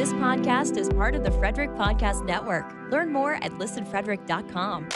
This 0.00 0.14
podcast 0.14 0.78
is 0.78 0.88
part 0.88 1.14
of 1.14 1.24
the 1.24 1.30
Frederick 1.30 1.68
Podcast 1.72 2.24
Network. 2.24 2.64
Learn 2.90 3.12
more 3.12 3.34
at 3.34 3.52
listenfrederick.com. 3.58 4.88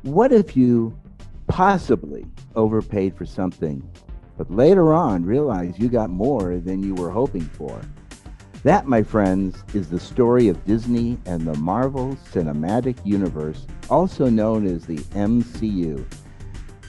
What 0.00 0.32
if 0.32 0.56
you 0.56 0.98
possibly 1.46 2.24
overpaid 2.56 3.14
for 3.14 3.26
something, 3.26 3.86
but 4.38 4.50
later 4.50 4.94
on 4.94 5.26
realized 5.26 5.78
you 5.78 5.90
got 5.90 6.08
more 6.08 6.56
than 6.56 6.82
you 6.82 6.94
were 6.94 7.10
hoping 7.10 7.44
for? 7.44 7.78
That, 8.62 8.86
my 8.86 9.02
friends, 9.02 9.62
is 9.74 9.90
the 9.90 10.00
story 10.00 10.48
of 10.48 10.64
Disney 10.64 11.18
and 11.26 11.42
the 11.42 11.58
Marvel 11.58 12.16
Cinematic 12.32 12.96
Universe, 13.04 13.66
also 13.90 14.30
known 14.30 14.66
as 14.66 14.86
the 14.86 14.96
MCU. 14.96 16.02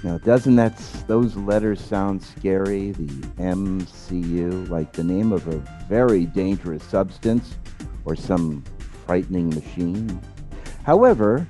Now, 0.01 0.17
doesn't 0.17 0.55
that 0.55 0.77
those 1.07 1.35
letters 1.35 1.81
sound 1.81 2.23
scary? 2.23 2.91
The 2.91 3.07
MCU, 3.37 4.69
like 4.69 4.93
the 4.93 5.03
name 5.03 5.33
of 5.33 5.45
a 5.49 5.57
very 5.89 6.25
dangerous 6.25 6.83
substance 6.85 7.55
or 8.05 8.15
some 8.15 8.63
frightening 9.05 9.49
machine. 9.49 10.21
However, 10.83 11.45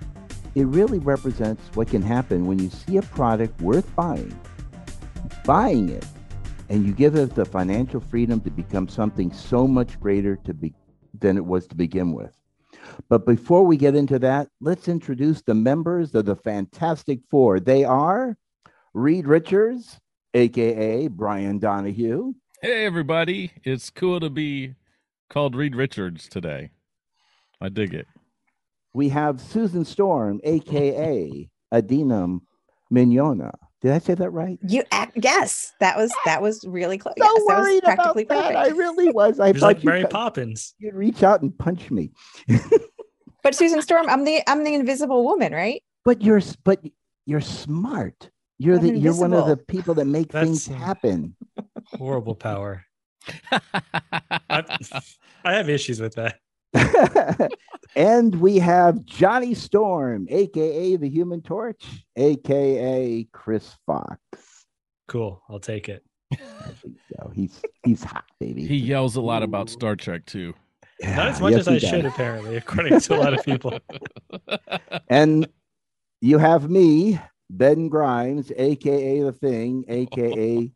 it 0.55 0.65
really 0.65 0.97
represents 0.97 1.63
what 1.75 1.89
can 1.89 2.01
happen 2.01 2.47
when 2.47 2.57
you 2.57 2.69
see 2.71 2.97
a 2.97 3.03
product 3.03 3.61
worth 3.61 3.95
buying, 3.95 4.37
buying 5.45 5.89
it, 5.89 6.05
and 6.69 6.87
you 6.87 6.93
give 6.93 7.15
it 7.15 7.35
the 7.35 7.45
financial 7.45 7.99
freedom 7.99 8.39
to 8.41 8.49
become 8.49 8.87
something 8.87 9.31
so 9.31 9.67
much 9.67 9.99
greater 9.99 10.37
to 10.37 10.55
be 10.55 10.73
than 11.19 11.37
it 11.37 11.45
was 11.45 11.67
to 11.67 11.75
begin 11.75 12.13
with. 12.13 12.38
But 13.09 13.25
before 13.25 13.65
we 13.65 13.77
get 13.77 13.95
into 13.95 14.19
that, 14.19 14.49
let's 14.61 14.87
introduce 14.87 15.41
the 15.41 15.55
members 15.55 16.13
of 16.15 16.25
the 16.25 16.35
Fantastic 16.35 17.19
Four. 17.29 17.59
They 17.59 17.83
are 17.83 18.37
Reed 18.93 19.27
Richards, 19.27 19.99
aka 20.33 21.07
Brian 21.07 21.59
Donahue. 21.59 22.33
Hey, 22.61 22.85
everybody. 22.85 23.51
It's 23.63 23.89
cool 23.89 24.19
to 24.19 24.29
be 24.29 24.75
called 25.29 25.55
Reed 25.55 25.75
Richards 25.75 26.27
today. 26.27 26.71
I 27.61 27.69
dig 27.69 27.93
it. 27.93 28.07
We 28.93 29.09
have 29.09 29.39
Susan 29.39 29.85
Storm, 29.85 30.41
aka 30.43 31.49
Adeena 31.73 32.39
Mignogna. 32.91 33.53
Did 33.81 33.93
I 33.93 33.99
say 33.99 34.13
that 34.15 34.29
right? 34.31 34.59
You 34.67 34.83
act, 34.91 35.17
yes, 35.21 35.71
that 35.79 35.95
was 35.95 36.13
that 36.25 36.41
was 36.41 36.65
really 36.67 36.97
close. 36.97 37.13
So 37.17 37.23
yes, 37.23 37.33
that 37.33 37.55
was 37.57 37.65
worried 37.65 37.83
about 37.83 38.15
that. 38.15 38.27
perfect. 38.27 38.57
I 38.57 38.67
really 38.69 39.09
was. 39.13 39.39
I 39.39 39.47
You're 39.47 39.53
thought 39.55 39.61
like 39.67 39.77
you'd, 39.77 39.85
Mary 39.85 40.05
Poppins. 40.05 40.75
you'd 40.79 40.95
reach 40.95 41.23
out 41.23 41.41
and 41.41 41.57
punch 41.57 41.89
me. 41.89 42.11
But 43.41 43.55
Susan 43.55 43.81
Storm, 43.81 44.09
I'm 44.09 44.25
the 44.25 44.41
I'm 44.47 44.63
the 44.63 44.73
invisible 44.73 45.23
woman, 45.23 45.53
right? 45.53 45.81
But 46.03 46.21
you're 46.21 46.41
but 46.63 46.83
you're 47.25 47.41
smart. 47.41 48.29
You're 48.57 48.75
I'm 48.77 48.81
the 48.87 48.97
you're 48.97 49.15
one 49.15 49.33
of 49.33 49.47
the 49.47 49.55
people 49.55 49.93
that 49.95 50.05
make 50.05 50.31
things 50.31 50.67
happen. 50.67 51.35
Horrible 51.93 52.35
power. 52.35 52.83
I, 53.51 54.77
I 55.43 55.53
have 55.53 55.69
issues 55.69 56.01
with 56.01 56.15
that. 56.15 56.39
and 57.95 58.35
we 58.35 58.59
have 58.59 59.05
Johnny 59.05 59.53
Storm, 59.53 60.27
aka 60.29 60.95
the 60.95 61.09
Human 61.09 61.41
Torch, 61.41 62.05
aka 62.15 63.27
Cris 63.31 63.75
Fox. 63.85 64.19
Cool. 65.07 65.41
I'll 65.49 65.59
take 65.59 65.89
it. 65.89 66.03
There 66.31 66.39
we 66.83 66.95
go. 67.17 67.31
He's 67.33 67.61
he's 67.83 68.03
hot, 68.03 68.25
baby. 68.39 68.67
He 68.67 68.75
yells 68.75 69.15
a 69.15 69.21
lot 69.21 69.41
about 69.41 69.69
Star 69.69 69.95
Trek 69.95 70.25
too. 70.25 70.53
Yeah, 70.99 71.15
Not 71.15 71.27
as 71.29 71.41
much 71.41 71.51
yes, 71.53 71.61
as 71.61 71.67
I 71.67 71.79
does. 71.79 71.89
should, 71.89 72.05
apparently, 72.05 72.57
according 72.57 72.99
to 72.99 73.15
a 73.15 73.17
lot 73.17 73.33
of 73.33 73.43
people. 73.43 73.79
And 75.09 75.47
you 76.21 76.37
have 76.37 76.69
me, 76.69 77.19
Ben 77.49 77.87
Grimes, 77.87 78.51
aka 78.55 79.21
the 79.21 79.31
Thing, 79.31 79.85
aka 79.87 80.71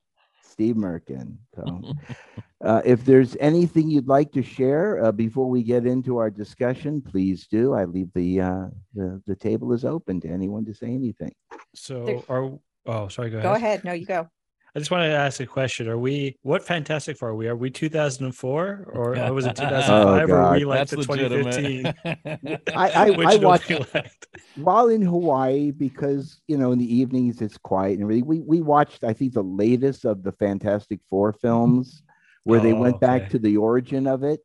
Steve 0.54 0.76
Merkin. 0.76 1.38
So, 1.56 1.96
uh, 2.64 2.82
if 2.86 3.04
there's 3.04 3.36
anything 3.40 3.90
you'd 3.90 4.08
like 4.08 4.32
to 4.34 4.44
share 4.44 5.04
uh, 5.04 5.12
before 5.12 5.50
we 5.50 5.64
get 5.64 5.88
into 5.88 6.18
our 6.18 6.30
discussion, 6.30 7.02
please 7.02 7.48
do. 7.48 7.74
I 7.74 7.86
leave 7.86 8.14
the 8.14 8.42
uh, 8.42 8.66
the 8.94 9.20
the 9.26 9.36
table 9.36 9.74
is 9.74 9.84
open 9.84 10.22
to 10.22 10.30
anyone 10.30 10.64
to 10.66 10.74
say 10.74 10.88
anything. 10.88 11.34
So, 11.74 12.24
are 12.30 12.52
oh, 12.86 13.08
sorry, 13.08 13.32
go 13.32 13.40
ahead. 13.40 13.50
Go 13.50 13.56
ahead. 13.56 13.84
No, 13.84 13.94
you 13.94 14.06
go. 14.06 14.30
I 14.76 14.80
just 14.80 14.90
wanted 14.90 15.10
to 15.10 15.16
ask 15.16 15.40
a 15.40 15.46
question. 15.46 15.88
Are 15.88 16.00
we 16.00 16.36
what 16.42 16.64
Fantastic 16.66 17.18
Four 17.18 17.30
are 17.30 17.36
we? 17.36 17.48
Are 17.48 17.56
we 17.56 17.70
2004 17.70 18.88
or, 18.92 19.18
or 19.20 19.34
was 19.34 19.46
it 19.46 19.56
2005 19.56 20.30
or 20.30 20.36
are 20.36 20.54
we 20.54 20.62
God. 20.62 20.68
like 20.68 20.80
That's 20.80 20.92
the 20.92 21.16
2015? 21.16 21.94
I 22.76 22.90
I, 22.90 23.04
I 23.04 23.08
don't 23.12 23.44
watch 23.44 23.64
feel 23.64 23.86
like- 23.94 24.12
while 24.56 24.88
in 24.88 25.02
Hawaii 25.04 25.70
because 25.72 26.42
you 26.48 26.58
know 26.58 26.72
in 26.72 26.80
the 26.80 26.92
evenings 26.96 27.40
it's 27.42 27.58
quiet 27.58 27.94
and 27.94 28.02
everything. 28.04 28.26
We 28.26 28.40
we 28.40 28.62
watched 28.62 29.04
I 29.04 29.14
think 29.14 29.34
the 29.34 29.44
latest 29.44 30.06
of 30.06 30.24
the 30.24 30.32
Fantastic 30.32 31.00
Four 31.10 31.34
films 31.34 32.02
where 32.44 32.60
they 32.60 32.74
Oh, 32.74 32.80
went 32.80 33.00
back 33.00 33.30
to 33.30 33.40
the 33.40 33.58
origin 33.58 34.08
of 34.08 34.24
it. 34.24 34.40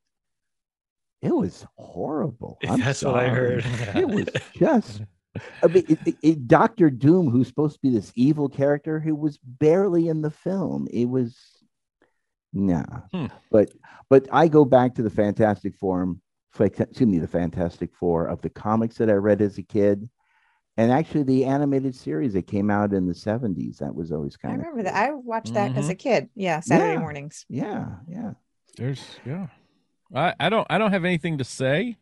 It 1.22 1.34
was 1.34 1.66
horrible. 1.76 2.58
I'm 2.68 2.80
That's 2.80 3.02
what 3.02 3.16
I 3.16 3.28
heard. 3.28 3.64
It 3.96 4.06
was 4.08 4.26
just. 4.54 5.00
I 5.62 5.66
mean, 5.68 5.84
it, 5.88 5.98
it- 6.06 6.16
it- 6.22 6.48
Doctor 6.48 6.90
Doom, 6.90 7.30
who's 7.30 7.48
supposed 7.48 7.74
to 7.76 7.80
be 7.82 7.90
this 7.90 8.12
evil 8.16 8.48
character, 8.48 8.98
who 9.00 9.14
was 9.14 9.38
barely 9.38 10.08
in 10.08 10.22
the 10.22 10.30
film. 10.30 10.88
It 10.90 11.06
was, 11.06 11.36
nah. 12.52 12.84
Hmm. 13.12 13.26
But 13.50 13.72
but 14.08 14.26
I 14.32 14.48
go 14.48 14.64
back 14.64 14.94
to 14.94 15.02
the 15.02 15.10
Fantastic 15.10 15.74
Four, 15.76 16.16
excuse 16.58 17.00
me, 17.08 17.18
the 17.18 17.28
Fantastic 17.28 17.94
Four 17.94 18.26
of 18.26 18.40
the 18.40 18.50
comics 18.50 18.96
that 18.96 19.10
I 19.10 19.14
read 19.14 19.40
as 19.42 19.58
a 19.58 19.62
kid, 19.62 20.08
and 20.76 20.90
actually 20.90 21.24
the 21.24 21.44
animated 21.44 21.94
series 21.94 22.32
that 22.32 22.46
came 22.46 22.70
out 22.70 22.92
in 22.92 23.06
the 23.06 23.14
'70s. 23.14 23.78
That 23.78 23.94
was 23.94 24.10
always 24.12 24.36
I 24.42 24.48
kind 24.48 24.60
of. 24.60 24.66
I 24.66 24.68
remember 24.70 24.90
that. 24.90 24.96
I 24.96 25.12
watched 25.12 25.54
that 25.54 25.70
Mm-hmm. 25.70 25.78
as 25.78 25.88
a 25.90 25.94
kid. 25.94 26.30
Yeah, 26.34 26.60
Saturday 26.60 26.94
Yeah. 26.94 26.98
mornings. 27.00 27.44
Yeah, 27.48 27.86
yeah. 28.08 28.32
There's 28.76 29.04
yeah. 29.26 29.48
I, 30.14 30.34
I 30.40 30.48
don't 30.48 30.66
I 30.70 30.78
don't 30.78 30.92
have 30.92 31.04
anything 31.04 31.38
to 31.38 31.44
say, 31.44 31.98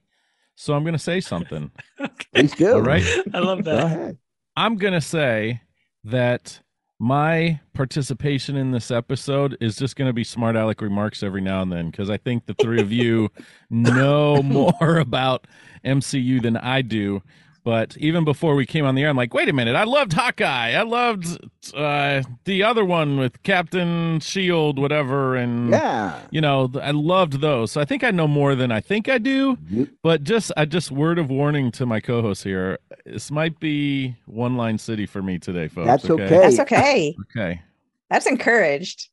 so 0.57 0.75
I'm 0.75 0.85
gonna 0.85 0.99
say 0.99 1.21
something. 1.21 1.71
Please 2.35 2.53
do. 2.55 2.75
All 2.75 2.83
right. 2.83 3.05
I 3.33 3.39
love 3.39 3.65
Go 3.65 3.71
that. 3.77 3.85
ahead. 3.85 4.19
I'm 4.57 4.77
gonna 4.77 5.01
say 5.01 5.61
that 6.05 6.61
my 6.99 7.61
participation 7.75 8.57
in 8.57 8.71
this 8.71 8.91
episode 8.91 9.57
is 9.61 9.77
just 9.77 9.97
gonna 9.97 10.13
be 10.15 10.25
smart 10.25 10.57
aleck 10.57 10.81
remarks 10.81 11.23
every 11.23 11.43
now 11.43 11.61
and 11.63 11.71
then 11.71 11.91
because 11.91 12.09
I 12.11 12.17
think 12.17 12.47
the 12.47 12.55
three 12.55 12.81
of 12.81 12.91
you 12.91 13.31
know 13.71 14.43
more 14.43 14.99
about 14.99 15.47
MCU 15.85 16.43
than 16.43 16.57
I 16.57 16.83
do. 16.83 17.23
But 17.67 17.97
even 17.97 18.23
before 18.25 18.55
we 18.55 18.65
came 18.65 18.85
on 18.85 18.95
the 18.95 19.03
air, 19.03 19.09
I'm 19.09 19.17
like, 19.17 19.35
wait 19.35 19.49
a 19.49 19.53
minute, 19.53 19.75
I 19.75 19.83
loved 19.83 20.13
Hawkeye. 20.13 20.71
I 20.71 20.83
loved 20.83 21.27
uh, 21.75 22.23
the 22.45 22.63
other 22.63 22.85
one 22.85 23.19
with 23.19 23.43
Captain 23.43 24.21
Shield, 24.21 24.79
whatever, 24.79 25.35
and 25.35 25.71
Yeah. 25.71 26.21
you 26.31 26.41
know, 26.41 26.71
I 26.81 26.93
loved 26.93 27.41
those. 27.41 27.73
So 27.73 27.81
I 27.81 27.85
think 27.85 28.05
I 28.05 28.13
know 28.13 28.29
more 28.29 28.55
than 28.55 28.71
I 28.71 28.79
think 28.79 29.09
I 29.09 29.19
do. 29.19 29.59
You- 29.69 29.89
But 30.01 30.23
just, 30.23 30.53
I 30.57 30.65
just 30.65 30.93
word 30.93 31.19
of 31.19 31.29
warning 31.29 31.73
to 31.73 31.87
my 31.87 31.99
co-hosts 31.99 32.45
here. 32.45 32.79
This 33.05 33.33
might 33.33 33.59
be 33.59 34.15
one 34.27 34.57
line 34.57 34.79
city 34.79 35.05
for 35.05 35.21
me 35.21 35.41
today, 35.41 35.67
folks. 35.67 35.89
That's 35.89 36.09
okay. 36.09 36.29
That's 36.29 36.61
okay. 36.61 37.17
Okay. 37.37 37.63
That's 38.11 38.27
encouraged. 38.27 39.09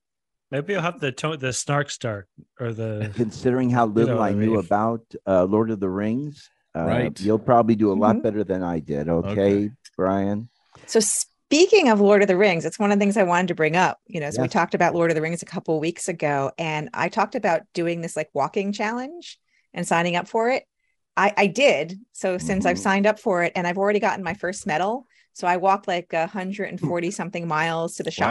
Maybe 0.51 0.75
I'll 0.75 0.83
have 0.83 0.99
the 0.99 1.11
tone, 1.11 1.39
the 1.39 1.53
snark 1.53 1.89
start 1.89 2.27
or 2.59 2.71
the 2.71 3.11
considering 3.15 3.71
how 3.71 3.87
little 3.87 4.19
what 4.19 4.25
I 4.25 4.29
I 4.29 4.33
knew 4.33 4.51
mean. 4.51 4.59
about 4.59 5.01
uh, 5.25 5.45
Lord 5.45 5.71
of 5.71 5.79
the 5.79 5.89
Rings, 5.89 6.51
uh, 6.75 6.85
Right. 6.85 7.19
You'll 7.21 7.39
probably 7.39 7.75
do 7.75 7.91
a 7.91 7.93
lot 7.93 8.17
Mhm. 8.17 8.23
better 8.23 8.43
than 8.43 8.63
I 8.63 8.79
did. 8.79 9.09
Okay, 9.09 9.31
Okay. 9.31 9.71
Brian. 9.95 10.49
So 10.87 10.99
speaking 10.99 11.89
of 11.89 12.01
Lord 12.01 12.21
of 12.21 12.27
the 12.27 12.37
Rings, 12.37 12.65
it's 12.65 12.79
one 12.79 12.91
of 12.91 12.97
the 12.97 13.03
things 13.03 13.15
I 13.17 13.23
wanted 13.23 13.49
to 13.49 13.55
bring 13.55 13.75
up. 13.75 13.99
You 14.07 14.19
know, 14.19 14.31
so 14.31 14.41
we 14.41 14.47
talked 14.47 14.73
about 14.73 14.95
Lord 14.95 15.11
of 15.11 15.15
the 15.15 15.21
Rings 15.21 15.41
a 15.41 15.45
couple 15.45 15.79
weeks 15.79 16.07
ago, 16.07 16.51
and 16.57 16.89
I 16.93 17.09
talked 17.09 17.35
about 17.35 17.61
doing 17.73 18.01
this 18.01 18.15
like 18.15 18.29
walking 18.33 18.71
challenge 18.71 19.39
and 19.73 19.87
signing 19.87 20.15
up 20.15 20.27
for 20.27 20.49
it. 20.49 20.65
I, 21.15 21.31
I 21.37 21.47
did. 21.47 21.99
So 22.11 22.37
since 22.39 22.65
I've 22.65 22.77
Mhm. 22.77 22.81
signed 22.81 23.05
up 23.07 23.19
for 23.19 23.43
it 23.43 23.51
and 23.55 23.67
I've 23.67 23.77
already 23.77 23.99
gotten 23.99 24.23
my 24.23 24.33
first 24.33 24.65
medal, 24.65 25.05
so 25.33 25.47
I 25.47 25.57
walked 25.57 25.87
like 25.87 26.11
140 26.11 27.11
something 27.11 27.47
miles 27.47 27.95
to 27.95 28.03
the 28.03 28.13
Wow. 28.17 28.27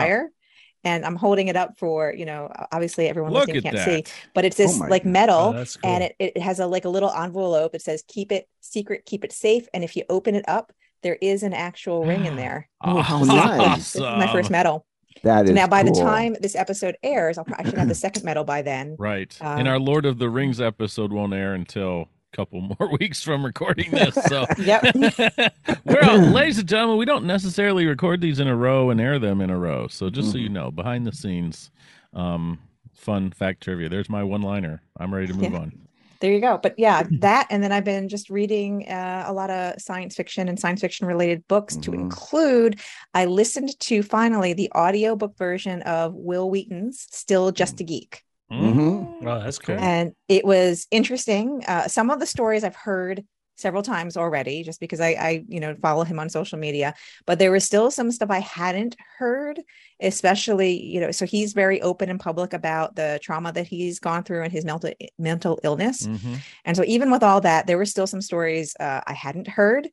Shire. 0.85 0.95
And 0.95 1.05
I'm 1.05 1.17
holding 1.17 1.49
it 1.49 1.57
up 1.57 1.79
for, 1.79 2.13
you 2.17 2.25
know, 2.25 2.51
obviously 2.73 3.09
everyone 3.09 3.33
Look 3.33 3.47
listening 3.47 3.63
can't 3.63 3.77
that. 3.77 4.07
see, 4.07 4.13
but 4.35 4.45
it's 4.45 4.57
this 4.57 4.81
Oh 4.81 4.87
like 4.87 5.05
God. 5.05 5.11
medal 5.13 5.55
Oh, 5.57 5.65
cool. 5.65 5.91
and 5.91 6.05
it, 6.05 6.17
it 6.19 6.39
has 6.39 6.59
a 6.61 6.67
like 6.67 6.85
a 6.85 6.89
little 6.89 7.11
envelope. 7.11 7.75
It 7.75 7.83
says 7.83 8.05
keep 8.09 8.33
it 8.33 8.49
secret, 8.61 9.05
keep 9.07 9.25
it 9.25 9.33
safe. 9.33 9.69
And 9.75 9.85
if 9.85 9.97
you 9.97 10.05
open 10.09 10.35
it 10.35 10.45
up, 10.49 10.73
there 11.03 11.19
is 11.21 11.43
an 11.43 11.53
actual 11.53 12.05
ring 12.07 12.27
in 12.27 12.37
there. 12.37 12.69
Oh, 12.83 13.01
how 13.03 13.23
nice. 13.23 13.93
This 13.93 14.01
my 14.03 14.31
first 14.33 14.51
medal. 14.51 14.87
That 15.25 15.45
is 15.45 15.51
So 15.51 15.55
now, 15.55 15.67
by 15.69 15.83
the 15.83 15.93
time 15.93 16.37
this 16.41 16.57
episode 16.57 16.97
airs, 17.03 17.39
I'll 17.39 17.45
probably 17.45 17.71
should 17.71 17.79
have 17.79 17.89
the 17.89 17.95
second 17.95 18.25
medal 18.25 18.45
by 18.45 18.63
then. 18.63 18.97
Right. 18.99 19.37
Um, 19.41 19.59
and 19.61 19.69
our 19.69 19.79
Lord 19.79 20.05
of 20.07 20.19
the 20.19 20.29
Rings 20.31 20.61
episode 20.61 21.13
won't 21.13 21.35
air 21.35 21.55
until 21.55 22.01
a 22.01 22.07
couple 22.33 22.61
more 22.61 22.91
weeks 23.01 23.23
from 23.23 23.45
recording 23.45 23.91
this. 23.93 24.15
So 24.25 24.47
Yep. 24.59 24.95
well, 25.85 26.19
ladies 26.33 26.59
and 26.59 26.69
gentlemen, 26.69 26.97
we 26.99 27.05
don't 27.05 27.25
necessarily 27.27 27.87
record 27.87 28.21
these 28.21 28.41
in 28.41 28.49
a 28.49 28.57
row 28.57 28.91
and 28.91 29.01
air 29.01 29.19
them 29.19 29.41
in 29.41 29.51
a 29.51 29.59
row. 29.59 29.87
So 29.89 30.11
just 30.11 30.33
so 30.33 30.39
you 30.39 30.49
know, 30.49 30.71
behind 30.71 31.07
the 31.07 31.13
scenes, 31.13 31.71
um, 32.15 32.59
fun 32.95 33.31
fact 33.31 33.63
trivia. 33.63 33.89
There's 33.89 34.09
my 34.11 34.23
one 34.23 34.43
liner. 34.43 34.83
I'm 34.99 35.13
ready 35.13 35.27
to 35.29 35.35
move 35.35 35.53
Yeah. 35.53 35.59
on. 35.59 35.73
There 36.21 36.33
you 36.33 36.41
go. 36.41 36.57
But 36.63 36.75
yeah, 36.79 37.03
that, 37.19 37.49
and 37.51 37.63
then 37.65 37.73
I've 37.73 37.85
been 37.85 38.09
just 38.09 38.31
reading 38.31 38.89
uh, 38.89 39.25
a 39.27 39.33
lot 39.33 39.51
of 39.51 39.81
science 39.81 40.15
fiction 40.15 40.49
and 40.49 40.59
science 40.59 40.81
fiction 40.81 41.07
related 41.07 41.47
books 41.49 41.77
to 41.79 41.91
Mhm. 41.91 41.95
include. 41.95 42.81
I 43.13 43.25
listened 43.25 43.79
to 43.81 44.03
finally 44.05 44.53
the 44.53 44.71
audiobook 44.75 45.37
version 45.37 45.83
of 45.83 46.15
Wil 46.15 46.49
Wheaton's 46.49 47.07
"Still 47.11 47.51
Just 47.51 47.81
a 47.81 47.85
Geek." 47.85 48.23
Mhm. 48.61 49.15
Oh, 49.23 49.41
that's 49.41 49.59
cool. 49.59 49.79
and 49.79 50.13
it 50.29 50.45
was 50.45 50.87
interesting. 50.91 51.65
Uh, 51.67 51.89
some 51.89 52.11
of 52.11 52.21
the 52.21 52.27
stories 52.27 52.65
I've 52.65 52.77
heard 52.77 53.25
several 53.57 53.83
times 53.83 54.17
already, 54.17 54.63
just 54.65 54.81
because 54.81 55.01
I, 55.01 55.09
I, 55.11 55.45
you 55.47 55.61
know, 55.61 55.77
follow 55.81 56.05
him 56.05 56.19
on 56.19 56.29
social 56.31 56.59
media. 56.59 56.95
But 57.27 57.39
there 57.39 57.53
was 57.53 57.65
still 57.65 57.91
some 57.91 58.11
stuff 58.11 58.31
I 58.31 58.41
hadn't 58.41 58.97
heard, 59.19 59.61
especially, 60.01 60.83
you 60.83 61.01
know, 61.01 61.11
so 61.13 61.27
he's 61.27 61.53
very 61.53 61.81
open 61.81 62.09
and 62.11 62.19
public 62.19 62.53
about 62.55 62.97
the 62.97 63.21
trauma 63.23 63.53
that 63.53 63.67
he's 63.67 64.01
gone 64.01 64.25
through 64.25 64.43
and 64.43 64.53
his 64.53 64.65
mental 64.65 64.93
mental 65.19 65.61
illness. 65.63 66.07
Mhm. 66.07 66.39
And 66.65 66.77
so 66.77 66.83
even 66.87 67.11
with 67.11 67.23
all 67.23 67.41
that, 67.43 67.67
there 67.67 67.79
were 67.79 67.87
still 67.87 68.07
some 68.07 68.23
stories 68.23 68.75
uh, 68.81 69.03
I 69.07 69.13
hadn't 69.13 69.49
heard. 69.49 69.89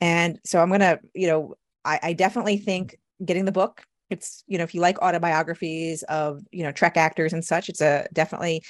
And 0.00 0.38
so 0.44 0.60
I'm 0.60 0.70
gonna, 0.70 1.00
you 1.14 1.26
know, 1.26 1.54
I, 1.84 1.98
I 2.02 2.12
definitely 2.12 2.58
think 2.58 2.96
getting 3.24 3.46
the 3.46 3.52
book. 3.52 3.84
It's 4.10 4.44
you 4.46 4.58
know 4.58 4.64
if 4.64 4.74
you 4.74 4.80
like 4.80 5.00
autobiographies 5.02 6.02
of 6.04 6.40
you 6.50 6.62
know 6.62 6.72
Trek 6.72 6.96
actors 6.96 7.32
and 7.32 7.44
such, 7.44 7.68
it's 7.68 7.80
a 7.80 8.06
definitely 8.12 8.62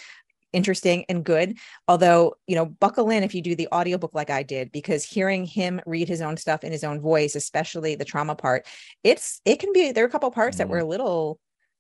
interesting 0.53 1.05
and 1.09 1.25
good. 1.25 1.59
Although 1.89 2.35
you 2.47 2.57
know 2.57 2.67
buckle 2.67 3.11
in 3.11 3.23
if 3.23 3.35
you 3.35 3.43
do 3.43 3.55
the 3.55 3.69
audiobook 3.73 4.15
like 4.15 4.31
I 4.31 4.43
did 4.43 4.73
because 4.73 5.05
hearing 5.05 5.45
him 5.45 5.81
read 5.87 6.09
his 6.09 6.23
own 6.23 6.37
stuff 6.37 6.65
in 6.65 6.73
his 6.73 6.85
own 6.85 7.01
voice, 7.01 7.35
especially 7.35 7.95
the 7.95 8.05
trauma 8.05 8.35
part, 8.35 8.67
it's 9.05 9.41
it 9.45 9.61
can 9.61 9.73
be 9.73 9.93
there 9.93 10.05
are 10.05 10.09
a 10.09 10.11
couple 10.11 10.31
parts 10.31 10.59
that 10.59 10.69
Mhm. 10.69 10.71
were 10.71 10.79
a 10.79 10.85
little 10.85 11.39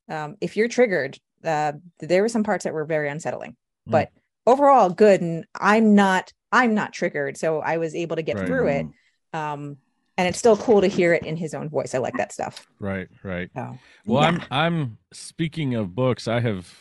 um, 0.08 0.36
if 0.40 0.56
you're 0.56 0.68
triggered. 0.68 1.18
Uh, 1.44 1.72
there 2.00 2.22
were 2.22 2.28
some 2.28 2.42
parts 2.42 2.64
that 2.64 2.74
were 2.74 2.84
very 2.84 3.08
unsettling, 3.08 3.56
Mm. 3.88 3.92
but 3.92 4.10
overall 4.46 4.90
good. 4.90 5.20
And 5.20 5.44
I'm 5.58 5.94
not 5.94 6.32
I'm 6.50 6.74
not 6.74 6.92
triggered, 6.92 7.36
so 7.36 7.60
I 7.60 7.78
was 7.78 7.94
able 7.94 8.16
to 8.16 8.22
get 8.22 8.36
Right. 8.36 8.46
through 8.46 8.68
it 8.68 8.86
um 9.34 9.76
and 10.18 10.26
it's 10.28 10.38
still 10.38 10.56
cool 10.56 10.80
to 10.82 10.88
hear 10.88 11.14
it 11.14 11.22
in 11.24 11.36
his 11.36 11.54
own 11.54 11.68
voice 11.70 11.94
i 11.94 11.98
like 11.98 12.14
that 12.18 12.32
stuff 12.32 12.66
Right, 12.80 13.08
right. 13.24 13.50
so 13.54 13.78
Well, 14.06 14.22
yeah. 14.22 14.28
I'm 14.28 14.42
I'm 14.50 14.98
speaking 15.12 15.74
of 15.74 15.94
books, 15.94 16.28
I 16.28 16.38
have 16.40 16.72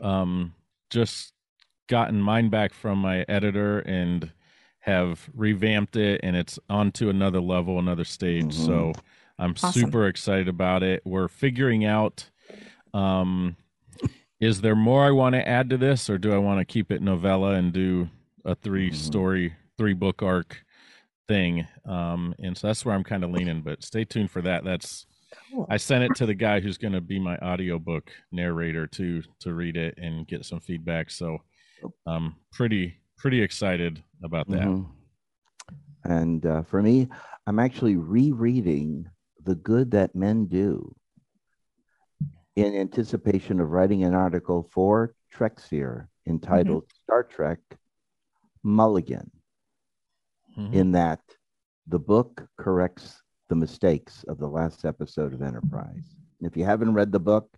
um 0.00 0.54
just 0.90 1.32
gotten 1.88 2.20
mine 2.20 2.48
back 2.50 2.72
from 2.72 2.98
my 2.98 3.24
editor 3.28 3.80
and 3.80 4.32
have 4.80 5.28
revamped 5.34 5.96
it 5.96 6.20
and 6.22 6.34
it's 6.36 6.58
on 6.70 6.92
to 6.92 7.10
another 7.10 7.40
level, 7.40 7.78
another 7.78 8.04
stage. 8.04 8.54
Mhm. 8.54 8.66
So 8.66 8.92
I'm 9.38 9.50
Awesome. 9.50 9.72
super 9.72 10.06
excited 10.06 10.48
about 10.48 10.82
it. 10.82 11.02
We're 11.04 11.28
figuring 11.28 11.84
out 11.84 12.30
um 12.94 13.56
is 14.40 14.60
there 14.62 14.76
more 14.76 15.04
I 15.04 15.10
want 15.10 15.34
to 15.34 15.46
add 15.46 15.68
to 15.70 15.76
this 15.76 16.08
or 16.08 16.16
do 16.16 16.32
I 16.32 16.38
want 16.38 16.58
to 16.60 16.64
keep 16.64 16.90
it 16.90 17.02
novella 17.02 17.52
and 17.54 17.70
do 17.72 18.08
a 18.46 18.54
three 18.54 18.90
Mhm. 18.90 18.94
story, 18.94 19.54
three 19.76 19.94
book 19.94 20.22
arc 20.22 20.64
thing? 21.28 21.66
Um 21.84 22.34
and 22.42 22.56
so 22.56 22.66
that's 22.66 22.84
where 22.84 22.94
I'm 22.94 23.04
kind 23.04 23.22
of 23.22 23.30
leaning, 23.30 23.60
but 23.62 23.84
stay 23.84 24.04
tuned 24.04 24.30
for 24.30 24.42
that. 24.42 24.64
That's 24.64 25.06
Cool. 25.52 25.66
I 25.68 25.76
sent 25.76 26.04
it 26.04 26.14
to 26.16 26.26
the 26.26 26.34
guy 26.34 26.58
who's 26.58 26.78
going 26.78 26.94
to 26.94 27.02
be 27.02 27.18
my 27.18 27.36
audiobook 27.38 28.10
narrator 28.32 28.86
to 28.86 29.22
to 29.40 29.52
read 29.52 29.76
it 29.76 29.98
and 29.98 30.26
get 30.26 30.46
some 30.46 30.58
feedback. 30.58 31.10
So 31.10 31.38
I'm 32.06 32.34
pretty 32.50 32.96
pretty 33.18 33.42
excited 33.42 34.02
about 34.22 34.48
that. 34.48 34.62
Mhm. 34.62 34.86
And 36.04 36.46
uh, 36.46 36.62
for 36.62 36.82
me, 36.82 37.08
I'm 37.46 37.58
actually 37.58 37.96
rereading 37.96 39.06
The 39.44 39.54
Good 39.56 39.90
That 39.90 40.14
Men 40.14 40.46
Do 40.46 40.94
in 42.56 42.74
anticipation 42.74 43.60
of 43.60 43.68
writing 43.68 44.04
an 44.04 44.14
article 44.14 44.68
for 44.72 45.14
Treksphere 45.34 46.08
entitled 46.26 46.84
Star 47.04 47.22
Trek 47.22 47.58
Mulligan, 48.62 49.30
Mhm. 50.58 50.74
in 50.74 50.92
that 50.92 51.20
the 51.86 51.98
book 51.98 52.46
corrects 52.58 53.22
the 53.48 53.54
mistakes 53.56 54.24
of 54.28 54.38
the 54.38 54.48
last 54.48 54.84
episode 54.84 55.32
of 55.32 55.42
Enterprise. 55.42 56.16
If 56.40 56.56
you 56.56 56.64
haven't 56.64 56.94
read 56.94 57.12
the 57.12 57.20
book, 57.20 57.56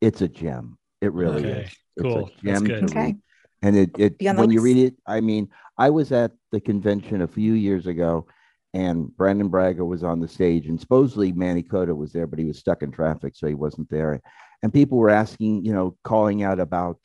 it's 0.00 0.20
a 0.22 0.28
gem. 0.28 0.78
It 1.00 1.12
really 1.12 1.44
Okay, 1.44 1.62
is. 1.64 1.76
cool. 2.00 2.06
It's 2.16 2.16
a 2.16 2.42
That's 2.44 2.60
gem 2.60 2.66
good. 2.68 2.82
to 2.82 2.86
Okay. 2.86 3.00
read. 3.06 3.22
And 3.62 3.76
it, 3.76 3.90
it 3.98 4.18
Be 4.18 4.28
on 4.28 4.36
when 4.36 4.50
you 4.50 4.60
read 4.60 4.76
it, 4.76 4.94
I 5.06 5.20
mean, 5.20 5.48
I 5.78 5.90
was 5.90 6.12
at 6.12 6.32
the 6.52 6.60
convention 6.60 7.22
a 7.22 7.26
few 7.28 7.54
years 7.54 7.86
ago, 7.86 8.26
and 8.74 9.14
Brannon 9.16 9.48
Braga 9.48 9.84
was 9.84 10.04
on 10.04 10.20
the 10.20 10.28
stage, 10.28 10.66
and 10.66 10.78
supposedly 10.78 11.32
Manny 11.32 11.62
Coto 11.62 11.96
was 11.96 12.12
there, 12.12 12.26
but 12.26 12.38
he 12.38 12.44
was 12.44 12.58
stuck 12.58 12.82
in 12.82 12.90
traffic, 12.90 13.34
so 13.34 13.46
he 13.46 13.54
wasn't 13.54 13.88
there. 13.88 14.20
And 14.62 14.72
people 14.72 14.98
were 14.98 15.10
asking, 15.10 15.64
you 15.64 15.72
know, 15.72 15.96
calling 16.04 16.42
out 16.42 16.60
about 16.60 16.98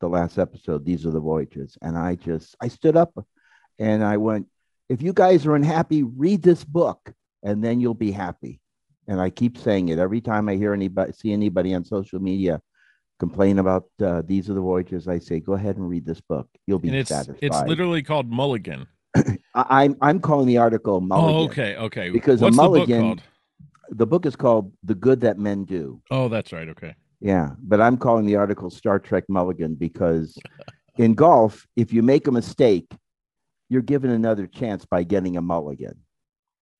the 0.00 0.08
last 0.08 0.38
episode. 0.38 0.84
These 0.84 1.04
are 1.06 1.10
the 1.10 1.20
voyages, 1.20 1.76
and 1.82 1.98
I 1.98 2.14
just 2.14 2.56
I 2.60 2.68
stood 2.68 2.96
up, 2.96 3.12
and 3.78 4.04
I 4.04 4.16
went, 4.16 4.46
if 4.88 5.02
you 5.02 5.12
guys 5.12 5.46
are 5.46 5.54
unhappy, 5.54 6.02
read 6.02 6.42
this 6.42 6.64
book, 6.64 7.12
and 7.42 7.62
then 7.62 7.80
you'll 7.80 7.94
be 7.94 8.10
happy. 8.10 8.60
And 9.06 9.20
I 9.20 9.30
keep 9.30 9.56
saying 9.58 9.88
it 9.88 9.98
every 9.98 10.20
time 10.20 10.48
I 10.48 10.56
hear 10.56 10.72
anybody 10.74 11.12
see 11.12 11.32
anybody 11.32 11.74
on 11.74 11.84
social 11.84 12.20
media 12.20 12.60
complain 13.18 13.58
about 13.58 13.86
uh, 14.02 14.22
these 14.24 14.48
are 14.48 14.54
the 14.54 14.60
voyages. 14.60 15.08
I 15.08 15.18
say, 15.18 15.40
go 15.40 15.54
ahead 15.54 15.76
and 15.76 15.88
read 15.88 16.04
this 16.06 16.20
book. 16.20 16.48
You'll 16.66 16.78
be 16.78 16.88
And 16.88 16.98
it's 16.98 17.08
satisfied. 17.08 17.38
it's 17.42 17.60
literally 17.68 18.02
called 18.02 18.30
Mulligan. 18.30 18.86
I, 19.16 19.34
I'm 19.54 19.96
I'm 20.02 20.20
calling 20.20 20.46
the 20.46 20.58
article 20.58 21.00
Mulligan. 21.00 21.34
Oh, 21.40 21.44
okay, 21.46 21.76
okay. 21.76 22.10
Because 22.10 22.42
a 22.42 22.44
What's 22.46 22.56
mulligan- 22.56 22.86
the 22.88 22.96
book 22.96 23.18
called? 23.18 23.22
The 23.90 24.06
book 24.06 24.26
is 24.26 24.36
called 24.36 24.72
The 24.84 24.94
Good 24.94 25.22
That 25.22 25.38
Men 25.38 25.64
Do. 25.64 26.02
Oh, 26.10 26.28
that's 26.28 26.52
right. 26.52 26.68
Okay. 26.68 26.94
Yeah, 27.20 27.52
but 27.62 27.80
I'm 27.80 27.96
calling 27.96 28.26
the 28.26 28.36
article 28.36 28.68
Star 28.70 28.98
Trek 28.98 29.24
Mulligan 29.28 29.74
because 29.74 30.38
in 30.98 31.14
golf, 31.14 31.66
if 31.74 31.92
you 31.92 32.02
make 32.02 32.26
a 32.26 32.30
mistake, 32.32 32.92
you're 33.68 33.82
given 33.82 34.10
another 34.10 34.46
chance 34.46 34.84
by 34.84 35.02
getting 35.02 35.36
a 35.36 35.42
mulligan. 35.42 35.98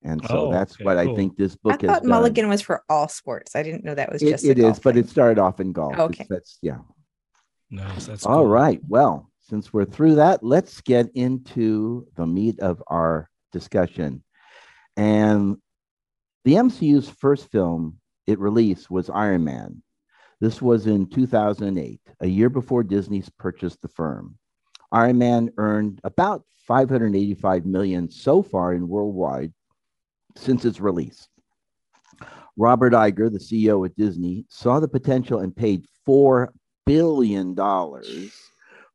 And 0.03 0.21
so 0.25 0.47
Oh, 0.47 0.51
that's 0.51 0.73
okay, 0.75 0.85
what 0.85 0.97
I 0.97 1.13
think 1.15 1.35
this 1.37 1.53
i 1.55 1.57
book 1.63 1.81
has 1.81 1.89
thought 1.89 2.01
done. 2.03 2.09
mulligan 2.09 2.47
was 2.47 2.61
for 2.61 2.83
all 2.89 3.09
sports 3.09 3.53
i 3.55 3.61
didn't 3.63 3.83
know 3.83 3.93
that 3.95 4.09
was 4.11 4.21
It- 4.23 4.29
just 4.31 4.45
a 4.45 4.51
it 4.51 4.57
is, 4.59 4.63
golf 4.63 4.81
but 4.81 4.93
thing. 4.95 5.03
it 5.03 5.09
started 5.09 5.39
off 5.39 5.59
in 5.59 5.71
golf. 5.73 5.93
Oh, 5.97 6.05
It's- 6.05 6.21
okay. 6.21 6.27
That's 6.29 6.57
yeah. 6.61 6.77
Nice. 7.69 8.07
That's 8.07 8.25
All 8.25 8.37
cool. 8.43 8.47
right. 8.47 8.81
Well, 8.87 9.29
since 9.41 9.71
we're 9.73 9.85
through 9.85 10.15
that, 10.15 10.43
let's 10.43 10.81
get 10.81 11.11
into 11.15 12.07
the 12.15 12.25
meat 12.25 12.59
of 12.61 12.81
our 12.87 13.29
discussion. 13.51 14.23
And 14.97 15.57
the 16.45 16.53
MCU's 16.55 17.09
first 17.09 17.51
film 17.51 17.99
it 18.25 18.39
released 18.39 18.89
was 18.89 19.09
Iron 19.09 19.43
Man. 19.43 19.83
This 20.39 20.61
was 20.61 20.87
in 20.87 21.07
2008, 21.07 21.99
a 22.21 22.27
year 22.27 22.49
before 22.49 22.83
Disney's 22.83 23.29
purchased 23.37 23.81
the 23.81 23.87
firm. 23.89 24.37
Iron 24.91 25.17
Man 25.17 25.51
earned 25.57 25.99
about 26.03 26.43
585 26.67 27.65
million 27.65 28.09
so 28.09 28.41
far 28.41 28.73
in 28.73 28.87
worldwide 28.87 29.53
since 30.35 30.65
its 30.65 30.79
release. 30.79 31.27
Robert 32.57 32.93
Iger, 32.93 33.31
the 33.31 33.39
CEO 33.39 33.85
at 33.85 33.95
Disney, 33.95 34.45
saw 34.49 34.79
the 34.79 34.87
potential 34.87 35.39
and 35.39 35.55
paid 35.55 35.85
four 36.05 36.53
billion 36.85 37.53
dollars 37.55 38.33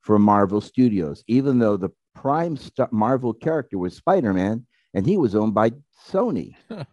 for 0.03 0.19
Marvel 0.19 0.61
Studios, 0.61 1.25
even 1.29 1.59
though 1.59 1.77
the 1.77 1.91
prime 2.15 2.57
st- 2.57 2.93
Marvel 2.93 3.33
character 3.33 3.79
was 3.79 3.97
Spider-Man 3.97 4.67
and 4.93 5.07
he 5.07 5.17
was 5.17 5.35
owned 5.35 5.55
by 5.55 5.73
Sony, 6.09 6.55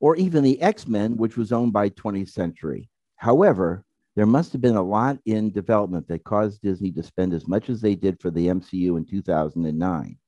or 0.00 0.16
even 0.16 0.44
the 0.44 0.60
X-Men, 0.60 1.16
which 1.16 1.36
was 1.36 1.50
owned 1.50 1.72
by 1.72 1.88
20th 1.90 2.28
Century. 2.28 2.90
However, 3.16 3.85
there 4.16 4.26
must 4.26 4.52
have 4.52 4.62
been 4.62 4.76
a 4.76 4.82
lot 4.82 5.18
in 5.26 5.50
development 5.50 6.08
that 6.08 6.24
caused 6.24 6.62
Disney 6.62 6.90
to 6.92 7.02
spend 7.02 7.34
as 7.34 7.46
much 7.46 7.68
as 7.68 7.82
they 7.82 7.94
did 7.94 8.18
for 8.20 8.30
the 8.30 8.46
MCU 8.48 8.96
in 8.96 9.04
2009. 9.04 10.18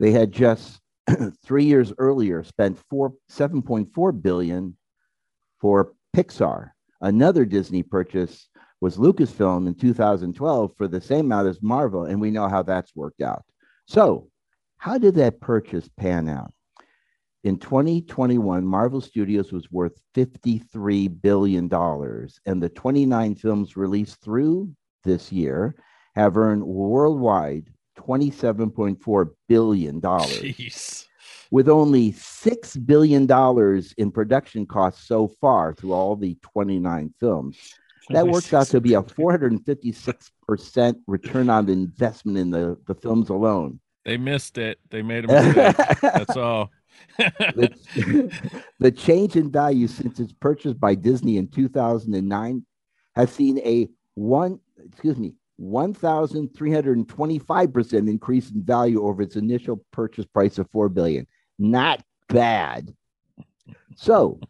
They 0.00 0.10
had 0.10 0.32
just 0.32 0.80
three 1.44 1.64
years 1.64 1.92
earlier 1.98 2.42
spent 2.42 2.78
four, 2.88 3.12
7.4 3.30 4.22
billion 4.22 4.76
for 5.60 5.92
Pixar. 6.16 6.70
Another 7.02 7.44
Disney 7.44 7.82
purchase 7.82 8.48
was 8.80 8.96
Lucasfilm 8.96 9.66
in 9.66 9.74
2012 9.74 10.74
for 10.76 10.88
the 10.88 11.00
same 11.00 11.26
amount 11.26 11.48
as 11.48 11.62
Marvel, 11.62 12.06
and 12.06 12.20
we 12.20 12.30
know 12.30 12.48
how 12.48 12.62
that's 12.62 12.96
worked 12.96 13.20
out. 13.20 13.44
So, 13.86 14.28
how 14.78 14.98
did 14.98 15.14
that 15.16 15.40
purchase 15.40 15.88
pan 15.96 16.28
out? 16.28 16.52
In 17.44 17.58
2021, 17.58 18.64
Marvel 18.64 19.00
Studios 19.00 19.50
was 19.50 19.68
worth 19.72 20.00
$53 20.14 21.20
billion, 21.22 21.64
and 22.46 22.62
the 22.62 22.68
29 22.68 23.34
films 23.34 23.76
released 23.76 24.20
through 24.22 24.70
this 25.02 25.32
year 25.32 25.74
have 26.14 26.36
earned 26.36 26.62
worldwide 26.62 27.68
$27.4 27.98 29.30
billion, 29.48 30.00
Jeez. 30.00 31.06
with 31.50 31.68
only 31.68 32.12
$6 32.12 32.86
billion 32.86 33.26
in 33.98 34.12
production 34.12 34.64
costs 34.64 35.08
so 35.08 35.26
far 35.40 35.74
through 35.74 35.92
all 35.92 36.14
the 36.14 36.38
29 36.42 37.12
films. 37.18 37.58
That 38.10 38.28
works 38.28 38.54
out 38.54 38.68
to 38.68 38.80
be 38.80 38.94
a 38.94 39.02
456% 39.02 40.94
return 41.08 41.50
on 41.50 41.68
investment 41.68 42.38
in 42.38 42.50
the, 42.50 42.78
the 42.86 42.94
films 42.94 43.30
alone. 43.30 43.80
They 44.04 44.16
missed 44.16 44.58
it. 44.58 44.78
They 44.90 45.02
made 45.02 45.24
a 45.24 45.28
mistake. 45.28 46.00
That's 46.02 46.36
all. 46.36 46.70
The, 47.18 48.52
the 48.78 48.90
change 48.90 49.36
in 49.36 49.50
value 49.50 49.86
since 49.86 50.20
its 50.20 50.32
purchase 50.32 50.72
by 50.74 50.94
Disney 50.94 51.36
in 51.36 51.48
2009 51.48 52.64
has 53.14 53.30
seen 53.30 53.58
a 53.58 53.88
one, 54.14 54.58
excuse 54.84 55.18
me, 55.18 55.34
1,325% 55.60 57.92
increase 58.08 58.50
in 58.50 58.62
value 58.62 59.04
over 59.04 59.20
its 59.22 59.36
initial 59.36 59.84
purchase 59.92 60.26
price 60.26 60.58
of 60.58 60.68
4 60.70 60.88
billion. 60.88 61.26
Not 61.58 62.02
bad. 62.28 62.94
So, 63.96 64.40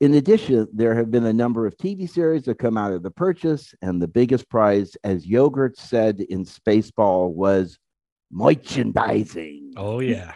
In 0.00 0.14
addition, 0.14 0.68
there 0.72 0.94
have 0.94 1.10
been 1.10 1.26
a 1.26 1.32
number 1.32 1.66
of 1.66 1.76
TV 1.76 2.08
series 2.08 2.44
that 2.44 2.60
come 2.60 2.76
out 2.76 2.92
of 2.92 3.02
the 3.02 3.10
purchase, 3.10 3.74
and 3.82 4.00
the 4.00 4.06
biggest 4.06 4.48
prize, 4.48 4.96
as 5.02 5.26
Yogurt 5.26 5.76
said 5.76 6.20
in 6.20 6.44
Spaceball, 6.44 7.32
was 7.32 7.80
merchandising. 8.30 9.72
Oh 9.76 9.98
yeah. 9.98 10.34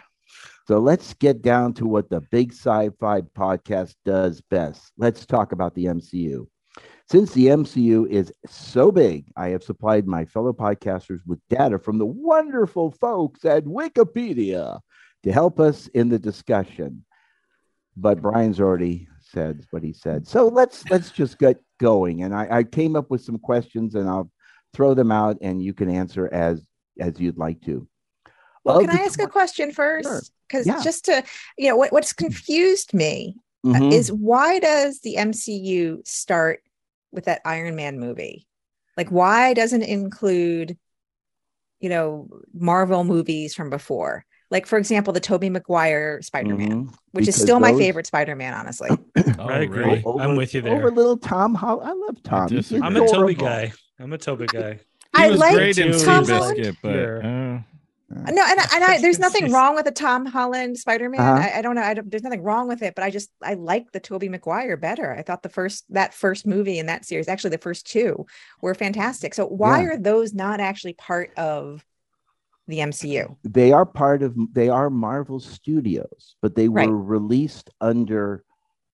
So 0.65 0.79
let's 0.79 1.13
get 1.13 1.41
down 1.41 1.73
to 1.75 1.85
what 1.85 2.09
the 2.09 2.21
Big 2.21 2.53
Sci-Fi 2.53 3.21
podcast 3.21 3.95
does 4.05 4.41
best. 4.49 4.93
Let's 4.97 5.25
talk 5.25 5.51
about 5.51 5.75
the 5.75 5.85
MCU. 5.85 6.47
Since 7.09 7.33
the 7.33 7.47
MCU 7.47 8.09
is 8.09 8.31
so 8.47 8.91
big, 8.91 9.29
I 9.35 9.49
have 9.49 9.63
supplied 9.63 10.07
my 10.07 10.23
fellow 10.23 10.53
podcasters 10.53 11.19
with 11.27 11.39
data 11.49 11.77
from 11.77 11.97
the 11.97 12.05
wonderful 12.05 12.91
folks 12.91 13.43
at 13.43 13.65
Wikipedia 13.65 14.79
to 15.23 15.31
help 15.31 15.59
us 15.59 15.87
in 15.87 16.07
the 16.07 16.17
discussion. 16.17 17.03
But 17.97 18.21
Brian's 18.21 18.61
already 18.61 19.09
said 19.19 19.65
what 19.71 19.83
he 19.83 19.91
said. 19.91 20.27
So 20.27 20.47
let's 20.47 20.89
let's 20.89 21.11
just 21.11 21.37
get 21.37 21.57
going. 21.79 22.23
And 22.23 22.33
I, 22.33 22.47
I 22.49 22.63
came 22.63 22.95
up 22.95 23.11
with 23.11 23.21
some 23.21 23.37
questions 23.37 23.95
and 23.95 24.09
I'll 24.09 24.31
throw 24.73 24.93
them 24.93 25.11
out 25.11 25.37
and 25.41 25.61
you 25.61 25.73
can 25.73 25.89
answer 25.89 26.33
as 26.33 26.65
as 26.99 27.19
you'd 27.19 27.37
like 27.37 27.61
to. 27.65 27.87
Well, 28.63 28.77
Of 28.77 28.87
can 28.87 28.97
I 28.97 29.03
ask 29.03 29.21
a 29.21 29.27
question 29.27 29.71
Sure. 30.03 30.21
First? 30.53 30.65
Because 30.65 30.77
Yeah. 30.79 30.83
just 30.83 31.05
to, 31.05 31.23
you 31.57 31.67
know, 31.69 31.75
what, 31.75 31.91
what's 31.91 32.13
confused 32.13 32.93
me 32.93 33.35
uh, 33.65 33.69
Mhm. 33.73 33.93
is 33.93 34.11
why 34.11 34.59
does 34.59 34.99
the 35.01 35.15
MCU 35.17 36.01
start 36.05 36.61
with 37.11 37.25
that 37.25 37.41
Iron 37.45 37.75
Man 37.75 37.99
movie? 37.99 38.45
Like, 38.97 39.09
why 39.09 39.53
doesn't 39.53 39.81
it 39.81 39.89
include, 39.89 40.77
you 41.79 41.89
know, 41.89 42.27
Marvel 42.53 43.03
movies 43.03 43.55
from 43.55 43.69
before? 43.69 44.25
Like, 44.51 44.67
for 44.67 44.77
example, 44.77 45.13
the 45.13 45.19
Tobey 45.19 45.49
Maguire 45.49 46.21
Spider 46.21 46.55
Man, 46.55 46.85
Mhm. 46.87 46.93
which 47.11 47.27
is 47.27 47.35
Because 47.35 47.41
still 47.41 47.59
my 47.59 47.73
favorite 47.73 48.05
Spider 48.05 48.35
Man, 48.35 48.53
honestly. 48.53 48.89
Oh, 48.91 48.99
I 49.39 49.59
agree. 49.59 49.83
really? 49.83 50.03
I'm 50.19 50.35
with 50.35 50.53
you 50.53 50.61
there. 50.61 50.75
Over 50.77 50.91
little 50.91 51.17
Tom 51.17 51.55
Hol- 51.55 51.81
I 51.81 51.91
love 51.93 52.21
Tom. 52.21 52.49
I'm 52.83 52.95
a 52.97 53.07
Tobey 53.07 53.33
guy. 53.33 53.71
I'm 53.99 54.13
a 54.13 54.17
Tobey 54.17 54.45
guy. 54.45 54.73
He 55.15 55.23
I 55.23 55.29
was 55.29 55.39
like 55.39 55.53
great 55.55 55.77
in 55.77 55.91
Tom 55.93 56.25
Seabiscuit, 56.25 56.29
Holland. 56.37 56.77
but 56.83 56.91
Here. 56.93 57.21
uh, 57.63 57.72
No, 58.15 58.43
and, 58.47 58.59
and 58.73 58.83
I, 58.83 58.99
there's 59.01 59.19
nothing 59.19 59.51
wrong 59.51 59.75
with 59.75 59.87
a 59.87 59.91
Tom 59.91 60.25
Holland 60.25 60.77
Spider 60.77 61.09
Man. 61.09 61.21
Uh-huh. 61.21 61.49
I, 61.53 61.59
I 61.59 61.61
don't 61.61 61.75
know. 61.75 61.81
I 61.81 61.93
don't, 61.93 62.09
there's 62.09 62.23
nothing 62.23 62.41
wrong 62.43 62.67
with 62.67 62.81
it, 62.81 62.95
but 62.95 63.03
I 63.03 63.09
just 63.09 63.29
I 63.41 63.55
like 63.55 63.91
the 63.91 63.99
Tobey 63.99 64.29
Maguire 64.29 64.77
better. 64.77 65.13
I 65.13 65.21
thought 65.21 65.43
the 65.43 65.49
first 65.49 65.85
that 65.89 66.13
first 66.13 66.45
movie 66.45 66.79
in 66.79 66.85
that 66.87 67.05
series, 67.05 67.27
actually 67.27 67.51
the 67.51 67.57
first 67.57 67.87
two, 67.87 68.25
were 68.61 68.75
fantastic. 68.75 69.33
So 69.33 69.45
why 69.47 69.81
Yeah. 69.81 69.87
are 69.89 69.97
those 69.97 70.33
not 70.33 70.59
actually 70.59 70.93
part 70.93 71.31
of 71.37 71.83
the 72.67 72.79
MCU? 72.79 73.35
They 73.43 73.71
are 73.71 73.85
part 73.85 74.23
of 74.23 74.35
they 74.53 74.69
are 74.69 74.89
Marvel 74.89 75.39
Studios, 75.39 76.35
but 76.41 76.55
they 76.55 76.67
Right. 76.69 76.87
were 76.89 76.97
released 76.97 77.69
under 77.81 78.43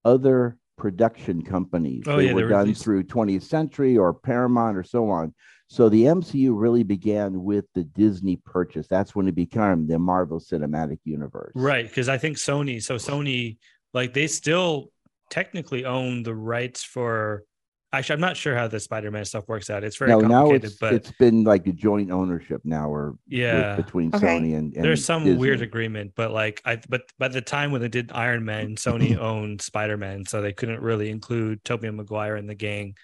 other 0.05 0.57
production 0.77 1.41
companies. 1.41 2.03
Oh, 2.07 2.15
they 2.17 2.27
yeah, 2.27 2.33
were 2.33 2.43
were 2.43 2.49
done 2.49 2.59
released- 2.61 2.83
through 2.83 3.03
20th 3.03 3.43
Century 3.43 3.97
or 3.97 4.13
Paramount 4.13 4.77
or 4.77 4.83
so 4.83 5.09
on. 5.09 5.33
So 5.71 5.87
the 5.87 6.05
MCU 6.05 6.59
really 6.59 6.81
began 6.81 7.43
with 7.43 7.65
the 7.75 7.83
Disney 7.83 8.37
purchase. 8.37 8.87
That's 8.87 9.15
when 9.15 9.27
it 9.27 9.35
became 9.35 9.85
the 9.85 9.99
Marvel 9.99 10.39
Cinematic 10.39 10.97
Universe. 11.03 11.51
Right. 11.53 11.87
Because 11.87 12.09
I 12.09 12.17
think 12.17 12.37
Sony, 12.37 12.81
so 12.81 12.95
Sony, 12.95 13.57
like 13.93 14.13
they 14.13 14.25
still 14.25 14.91
technically 15.29 15.85
own 15.85 16.23
the 16.23 16.33
rights 16.33 16.83
for. 16.83 17.43
Actually, 17.91 18.13
I'm 18.13 18.21
not 18.21 18.37
sure 18.37 18.55
how 18.55 18.67
the 18.67 18.79
Spider-Man 18.79 19.25
stuff 19.25 19.47
works 19.47 19.71
out. 19.71 19.83
It's 19.83 19.97
very 19.97 20.11
No, 20.11 20.19
now 20.19 20.41
complicated, 20.41 20.69
it's 20.69 20.79
but 20.79 20.93
it's 20.93 21.11
been 21.13 21.43
like 21.43 21.65
a 21.65 21.71
joint 21.71 22.11
ownership 22.11 22.61
now, 22.63 22.87
or 22.87 23.15
yeah, 23.27 23.75
between 23.75 24.13
Okay. 24.13 24.27
Sony 24.27 24.55
and, 24.55 24.75
and 24.75 24.83
there's 24.83 25.03
some 25.03 25.37
weird 25.37 25.63
agreement. 25.63 26.13
But 26.15 26.31
like, 26.31 26.61
I 26.65 26.79
but 26.87 27.01
by 27.17 27.29
the 27.29 27.41
time 27.41 27.71
when 27.71 27.81
they 27.81 27.87
did 27.87 28.11
Iron 28.11 28.45
Man, 28.45 28.75
Sony 28.75 29.17
owned 29.19 29.61
Spider-Man, 29.61 30.25
so 30.25 30.39
they 30.39 30.53
couldn't 30.53 30.81
really 30.81 31.09
include 31.09 31.63
Tobey 31.63 31.89
Maguire 31.89 32.35
and 32.35 32.47
the 32.47 32.53
gang 32.53 32.95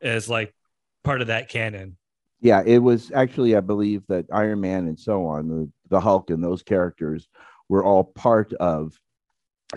as 0.00 0.26
like 0.26 0.54
part 1.04 1.20
of 1.20 1.28
that 1.28 1.48
canon. 1.48 1.96
Yeah, 2.40 2.62
it 2.66 2.78
was 2.78 3.12
actually, 3.12 3.56
I 3.56 3.60
believe 3.60 4.02
that 4.08 4.26
Iron 4.32 4.60
Man 4.60 4.86
and 4.88 4.98
so 4.98 5.26
on, 5.26 5.48
the, 5.48 5.70
the 5.88 6.00
Hulk 6.00 6.30
and 6.30 6.42
those 6.42 6.62
characters 6.62 7.28
were 7.68 7.84
all 7.84 8.04
part 8.04 8.52
of, 8.54 8.98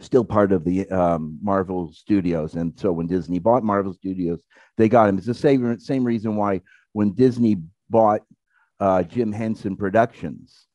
still 0.02 0.26
part 0.26 0.52
of 0.52 0.66
the 0.66 0.90
um, 0.90 1.40
Marvel 1.42 1.94
Studios. 1.94 2.56
And 2.56 2.78
so 2.78 2.92
when 2.92 3.08
Disney 3.08 3.40
bought 3.40 3.64
Marvel 3.64 3.94
Studios, 3.94 4.42
they 4.78 4.90
got 4.90 5.08
him. 5.08 5.18
It's 5.18 5.28
the 5.28 5.34
same 5.34 5.80
same 5.80 6.04
reason 6.04 6.36
why 6.36 6.62
when 6.94 7.14
Disney 7.14 7.58
bought 7.90 8.22
uh, 8.80 9.04
Jim 9.04 9.32
Henson 9.32 9.76
Productions, 9.78 10.68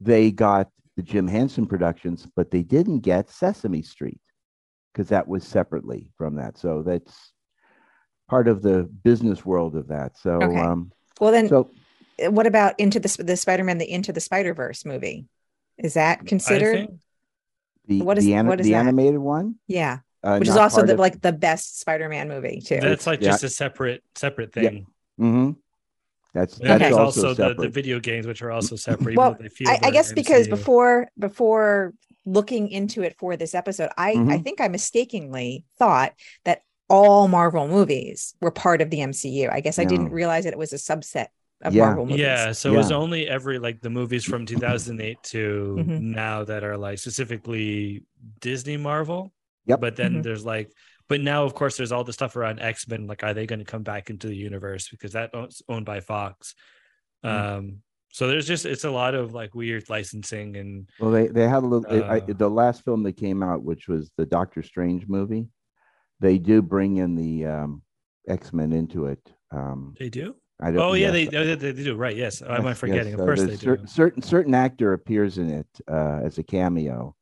they 0.00 0.30
got 0.30 0.68
the 0.96 1.02
Jim 1.02 1.26
Henson 1.26 1.66
Productions, 1.66 2.26
but 2.36 2.50
they 2.50 2.62
didn't 2.62 3.00
get 3.00 3.30
Sesame 3.30 3.82
Street 3.82 4.20
because 4.92 5.08
that 5.08 5.26
was 5.26 5.44
separately 5.44 6.10
from 6.16 6.36
that. 6.36 6.58
So 6.58 6.82
that's 6.82 7.32
part 8.30 8.46
of 8.48 8.62
the 8.62 8.84
business 8.84 9.44
world 9.44 9.74
of 9.76 9.88
that. 9.88 10.16
So, 10.16 10.40
Okay. 10.40 10.56
um, 10.58 10.92
Well, 11.20 11.32
then 11.32 11.48
so 11.48 11.68
what 12.30 12.46
about 12.46 12.78
into 12.78 13.00
the 13.00 13.08
the 13.22 13.36
Spider 13.36 13.64
Man 13.64 13.78
the 13.78 13.90
Into 13.90 14.12
the 14.12 14.20
Spider 14.20 14.54
Verse 14.54 14.84
movie? 14.86 15.26
Is 15.76 15.94
that 15.94 16.24
considered? 16.26 16.88
the 17.86 18.02
What 18.02 18.18
is- 18.18 18.24
the, 18.24 18.40
what 18.42 18.60
is 18.60 18.66
the 18.66 18.72
that? 18.74 18.78
animated 18.86 19.18
one, 19.18 19.56
Yeah, 19.66 19.98
uh, 20.22 20.36
which 20.38 20.48
is 20.48 20.56
also 20.56 20.86
the 20.86 20.92
of- 20.92 20.98
like 21.00 21.20
the 21.20 21.32
best 21.32 21.80
Spider 21.80 22.08
Man 22.08 22.28
movie 22.28 22.60
too. 22.64 22.78
that's 22.80 23.06
like 23.06 23.20
Yeah. 23.20 23.30
just 23.32 23.42
a 23.44 23.48
separate 23.48 24.02
separate 24.14 24.50
Yeah. 24.54 24.62
thing. 24.70 24.86
Mhm. 25.20 25.56
That's 26.32 26.56
that's 26.58 26.78
there's 26.80 26.94
also, 26.96 27.28
also, 27.30 27.48
the, 27.54 27.54
the 27.62 27.68
video 27.68 27.98
games, 27.98 28.24
which 28.28 28.40
are 28.42 28.52
also 28.52 28.76
separate. 28.76 29.16
well 29.16 29.34
they 29.40 29.48
feel 29.48 29.68
I, 29.68 29.72
I 29.72 29.78
they're 29.80 29.90
guess 29.92 30.12
because 30.12 30.46
before 30.46 31.08
before 31.18 31.92
looking 32.26 32.68
into 32.68 33.02
it 33.02 33.16
for 33.18 33.36
this 33.36 33.54
episode 33.54 33.88
i 33.96 34.10
i 34.10 34.14
Mhm. 34.14 34.44
think 34.44 34.60
i 34.60 34.68
mistakenly 34.68 35.64
thought 35.78 36.12
that 36.44 36.60
all 36.90 37.28
marvel 37.28 37.66
movies 37.68 38.34
were 38.40 38.50
part 38.50 38.80
of 38.82 38.90
the 38.90 38.98
mcu 38.98 39.50
i 39.50 39.60
guess 39.60 39.78
i 39.78 39.84
didn't 39.84 40.10
realize 40.10 40.44
that 40.44 40.52
it 40.52 40.58
was 40.58 40.72
a 40.72 40.76
subset 40.76 41.28
of 41.62 41.74
Yeah. 41.74 41.84
marvel 41.86 42.04
movies 42.06 42.20
Yeah, 42.20 42.52
so 42.52 42.72
it 42.72 42.76
was 42.76 42.90
only 42.90 43.28
every 43.28 43.58
like 43.58 43.80
the 43.80 43.90
movies 43.90 44.24
from 44.24 44.44
2008 44.46 45.22
to 45.34 45.76
Mhm. 45.78 46.00
now 46.00 46.44
that 46.44 46.64
are 46.64 46.76
like 46.76 46.98
specifically 46.98 48.04
Disney 48.40 48.76
Marvel. 48.78 49.32
Yep. 49.66 49.80
But 49.80 49.96
then 49.96 50.14
Mhm. 50.14 50.22
there's 50.22 50.44
like, 50.44 50.72
but 51.06 51.20
now 51.20 51.44
of 51.44 51.52
course 51.54 51.76
there's 51.76 51.92
all 51.92 52.02
the 52.02 52.14
stuff 52.14 52.34
around 52.36 52.60
X 52.60 52.88
Men. 52.88 53.06
Like, 53.06 53.22
are 53.22 53.34
they 53.34 53.46
going 53.46 53.58
to 53.58 53.64
come 53.66 53.82
back 53.82 54.08
into 54.10 54.26
the 54.26 54.34
universe 54.36 54.88
because 54.88 55.12
that's 55.12 55.62
owned 55.68 55.84
by 55.84 56.00
Fox? 56.00 56.54
Mm. 57.24 57.28
Um, 57.58 57.82
so 58.08 58.26
there's 58.26 58.46
just 58.46 58.64
it's 58.64 58.84
a 58.84 58.90
lot 58.90 59.14
of 59.14 59.34
like 59.34 59.54
weird 59.54 59.84
licensing 59.90 60.56
and 60.56 60.88
well, 60.98 61.10
they 61.10 61.28
they 61.28 61.46
had 61.46 61.62
a 61.62 61.66
little. 61.66 61.86
I, 61.92 62.18
Uh, 62.20 62.26
the 62.44 62.48
last 62.48 62.84
film 62.86 63.02
that 63.04 63.16
came 63.18 63.42
out, 63.42 63.62
which 63.62 63.86
was 63.86 64.10
the 64.16 64.24
Doctor 64.26 64.62
Strange 64.62 65.06
movie, 65.08 65.46
they 66.20 66.38
do 66.38 66.62
bring 66.62 66.98
in 66.98 67.14
the 67.14 67.46
um, 67.46 67.82
X 68.28 68.52
Men 68.52 68.72
into 68.72 69.06
it. 69.06 69.20
Um, 69.50 69.94
they 69.98 70.08
do. 70.08 70.36
I 70.62 70.70
don't. 70.70 70.78
Oh 70.82 70.92
yeah, 70.92 71.10
yes, 71.12 71.30
they, 71.30 71.36
oh, 71.38 71.44
they 71.56 71.72
they 71.72 71.82
do 71.84 71.96
right. 71.96 72.14
Yes, 72.16 72.42
am 72.42 72.66
I 72.66 72.74
forgetting? 72.82 73.12
yes, 73.12 73.14
Of 73.14 73.20
uh, 73.20 73.24
course 73.24 73.40
they 73.40 73.56
there's 73.56 73.80
do. 73.80 73.86
certain 73.86 74.22
certain 74.22 74.54
actor 74.54 74.92
appears 74.92 75.38
in 75.38 75.50
it 75.50 75.66
uh, 75.90 76.20
as 76.22 76.38
a 76.38 76.42
cameo 76.42 77.16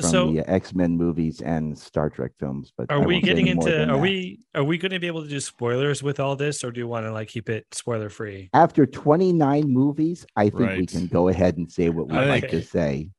from 0.00 0.10
So- 0.10 0.32
the 0.32 0.50
X 0.50 0.74
Men 0.74 0.96
movies 0.96 1.40
and 1.40 1.78
Star 1.78 2.10
Trek 2.10 2.32
films. 2.40 2.72
But 2.76 2.90
I 2.90 2.96
Are 2.96 3.06
we 3.06 3.20
getting 3.20 3.46
into? 3.46 3.82
Are 3.84 3.86
that. 3.86 3.98
we 3.98 4.44
are 4.54 4.64
we 4.64 4.78
going 4.78 4.90
to 4.92 4.98
be 4.98 5.06
able 5.06 5.22
to 5.22 5.28
do 5.28 5.38
spoilers 5.38 6.02
with 6.02 6.18
all 6.18 6.34
this, 6.34 6.64
or 6.64 6.72
do 6.72 6.80
you 6.80 6.88
want 6.88 7.06
to 7.06 7.12
like 7.12 7.28
keep 7.28 7.48
it 7.48 7.66
spoiler 7.72 8.08
free? 8.10 8.50
After 8.52 8.84
29 8.84 9.62
movies, 9.68 10.26
I 10.34 10.50
think 10.50 10.70
we 10.76 10.86
can 10.86 11.06
go 11.06 11.28
ahead 11.28 11.56
and 11.58 11.70
say 11.70 11.88
what 11.88 12.08
we'd 12.08 12.18
I 12.18 12.24
like 12.26 12.50
think- 12.50 12.64
to 12.64 12.68
say. 12.68 13.10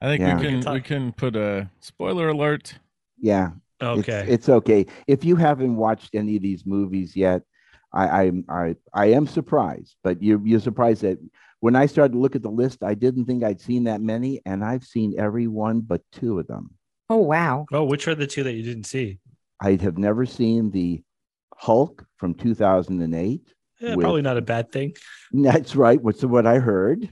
I 0.00 0.06
think 0.06 0.20
Yeah. 0.20 0.36
we 0.36 0.40
We 0.40 0.46
can 0.52 0.62
can 0.62 0.72
we 0.74 0.80
can 0.80 1.12
put 1.12 1.34
a 1.34 1.68
spoiler 1.80 2.28
alert. 2.28 2.78
Yeah, 3.20 3.50
Okay. 3.80 4.20
It's, 4.20 4.30
it's 4.30 4.48
okay. 4.48 4.86
If 5.06 5.24
you 5.24 5.36
haven't 5.36 5.76
watched 5.76 6.14
any 6.14 6.36
of 6.36 6.42
these 6.42 6.66
movies 6.66 7.14
yet, 7.14 7.42
I 7.92 8.24
I'm 8.24 8.44
I 8.48 8.76
I 8.92 9.06
am 9.06 9.26
surprised, 9.26 9.96
but 10.02 10.22
you're 10.22 10.44
you're 10.44 10.60
surprised 10.60 11.02
that 11.02 11.18
when 11.60 11.74
I 11.74 11.86
started 11.86 12.12
to 12.12 12.18
look 12.18 12.36
at 12.36 12.42
the 12.42 12.50
list, 12.50 12.82
I 12.82 12.94
didn't 12.94 13.24
think 13.24 13.42
I'd 13.42 13.60
seen 13.60 13.84
that 13.84 14.00
many, 14.00 14.40
and 14.44 14.64
I've 14.64 14.84
seen 14.84 15.18
every 15.18 15.46
one 15.46 15.80
but 15.80 16.02
two 16.12 16.38
of 16.38 16.46
them. 16.46 16.70
oh 17.10 17.16
wow 17.16 17.66
oh, 17.72 17.84
which 17.84 18.06
are 18.08 18.14
the 18.14 18.26
two 18.26 18.42
that 18.44 18.52
you 18.52 18.62
didn't 18.62 18.84
see? 18.84 19.18
I 19.60 19.78
have 19.80 19.98
never 19.98 20.26
seen 20.26 20.70
the 20.70 21.02
Hulk 21.56 22.04
from 22.16 22.34
2008. 22.34 23.40
Yeah, 23.80 23.94
With- 23.94 24.04
probably 24.04 24.22
not 24.22 24.36
a 24.36 24.42
bad 24.42 24.70
thing. 24.70 24.94
That's 25.32 25.74
right. 25.74 26.00
What's 26.00 26.24
what 26.24 26.46
I 26.46 26.58
heard. 26.58 27.08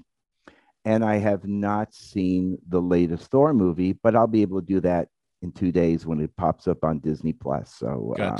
And 0.84 1.04
I 1.04 1.16
have 1.16 1.44
not 1.44 1.92
seen 1.92 2.58
the 2.68 2.80
latest 2.80 3.28
Thor 3.32 3.52
movie, 3.52 3.92
but 3.92 4.14
I'll 4.14 4.28
be 4.28 4.42
able 4.42 4.60
to 4.60 4.66
do 4.66 4.80
that 4.82 5.08
in 5.46 5.52
two 5.52 5.72
days 5.72 6.06
when 6.06 6.20
it 6.20 6.34
pops 6.36 6.66
up 6.68 6.84
on 6.84 6.98
Disney 6.98 7.32
Plus. 7.32 7.74
So 7.74 8.14
um, 8.20 8.38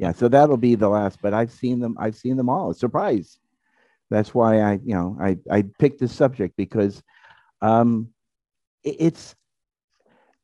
yeah, 0.00 0.12
so 0.12 0.28
that'll 0.28 0.56
be 0.56 0.74
the 0.74 0.88
last. 0.88 1.20
But 1.22 1.34
I've 1.34 1.52
seen 1.52 1.78
them. 1.78 1.96
I've 1.98 2.16
seen 2.16 2.36
them 2.36 2.48
all. 2.48 2.72
Surprise. 2.74 3.38
That's 4.10 4.34
why 4.34 4.60
I, 4.60 4.72
you 4.84 4.94
know, 4.94 5.16
I 5.20 5.36
I 5.50 5.62
picked 5.78 6.00
this 6.00 6.12
subject 6.12 6.56
because, 6.56 7.02
um, 7.60 8.08
it- 8.84 8.96
it's 8.98 9.34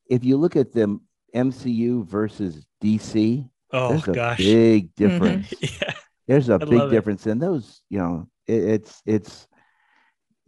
if 0.09 0.23
you 0.23 0.37
look 0.37 0.55
at 0.55 0.73
them 0.73 1.01
MCU 1.35 2.05
versus 2.05 2.65
DC, 2.83 3.49
Oh 3.71 3.89
there's 3.89 4.07
a 4.07 4.11
gosh. 4.11 4.37
big 4.37 4.93
difference. 4.95 5.53
yeah. 5.61 5.93
There's 6.27 6.49
a 6.49 6.55
I 6.55 6.57
big 6.65 6.79
love 6.79 6.91
it. 6.91 6.95
difference, 6.95 7.25
and 7.25 7.41
those, 7.41 7.81
you 7.89 7.97
know, 7.99 8.27
it, 8.47 8.63
it's 8.63 9.01
it's 9.05 9.43
it- 9.43 9.47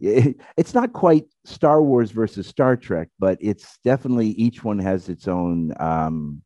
it's 0.56 0.74
not 0.74 0.92
quite 0.92 1.24
Star 1.44 1.82
Wars 1.82 2.10
versus 2.10 2.46
Star 2.46 2.76
Trek, 2.76 3.08
but 3.18 3.38
it's 3.40 3.78
definitely 3.84 4.28
each 4.28 4.62
one 4.64 4.78
has 4.78 5.08
its 5.08 5.26
own 5.28 5.72
um, 5.80 6.42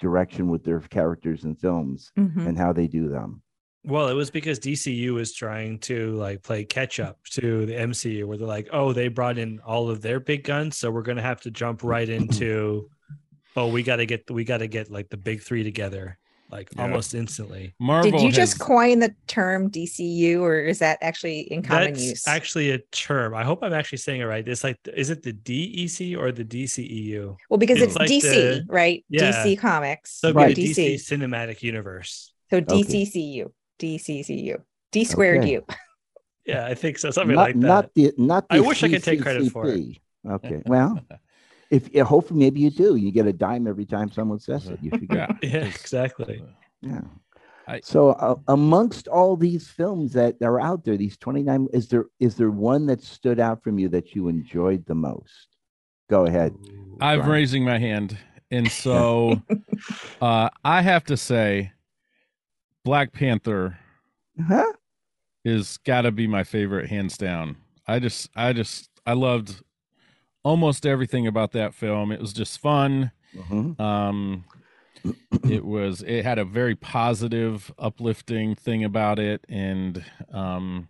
direction 0.00 0.48
with 0.48 0.64
their 0.64 0.80
characters 0.80 1.44
and 1.44 1.58
films 1.58 2.10
Mhm. 2.18 2.46
and 2.46 2.58
how 2.58 2.72
they 2.72 2.86
do 2.88 3.08
them. 3.08 3.42
Well, 3.84 4.08
it 4.08 4.14
was 4.14 4.30
because 4.30 4.60
DCU 4.60 5.14
was 5.14 5.32
trying 5.34 5.80
to 5.80 6.12
like 6.12 6.42
play 6.44 6.64
catch 6.64 7.00
up 7.00 7.18
to 7.32 7.66
the 7.66 7.74
MCU, 7.74 8.24
where 8.26 8.38
they're 8.38 8.46
like, 8.46 8.68
"Oh, 8.72 8.92
they 8.92 9.08
brought 9.08 9.38
in 9.38 9.58
all 9.66 9.90
of 9.90 10.00
their 10.02 10.20
big 10.20 10.44
guns, 10.44 10.76
so 10.76 10.90
we're 10.90 11.02
gonna 11.02 11.20
have 11.22 11.40
to 11.40 11.50
jump 11.50 11.82
right 11.82 12.08
into, 12.08 12.88
oh, 13.56 13.66
we 13.68 13.82
got 13.82 13.96
to 13.96 14.06
get 14.06 14.30
we 14.30 14.44
got 14.44 14.58
to 14.58 14.68
get 14.68 14.88
like 14.90 15.08
the 15.08 15.16
big 15.16 15.42
three 15.42 15.64
together, 15.64 16.16
like 16.52 16.68
Yeah. 16.76 16.82
almost 16.82 17.14
instantly." 17.14 17.74
Marvel. 17.80 18.10
Did 18.10 18.20
you 18.22 18.30
just 18.30 18.60
coin 18.60 18.98
the 19.00 19.14
term 19.26 19.70
DCU, 19.70 20.40
or 20.42 20.60
is 20.60 20.78
that 20.80 20.98
actually 21.00 21.40
in 21.52 21.62
common 21.62 21.94
That's 21.94 22.04
use? 22.04 22.28
actually 22.28 22.70
a 22.70 22.78
term. 22.92 23.34
I 23.34 23.42
hope 23.44 23.60
I'm 23.62 23.72
actually 23.72 23.98
saying 23.98 24.20
it 24.20 24.24
right. 24.24 24.46
It's 24.46 24.62
like, 24.62 24.78
is 24.94 25.10
it 25.10 25.22
the 25.22 25.32
DEC 25.32 26.16
or 26.16 26.30
the 26.30 26.44
DCEU? 26.44 27.36
well, 27.50 27.58
because 27.58 27.78
it's 27.80 27.96
it's, 27.96 27.98
like 27.98 28.08
DC, 28.10 28.22
the- 28.22 28.64
right? 28.68 29.04
Yeah. 29.08 29.32
DC 29.32 29.56
Comics, 29.58 30.20
So 30.20 30.32
Right. 30.32 30.54
the 30.54 30.62
DC. 30.62 30.94
DC 30.94 30.94
Cinematic 30.96 31.62
Universe. 31.62 32.32
So 32.50 32.58
Okay. 32.58 32.82
DCCU, 32.82 33.50
DCCU, 33.80 34.58
D 34.92 35.04
squared 35.04 35.40
Okay. 35.40 35.52
U. 35.52 35.64
Yeah, 36.44 36.66
I 36.66 36.74
think 36.74 36.98
so. 36.98 37.10
Something 37.10 37.36
not, 37.36 37.42
like 37.42 37.54
that. 37.54 37.66
not 37.66 37.94
the 37.94 38.12
not 38.18 38.48
the 38.48 38.56
I 38.56 38.60
wish 38.60 38.82
I 38.82 38.88
could 38.88 39.02
take 39.04 39.22
credit 39.22 39.50
for 39.50 39.68
it. 39.68 39.96
Okay, 40.28 40.60
well, 40.66 40.98
if 41.72 41.92
yeah, 41.92 42.04
hopefully 42.04 42.38
maybe 42.38 42.60
you 42.60 42.70
do. 42.70 42.94
You 42.96 43.10
get 43.10 43.26
a 43.26 43.32
dime 43.32 43.66
every 43.66 43.86
time 43.86 44.10
someone 44.12 44.38
says 44.38 44.68
it. 44.68 44.78
You 44.82 44.90
should 44.90 45.08
get 45.08 45.30
Yeah, 45.42 45.48
yeah, 45.50 45.64
exactly. 45.64 46.44
Yeah. 46.82 47.00
I- 47.66 47.80
so 47.82 48.10
uh, 48.10 48.36
amongst 48.48 49.08
all 49.08 49.36
these 49.36 49.68
films 49.68 50.12
that 50.12 50.36
are 50.42 50.60
out 50.60 50.84
there, 50.84 50.96
these 50.96 51.16
29, 51.16 51.68
is 51.72 51.88
there 51.88 52.06
is 52.20 52.36
there 52.36 52.50
one 52.50 52.86
that 52.86 53.02
stood 53.02 53.40
out 53.40 53.62
from 53.64 53.78
you 53.78 53.88
that 53.88 54.14
you 54.14 54.28
enjoyed 54.28 54.84
the 54.86 54.94
most? 54.94 55.48
Go 56.10 56.26
ahead. 56.26 56.54
I'm 57.00 57.20
Brian. 57.20 57.32
raising 57.32 57.64
my 57.64 57.78
hand, 57.78 58.16
and 58.50 58.70
so 58.84 59.40
uh, 60.20 60.50
I 60.64 60.82
have 60.82 61.04
to 61.04 61.16
say, 61.16 61.72
Black 62.84 63.12
Panther 63.12 63.78
Huh? 64.46 64.72
is 65.44 65.78
got 65.78 66.02
to 66.02 66.12
be 66.12 66.26
my 66.26 66.44
favorite, 66.44 66.88
hands 66.90 67.16
down. 67.16 67.56
I 67.86 67.98
just, 67.98 68.28
I 68.36 68.52
just, 68.52 68.90
I 69.06 69.12
loved 69.14 69.62
almost 70.44 70.86
everything 70.86 71.26
about 71.26 71.52
that 71.52 71.74
film. 71.74 72.12
It 72.12 72.20
was 72.20 72.32
just 72.32 72.58
fun. 72.60 73.10
Mhm. 73.34 73.78
Um, 73.80 74.44
it 75.48 75.64
was, 75.64 76.02
it 76.02 76.24
had 76.24 76.38
a 76.38 76.44
very 76.44 76.74
positive, 76.76 77.72
uplifting 77.78 78.54
thing 78.54 78.84
about 78.84 79.18
it, 79.18 79.44
and 79.48 80.04
um, 80.32 80.88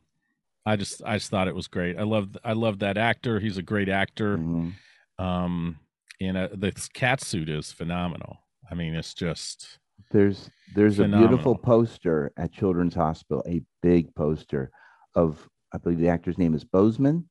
I 0.66 0.76
just, 0.76 1.02
I 1.04 1.16
just 1.16 1.30
thought 1.30 1.48
it 1.48 1.54
was 1.54 1.66
great. 1.68 1.96
I 1.98 2.02
loved, 2.02 2.36
I 2.44 2.52
loved 2.52 2.80
that 2.80 2.96
actor. 2.98 3.40
He's 3.40 3.56
a 3.58 3.62
great 3.62 3.88
actor. 3.88 4.36
Mhm. 4.38 4.72
Um, 5.18 5.78
and 6.20 6.36
uh, 6.36 6.48
the 6.54 6.72
cat 6.94 7.20
suit 7.20 7.48
is 7.48 7.72
phenomenal. 7.72 8.38
I 8.70 8.74
mean, 8.74 8.94
it's 8.94 9.12
just 9.14 9.78
There's 10.10 10.50
there's 10.74 10.98
a 10.98 11.08
beautiful 11.08 11.56
poster 11.56 12.32
at 12.36 12.52
Children's 12.52 12.94
Hospital, 12.94 13.42
a 13.46 13.62
big 13.82 14.14
poster 14.14 14.70
of 15.14 15.48
I 15.74 15.78
believe 15.78 15.98
the 15.98 16.08
actor's 16.08 16.38
name 16.38 16.54
is 16.54 16.64
Boseman. 16.64 17.24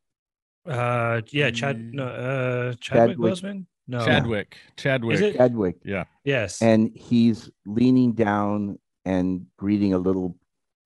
Uh, 0.65 1.22
yeah, 1.32 1.50
Chad. 1.51 1.80
No, 1.94 2.06
uh, 2.06 2.74
Chadwick 2.80 3.18
Chadwick. 3.18 3.34
Boseman. 3.34 3.65
No, 3.88 4.06
Chadwick. 4.06 4.58
Chadwick. 4.77 5.15
Is 5.15 5.22
it? 5.22 5.36
Chadwick. 5.38 5.77
Yeah. 5.84 6.03
Yes. 6.24 6.62
and 6.62 6.91
he's 6.96 7.50
leaning 7.65 8.13
down 8.13 8.77
and 9.06 9.48
greeting 9.58 9.94
a 9.94 9.98
little 9.98 10.38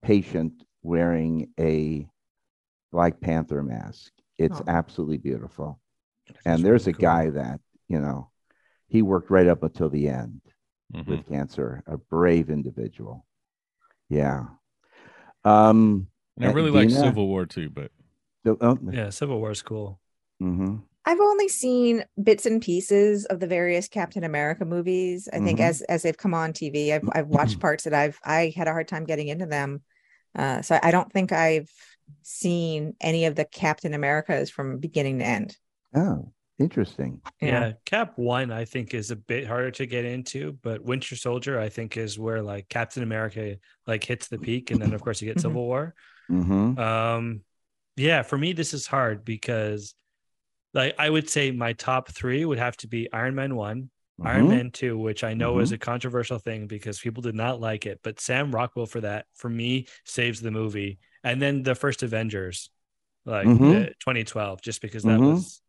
patient 0.02 0.54
wearing 0.82 1.50
a 1.60 2.08
Black 2.92 3.20
Panther 3.20 3.62
mask. 3.62 4.14
It's 4.38 4.60
Oh. 4.62 4.66
absolutely 4.68 5.18
beautiful. 5.18 5.80
That's 6.28 6.40
And 6.46 6.64
there's 6.64 6.88
a 6.88 6.94
cool. 6.94 7.02
guy 7.02 7.30
that, 7.32 7.60
you 7.90 8.00
know, 8.00 8.30
he 8.88 9.02
worked 9.02 9.30
right 9.30 9.48
up 9.48 9.62
until 9.64 9.90
the 9.90 10.08
end 10.08 10.42
Mhm. 10.94 11.08
with 11.08 11.28
cancer, 11.28 11.84
a 11.88 11.98
brave 11.98 12.50
individual. 12.50 13.26
Yeah. 14.10 14.46
Um, 15.44 16.08
And 16.38 16.46
I 16.46 16.50
Uh, 16.50 16.54
really 16.54 16.72
like 16.72 16.90
Civil 16.90 17.28
War 17.28 17.46
too, 17.46 17.70
but 17.70 17.92
the- 18.46 18.58
oh, 18.62 18.80
Yeah, 18.92 19.10
Civil 19.10 19.40
War 19.40 19.52
is 19.52 19.62
cool. 19.62 20.00
mhm. 20.42 20.84
I've 21.08 21.20
only 21.20 21.48
seen 21.50 22.04
bits 22.24 22.46
and 22.48 22.60
pieces 22.62 23.26
of 23.26 23.40
the 23.40 23.46
various 23.48 23.88
Captain 23.88 24.24
America 24.24 24.66
movies. 24.66 25.28
I 25.32 25.40
think 25.40 25.60
Mhm. 25.60 25.64
as 25.64 25.82
as 25.84 26.02
they've 26.02 26.18
come 26.18 26.34
on 26.34 26.52
TV, 26.54 26.94
I've 26.94 27.08
I've 27.12 27.28
watched 27.28 27.60
parts 27.60 27.84
that 27.84 27.94
I've 27.94 28.18
I 28.24 28.52
had 28.56 28.68
a 28.68 28.72
hard 28.72 28.88
time 28.88 29.04
getting 29.06 29.28
into 29.28 29.46
them. 29.46 29.82
Uh, 30.34 30.62
so 30.64 30.80
I 30.82 30.90
don't 30.92 31.12
think 31.14 31.32
I've 31.32 31.70
seen 32.24 32.96
any 33.02 33.26
of 33.26 33.36
the 33.36 33.46
Captain 33.46 33.94
Americas 33.94 34.50
from 34.50 34.80
beginning 34.80 35.20
to 35.20 35.26
end. 35.26 35.56
Oh, 35.96 36.32
interesting. 36.60 37.22
Yeah. 37.40 37.74
Cap 37.86 38.18
one, 38.18 38.52
I 38.52 38.66
think, 38.66 38.94
is 38.96 39.12
a 39.12 39.16
bit 39.16 39.46
harder 39.48 39.72
to 39.72 39.86
get 39.86 40.06
into, 40.06 40.54
but 40.64 40.84
Winter 40.84 41.16
Soldier, 41.16 41.60
I 41.60 41.70
think, 41.70 41.98
is 41.98 42.18
where 42.20 42.42
like 42.42 42.68
Captain 42.68 43.04
America 43.04 43.58
like 43.88 44.04
hits 44.04 44.28
the 44.28 44.40
peak, 44.40 44.72
and 44.72 44.82
then 44.82 44.94
of 44.94 45.02
course 45.04 45.22
you 45.22 45.28
get 45.28 45.38
Mhm. 45.38 45.42
Civil 45.42 45.66
War. 45.66 45.94
hmm 46.28 46.78
Um, 46.80 47.42
yeah, 47.96 48.22
for 48.22 48.38
me, 48.38 48.54
this 48.54 48.74
is 48.74 48.88
hard 48.88 49.24
because, 49.26 49.96
like, 50.74 50.96
I 51.00 51.10
would 51.10 51.30
say 51.30 51.52
my 51.52 51.74
top 51.74 52.10
three 52.12 52.46
would 52.46 52.58
have 52.60 52.78
to 52.78 52.88
be 52.88 53.12
Iron 53.12 53.36
Man 53.36 53.56
one, 53.56 53.90
Iron 54.22 54.48
Man 54.48 54.72
two, 54.72 54.98
which 54.98 55.24
I 55.24 55.34
know 55.34 55.60
is 55.60 55.72
a 55.72 55.78
controversial 55.78 56.40
thing 56.40 56.68
because 56.68 57.00
people 57.00 57.22
did 57.22 57.36
not 57.36 57.60
like 57.60 57.86
it, 57.86 58.00
but 58.04 58.20
Sam 58.20 58.54
Rockwell 58.54 58.86
for 58.86 59.02
that, 59.02 59.26
for 59.36 59.50
me, 59.50 59.88
saves 60.06 60.42
the 60.42 60.52
movie, 60.52 61.00
and 61.24 61.42
then 61.42 61.64
the 61.64 61.76
first 61.76 62.02
Avengers, 62.04 62.70
like 63.26 63.48
Mhm. 63.48 63.88
uh, 63.88 63.90
2012, 64.00 64.62
just 64.62 64.82
because 64.82 65.04
that 65.04 65.20
Mhm. 65.20 65.28
was 65.34 65.62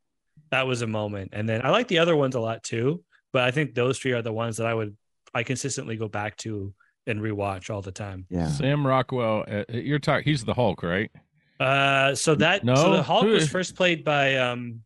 that 0.50 0.66
was 0.66 0.82
a 0.82 0.86
moment, 0.86 1.30
and 1.32 1.48
then 1.48 1.60
I 1.64 1.70
like 1.70 1.88
the 1.88 1.98
other 1.98 2.14
ones 2.14 2.36
a 2.36 2.40
lot 2.40 2.62
too, 2.62 3.02
but 3.32 3.42
I 3.42 3.50
think 3.50 3.74
those 3.74 3.98
three 3.98 4.12
are 4.12 4.22
the 4.22 4.32
ones 4.32 4.58
that 4.58 4.66
I 4.66 4.74
would 4.74 4.96
I 5.34 5.42
consistently 5.42 5.96
go 5.96 6.08
back 6.08 6.36
to 6.38 6.72
and 7.06 7.20
rewatch 7.20 7.68
all 7.68 7.82
the 7.82 7.90
time. 7.92 8.26
Yeah. 8.30 8.46
Sam 8.46 8.86
Rockwell, 8.86 9.44
uh, 9.48 9.64
you're 9.70 9.98
talking. 9.98 10.24
He's 10.24 10.44
the 10.44 10.54
Hulk, 10.54 10.82
right? 10.84 11.10
Uh, 11.58 12.14
so 12.14 12.34
that 12.34 12.62
so 12.64 12.92
the 12.92 13.02
Hulk 13.02 13.24
was 13.24 13.48
first 13.56 13.74
played 13.76 14.04
by 14.04 14.36
um, 14.36 14.82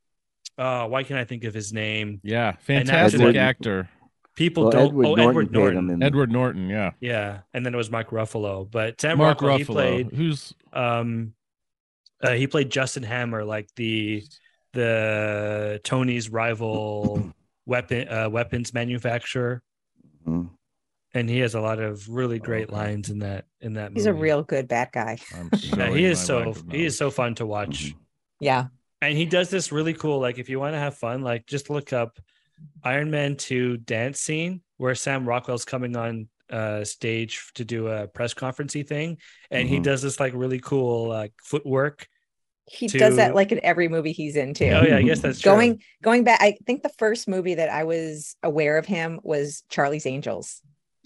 uh, 0.59 0.87
why 0.87 1.02
can't 1.02 1.18
I 1.18 1.24
think 1.24 1.44
of 1.44 1.54
his 1.54 1.72
name? 1.72 2.20
Yeah, 2.22 2.52
fantastic 2.61 3.20
Edward- 3.20 3.37
actor, 3.37 3.88
People 4.37 4.64
Well, 4.64 4.72
don't. 4.72 4.87
Edward 4.88 5.06
oh, 5.06 5.14
Norton 5.14 5.28
Edward 5.28 5.52
Norton. 5.52 5.78
him 5.78 5.90
in 5.90 6.02
Edward 6.02 6.30
Norton. 6.33 6.68
Yeah, 6.70 6.92
Yeah, 7.00 7.40
and 7.52 7.66
then 7.66 7.74
it 7.74 7.76
was 7.76 7.90
Mike 7.90 8.11
Ruffalo, 8.11 8.70
but 8.70 9.00
Sam 9.00 9.18
Mark 9.18 9.42
Rockwell 9.42 9.59
he 9.59 9.64
Ruffalo. 9.64 9.66
played 9.72 10.11
Who's 10.14 10.54
um, 10.72 11.35
uh, 12.22 12.33
he 12.33 12.46
played 12.46 12.70
Justin 12.70 13.02
Hammer, 13.02 13.44
like 13.44 13.68
the 13.76 14.22
the 14.72 15.80
Tony's 15.85 16.30
rival 16.30 17.33
weapon 17.66 18.09
uh, 18.09 18.28
weapons 18.30 18.72
manufacturer, 18.72 19.62
Mhm. 20.26 20.50
And 21.14 21.29
he 21.29 21.38
has 21.40 21.55
a 21.55 21.61
lot 21.61 21.81
of 21.81 22.09
really 22.09 22.38
great 22.38 22.68
Okay. 22.68 22.77
lines 22.77 23.11
in 23.11 23.20
that 23.20 23.46
in 23.61 23.75
that. 23.75 23.92
He's 23.94 24.07
a 24.07 24.12
real 24.14 24.42
good 24.42 24.68
bad 24.68 24.90
guy. 24.92 25.18
Yeah, 25.77 25.90
he 25.90 26.05
is 26.05 26.20
so 26.20 26.55
he 26.70 26.85
is 26.85 26.96
so 26.96 27.11
fun 27.11 27.35
to 27.37 27.46
watch. 27.46 27.87
Mhm. 27.87 27.94
Yeah. 28.40 28.64
and 29.03 29.16
he 29.16 29.25
does 29.27 29.49
this 29.51 29.73
really 29.73 29.94
cool 29.94 30.18
like 30.20 30.38
if 30.38 30.49
you 30.49 30.59
want 30.61 30.75
to 30.75 30.79
have 30.79 30.94
fun 30.96 31.23
like 31.23 31.46
just 31.46 31.70
look 31.70 31.92
up 31.92 32.18
iron 32.85 33.11
man 33.11 33.37
2 33.37 33.79
dance 33.79 34.20
scene 34.20 34.61
where 34.77 34.94
sam 34.94 35.27
rockwell's 35.27 35.64
coming 35.64 35.96
on 35.96 36.29
uh 36.51 36.85
stage 36.85 37.51
to 37.55 37.64
do 37.64 37.88
a 37.88 38.07
press 38.09 38.35
conferencey 38.35 38.87
thing 38.87 39.16
and 39.51 39.68
he 39.68 39.79
Mhm. 39.79 39.83
does 39.85 40.03
this 40.03 40.20
like 40.20 40.33
really 40.35 40.59
cool 40.61 41.09
like 41.09 41.33
footwork 41.42 42.07
He 42.66 42.87
does 42.88 43.16
that 43.16 43.35
like 43.35 43.53
in 43.53 43.61
every 43.64 43.88
movie 43.88 44.12
he's 44.12 44.37
in 44.37 44.53
too. 44.55 44.66
oh 44.66 44.83
yeah 44.85 44.96
i 44.99 45.03
guess 45.03 45.20
that's 45.20 45.40
true. 45.40 45.53
going 45.53 45.83
going 46.03 46.25
back, 46.25 46.40
I 46.42 46.57
think 46.66 46.83
the 46.83 46.92
first 46.99 47.27
movie 47.29 47.55
that 47.55 47.68
I 47.70 47.85
was 47.85 48.37
aware 48.42 48.77
of 48.79 48.87
him 48.87 49.20
was 49.23 49.64
Charlie's 49.70 50.07
Angels. 50.07 50.61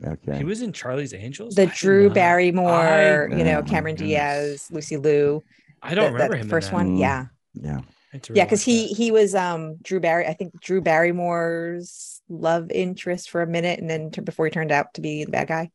Okay. 0.04 0.38
he 0.38 0.44
was 0.44 0.60
in 0.62 0.72
charlie's 0.72 1.14
angels 1.14 1.54
The 1.54 1.66
did 1.66 1.74
Drew 1.76 2.10
Barrymore, 2.10 2.70
I- 2.72 3.26
you 3.26 3.44
know, 3.44 3.58
Oh, 3.58 3.62
Cameron. 3.62 3.94
Diaz, 3.96 4.68
Lucy 4.70 4.96
Liu. 4.96 5.42
i 5.82 5.94
don't 5.94 6.06
the- 6.06 6.12
remember 6.14 6.32
that 6.34 6.40
him 6.40 6.46
in 6.46 6.50
first 6.50 6.70
that. 6.70 6.74
one. 6.76 6.96
Mm. 6.96 7.00
Yeah. 7.00 7.26
yeah. 7.54 7.78
I 7.78 8.16
had 8.16 8.22
to 8.24 8.34
Yeah, 8.34 8.44
because 8.44 8.62
he 8.62 8.88
he 8.88 9.10
was 9.12 9.34
um 9.34 9.76
Drew 9.82 10.00
Barry. 10.00 10.26
I 10.26 10.32
think 10.34 10.60
Drew 10.60 10.80
Barrymore's 10.80 12.20
love 12.28 12.70
interest 12.70 13.30
for 13.30 13.42
a 13.42 13.46
minute, 13.46 13.78
and 13.80 13.88
then 13.90 14.10
t- 14.10 14.20
before 14.20 14.46
he 14.46 14.50
turned 14.50 14.72
out 14.72 14.94
to 14.94 15.00
be 15.00 15.24
the 15.24 15.30
bad 15.30 15.48
guy. 15.48 15.70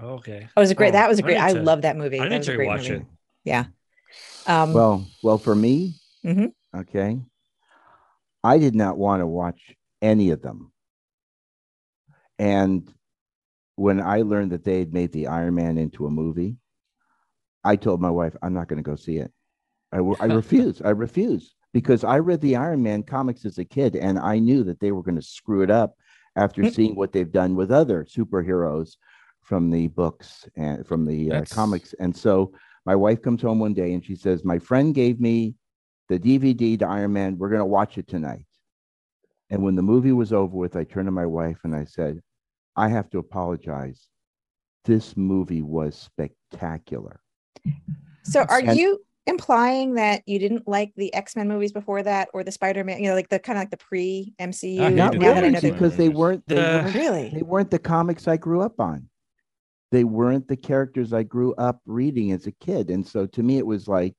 Oh, 0.00 0.14
okay 0.14 0.48
It 0.56 0.60
was 0.60 0.70
a 0.70 0.74
great. 0.74 0.88
Oh, 0.88 0.92
that 0.92 1.08
was 1.08 1.18
a 1.18 1.22
great. 1.22 1.34
need 1.34 1.40
I 1.40 1.52
to- 1.52 1.62
love 1.62 1.82
that 1.82 1.96
movie. 1.96 2.18
I 2.20 2.28
That 2.28 2.38
need 2.38 2.42
to 2.44 2.56
great 2.56 2.68
watch 2.68 2.88
it. 2.90 3.02
Yeah. 3.44 3.66
Um. 4.46 4.72
Well, 4.72 5.06
well, 5.22 5.38
for 5.38 5.54
me, 5.54 5.94
Mhm. 6.24 6.52
okay, 6.74 7.18
I 8.44 8.58
did 8.58 8.74
not 8.74 8.96
want 8.98 9.20
to 9.20 9.26
watch 9.26 9.74
any 10.02 10.30
of 10.30 10.40
them. 10.42 10.72
And 12.38 12.92
when 13.76 14.00
I 14.00 14.22
learned 14.22 14.52
that 14.52 14.64
they 14.64 14.78
had 14.80 14.92
made 14.92 15.12
the 15.12 15.28
Iron 15.28 15.54
Man 15.54 15.78
into 15.78 16.06
a 16.06 16.10
movie, 16.10 16.56
I 17.62 17.76
told 17.76 18.00
my 18.00 18.10
wife, 18.10 18.34
I'm 18.42 18.54
not 18.54 18.68
going 18.68 18.82
to 18.82 18.88
go 18.90 18.96
see 18.96 19.18
it. 19.18 19.32
I 19.92 19.98
refuse. 19.98 20.82
I 20.82 20.90
refuse 21.06 21.54
because 21.72 22.04
I 22.04 22.18
read 22.18 22.40
the 22.40 22.56
Iron 22.56 22.82
Man 22.82 23.02
comics 23.02 23.44
as 23.44 23.58
a 23.58 23.64
kid 23.64 23.96
and 23.96 24.18
I 24.18 24.38
knew 24.38 24.64
that 24.64 24.80
they 24.80 24.92
were 24.92 25.02
going 25.02 25.16
to 25.16 25.22
screw 25.22 25.62
it 25.62 25.70
up 25.70 25.94
after 26.36 26.62
Mm. 26.62 26.74
seeing 26.74 26.96
what 26.96 27.12
they've 27.12 27.30
done 27.30 27.54
with 27.54 27.70
other 27.70 28.04
superheroes 28.04 28.96
from 29.42 29.70
the 29.70 29.88
books 29.88 30.48
and 30.56 30.86
from 30.86 31.06
the 31.06 31.32
uh, 31.32 31.44
comics. 31.50 31.94
And 32.00 32.14
so 32.16 32.52
my 32.84 32.96
wife 32.96 33.22
comes 33.22 33.42
home 33.42 33.58
one 33.58 33.74
day 33.74 33.92
and 33.92 34.04
she 34.04 34.16
says, 34.16 34.44
My 34.44 34.58
friend 34.58 34.94
gave 34.94 35.20
me 35.20 35.54
the 36.08 36.18
DVD 36.18 36.78
to 36.78 36.86
Iron 36.86 37.12
Man. 37.12 37.38
We're 37.38 37.48
going 37.50 37.60
to 37.60 37.64
watch 37.64 37.98
it 37.98 38.08
tonight. 38.08 38.44
And 39.50 39.62
when 39.62 39.76
the 39.76 39.82
movie 39.82 40.12
was 40.12 40.32
over 40.32 40.56
with, 40.56 40.76
I 40.76 40.84
turned 40.84 41.06
to 41.06 41.12
my 41.12 41.26
wife 41.26 41.58
and 41.64 41.74
I 41.74 41.84
said, 41.84 42.20
I 42.76 42.88
have 42.88 43.10
to 43.10 43.18
apologize. 43.18 44.06
This 44.84 45.16
movie 45.16 45.62
was 45.62 45.96
spectacular. 45.96 47.20
So 48.22 48.42
are 48.42 48.60
And- 48.60 48.76
you 48.78 49.00
implying 49.28 49.94
that 49.94 50.22
you 50.26 50.38
didn't 50.38 50.68
like 50.68 50.92
the 50.96 51.12
X-Men 51.12 51.48
movies 51.48 51.72
before 51.72 52.02
that 52.04 52.28
or 52.32 52.44
the 52.44 52.52
Spider-Man, 52.52 53.02
you 53.02 53.08
know, 53.08 53.14
like 53.14 53.28
the 53.28 53.40
kind 53.40 53.58
of 53.58 53.62
like 53.62 53.70
the 53.70 53.76
pre-MCU? 53.76 54.80
I 54.80 54.88
Not 54.90 55.14
hated 55.14 55.20
now 55.20 55.34
that 55.34 55.36
I 55.38 55.40
really, 55.40 55.50
know 55.52 55.58
Spider-Man 55.58 55.62
that 55.62 55.72
because 55.72 55.96
they 55.96 56.08
weren't, 56.08 56.46
they 56.46 56.54
The- 56.54 56.60
weren't 56.60 56.94
really 56.94 57.30
they 57.30 57.42
weren't 57.42 57.70
the 57.70 57.78
comics 57.80 58.28
I 58.28 58.36
grew 58.36 58.60
up 58.60 58.78
on. 58.78 59.08
They 59.90 60.04
weren't 60.04 60.46
the 60.48 60.56
characters 60.56 61.12
I 61.12 61.22
grew 61.22 61.54
up 61.54 61.80
reading 61.86 62.30
as 62.32 62.46
a 62.46 62.52
kid. 62.52 62.90
And 62.90 63.06
so 63.06 63.26
to 63.26 63.42
me 63.42 63.58
it 63.58 63.66
was 63.66 63.88
like, 63.88 64.14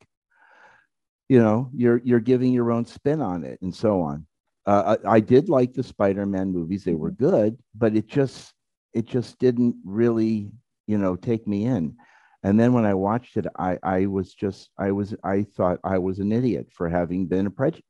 you 1.29 1.39
know, 1.39 1.69
you're 1.73 2.01
you're 2.03 2.19
giving 2.21 2.51
your 2.53 2.71
own 2.71 2.85
spin 2.85 3.21
on 3.21 3.43
it 3.43 3.61
and 3.61 3.73
so 3.75 4.01
on. 4.01 4.25
Uh, 4.67 4.97
I, 5.05 5.13
I 5.15 5.19
did 5.21 5.47
like 5.49 5.73
the 5.73 5.81
Spider-Man 5.83 6.51
movies; 6.51 6.83
they 6.83 6.93
were 6.93 7.11
good, 7.11 7.57
but 7.73 7.95
it 7.95 8.07
just 8.07 8.53
it 8.93 9.05
just 9.05 9.39
didn't 9.39 9.75
really, 9.85 10.51
you 10.87 10.97
know, 10.97 11.15
take 11.15 11.47
me 11.47 11.65
in. 11.65 11.95
And 12.43 12.59
then 12.59 12.73
when 12.73 12.85
I 12.85 12.93
watched 12.93 13.37
it, 13.37 13.47
I 13.57 13.77
I 13.81 14.05
was 14.07 14.33
just 14.33 14.69
I 14.77 14.91
was 14.91 15.15
I 15.23 15.43
thought 15.55 15.79
I 15.83 15.97
was 15.97 16.19
an 16.19 16.31
idiot 16.31 16.67
for 16.71 16.89
having 16.89 17.25
been 17.27 17.47
a 17.47 17.49
prejudice. 17.49 17.83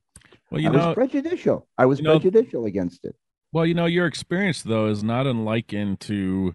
Well, 0.52 0.62
you 0.62 0.70
I 0.70 0.72
know, 0.72 0.86
was 0.88 0.96
prejudicial. 0.96 1.68
I 1.78 1.86
was 1.88 2.00
you 2.00 2.04
know- 2.06 2.20
prejudicial 2.20 2.66
against 2.66 3.06
it. 3.06 3.16
Well, 3.54 3.66
you 3.66 3.74
know, 3.74 3.86
your 3.86 4.06
experience 4.06 4.62
though 4.62 4.88
is 4.88 5.04
not 5.04 5.26
unlike 5.26 5.74
into 5.74 6.54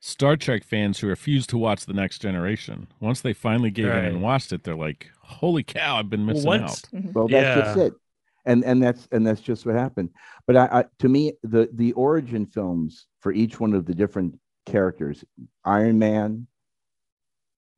Star 0.00 0.36
Trek 0.36 0.64
fans 0.64 0.98
who 0.98 1.06
refuse 1.06 1.46
to 1.46 1.56
watch 1.56 1.86
the 1.86 1.92
Next 1.92 2.18
Generation. 2.18 2.88
Once 3.00 3.20
they 3.20 3.32
finally 3.32 3.70
gave 3.70 3.86
in 3.86 4.04
and 4.04 4.22
watched 4.22 4.52
it, 4.52 4.64
they're 4.64 4.74
like, 4.74 5.08
"Holy 5.20 5.62
cow, 5.62 5.98
I've 5.98 6.10
been 6.10 6.26
Well, 6.26 6.34
missing 6.34 6.48
once- 6.48 6.84
out." 6.92 7.14
Well, 7.14 7.28
that's 7.28 7.60
just 7.60 7.78
it, 7.78 7.92
and 8.44 8.64
and 8.64 8.82
that's 8.82 9.08
and 9.12 9.26
that's 9.26 9.40
just 9.40 9.64
what 9.66 9.74
happened. 9.74 10.10
But 10.46 10.56
I, 10.56 10.68
I, 10.80 10.84
to 11.00 11.08
me, 11.08 11.32
the 11.42 11.68
the 11.72 11.92
origin 11.92 12.46
films 12.46 13.06
for 13.20 13.32
each 13.32 13.60
one 13.60 13.74
of 13.74 13.86
the 13.86 13.94
different 13.94 14.38
characters, 14.66 15.24
Iron 15.64 15.98
Man, 15.98 16.46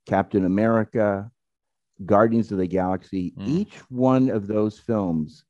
Captain 0.07 0.44
America, 0.44 1.31
Guardians 2.05 2.50
of 2.53 2.59
the 2.59 2.66
Galaxy, 2.66 3.33
Mm. 3.38 3.46
each 3.48 3.74
one 3.90 4.29
of 4.31 4.46
those 4.46 4.79
films 4.79 5.44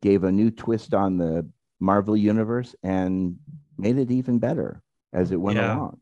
gave 0.00 0.24
a 0.24 0.32
new 0.32 0.50
twist 0.50 0.94
on 0.94 1.16
the 1.18 1.48
Marvel 1.80 2.16
universe 2.16 2.74
and 2.82 3.36
made 3.78 3.98
it 3.98 4.10
even 4.10 4.38
better 4.38 4.82
as 5.12 5.32
it 5.32 5.40
went 5.40 5.58
Yeah. 5.58 5.76
along. 5.76 5.98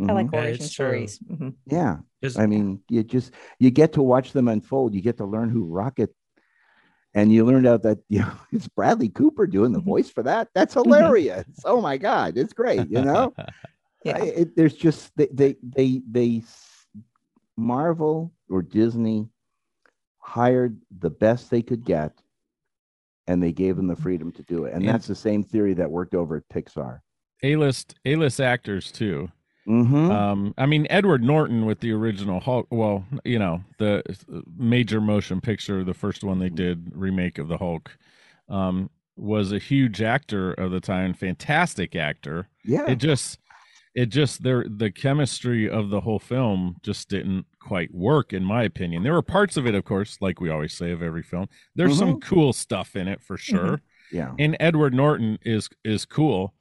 I 0.00 0.12
like 0.12 0.26
Mhm. 0.26 0.32
Yeah, 0.32 0.38
origin 0.40 0.54
it's 0.64 0.72
true. 0.72 0.86
stories. 0.86 1.18
Mhm. 1.20 1.54
yeah. 1.66 1.98
Just- 2.22 2.38
I 2.38 2.46
mean, 2.46 2.82
you 2.88 3.02
just 3.04 3.32
you 3.60 3.70
get 3.70 3.92
to 3.92 4.02
watch 4.02 4.32
them 4.32 4.48
unfold. 4.48 4.94
You 4.94 5.00
get 5.02 5.18
to 5.18 5.24
learn 5.24 5.50
who 5.50 5.64
Rocket, 5.64 6.14
and 7.14 7.32
you 7.32 7.44
learned 7.44 7.66
out 7.66 7.82
that 7.82 7.98
you 8.08 8.20
know 8.20 8.32
it's 8.52 8.68
Bradley 8.68 9.08
Cooper 9.08 9.46
doing 9.46 9.72
the 9.72 9.80
Mhm. 9.80 9.84
voice 9.84 10.10
for 10.10 10.22
that. 10.24 10.48
That's 10.54 10.74
hilarious. 10.74 11.46
oh 11.64 11.80
my 11.80 11.96
god, 11.96 12.36
it's 12.36 12.52
great. 12.52 12.88
You 12.90 13.02
know, 13.02 13.32
Yeah. 14.04 14.18
I- 14.18 14.26
it, 14.26 14.56
there's 14.56 14.74
just 14.74 15.16
they 15.16 15.28
they 15.32 15.56
they 15.62 16.02
they 16.10 16.42
Marvel 17.56 18.32
or 18.50 18.62
Disney 18.62 19.28
hired 20.18 20.76
the 20.98 21.10
best 21.10 21.50
they 21.50 21.62
could 21.62 21.84
get, 21.84 22.12
and 23.26 23.42
they 23.42 23.52
gave 23.52 23.76
them 23.76 23.86
the 23.86 23.96
freedom 23.96 24.32
to 24.32 24.42
do 24.42 24.64
it. 24.64 24.72
And 24.74 24.82
And- 24.84 24.88
that's 24.88 25.06
the 25.06 25.14
same 25.14 25.42
theory 25.42 25.74
that 25.74 25.90
worked 25.90 26.14
over 26.14 26.36
at 26.36 26.48
Pixar. 26.48 27.00
A-list 27.42 27.94
A-list 28.04 28.40
actors 28.40 28.90
too. 28.90 29.30
Mm-hmm. 29.68 30.10
Um, 30.10 30.54
I 30.58 30.66
mean, 30.66 30.86
Edward 30.90 31.22
Norton 31.22 31.64
with 31.66 31.80
the 31.80 31.92
original 31.92 32.40
Hulk. 32.40 32.66
Well, 32.70 33.04
you 33.24 33.38
know, 33.38 33.62
the 33.78 34.02
major 34.56 35.00
motion 35.00 35.40
picture, 35.40 35.84
the 35.84 35.94
first 35.94 36.22
one 36.22 36.38
they 36.38 36.50
did 36.50 36.92
remake 36.94 37.38
of 37.38 37.48
the 37.48 37.58
Hulk, 37.58 37.96
um, 38.48 38.90
was 39.16 39.52
a 39.52 39.58
huge 39.58 40.02
actor 40.02 40.52
of 40.52 40.70
the 40.70 40.80
time, 40.80 41.14
fantastic 41.14 41.96
actor. 41.96 42.48
yeah. 42.64 42.86
It 42.88 42.96
just, 42.96 43.38
it 43.94 44.06
just 44.06 44.42
there 44.42 44.66
the 44.68 44.90
chemistry 44.90 45.70
of 45.70 45.88
the 45.88 46.00
whole 46.00 46.18
film 46.18 46.76
just 46.82 47.08
didn't 47.08 47.46
quite 47.60 47.94
work, 47.94 48.32
in 48.32 48.44
my 48.44 48.64
opinion. 48.64 49.02
There 49.02 49.12
were 49.12 49.22
parts 49.22 49.56
of 49.56 49.66
it, 49.66 49.74
of 49.74 49.84
course, 49.84 50.18
like 50.20 50.40
we 50.40 50.50
always 50.50 50.74
say 50.74 50.90
of 50.90 51.02
every 51.02 51.22
film. 51.22 51.48
There's 51.74 51.96
some 51.96 52.20
cool 52.20 52.52
stuff 52.52 52.96
in 52.96 53.08
it 53.08 53.22
for 53.22 53.36
sure 53.36 53.80
yeah. 54.14 54.34
and 54.38 54.56
Edward 54.60 54.94
Norton 54.94 55.38
is 55.42 55.68
is 55.84 56.04
cool, 56.04 56.54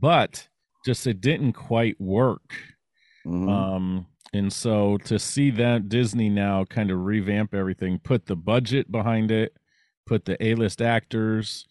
but 0.00 0.48
just 0.86 1.06
it 1.06 1.20
didn't 1.20 1.52
quite 1.52 2.00
work. 2.00 2.54
Mhm. 3.26 3.50
Um, 3.50 4.06
and 4.32 4.52
so 4.52 4.96
to 4.98 5.18
see 5.18 5.50
that 5.50 5.88
Disney 5.88 6.30
now 6.30 6.64
kind 6.64 6.90
of 6.92 7.00
revamp 7.04 7.52
everything, 7.54 7.98
put 7.98 8.26
the 8.26 8.36
budget 8.36 8.90
behind 8.90 9.30
it, 9.32 9.56
put 10.06 10.24
the 10.24 10.42
A 10.44 10.54
list 10.54 10.80
actors, 10.80 11.66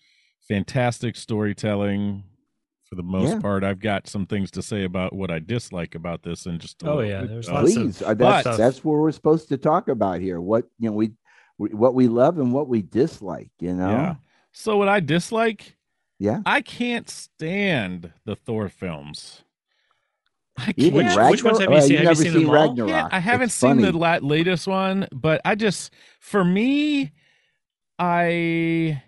fantastic 0.47 1.15
storytelling. 1.15 2.23
For 2.89 2.93
the 2.95 3.03
most 3.03 3.31
Yeah. 3.31 3.39
part, 3.39 3.63
I've 3.63 3.79
got 3.79 4.05
some 4.05 4.27
things 4.27 4.51
to 4.51 4.61
say 4.61 4.83
about 4.83 5.11
what 5.11 5.31
I 5.31 5.39
dislike 5.39 5.95
about 5.95 6.21
this, 6.21 6.45
and 6.45 6.59
just 6.61 6.83
Oh, 6.85 6.99
yeah, 6.99 7.23
there's 7.23 7.49
uh, 7.49 7.53
lots 7.53 7.75
of- 7.75 7.81
Please, 7.81 8.01
uh, 8.03 8.13
but- 8.13 8.43
that's 8.43 8.57
that's 8.57 8.83
what 8.85 8.93
we're 8.99 9.11
supposed 9.11 9.49
to 9.49 9.57
talk 9.57 9.87
about 9.87 10.21
here. 10.21 10.39
What 10.39 10.65
you 10.77 10.89
know, 10.91 10.95
we, 10.95 11.11
we 11.57 11.69
what 11.69 11.95
we 11.95 12.07
love 12.07 12.37
and 12.37 12.53
what 12.53 12.67
we 12.67 12.83
dislike. 12.83 13.49
You 13.59 13.73
know, 13.73 13.89
yeah. 13.89 14.15
So 14.51 14.77
what 14.77 14.87
I 14.87 14.99
dislike, 14.99 15.74
yeah. 16.19 16.41
I 16.45 16.61
can't 16.61 17.09
stand 17.09 18.11
the 18.25 18.35
Thor 18.35 18.69
films. 18.69 19.43
I 20.57 20.71
can't. 20.71 20.93
Which- 20.93 21.15
which 21.15 21.43
ones 21.43 21.59
have 21.59 21.69
you 21.69 21.73
Well, 21.73 21.81
seen? 21.81 21.91
you've 21.97 22.03
you 22.03 22.15
seen 22.15 22.31
seen 22.33 22.41
them? 22.43 22.51
Ragnarok. 22.51 22.89
can't- 22.89 23.13
I 23.13 23.19
haven't 23.19 23.45
It's 23.47 23.53
seen 23.55 23.77
the 23.77 23.91
funny. 23.91 23.97
la- 23.97 24.19
latest 24.27 24.67
one, 24.67 25.07
but 25.11 25.41
I 25.43 25.55
just 25.55 25.93
for 26.19 26.45
me, 26.45 27.11
I 27.99 29.01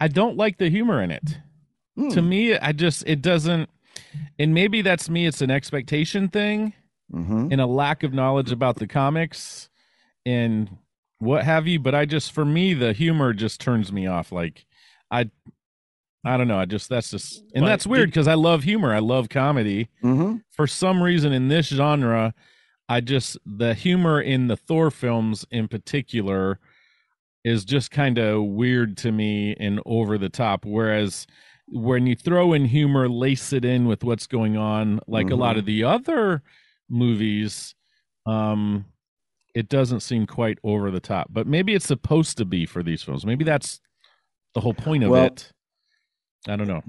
I 0.00 0.08
don't 0.08 0.36
like 0.36 0.58
the 0.58 0.68
humor 0.68 1.02
in 1.02 1.10
it. 1.10 1.38
Hmm. 1.96 2.10
To 2.10 2.22
me, 2.22 2.56
I 2.56 2.72
just 2.72 3.04
it 3.06 3.22
doesn't. 3.22 3.70
And 4.38 4.52
maybe 4.54 4.82
that's 4.82 5.08
me. 5.08 5.26
It's 5.26 5.40
an 5.40 5.50
expectation 5.50 6.28
thing 6.28 6.74
Mhm. 7.12 7.50
and 7.52 7.60
a 7.60 7.66
lack 7.66 8.02
of 8.02 8.12
knowledge 8.12 8.52
about 8.52 8.76
the 8.76 8.86
comics 8.86 9.68
and 10.26 10.68
what 11.18 11.44
have 11.44 11.66
you. 11.66 11.78
But 11.78 11.94
I 11.94 12.04
just 12.04 12.32
for 12.32 12.44
me, 12.44 12.74
the 12.74 12.92
humor 12.92 13.32
just 13.32 13.60
turns 13.60 13.92
me 13.92 14.06
off. 14.06 14.32
Like 14.32 14.66
I. 15.10 15.30
I 16.26 16.36
don't 16.36 16.48
know. 16.48 16.58
I 16.58 16.64
just 16.64 16.88
that's 16.88 17.10
just 17.10 17.40
and 17.54 17.62
But 17.62 17.66
that's 17.68 17.86
weird 17.86 18.10
because 18.10 18.26
I 18.28 18.34
love 18.34 18.64
humor. 18.64 18.92
I 18.92 18.98
love 18.98 19.28
comedy 19.28 19.88
Mhm. 20.02 20.42
for 20.50 20.66
some 20.66 21.02
reason 21.02 21.32
in 21.32 21.48
this 21.48 21.68
genre, 21.68 22.34
I 22.88 23.00
just 23.00 23.38
the 23.46 23.74
humor 23.74 24.20
in 24.20 24.48
the 24.48 24.56
Thor 24.56 24.90
films 24.90 25.46
in 25.50 25.68
particular 25.68 26.58
is 27.44 27.64
just 27.64 27.90
kind 27.92 28.18
of 28.18 28.42
weird 28.44 28.96
to 28.98 29.12
me 29.12 29.54
and 29.60 29.80
over 29.86 30.18
the 30.18 30.28
top. 30.28 30.64
Whereas 30.64 31.26
when 31.68 32.06
you 32.06 32.16
throw 32.16 32.52
in 32.52 32.64
humor, 32.64 33.08
lace 33.08 33.52
it 33.52 33.64
in 33.64 33.86
with 33.86 34.02
what's 34.02 34.26
going 34.26 34.56
on, 34.56 34.98
like 35.06 35.30
a 35.30 35.36
lot 35.36 35.54
Mhm. 35.56 35.58
of 35.60 35.64
the 35.66 35.84
other 35.84 36.42
movies, 36.88 37.74
um, 38.26 38.84
it 39.54 39.68
doesn't 39.68 40.00
seem 40.00 40.26
quite 40.26 40.58
over 40.64 40.90
the 40.90 41.00
top. 41.00 41.28
But 41.30 41.46
maybe 41.46 41.74
it's 41.74 41.86
supposed 41.86 42.36
to 42.38 42.44
be 42.44 42.66
for 42.66 42.82
these 42.82 43.02
films. 43.02 43.24
Maybe 43.24 43.44
that's 43.44 43.80
the 44.54 44.60
whole 44.60 44.74
point 44.74 45.04
of 45.04 45.10
Well- 45.10 45.26
it. 45.26 45.52
I 46.48 46.56
don't 46.56 46.68
know. 46.68 46.82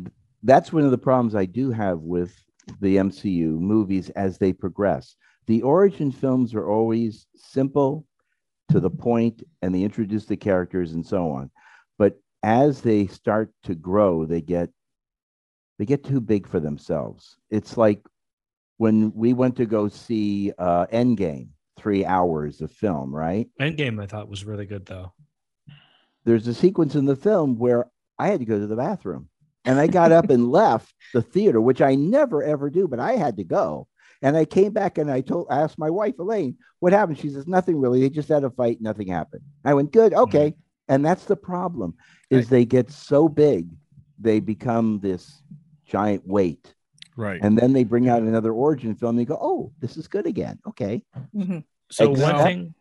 That's 0.44 0.72
one 0.72 0.84
of 0.84 0.92
the 0.92 0.98
problems 0.98 1.36
I 1.36 1.46
do 1.46 1.72
have 1.72 2.00
with 2.00 2.36
the 2.80 2.98
MCU 2.98 3.60
movies 3.60 4.10
as 4.12 4.38
they 4.38 4.54
progress. 4.54 5.16
The 5.48 5.62
origin 5.62 6.12
films 6.12 6.54
are 6.54 6.70
always 6.70 7.26
simple, 7.36 8.06
to 8.70 8.80
the 8.80 8.90
point, 8.90 9.44
and 9.62 9.74
they 9.74 9.84
introduce 9.84 10.26
the 10.26 10.38
characters 10.38 10.94
and 10.94 11.06
so 11.06 11.32
on. 11.32 11.50
But 11.98 12.20
as 12.44 12.82
they 12.82 13.08
start 13.08 13.52
to 13.64 13.76
grow, 13.76 14.26
they 14.26 14.42
get 14.42 14.70
they 15.80 15.86
get 15.86 16.04
too 16.04 16.20
big 16.20 16.48
for 16.48 16.60
themselves. 16.60 17.38
It's 17.52 17.78
like 17.78 18.02
when 18.78 19.14
we 19.14 19.34
went 19.34 19.56
to 19.58 19.66
go 19.66 19.88
see 19.88 20.52
uh, 20.58 20.88
Endgame, 20.88 21.50
three 21.78 22.04
hours 22.04 22.62
of 22.62 22.72
film, 22.72 23.16
right? 23.16 23.48
Endgame, 23.62 24.02
I 24.02 24.08
thought 24.08 24.28
was 24.28 24.44
really 24.44 24.66
good 24.66 24.86
though. 24.86 25.14
there's 26.26 26.48
a 26.48 26.54
sequence 26.54 26.96
in 26.96 27.06
the 27.06 27.16
film 27.16 27.58
where 27.58 27.86
I 28.18 28.28
had 28.28 28.40
to 28.40 28.46
go 28.46 28.60
to 28.60 28.68
the 28.68 28.76
bathroom 28.76 29.30
and 29.68 29.78
I 29.80 29.86
got 29.88 30.12
up 30.12 30.30
and 30.32 30.50
left 30.50 30.94
the 31.14 31.22
theater, 31.22 31.62
which 31.62 31.82
I 31.82 31.94
never 31.96 32.42
ever 32.44 32.70
do, 32.70 32.88
but 32.88 33.00
I 33.00 33.14
had 33.14 33.38
to 33.38 33.44
go. 33.44 33.88
And 34.24 34.36
I 34.36 34.46
came 34.46 34.72
back 34.74 34.98
and 34.98 35.12
I 35.12 35.22
told 35.22 35.46
asked 35.52 35.78
my 35.78 35.92
wife 35.92 36.18
Elaine, 36.18 36.58
what 36.80 36.92
happened? 36.94 37.20
She 37.20 37.30
says, 37.30 37.46
Nothing 37.48 37.80
really. 37.80 38.02
They 38.02 38.10
just 38.10 38.30
had 38.30 38.44
a 38.44 38.50
fight, 38.50 38.82
nothing 38.82 39.08
happened. 39.08 39.44
I 39.64 39.76
went, 39.76 39.92
Good, 39.92 40.14
okay. 40.14 40.56
And 40.88 41.06
that's 41.06 41.26
the 41.26 41.36
problem, 41.36 41.94
is 42.32 42.50
they 42.50 42.66
get 42.66 42.90
so 42.90 43.28
big, 43.30 43.68
they 44.20 44.40
become 44.40 45.00
this 45.02 45.44
giant 45.86 46.26
weight. 46.26 46.74
Right. 47.16 47.40
And 47.44 47.58
then 47.58 47.74
they 47.74 47.84
bring 47.84 48.08
out 48.10 48.22
another 48.22 48.54
origin 48.54 48.96
film. 48.96 49.12
And 49.12 49.20
they 49.20 49.26
go, 49.26 49.38
Oh, 49.40 49.72
this 49.80 49.98
is 49.98 50.08
good 50.08 50.26
again. 50.28 50.60
Okay. 50.68 51.04
Mhm. 51.36 51.64
So 51.92 52.12
Except- 52.12 52.36
one 52.38 52.44
thing 52.46 52.74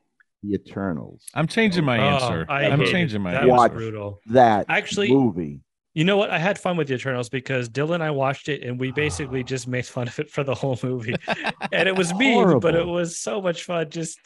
The 0.43 0.55
Eternals. 0.55 1.25
I'm 1.35 1.47
changing 1.49 1.85
my 1.85 1.99
Oh, 1.99 2.03
answer. 2.03 2.47
I 2.49 2.67
I'm 2.67 2.79
hated 2.81 2.93
changing 2.93 3.23
my 3.23 3.33
that 3.33 3.43
answer. 3.43 3.51
was 3.53 3.59
Watch. 3.59 3.73
brutal. 3.73 4.21
That 4.27 4.67
Actually- 4.69 5.13
movie. 5.13 5.61
You 5.97 6.05
know 6.05 6.19
what? 6.19 6.29
I 6.31 6.39
had 6.39 6.59
fun 6.59 6.77
with 6.77 6.89
the 6.89 6.95
Eternals 6.95 7.31
because 7.31 7.71
Dylan 7.71 7.95
and 7.95 8.03
I 8.03 8.11
watched 8.11 8.51
it 8.51 8.63
and 8.63 8.79
we 8.79 8.93
basically 8.93 9.43
just 9.43 9.67
made 9.67 9.87
fun 9.87 10.09
of 10.09 10.19
it 10.19 10.29
for 10.31 10.45
the 10.45 10.55
whole 10.55 10.79
movie. 10.83 11.15
And 11.73 11.89
it 11.89 11.97
was 11.97 12.13
mean, 12.15 12.61
but 12.61 12.75
it 12.75 12.87
was 12.87 13.19
so 13.19 13.41
much 13.41 13.65
fun. 13.65 13.89
Just 13.89 14.19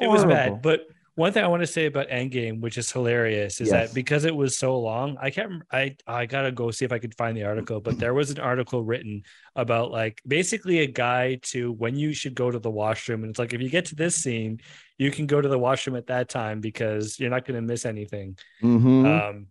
it 0.00 0.06
was 0.06 0.24
bad. 0.24 0.62
But 0.62 0.82
one 1.16 1.32
thing 1.32 1.42
I 1.42 1.48
want 1.48 1.62
to 1.62 1.66
say 1.66 1.86
about 1.86 2.08
Endgame, 2.08 2.60
which 2.60 2.78
is 2.78 2.90
hilarious, 2.92 3.60
is 3.60 3.70
Yes. 3.70 3.88
that 3.88 3.94
because 3.94 4.24
it 4.24 4.34
was 4.36 4.56
so 4.56 4.78
long, 4.78 5.16
I 5.20 5.30
can't. 5.30 5.62
I 5.72 5.96
I 6.06 6.26
gotta 6.26 6.52
go 6.52 6.70
see 6.70 6.84
if 6.84 6.92
I 6.92 7.00
could 7.00 7.16
find 7.16 7.36
the 7.36 7.42
article, 7.42 7.80
but 7.80 7.98
there 7.98 8.14
was 8.14 8.30
an 8.30 8.38
article 8.38 8.84
written 8.84 9.22
about 9.56 9.90
like 9.90 10.20
basically 10.26 10.78
a 10.80 10.86
guide 10.86 11.42
to 11.54 11.72
when 11.72 11.96
you 11.96 12.12
should 12.14 12.36
go 12.36 12.52
to 12.52 12.58
the 12.60 12.70
washroom, 12.70 13.22
and 13.24 13.30
it's 13.30 13.38
like 13.40 13.52
if 13.52 13.60
you 13.60 13.68
get 13.68 13.86
to 13.86 13.96
this 13.96 14.14
scene, 14.14 14.60
you 14.98 15.10
can 15.10 15.26
go 15.26 15.40
to 15.40 15.48
the 15.48 15.58
washroom 15.58 15.96
at 15.96 16.06
that 16.06 16.28
time 16.28 16.60
because 16.60 17.18
you're 17.18 17.30
not 17.30 17.44
going 17.46 17.56
to 17.60 17.66
miss 17.66 17.84
anything. 17.84 18.38
Mhm. 18.62 19.04
Um, 19.06 19.46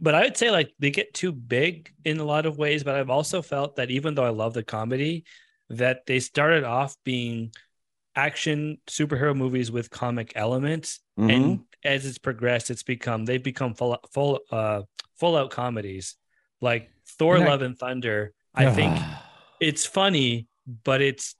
but 0.00 0.14
I 0.14 0.22
would 0.22 0.36
say 0.36 0.50
like 0.50 0.72
they 0.78 0.90
get 0.90 1.14
too 1.14 1.32
big 1.32 1.92
in 2.04 2.18
a 2.20 2.24
lot 2.24 2.46
of 2.46 2.58
ways. 2.58 2.84
But 2.84 2.94
I've 2.96 3.10
also 3.10 3.42
felt 3.42 3.76
that 3.76 3.90
even 3.90 4.14
though 4.14 4.24
I 4.24 4.30
love 4.30 4.54
the 4.54 4.62
comedy, 4.62 5.24
that 5.70 6.06
they 6.06 6.20
started 6.20 6.64
off 6.64 6.96
being 7.04 7.52
action 8.16 8.78
superhero 8.88 9.36
movies 9.36 9.70
with 9.70 9.88
comic 9.90 10.32
elements, 10.34 11.00
Mhm. 11.18 11.30
and 11.34 11.60
as 11.84 12.04
it's 12.06 12.18
progressed, 12.18 12.70
it's 12.70 12.82
become 12.82 13.24
they've 13.24 13.42
become 13.42 13.74
full 13.74 13.98
full 14.12 14.40
uh 14.50 14.82
full 15.16 15.36
out 15.36 15.50
comedies. 15.50 16.16
Like 16.60 16.90
Thor: 17.18 17.36
And 17.36 17.44
I- 17.44 17.48
Love 17.48 17.62
and 17.62 17.78
Thunder, 17.78 18.32
I 18.54 18.72
think 18.72 18.96
it's 19.60 19.86
funny, 19.86 20.46
but 20.84 21.00
it's 21.00 21.34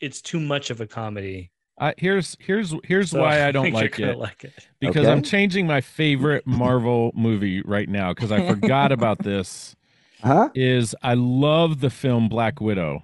it's 0.00 0.20
too 0.20 0.40
much 0.40 0.70
of 0.70 0.80
a 0.80 0.86
comedy. 0.86 1.50
I, 1.78 1.94
here's 1.98 2.36
here's 2.40 2.74
here's 2.84 3.10
So 3.10 3.20
why 3.20 3.44
I 3.46 3.52
don't 3.52 3.64
think 3.64 3.74
like 3.74 3.98
it 3.98 4.16
Like 4.16 4.44
it. 4.44 4.52
because 4.80 5.04
Okay. 5.04 5.12
I'm 5.12 5.22
changing 5.22 5.66
my 5.66 5.80
favorite 5.80 6.46
Marvel 6.46 7.12
movie 7.14 7.60
right 7.62 7.88
now 7.88 8.14
because 8.14 8.32
I 8.32 8.46
forgot 8.48 8.92
about 8.92 9.18
this. 9.22 9.76
Huh? 10.22 10.48
Is 10.54 10.94
I 11.02 11.14
love 11.14 11.80
the 11.80 11.90
film 11.90 12.28
Black 12.28 12.60
Widow. 12.60 13.02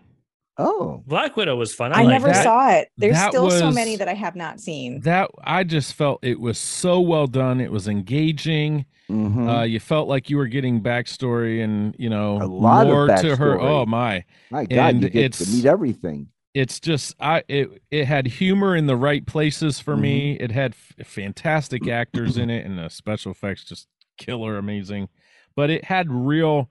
Oh. 0.59 1.03
Black 1.07 1.37
Widow 1.37 1.57
was 1.57 1.75
fun. 1.75 1.93
I 1.93 2.03
like 2.03 2.09
never 2.09 2.29
that- 2.29 2.43
saw 2.45 2.71
it. 2.71 2.89
There's 2.97 3.15
that 3.15 3.31
still 3.31 3.51
so 3.51 3.71
many 3.71 3.97
that 3.97 4.09
I 4.09 4.15
have 4.15 4.37
not 4.37 4.61
seen. 4.61 5.01
That 5.01 5.31
I 5.45 5.65
just 5.65 5.95
felt 5.95 6.21
it 6.25 6.41
was 6.41 6.59
so 6.59 7.01
well 7.01 7.27
done. 7.27 7.61
It 7.61 7.73
was 7.73 7.89
engaging. 7.89 8.85
Mhm. 9.11 9.49
Uh, 9.61 9.63
you 9.65 9.81
felt 9.81 10.09
like 10.09 10.31
you 10.31 10.37
were 10.39 10.47
getting 10.47 10.81
backstory 10.81 11.63
and 11.63 11.95
you 11.99 12.09
know 12.09 12.41
A 12.41 12.47
lot 12.47 12.87
of 12.87 12.93
more 12.93 13.07
to 13.09 13.37
her. 13.37 13.57
backstory. 13.57 13.63
Oh 13.63 13.85
my! 13.87 14.25
My 14.51 14.65
God, 14.65 14.79
and 14.95 15.03
you 15.03 15.11
get 15.11 15.33
to 15.35 15.51
meet 15.51 15.65
everything. 15.67 16.29
It's 16.55 16.79
just 16.81 17.15
I 17.19 17.43
it 17.49 17.83
it 17.91 18.05
had 18.07 18.27
humor 18.27 18.77
in 18.77 18.87
the 18.87 18.97
right 18.97 19.25
places 19.27 19.81
for 19.81 19.97
me. 19.97 20.35
Mm-hmm. 20.35 20.45
It 20.45 20.51
had 20.51 20.73
f- 20.73 21.07
fantastic 21.07 21.89
actors 21.89 22.37
in 22.37 22.51
it, 22.51 22.67
and 22.67 22.79
the 22.79 22.91
special 22.91 23.33
effects 23.33 23.65
just 23.65 23.89
killer 24.19 24.59
amazing. 24.59 25.09
But 25.57 25.71
it 25.71 25.85
had 25.85 26.11
real 26.11 26.71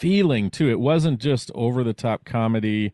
feeling 0.00 0.50
too. 0.50 0.68
It 0.68 0.80
wasn't 0.80 1.20
just 1.20 1.50
over 1.54 1.84
the 1.84 1.92
top 1.92 2.24
comedy. 2.24 2.92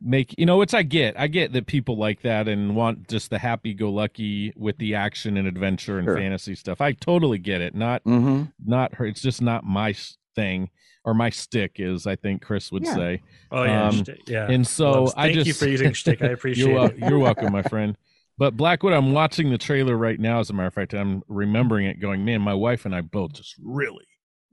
Make 0.00 0.38
you 0.38 0.46
know, 0.46 0.58
which 0.58 0.74
I 0.74 0.82
get. 0.82 1.18
I 1.18 1.26
get 1.26 1.52
that 1.54 1.66
people 1.66 1.96
like 1.96 2.20
that 2.22 2.48
and 2.48 2.76
want 2.76 3.08
just 3.08 3.30
the 3.30 3.38
happy 3.38 3.74
go 3.74 3.90
lucky 3.90 4.52
with 4.54 4.76
the 4.78 4.94
action 4.94 5.36
and 5.36 5.48
adventure 5.48 5.98
and 5.98 6.06
Sure. 6.06 6.16
fantasy 6.16 6.54
stuff. 6.54 6.80
I 6.80 6.92
totally 6.92 7.38
get 7.38 7.60
it. 7.60 7.74
Not 7.74 8.04
mm-hmm. 8.04 8.44
not 8.64 8.96
her. 8.96 9.06
It's 9.06 9.22
just 9.22 9.40
not 9.42 9.64
my 9.64 9.94
thing 10.36 10.70
or 11.06 11.14
my 11.14 11.30
stick, 11.30 11.76
is 11.76 12.06
I 12.06 12.16
think 12.16 12.42
Cris 12.42 12.70
would 12.72 12.84
Yeah. 12.84 12.94
say. 12.94 13.22
Oh 13.52 13.62
yeah, 13.62 13.88
Um, 13.88 14.04
yeah. 14.26 14.50
And 14.50 14.66
so 14.66 14.90
Well, 15.04 15.14
I 15.16 15.32
thank 15.32 15.46
you 15.46 15.54
for 15.54 15.66
using 15.68 15.92
shtick. 15.92 16.20
I 16.20 16.26
appreciate 16.32 16.68
you're, 16.68 16.90
it. 16.90 16.98
you're 16.98 17.18
welcome, 17.18 17.52
my 17.52 17.62
friend. 17.70 17.96
But 18.36 18.56
Blackwood, 18.56 18.92
I'm 18.92 19.12
watching 19.12 19.48
the 19.48 19.56
trailer 19.56 19.96
right 19.96 20.20
now. 20.20 20.40
As 20.40 20.50
a 20.50 20.52
matter 20.52 20.66
of 20.66 20.74
fact, 20.74 20.92
I'm 20.92 21.22
remembering 21.28 21.86
it, 21.86 22.00
going, 22.00 22.24
man, 22.24 22.42
my 22.42 22.52
wife 22.52 22.84
and 22.84 22.94
I 22.94 23.00
both 23.00 23.32
just 23.32 23.54
really. 23.62 24.04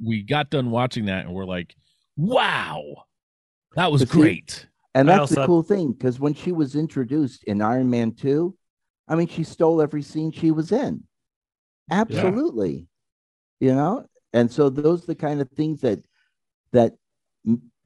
We 0.02 0.24
got 0.24 0.50
done 0.50 0.72
watching 0.72 1.06
that, 1.06 1.26
and 1.26 1.34
we're 1.34 1.46
like, 1.46 1.76
wow, 2.16 3.04
that 3.76 3.92
was 3.92 4.02
But 4.04 4.10
see, 4.10 4.20
great. 4.20 4.68
And 4.96 5.10
I 5.12 5.18
that's 5.18 5.32
the 5.32 5.46
cool 5.48 5.64
thing 5.64 5.92
because 5.92 6.20
when 6.20 6.34
she 6.34 6.52
was 6.52 6.76
introduced 6.76 7.44
in 7.46 7.62
Iron 7.62 7.90
Man 7.90 8.14
2, 8.14 8.56
I 9.08 9.16
mean, 9.16 9.28
she 9.28 9.44
stole 9.44 9.82
every 9.82 10.04
scene 10.04 10.32
she 10.32 10.52
was 10.52 10.72
in. 10.72 11.04
Absolutely. 11.92 12.88
You 13.60 13.74
know? 13.74 14.06
And 14.34 14.52
so 14.52 14.70
those 14.70 15.04
are 15.04 15.08
the 15.08 15.16
kind 15.16 15.42
of 15.42 15.50
things 15.52 15.82
that 15.82 16.00
that 16.74 16.94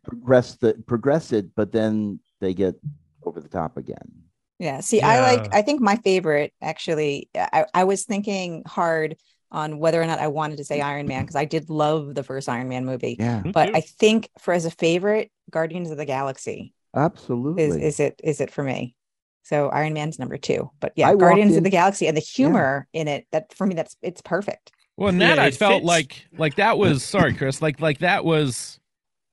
progress 0.04 0.56
the 0.56 0.74
progress 0.88 1.32
it, 1.32 1.56
but 1.56 1.72
then 1.72 2.20
they 2.42 2.54
get 2.54 2.76
over 3.24 3.40
the 3.40 3.50
top 3.50 3.78
again. 3.78 4.24
Yeah. 4.60 4.80
See, 4.80 5.02
I 5.02 5.36
like, 5.36 5.54
I 5.54 5.62
think 5.62 5.82
my 5.82 5.98
favorite 5.98 6.52
actually, 6.62 7.30
I, 7.36 7.66
I 7.74 7.84
was 7.84 8.06
thinking 8.06 8.64
hard 8.66 9.16
on 9.52 9.78
whether 9.78 10.02
or 10.02 10.06
not 10.08 10.20
I 10.20 10.28
wanted 10.28 10.58
to 10.58 10.66
say 10.66 10.82
Iron 10.82 11.08
Man 11.08 11.22
because 11.22 11.36
I 11.36 11.46
did 11.46 11.70
love 11.70 12.16
the 12.16 12.24
first 12.24 12.50
Iron 12.50 12.68
Man 12.68 12.86
movie. 12.86 13.18
Yeah, 13.20 13.44
But. 13.54 13.76
I 13.76 13.82
think 13.82 14.30
for 14.40 14.54
as 14.54 14.66
a 14.66 14.72
favorite, 14.72 15.32
Guardians 15.52 15.92
of 15.92 15.98
the 15.98 16.06
Galaxy 16.06 16.74
absolutely. 16.96 17.64
is 17.64 17.76
is 17.76 18.00
it 18.00 18.20
is 18.24 18.42
it 18.42 18.52
for 18.52 18.64
me. 18.64 18.96
So 19.44 19.70
Iron 19.70 19.94
Man's 19.94 20.20
number 20.20 20.38
two. 20.38 20.72
But 20.82 20.92
yeah, 20.98 21.08
I 21.08 21.12
walked 21.12 21.22
Guardians 21.22 21.56
of 21.56 21.64
the 21.64 21.70
Galaxy 21.70 22.08
and 22.08 22.18
the 22.18 22.22
humor 22.22 22.88
in 22.92 23.08
it, 23.08 23.28
that 23.32 23.54
for 23.54 23.66
me, 23.66 23.76
that's 23.76 23.96
it's 24.02 24.22
perfect. 24.22 24.72
Well, 24.98 25.10
and 25.10 25.22
Yeah, 25.22 25.36
that 25.36 25.40
I 25.40 25.52
felt 25.52 25.82
fits. 25.82 25.86
like 25.86 26.26
like 26.38 26.56
that 26.56 26.78
was 26.78 27.04
sorry, 27.04 27.34
Cris. 27.34 27.62
Like 27.62 27.80
like 27.80 28.00
that 28.00 28.26
was, 28.26 28.80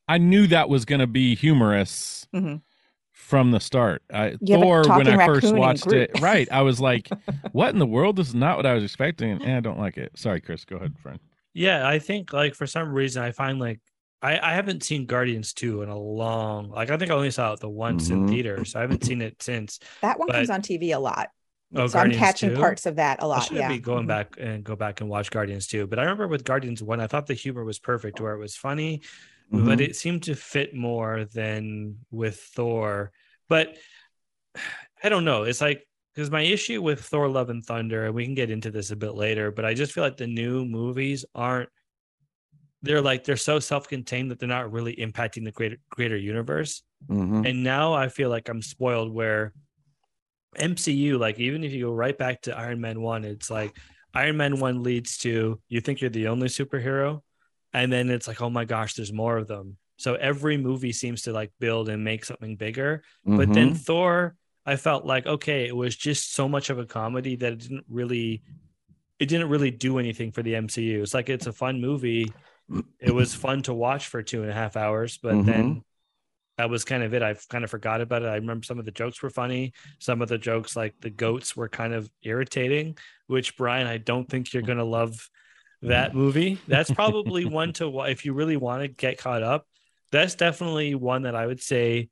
I 0.06 0.18
knew 0.18 0.46
that 0.48 0.68
was 0.68 0.84
going 0.84 1.00
to 1.00 1.06
be 1.06 1.34
humorous 1.34 2.26
Mhm. 2.34 2.60
from 3.12 3.50
the 3.50 3.60
start. 3.60 4.02
I, 4.12 4.36
You 4.40 4.58
have 4.58 4.60
a 4.60 4.62
Thor, 4.62 4.82
when 4.98 5.08
I 5.08 5.24
first 5.26 5.54
watched 5.54 5.90
it, 5.92 6.10
right? 6.20 6.46
I 6.52 6.60
was 6.62 6.80
like, 6.80 7.08
what 7.52 7.70
in 7.70 7.78
the 7.78 7.86
world? 7.86 8.16
This 8.16 8.28
is 8.28 8.34
not 8.34 8.56
what 8.58 8.66
I 8.66 8.74
was 8.74 8.84
expecting. 8.84 9.42
And 9.42 9.52
I 9.56 9.60
don't 9.60 9.78
like 9.78 9.96
it. 9.96 10.12
Sorry, 10.16 10.40
Cris. 10.40 10.64
Go 10.66 10.76
ahead, 10.76 10.98
friend. 10.98 11.18
Yeah, 11.54 11.88
I 11.88 11.98
think 11.98 12.32
like 12.32 12.54
for 12.54 12.66
some 12.66 12.92
reason 12.92 13.22
I 13.22 13.30
find 13.32 13.58
like 13.58 13.80
I, 14.20 14.38
I 14.38 14.54
haven't 14.54 14.82
seen 14.82 15.06
Guardians 15.06 15.52
2 15.54 15.82
in 15.82 15.88
a 15.88 15.98
long 15.98 16.70
like 16.70 16.90
I 16.90 16.96
think 16.96 17.10
I 17.10 17.14
only 17.14 17.30
saw 17.30 17.52
it 17.52 17.60
the 17.60 17.68
once 17.68 18.10
in 18.10 18.26
Mhm. 18.26 18.28
theaters. 18.30 18.74
I 18.74 18.80
haven't 18.82 19.04
seen 19.04 19.22
it 19.22 19.42
since. 19.42 19.78
That 20.02 20.18
one 20.18 20.28
comes 20.28 20.50
on 20.50 20.60
TV 20.62 20.92
a 20.94 20.98
lot. 20.98 21.28
Oh, 21.76 21.86
so 21.86 21.98
I'm 21.98 22.12
catching 22.12 22.50
2? 22.50 22.60
parts 22.60 22.86
of 22.86 22.96
that 22.96 23.22
a 23.22 23.26
lot. 23.26 23.42
I 23.42 23.44
should 23.46 23.56
Yeah. 23.56 23.68
be 23.68 23.78
going 23.78 24.04
Mhm. 24.04 24.08
back 24.08 24.36
and 24.38 24.64
go 24.64 24.76
back 24.76 25.00
and 25.00 25.10
watch 25.10 25.30
Guardians 25.30 25.66
2. 25.66 25.86
But 25.86 25.98
I 25.98 26.02
remember 26.02 26.28
with 26.28 26.44
Guardians 26.44 26.82
1, 26.82 27.00
I 27.00 27.06
thought 27.06 27.26
the 27.26 27.34
humor 27.34 27.64
was 27.64 27.78
perfect 27.78 28.20
where 28.20 28.34
it 28.34 28.38
was 28.38 28.56
funny, 28.56 29.02
but 29.50 29.80
Mhm. 29.80 29.80
it 29.80 29.96
seemed 29.96 30.22
to 30.24 30.34
fit 30.34 30.74
more 30.74 31.24
than 31.24 31.98
with 32.10 32.38
Thor. 32.40 33.12
But 33.48 33.76
I 35.02 35.08
don't 35.08 35.24
know. 35.24 35.42
It's 35.42 35.60
like 35.60 35.86
because 36.14 36.30
my 36.30 36.42
issue 36.42 36.80
with 36.80 37.00
Thor 37.00 37.28
Love 37.28 37.50
and 37.50 37.64
Thunder, 37.64 38.06
and 38.06 38.14
we 38.14 38.24
can 38.24 38.34
get 38.34 38.50
into 38.50 38.70
this 38.70 38.90
a 38.92 38.96
bit 38.96 39.14
later, 39.14 39.50
but 39.50 39.64
I 39.64 39.74
just 39.74 39.92
feel 39.92 40.04
like 40.04 40.16
the 40.16 40.26
new 40.28 40.64
movies 40.64 41.24
aren't 41.34 41.68
they're 42.82 43.00
like 43.02 43.24
they're 43.24 43.36
so 43.36 43.58
self-contained 43.58 44.30
that 44.30 44.38
they're 44.38 44.48
not 44.48 44.70
really 44.70 44.94
impacting 44.96 45.44
the 45.44 45.52
greater 45.52 45.78
greater 45.90 46.16
universe. 46.16 46.82
Mhm. 47.08 47.46
And 47.48 47.64
now 47.64 47.94
I 47.94 48.08
feel 48.08 48.30
like 48.30 48.48
I'm 48.48 48.62
spoiled 48.62 49.12
where 49.12 49.52
MCU, 50.54 51.18
like 51.18 51.38
even 51.38 51.64
if 51.64 51.72
you 51.72 51.86
go 51.86 51.92
right 51.92 52.16
back 52.16 52.42
to 52.42 52.56
Iron 52.56 52.80
Man 52.80 53.00
1, 53.00 53.24
it's 53.24 53.50
like 53.50 53.76
Iron 54.14 54.36
Man 54.36 54.60
1 54.60 54.82
leads 54.82 55.18
to 55.18 55.60
you 55.68 55.80
think 55.80 56.00
you're 56.00 56.10
the 56.10 56.28
only 56.28 56.48
superhero. 56.48 57.20
And 57.72 57.92
then 57.92 58.10
it's 58.10 58.28
like, 58.28 58.40
oh 58.40 58.50
my 58.50 58.64
gosh, 58.64 58.94
there's 58.94 59.12
more 59.12 59.36
of 59.36 59.48
them. 59.48 59.76
So 59.96 60.14
every 60.14 60.56
movie 60.56 60.92
seems 60.92 61.22
to 61.22 61.32
like 61.32 61.52
build 61.60 61.88
and 61.88 62.04
make 62.04 62.24
something 62.24 62.56
bigger. 62.56 63.02
But 63.24 63.52
then 63.52 63.72
Mhm. 63.72 63.78
Thor, 63.78 64.36
I 64.66 64.76
felt 64.76 65.04
like, 65.04 65.26
okay, 65.26 65.66
it 65.66 65.76
was 65.76 65.96
just 65.96 66.32
so 66.34 66.48
much 66.48 66.70
of 66.70 66.78
a 66.78 66.86
comedy 66.86 67.36
that 67.36 67.52
it 67.52 67.58
didn't 67.60 67.84
really 67.88 68.42
it 69.20 69.26
didn't 69.26 69.48
really 69.48 69.70
do 69.70 69.98
anything 69.98 70.32
for 70.32 70.42
the 70.42 70.54
MCU. 70.54 71.02
It's 71.02 71.14
like 71.14 71.28
it's 71.28 71.46
a 71.46 71.52
fun 71.52 71.80
movie. 71.80 72.34
It 72.98 73.12
was 73.12 73.34
fun 73.34 73.62
to 73.62 73.74
watch 73.74 74.08
for 74.08 74.22
two 74.22 74.42
and 74.42 74.50
a 74.50 74.54
half 74.54 74.76
hours, 74.76 75.18
but 75.18 75.36
Mhm. 75.36 75.46
then 75.46 75.82
that 76.56 76.70
was 76.70 76.84
kind 76.84 77.02
of 77.02 77.14
it. 77.14 77.22
I've 77.22 77.46
kind 77.48 77.64
of 77.64 77.70
forgot 77.70 78.00
about 78.00 78.22
it. 78.22 78.26
I 78.26 78.36
remember 78.36 78.64
some 78.64 78.78
of 78.78 78.84
the 78.84 78.90
jokes 78.92 79.22
were 79.22 79.30
funny. 79.30 79.72
Some 79.98 80.22
of 80.22 80.28
the 80.28 80.38
jokes, 80.38 80.76
like 80.76 80.94
the 81.00 81.10
goats, 81.10 81.56
were 81.56 81.68
kind 81.68 81.92
of 81.92 82.10
irritating. 82.22 82.96
Which 83.26 83.56
Brian, 83.56 83.86
I 83.86 83.98
don't 83.98 84.28
think 84.28 84.52
you're 84.52 84.62
gonna 84.62 84.84
love 84.84 85.28
that 85.82 86.14
movie. 86.14 86.58
That's 86.68 86.90
probably 86.90 87.44
one 87.46 87.72
to 87.74 88.02
if 88.02 88.24
you 88.24 88.32
really 88.32 88.56
want 88.56 88.82
to 88.82 88.88
get 88.88 89.18
caught 89.18 89.42
up. 89.42 89.66
That's 90.12 90.34
definitely 90.34 90.94
one 90.94 91.22
that 91.22 91.34
I 91.34 91.46
would 91.46 91.60
say 91.60 92.08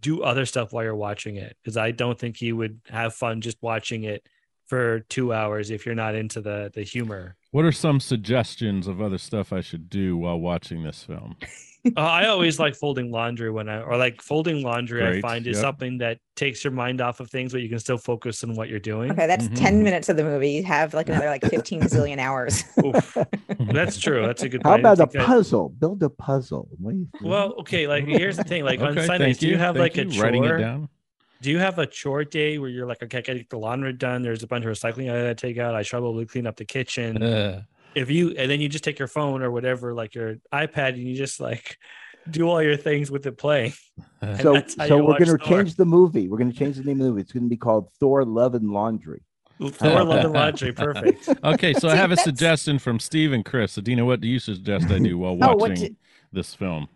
do 0.00 0.22
other 0.22 0.46
stuff 0.46 0.72
while 0.72 0.84
you're 0.84 0.94
watching 0.94 1.36
it 1.36 1.56
because 1.62 1.76
I 1.76 1.90
don't 1.90 2.18
think 2.18 2.40
you 2.40 2.56
would 2.56 2.80
have 2.88 3.14
fun 3.14 3.42
just 3.42 3.58
watching 3.60 4.04
it 4.04 4.26
for 4.66 5.00
two 5.00 5.34
hours 5.34 5.70
if 5.70 5.84
you're 5.84 5.94
not 5.94 6.14
into 6.14 6.40
the 6.40 6.70
the 6.74 6.82
humor. 6.82 7.36
What 7.52 7.66
are 7.66 7.72
some 7.72 8.00
suggestions 8.00 8.86
of 8.86 9.02
other 9.02 9.18
stuff 9.18 9.52
I 9.52 9.60
should 9.60 9.90
do 9.90 10.16
while 10.16 10.40
watching 10.40 10.82
this 10.82 11.04
film? 11.04 11.36
uh, 11.98 12.00
I 12.00 12.28
always 12.28 12.58
like 12.58 12.74
folding 12.74 13.10
laundry 13.10 13.50
when 13.50 13.68
I 13.68 13.82
or 13.82 13.98
like 13.98 14.22
folding 14.22 14.62
laundry. 14.62 15.06
I 15.06 15.20
find 15.20 15.46
is 15.46 15.58
yep. 15.58 15.62
something 15.62 15.98
that 15.98 16.16
takes 16.34 16.64
your 16.64 16.72
mind 16.72 17.02
off 17.02 17.20
of 17.20 17.30
things, 17.30 17.52
but 17.52 17.60
you 17.60 17.68
can 17.68 17.78
still 17.78 17.98
focus 17.98 18.42
on 18.42 18.54
what 18.54 18.70
you're 18.70 18.78
doing. 18.80 19.12
Okay, 19.12 19.26
that's 19.26 19.48
Mhm. 19.48 19.56
10 19.56 19.82
minutes 19.82 20.08
of 20.08 20.16
the 20.16 20.24
movie. 20.24 20.52
You 20.52 20.64
have 20.64 20.94
like 20.94 21.10
another 21.10 21.26
like 21.26 21.44
15 21.44 21.82
zillion 21.82 22.16
hours. 22.18 22.64
Oof. 22.86 23.18
That's 23.70 23.98
true. 23.98 24.26
That's 24.26 24.42
a 24.44 24.48
good. 24.48 24.62
How 24.64 24.70
point. 24.70 24.80
about 24.80 25.00
a 25.00 25.06
think 25.08 25.22
I- 25.22 25.26
puzzle? 25.26 25.68
Build 25.78 26.02
a 26.02 26.08
puzzle. 26.08 26.68
What 26.80 26.94
you 26.94 27.06
think? 27.12 27.24
Well, 27.30 27.52
okay. 27.60 27.86
Like 27.86 28.06
here's 28.06 28.38
the 28.38 28.44
thing. 28.44 28.64
Like 28.64 28.80
on 28.80 28.96
Okay, 28.96 29.04
Sundays, 29.04 29.26
thank 29.36 29.38
do 29.40 29.48
you 29.48 29.58
have 29.58 29.76
thank 29.76 29.94
like 29.94 30.06
a 30.06 30.08
you. 30.08 30.22
writing 30.22 30.44
it 30.44 30.56
down? 30.56 30.88
Do 31.42 31.50
you 31.50 31.58
have 31.58 31.78
a 31.80 31.86
chore 31.86 32.24
day 32.24 32.58
where 32.58 32.70
you're 32.70 32.86
like, 32.86 33.02
okay, 33.02 33.18
I 33.18 33.20
gotta 33.20 33.38
get 33.40 33.50
the 33.50 33.58
laundry 33.58 33.92
done. 33.92 34.22
There's 34.22 34.44
a 34.44 34.46
bunch 34.46 34.64
of 34.64 34.70
recycling 34.70 35.10
I 35.10 35.16
gotta 35.22 35.34
take 35.34 35.58
out. 35.58 35.74
I 35.74 35.82
should 35.82 35.90
probably 35.98 36.24
clean 36.24 36.46
up 36.46 36.56
the 36.56 36.64
kitchen. 36.64 37.20
Uh, 37.20 37.62
if 37.96 38.10
you 38.10 38.30
and 38.30 38.48
then 38.48 38.60
you 38.60 38.68
just 38.68 38.84
take 38.84 38.98
your 38.98 39.08
phone 39.08 39.42
or 39.42 39.50
whatever, 39.50 39.92
like 39.92 40.14
your 40.14 40.36
iPad, 40.54 40.90
and 40.90 40.98
you 41.02 41.16
just 41.16 41.40
like 41.40 41.78
do 42.30 42.48
all 42.48 42.62
your 42.62 42.76
things 42.76 43.10
with 43.10 43.26
it 43.26 43.36
playing. 43.36 43.72
so 44.40 44.62
so 44.86 44.98
we're 45.04 45.18
going 45.18 45.24
to 45.24 45.36
Thor. 45.36 45.38
change 45.38 45.74
the 45.74 45.84
movie. 45.84 46.28
We're 46.28 46.38
going 46.38 46.52
to 46.52 46.56
change 46.56 46.76
the 46.76 46.84
name 46.84 47.00
of 47.00 47.06
the 47.06 47.10
movie. 47.10 47.22
It's 47.22 47.32
going 47.32 47.42
to 47.44 47.50
be 47.50 47.56
called 47.56 47.90
Thor: 47.98 48.24
Love 48.24 48.54
and 48.54 48.70
Laundry. 48.70 49.22
Thor: 49.60 50.04
Love 50.04 50.24
and 50.24 50.32
Laundry, 50.38 50.72
perfect. 50.72 51.28
Okay, 51.42 51.74
so 51.74 51.88
I 51.88 51.96
have 51.96 52.12
a 52.12 52.16
suggestion 52.16 52.78
from 52.78 53.00
Steve 53.00 53.32
and 53.32 53.44
Cris. 53.44 53.76
Adeena, 53.76 54.06
what 54.06 54.20
do 54.20 54.28
you 54.28 54.38
suggest 54.38 54.90
I 54.90 55.00
do 55.00 55.18
while 55.18 55.32
Oh, 55.42 55.56
watching 55.56 55.58
what 55.58 55.74
do- 55.74 55.96
this 56.32 56.54
film? 56.54 56.88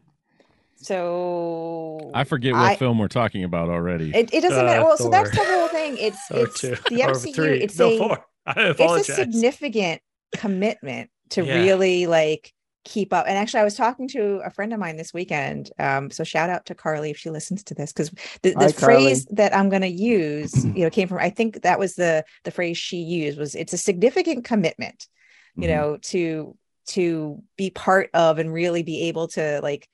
So 0.77 2.11
I 2.15 2.25
forget 2.25 2.53
what 2.53 2.63
I- 2.63 2.77
film 2.77 2.99
we're 2.99 3.09
talking 3.09 3.45
about 3.45 3.69
already. 3.69 4.11
It, 4.15 4.33
it 4.33 4.41
doesn't 4.43 4.59
Uh, 4.59 4.65
matter. 4.65 4.85
Well, 4.85 4.97
so 4.97 5.09
that's 5.11 5.31
the 5.31 5.45
whole 5.45 5.69
thing. 5.69 5.97
It's 5.99 6.19
it's 6.31 6.61
two, 6.61 6.71
the 6.89 7.01
MCU. 7.01 7.35
three. 7.35 7.61
It's 7.63 7.79
no 7.79 7.89
a 7.91 7.99
four. 7.99 8.25
I 8.47 8.75
it's 8.79 9.09
a 9.09 9.15
significant 9.15 10.01
commitment 10.37 11.11
to 11.31 11.45
Yeah. 11.45 11.63
really 11.63 12.07
like 12.07 12.53
keep 12.85 13.13
up. 13.13 13.27
And 13.27 13.37
actually, 13.37 13.61
I 13.61 13.65
was 13.65 13.75
talking 13.75 14.07
to 14.09 14.41
a 14.45 14.51
friend 14.51 14.73
of 14.73 14.79
mine 14.79 14.97
this 14.97 15.13
weekend. 15.13 15.71
Um, 15.79 16.09
so 16.11 16.23
shout 16.23 16.51
out 16.51 16.67
to 16.67 16.75
Carly 16.77 17.11
if 17.11 17.17
she 17.19 17.31
listens 17.31 17.65
to 17.65 17.75
this, 17.75 17.93
because 17.93 18.11
the, 18.43 18.51
the 18.53 18.67
Hi, 18.67 18.73
phrase 18.73 19.27
that 19.33 19.53
I'm 19.57 19.69
going 19.69 19.83
to 19.83 19.89
use, 19.89 20.65
you 20.65 20.85
know, 20.85 20.91
came 20.91 21.09
from. 21.09 21.19
I 21.19 21.31
think 21.31 21.63
that 21.63 21.79
was 21.81 21.97
the 21.97 22.25
the 22.45 22.53
phrase 22.53 22.79
she 22.79 22.99
used 22.99 23.39
was 23.39 23.55
it's 23.57 23.73
a 23.73 23.79
significant 23.79 24.45
commitment, 24.45 25.09
you 25.57 25.65
Mhm. 25.65 25.69
know, 25.69 25.97
to 26.03 26.57
to 26.91 27.43
be 27.57 27.71
part 27.71 28.11
of 28.15 28.39
and 28.39 28.53
really 28.53 28.85
be 28.85 29.09
able 29.09 29.27
to 29.27 29.59
like 29.65 29.89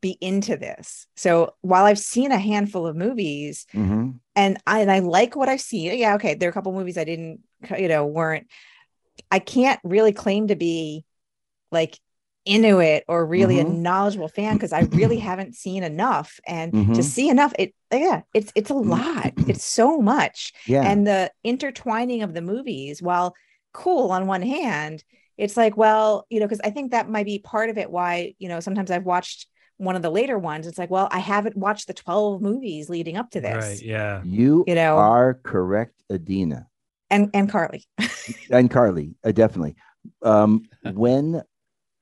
be 0.00 0.18
into 0.20 0.56
this. 0.56 1.06
So 1.16 1.54
while 1.62 1.84
I've 1.84 1.98
seen 1.98 2.32
a 2.32 2.38
handful 2.38 2.86
of 2.86 2.96
movies, 2.96 3.66
Mhm. 3.74 4.20
and 4.34 4.58
I 4.66 4.80
and 4.80 4.90
I 4.90 5.00
like 5.00 5.36
what 5.36 5.48
I've 5.48 5.60
seen. 5.60 5.98
Yeah, 5.98 6.14
okay, 6.16 6.34
there 6.34 6.48
are 6.48 6.50
a 6.50 6.54
couple 6.54 6.72
movies 6.72 6.98
I 6.98 7.04
didn't, 7.04 7.40
you 7.78 7.88
know, 7.88 8.06
weren't. 8.06 8.46
I 9.30 9.38
can't 9.38 9.80
really 9.84 10.12
claim 10.12 10.48
to 10.48 10.56
be 10.56 11.04
like 11.72 11.98
into 12.44 12.78
it 12.80 13.04
or 13.08 13.26
really 13.26 13.58
a 13.58 13.64
Mhm. 13.64 13.82
knowledgeable 13.82 14.28
fan 14.28 14.56
because 14.56 14.72
I 14.72 14.82
really 14.82 15.18
haven't 15.18 15.56
seen 15.56 15.82
enough. 15.82 16.38
And 16.46 16.72
to 16.94 17.02
Mhm. 17.02 17.02
see 17.02 17.28
enough, 17.28 17.52
it 17.58 17.74
yeah, 17.92 18.22
it's 18.34 18.52
it's 18.54 18.70
a 18.70 18.74
lot. 18.74 19.32
It's 19.48 19.64
so 19.64 19.98
much, 19.98 20.52
Yeah. 20.66 20.82
and 20.82 21.06
the 21.06 21.32
intertwining 21.42 22.22
of 22.22 22.34
the 22.34 22.42
movies, 22.42 23.02
while 23.02 23.34
cool 23.72 24.12
on 24.12 24.26
one 24.26 24.42
hand, 24.42 25.04
it's 25.36 25.56
like 25.56 25.76
well, 25.76 26.26
you 26.30 26.40
know, 26.40 26.46
because 26.46 26.60
I 26.62 26.70
think 26.70 26.92
that 26.92 27.08
might 27.10 27.26
be 27.26 27.38
part 27.40 27.70
of 27.70 27.78
it. 27.78 27.90
Why 27.90 28.34
you 28.38 28.48
know 28.48 28.60
sometimes 28.60 28.90
I've 28.90 29.04
watched 29.06 29.48
one 29.78 29.96
of 29.96 30.02
the 30.02 30.10
later 30.10 30.38
ones. 30.38 30.66
It's 30.66 30.78
like 30.78 30.90
well, 30.90 31.08
I 31.10 31.18
haven't 31.18 31.56
watched 31.56 31.86
the 31.86 31.94
twelve 31.94 32.40
movies 32.42 32.88
leading 32.88 33.16
up 33.16 33.30
to 33.30 33.40
this. 33.40 33.64
Right. 33.64 33.82
Yeah. 33.82 34.22
you, 34.24 34.64
you 34.66 34.74
know. 34.74 34.96
are 34.96 35.34
correct, 35.42 36.02
Adeena. 36.10 36.66
and 37.10 37.30
and 37.34 37.50
Carly. 37.50 37.84
and 38.50 38.70
Carly, 38.70 39.14
uh, 39.24 39.32
definitely. 39.32 39.76
Um, 40.22 40.64
when 40.92 41.42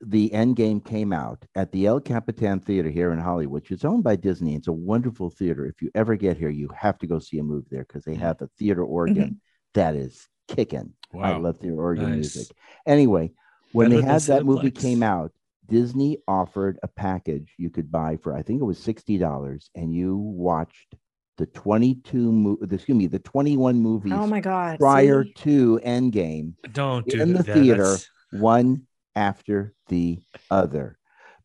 the 0.01 0.29
Endgame 0.31 0.85
came 0.85 1.13
out 1.13 1.45
at 1.55 1.73
the 1.73 1.87
El 1.87 2.01
Capitan 2.01 2.61
Theater 2.61 2.91
here 2.91 3.13
in 3.13 3.19
Hollywood, 3.19 3.53
which 3.53 3.71
is 3.71 3.85
owned 3.85 4.05
by 4.05 4.17
Disney, 4.17 4.55
it's 4.55 4.69
a 4.69 4.73
wonderful 4.73 5.31
theater. 5.31 5.65
If 5.67 5.81
you 5.81 5.91
ever 5.95 6.15
get 6.17 6.37
here, 6.37 6.51
you 6.51 6.69
have 6.77 6.99
to 6.99 7.07
go 7.07 7.19
see 7.19 7.39
a 7.39 7.43
movie 7.43 7.69
there 7.71 7.85
because 7.89 8.05
they 8.05 8.15
have 8.17 8.43
a 8.43 8.49
theater 8.59 8.85
organ 8.85 9.41
that 9.73 9.95
is 9.95 10.29
kicking. 10.49 10.93
I 11.19 11.37
love 11.37 11.59
theater 11.59 11.81
organ 11.81 12.05
Nice. 12.11 12.35
music. 12.35 12.49
Anyway, 12.87 13.33
when 13.73 13.89
Better 13.89 14.03
they 14.03 14.07
had 14.07 14.21
that 14.23 14.45
movie 14.45 14.71
came 14.71 15.03
out, 15.03 15.33
Disney 15.67 16.19
offered 16.29 16.79
a 16.83 16.89
package 16.89 17.55
you 17.59 17.71
could 17.71 17.91
buy 17.91 18.17
for 18.17 18.35
I 18.37 18.43
think 18.43 18.61
it 18.61 18.65
was 18.65 18.79
sixty 18.79 19.19
dollars, 19.19 19.71
and 19.75 19.95
you 19.95 20.17
watched 20.17 20.95
the 21.39 21.47
twenty-two, 21.47 22.33
mo- 22.33 22.59
excuse 22.71 22.97
me, 22.97 23.07
the 23.07 23.19
twenty-one 23.19 23.77
movies 23.81 24.13
Oh 24.15 24.27
my 24.27 24.41
god! 24.41 24.79
prior 24.79 25.25
see? 25.25 25.33
to 25.39 25.81
Endgame, 25.85 26.55
Don't 26.73 27.07
do 27.07 27.21
In 27.21 27.33
the 27.33 27.43
that. 27.43 27.55
theater. 27.55 27.83
That's- 27.85 28.09
one 28.33 28.83
after 29.15 29.75
the 29.89 30.19
other. 30.51 30.99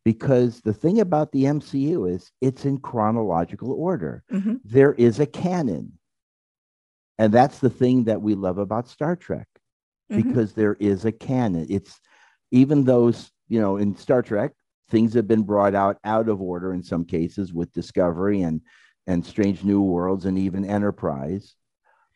Because 0.04 0.60
the 0.62 0.72
thing 0.72 0.98
about 1.00 1.30
the 1.30 1.44
MCU 1.44 2.12
is 2.12 2.32
it's 2.40 2.64
in 2.64 2.78
chronological 2.78 3.70
order. 3.72 4.24
Mhm. 4.32 4.58
There 4.64 4.94
is 4.94 5.20
a 5.20 5.26
canon. 5.26 5.98
And 7.18 7.32
that's 7.32 7.60
the 7.60 7.70
thing 7.70 8.04
that 8.04 8.20
we 8.22 8.34
love 8.34 8.58
about 8.58 8.88
Star 8.88 9.14
Trek 9.14 9.46
Mhm. 10.10 10.16
because 10.24 10.54
there 10.54 10.74
is 10.80 11.04
a 11.04 11.12
canon. 11.12 11.66
It's 11.70 12.00
even 12.50 12.82
those, 12.84 13.30
you 13.50 13.60
know, 13.60 13.76
in 13.76 13.94
Star 13.96 14.22
Trek, 14.22 14.52
things 14.88 15.12
have 15.12 15.28
been 15.28 15.42
brought 15.42 15.74
out 15.74 15.98
out 16.04 16.28
of 16.28 16.40
order 16.40 16.72
in 16.72 16.82
some 16.82 17.04
cases 17.04 17.52
with 17.52 17.72
Discovery 17.74 18.40
and 18.40 18.62
and 19.06 19.26
Strange 19.26 19.64
New 19.64 19.82
Worlds 19.82 20.24
and 20.24 20.38
even 20.38 20.64
Enterprise, 20.64 21.54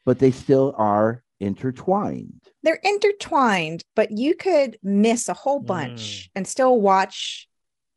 but 0.06 0.18
they 0.18 0.30
still 0.30 0.74
are 0.78 1.22
intertwined. 1.40 2.40
They're 2.62 2.80
intertwined, 2.82 3.82
but 3.96 4.12
you 4.12 4.36
could 4.36 4.78
miss 4.82 5.28
a 5.28 5.34
whole 5.34 5.58
bunch 5.58 6.30
hmm. 6.32 6.38
and 6.38 6.46
still 6.46 6.80
watch 6.80 7.48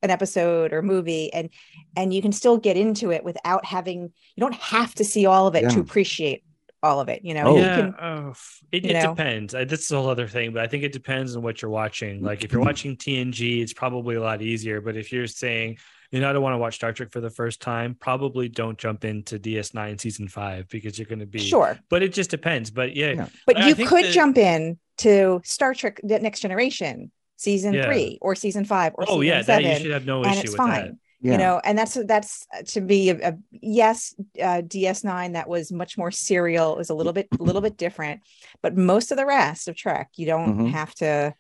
an 0.02 0.10
episode 0.10 0.74
or 0.74 0.82
movie, 0.82 1.32
and 1.32 1.50
and 1.96 2.14
you 2.14 2.22
can 2.22 2.32
still 2.32 2.58
get 2.58 2.76
into 2.76 3.12
it 3.12 3.24
without 3.24 3.66
having. 3.66 4.12
You 4.36 4.42
don't 4.42 4.56
have 4.56 4.96
to 4.96 5.06
see 5.06 5.28
all 5.28 5.48
of 5.48 5.56
it 5.56 5.70
to 5.72 5.80
appreciate 5.80 6.44
all 6.88 7.00
of 7.00 7.10
it. 7.10 7.24
You 7.24 7.34
know, 7.36 7.44
Oh. 7.48 7.56
you 7.58 7.62
yeah, 7.64 7.76
can. 7.76 7.96
oh, 8.02 8.34
it, 8.72 8.84
you 8.84 8.90
it 8.92 8.94
know. 9.04 9.14
depends. 9.16 9.54
Uh, 9.54 9.66
This 9.66 9.82
is 9.86 9.92
a 9.92 9.98
whole 10.02 10.10
other 10.10 10.28
thing, 10.28 10.54
but 10.54 10.64
I 10.64 10.68
think 10.68 10.84
it 10.84 10.92
depends 10.94 11.36
on 11.36 11.44
what 11.44 11.62
you're 11.62 11.70
watching. 11.72 12.24
Like 12.24 12.44
if 12.44 12.52
you're 12.52 12.62
watching 12.64 12.96
TNG, 12.96 13.62
it's 13.62 13.74
probably 13.74 14.16
a 14.16 14.22
lot 14.22 14.42
easier. 14.42 14.82
But 14.82 14.96
if 14.98 15.12
you're 15.12 15.28
saying, 15.28 15.78
you 16.12 16.22
know, 16.22 16.30
I 16.30 16.34
don't 16.34 16.42
want 16.42 16.54
to 16.54 16.58
watch 16.58 16.76
Star 16.76 16.94
Trek 16.94 17.12
for 17.12 17.20
the 17.20 17.30
first 17.30 17.62
time, 17.62 17.96
probably 18.00 18.48
don't 18.48 18.78
jump 18.78 19.04
into 19.04 19.38
DS9 19.38 20.00
season 20.00 20.28
five 20.30 20.68
because 20.70 20.98
you're 20.98 21.06
going 21.06 21.20
to 21.20 21.26
be. 21.26 21.40
Sure, 21.40 21.78
But 21.90 22.02
it 22.02 22.14
just 22.14 22.30
depends. 22.32 22.72
But 22.72 22.96
yeah, 22.96 23.12
Yeah. 23.12 23.28
but 23.46 23.58
I 23.58 23.68
you 23.68 23.76
think 23.76 23.90
could 23.90 24.06
that- 24.06 24.14
jump 24.14 24.38
in 24.38 24.80
to 25.00 25.42
Star 25.44 25.74
Trek: 25.74 26.00
The 26.04 26.18
Next 26.20 26.40
Generation 26.40 27.12
season 27.36 27.74
Yeah. 27.74 27.86
three 27.86 28.18
or 28.22 28.34
season 28.36 28.66
five 28.66 28.94
or 28.96 29.04
oh 29.08 29.22
season 29.22 29.28
yeah, 29.28 29.38
that 29.42 29.46
seven. 29.46 29.72
you 29.72 29.78
should 29.80 29.92
have 29.92 30.06
no 30.06 30.24
and 30.24 30.32
issue 30.32 30.40
it's 30.42 30.50
with 30.52 30.58
fine. 30.58 30.70
that. 30.86 30.92
Yeah. 31.20 31.32
you 31.32 31.38
know 31.40 31.60
and 31.64 31.76
that's 31.76 31.96
that's 32.06 32.46
uh, 32.56 32.62
to 32.68 32.82
be 32.82 33.10
a, 33.10 33.30
a 33.30 33.38
yes 33.50 34.14
uh, 34.40 34.62
ds9 34.62 35.34
that 35.34 35.50
was 35.50 35.72
much 35.72 35.98
more 35.98 36.12
serial 36.12 36.74
it 36.74 36.78
was 36.78 36.92
a 36.92 36.94
little 36.94 37.12
bit 37.14 37.28
a 37.40 37.44
little 37.44 37.62
bit 37.62 37.76
different 37.76 38.22
but 38.62 38.78
most 38.78 39.12
of 39.12 39.18
the 39.18 39.26
rest 39.26 39.68
of 39.68 39.76
trek 39.76 40.10
you 40.16 40.28
don't 40.28 40.58
Mhm. 40.58 40.70
have 40.72 40.94
to 40.96 41.34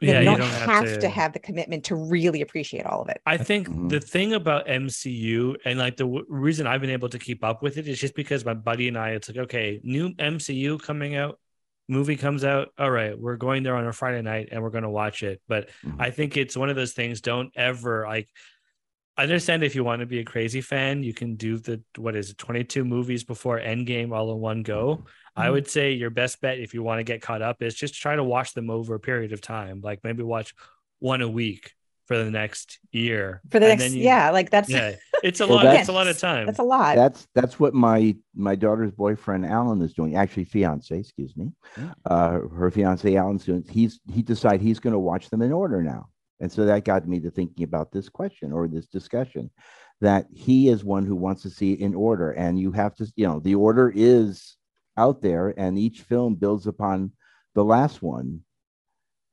you, 0.00 0.08
Yeah, 0.08 0.20
know, 0.20 0.20
you 0.20 0.30
you 0.32 0.36
don't, 0.36 0.50
have, 0.68 1.00
to... 1.00 1.08
have 1.08 1.32
the 1.32 1.38
commitment 1.40 1.84
to 1.86 1.96
really 1.96 2.40
appreciate 2.42 2.86
all 2.86 3.02
of 3.02 3.08
it 3.08 3.20
I 3.26 3.36
think 3.36 3.68
Mhm. 3.68 3.88
the 3.88 3.98
thing 4.00 4.32
about 4.34 4.68
MCU 4.68 5.56
and 5.64 5.78
like 5.78 5.96
the 5.96 6.04
w- 6.04 6.24
reason 6.28 6.66
I've 6.68 6.80
been 6.82 6.90
able 6.90 7.08
to 7.08 7.18
keep 7.18 7.42
up 7.42 7.62
with 7.64 7.78
it 7.78 7.88
is 7.88 7.98
just 7.98 8.14
because 8.14 8.44
my 8.44 8.54
buddy 8.54 8.86
and 8.88 8.96
I, 8.96 9.10
it's 9.10 9.28
like, 9.28 9.38
okay, 9.38 9.80
new 9.82 10.10
MCU 10.14 10.78
coming 10.80 11.16
out, 11.16 11.40
movie 11.88 12.16
comes 12.16 12.44
out. 12.44 12.68
All 12.78 12.90
right, 12.90 13.18
we're 13.18 13.36
going 13.36 13.62
there 13.62 13.74
on 13.74 13.86
a 13.86 13.92
Friday 13.92 14.22
night 14.22 14.48
and 14.52 14.62
we're 14.62 14.70
going 14.70 14.84
to 14.84 14.90
watch 14.90 15.22
it. 15.22 15.40
But 15.48 15.70
Mhm. 15.84 15.96
I 15.98 16.10
think 16.10 16.36
it's 16.36 16.56
one 16.56 16.68
of 16.68 16.76
those 16.76 16.92
things, 16.92 17.20
don't 17.20 17.50
ever 17.56 18.04
like, 18.06 18.28
I 19.18 19.22
understand 19.22 19.62
if 19.62 19.74
you 19.74 19.82
want 19.82 20.00
to 20.00 20.06
be 20.06 20.18
a 20.18 20.24
crazy 20.24 20.60
fan, 20.60 21.02
you 21.02 21.14
can 21.14 21.36
do 21.36 21.56
the, 21.58 21.80
what 21.96 22.14
is 22.16 22.30
it, 22.30 22.38
22 22.38 22.84
movies 22.84 23.24
before 23.24 23.58
Endgame 23.58 24.12
all 24.14 24.30
in 24.32 24.38
one 24.40 24.62
go. 24.62 25.04
I 25.34 25.46
Mhm. 25.48 25.52
would 25.52 25.68
say 25.70 25.92
your 25.92 26.10
best 26.10 26.40
bet 26.40 26.58
if 26.58 26.74
you 26.74 26.82
want 26.82 26.98
to 27.00 27.04
get 27.04 27.22
caught 27.22 27.40
up 27.42 27.62
is 27.62 27.74
just 27.74 27.94
try 27.94 28.14
to 28.16 28.24
watch 28.24 28.52
them 28.54 28.68
over 28.70 28.94
a 28.94 29.00
period 29.00 29.32
of 29.32 29.40
time. 29.40 29.80
Like 29.82 30.00
maybe 30.04 30.22
watch 30.22 30.54
one 30.98 31.22
a 31.22 31.28
week 31.28 31.72
for 32.06 32.22
the 32.22 32.30
next 32.30 32.78
year. 32.92 33.40
for 33.50 33.58
the 33.58 33.66
And 33.66 33.78
next 33.80 33.90
then 33.92 33.98
you- 33.98 34.04
yeah 34.04 34.30
like 34.30 34.48
that's 34.50 34.68
yeah, 34.70 34.94
it's 35.24 35.40
a 35.40 35.46
Well, 35.46 35.56
lot. 35.56 35.62
that's- 35.64 35.80
It's 35.80 35.88
a 35.88 35.92
lot 35.92 36.06
of 36.08 36.18
time. 36.18 36.46
that's 36.46 36.58
a 36.58 36.62
lot 36.62 36.94
that's 36.96 37.26
that's 37.34 37.58
what 37.58 37.74
my 37.74 38.14
my 38.34 38.54
daughter's 38.54 38.92
boyfriend 38.92 39.44
Alan 39.46 39.80
is 39.82 39.92
doing. 39.94 40.14
Actually, 40.14 40.44
fiance, 40.44 40.96
excuse 40.96 41.36
me. 41.36 41.50
Uh, 42.04 42.40
her 42.54 42.70
fiance 42.70 43.16
Alan's 43.16 43.44
doing. 43.44 43.64
He's 43.68 43.98
he 44.12 44.22
decided 44.22 44.60
he's 44.60 44.78
going 44.78 44.92
to 44.92 44.98
watch 45.00 45.30
them 45.30 45.42
in 45.42 45.52
order 45.52 45.82
now, 45.82 46.08
and 46.40 46.50
so 46.50 46.66
that 46.66 46.84
got 46.84 47.06
me 47.08 47.20
to 47.20 47.30
thinking 47.30 47.64
about 47.64 47.92
this 47.92 48.08
question 48.08 48.52
or 48.52 48.68
this 48.68 48.86
discussion. 48.86 49.50
That 50.02 50.26
he 50.34 50.68
is 50.68 50.84
one 50.84 51.06
who 51.06 51.16
wants 51.16 51.42
to 51.42 51.50
see 51.50 51.72
it 51.72 51.80
in 51.80 51.94
order, 51.94 52.32
and 52.32 52.58
you 52.60 52.72
have 52.72 52.94
to, 52.96 53.10
you 53.16 53.26
know, 53.26 53.40
the 53.40 53.54
order 53.54 53.90
is 53.94 54.56
out 54.98 55.22
there, 55.22 55.54
and 55.56 55.78
each 55.78 56.02
film 56.02 56.34
builds 56.34 56.66
upon 56.66 57.12
the 57.54 57.64
last 57.64 58.02
one. 58.02 58.42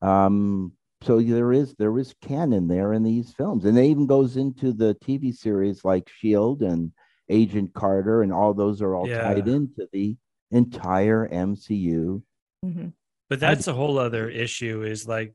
Um, 0.01 0.73
so 1.01 1.19
there 1.19 1.51
is 1.51 1.75
there 1.77 1.97
is 1.99 2.15
canon 2.21 2.67
there 2.67 2.93
in 2.93 3.03
these 3.03 3.31
films, 3.33 3.65
and 3.65 3.77
it 3.77 3.83
even 3.83 4.07
goes 4.07 4.37
into 4.37 4.71
the 4.71 4.95
TV 4.95 5.35
series 5.35 5.83
like 5.83 6.07
Shield 6.09 6.61
and 6.61 6.91
Agent 7.29 7.73
Carter, 7.73 8.21
and 8.21 8.31
all 8.31 8.53
those 8.53 8.81
are 8.81 8.95
all 8.95 9.07
tied 9.33 9.47
into 9.47 9.87
the 9.91 10.15
entire 10.51 11.27
MCU. 11.27 12.21
Mhm. 12.65 12.93
but 13.29 13.39
that's 13.39 13.67
a 13.67 13.73
whole 13.73 13.97
other 13.97 14.29
issue. 14.29 14.83
Is 14.83 15.07
like 15.07 15.33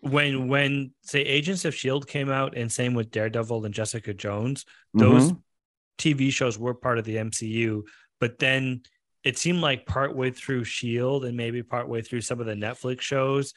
when 0.00 0.48
when 0.48 0.92
say 1.02 1.20
Agents 1.20 1.64
of 1.64 1.74
Shield 1.74 2.06
came 2.06 2.30
out, 2.30 2.56
and 2.56 2.70
same 2.70 2.94
with 2.94 3.10
Daredevil 3.10 3.64
and 3.64 3.74
Jessica 3.74 4.14
Jones. 4.14 4.64
Those 4.94 5.32
Mhm. 5.32 5.42
TV 5.98 6.30
shows 6.32 6.58
were 6.58 6.74
part 6.74 6.98
of 6.98 7.04
the 7.04 7.16
MCU, 7.18 7.84
but 8.18 8.38
then 8.38 8.82
it 9.24 9.36
seemed 9.36 9.60
like 9.60 9.84
partway 9.86 10.30
through 10.30 10.64
Shield 10.64 11.24
and 11.26 11.36
maybe 11.36 11.62
partway 11.62 12.00
through 12.00 12.22
some 12.22 12.40
of 12.40 12.46
the 12.46 12.54
Netflix 12.54 13.02
shows, 13.02 13.52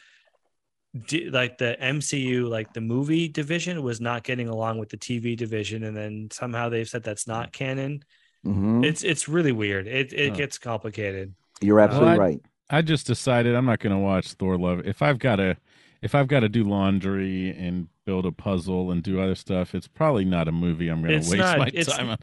like 1.31 1.57
the 1.57 1.75
MCU, 1.79 2.47
like 2.47 2.73
the 2.73 2.81
movie 2.81 3.27
division 3.27 3.81
was 3.81 3.99
not 3.99 4.23
getting 4.23 4.47
along 4.49 4.77
with 4.77 4.89
the 4.89 4.97
TV 4.97 5.35
division, 5.35 5.83
and 5.85 5.95
then 5.95 6.27
somehow 6.31 6.69
they've 6.69 6.87
said 6.89 7.03
that's 7.03 7.25
not 7.27 7.51
canon. 7.53 8.03
Mhm. 8.45 8.85
It's 8.85 9.03
it's 9.03 9.27
really 9.29 9.53
weird. 9.53 9.87
It 9.87 10.13
it 10.13 10.31
Huh. 10.31 10.35
gets 10.35 10.57
complicated. 10.57 11.33
You're 11.61 11.79
absolutely 11.79 12.09
Well, 12.11 12.21
I- 12.21 12.25
right. 12.31 12.41
I 12.69 12.81
just 12.81 13.07
decided 13.07 13.55
I'm 13.55 13.65
not 13.65 13.79
going 13.79 13.93
to 13.95 13.99
watch 13.99 14.33
Thor: 14.33 14.57
Love. 14.57 14.85
If 14.85 15.01
I've 15.01 15.19
got 15.19 15.37
to, 15.37 15.55
if 16.03 16.13
I've 16.13 16.27
got 16.27 16.41
to 16.41 16.49
do 16.49 16.63
laundry 16.63 17.49
and 17.57 17.87
build 18.05 18.25
a 18.25 18.31
puzzle 18.31 18.91
and 18.91 19.01
do 19.01 19.19
other 19.21 19.35
stuff, 19.35 19.73
it's 19.73 19.87
probably 19.87 20.25
not 20.25 20.47
a 20.47 20.51
movie 20.51 20.89
I'm 20.89 21.01
going 21.01 21.21
to 21.21 21.29
waste 21.29 21.37
not- 21.37 21.57
my 21.57 21.67
it's- 21.67 21.85
time 21.87 22.09
on. 22.09 22.17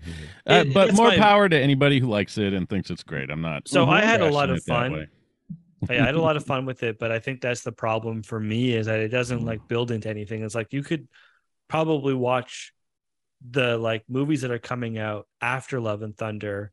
It- 0.47 0.69
Uh, 0.69 0.73
but 0.73 0.89
it's 0.91 0.99
more 0.99 1.09
my- 1.09 1.17
power 1.17 1.49
to 1.49 1.59
anybody 1.59 1.99
who 1.99 2.07
likes 2.07 2.37
it 2.39 2.53
and 2.53 2.69
thinks 2.69 2.91
it's 2.91 3.03
great. 3.03 3.31
I'm 3.31 3.41
not. 3.41 3.67
So 3.69 3.87
I 3.87 4.03
had 4.03 4.21
a 4.21 4.31
lot 4.31 4.51
of 4.51 4.63
fun. 4.65 5.09
I 5.89 5.95
had 5.95 6.15
a 6.15 6.21
lot 6.21 6.37
of 6.37 6.45
fun 6.53 6.67
with 6.67 6.83
it, 6.83 6.99
but 6.99 7.11
I 7.11 7.19
think 7.19 7.41
that's 7.41 7.63
the 7.63 7.73
problem 7.73 8.23
for 8.23 8.39
me 8.39 8.75
is 8.75 8.85
that 8.87 9.01
it 9.01 9.09
doesn't 9.09 9.45
like 9.47 9.67
build 9.67 9.91
into 9.91 10.11
anything. 10.11 10.43
It's 10.43 10.55
like 10.55 10.73
you 10.75 10.83
could 10.83 11.09
probably 11.69 12.13
watch 12.15 12.73
the 13.51 13.79
like 13.79 14.05
movies 14.07 14.43
that 14.43 14.51
are 14.51 14.59
coming 14.59 14.99
out 14.99 15.27
after 15.41 15.81
Love 15.81 16.03
and 16.03 16.15
Thunder 16.15 16.73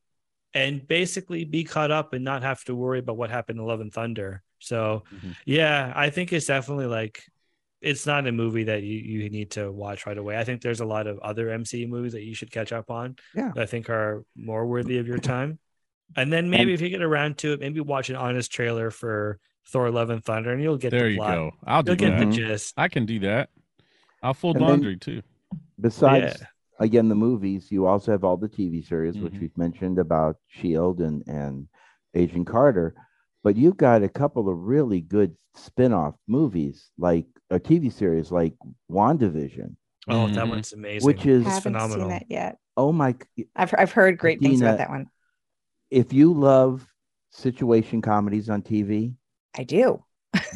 and 0.53 0.86
basically 0.86 1.45
be 1.45 1.64
caught 1.64 1.91
up 1.91 2.12
and 2.12 2.26
not 2.26 2.41
have 2.43 2.62
to 2.66 2.76
worry 2.76 2.99
about 2.99 3.16
what 3.16 3.30
happened 3.30 3.60
in 3.60 3.66
Love 3.66 3.80
and 3.80 3.93
Thunder. 3.93 4.43
So 4.60 5.03
Mhm. 5.14 5.36
yeah, 5.45 5.93
I 5.95 6.10
think 6.10 6.34
it's 6.34 6.45
definitely 6.47 6.88
like 6.88 7.24
it's 7.82 8.08
not 8.08 8.26
a 8.26 8.32
movie 8.32 8.64
that 8.64 8.82
you, 8.82 8.97
you 8.97 9.30
need 9.30 9.51
to 9.51 9.72
watch 9.72 10.08
right 10.08 10.18
away. 10.18 10.36
I 10.36 10.43
think 10.43 10.62
there's 10.64 10.80
a 10.80 10.86
lot 10.86 11.05
of 11.05 11.20
other 11.20 11.47
MCU 11.49 11.88
movies 11.88 12.14
that 12.14 12.24
you 12.24 12.34
should 12.34 12.51
catch 12.51 12.74
up 12.74 12.89
on 12.89 13.16
Yeah. 13.36 13.51
that 13.53 13.62
I 13.62 13.66
think 13.68 13.88
are 13.89 14.24
more 14.36 14.66
worthy 14.66 14.97
of 14.97 15.08
your 15.08 15.20
time. 15.20 15.60
And 16.16 16.34
then 16.34 16.49
maybe 16.49 16.74
if 16.74 16.82
you 16.82 16.89
get 16.89 17.03
around 17.03 17.38
to 17.39 17.53
it, 17.53 17.60
maybe 17.60 17.80
watch 17.82 18.10
an 18.10 18.16
honest 18.16 18.51
trailer 18.51 18.89
for 18.89 19.39
Thor: 19.68 19.91
Love 19.91 20.10
and 20.10 20.24
Thunder, 20.24 20.51
and 20.53 20.64
you'll 20.64 20.78
get 20.78 20.89
There 20.91 21.03
the 21.03 21.12
you 21.12 21.18
plot. 21.18 21.36
go. 21.36 21.51
I'll 21.66 21.84
do 21.84 21.91
You'll 21.91 21.97
get 21.97 22.18
that. 22.18 22.26
the 22.26 22.32
gist. 22.32 22.74
I 22.78 22.88
can 22.88 23.05
do 23.05 23.20
that. 23.20 23.49
I'll 24.24 24.34
fold 24.34 24.55
And 24.55 24.64
then- 24.64 24.70
laundry 24.70 24.97
too. 24.97 25.22
Besides, 25.80 26.38
Yeah. 26.39 26.47
again, 26.80 27.10
the 27.10 27.16
movies, 27.16 27.72
you 27.72 27.86
also 27.86 28.12
have 28.12 28.24
all 28.24 28.38
the 28.38 28.49
TV 28.49 28.82
series, 28.82 29.18
which 29.20 29.34
Mhm. 29.34 29.41
we've 29.41 29.58
mentioned 29.58 29.99
about 29.99 30.38
Shield 30.47 30.99
and 31.01 31.24
and 31.28 31.68
Agent 32.16 32.47
Carter. 32.47 32.95
But 33.48 33.56
you've 33.56 33.78
got 33.78 34.04
a 34.04 34.10
couple 34.10 34.50
of 34.50 34.58
really 34.58 35.00
good 35.00 35.34
spin-off 35.56 36.16
movies, 36.28 36.91
like 36.98 37.26
a 37.50 37.58
TV 37.58 37.89
series 37.89 38.30
like 38.30 38.54
WandaVision, 38.91 39.74
Oh, 40.10 40.28
that 40.28 40.45
Mhm. 40.45 40.50
one's 40.50 40.74
amazing. 40.74 41.06
which 41.08 41.26
is 41.26 41.45
I 41.48 41.52
haven't 41.52 41.62
phenomenal. 41.64 42.10
seen 42.10 42.18
it 42.18 42.26
yet. 42.28 42.58
oh 42.76 42.91
my! 42.91 43.16
I've 43.56 43.74
I've 43.78 43.93
heard 43.93 44.18
great 44.18 44.41
things 44.41 44.60
about 44.60 44.80
that 44.80 44.89
one. 44.89 45.10
If 45.89 46.12
you 46.12 46.34
love 46.34 46.86
situation 47.32 48.02
comedies 48.02 48.50
on 48.50 48.64
TV, 48.64 49.16
I 49.58 49.64
do. 49.64 50.04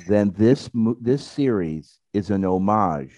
then 0.10 0.32
this 0.32 0.70
this 1.00 1.26
series 1.26 1.98
is 2.12 2.30
an 2.30 2.44
homage 2.44 3.16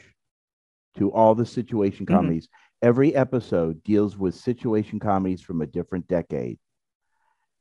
to 0.98 1.12
all 1.12 1.34
the 1.34 1.48
situation 1.48 2.06
Mhm. 2.06 2.10
comedies. 2.10 2.48
Every 2.84 3.16
episode 3.16 3.84
deals 3.84 4.20
with 4.20 4.36
situation 4.36 5.00
comedies 5.00 5.42
from 5.42 5.62
a 5.64 5.66
different 5.66 6.08
decade. 6.08 6.60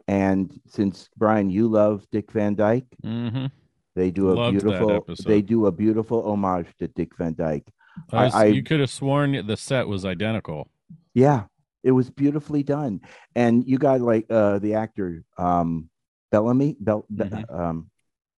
And 0.08 0.60
since 0.66 1.08
Brian, 1.16 1.50
you 1.50 1.68
love 1.68 2.06
Dick 2.10 2.30
Van 2.32 2.54
Dyke, 2.54 2.86
hmm 3.02 3.46
they 3.94 4.10
do 4.10 4.30
a 4.30 4.34
Loved 4.34 4.52
beautiful 4.54 5.06
they 5.26 5.42
do 5.42 5.66
a 5.66 5.72
beautiful 5.72 6.26
homage 6.26 6.66
to 6.78 6.88
Dick 6.88 7.14
Van 7.18 7.34
Dyke. 7.34 7.68
I 8.10 8.24
was- 8.24 8.34
I- 8.34 8.44
you 8.46 8.62
could 8.62 8.80
have 8.80 8.88
sworn 8.90 9.46
the 9.46 9.56
set 9.56 9.86
was 9.86 10.06
identical. 10.06 10.70
Yeah, 11.12 11.44
it 11.82 11.92
was 11.92 12.08
beautifully 12.10 12.62
done. 12.62 13.02
And 13.34 13.68
you 13.68 13.76
got 13.76 14.00
like 14.00 14.26
uh 14.30 14.58
the 14.60 14.74
actor 14.74 15.24
um 15.36 15.90
Bellamy, 16.30 16.76
Bell, 16.80 17.04
Be- 17.14 17.24
Mhm. 17.24 17.54
um 17.54 17.90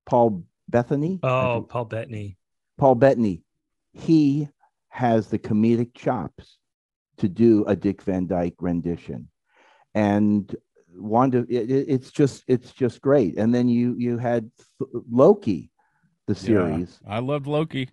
Paul 0.06 0.44
Bethany. 0.68 1.20
Oh, 1.22 1.64
Paul 1.68 1.84
Bettany. 1.84 2.36
Paul 2.76 2.96
Bettany, 2.96 3.44
he 3.92 4.48
has 4.88 5.28
the 5.28 5.38
comedic 5.38 5.94
chops 5.94 6.58
to 7.18 7.28
do 7.28 7.64
a 7.66 7.76
Dick 7.76 8.02
Van 8.02 8.26
Dyke 8.26 8.56
rendition, 8.60 9.28
and 9.94 10.54
Wanda, 10.96 11.44
it, 11.48 11.70
it- 11.70 11.86
it's 11.88 12.10
just 12.10 12.44
it's 12.46 12.72
just 12.72 13.00
great. 13.00 13.36
And 13.38 13.54
then 13.54 13.68
you 13.68 13.94
you 13.98 14.18
had 14.18 14.50
Loki, 15.10 15.70
the 16.26 16.34
series. 16.34 17.00
I 17.06 17.18
loved 17.18 17.46
Loki. 17.46 17.88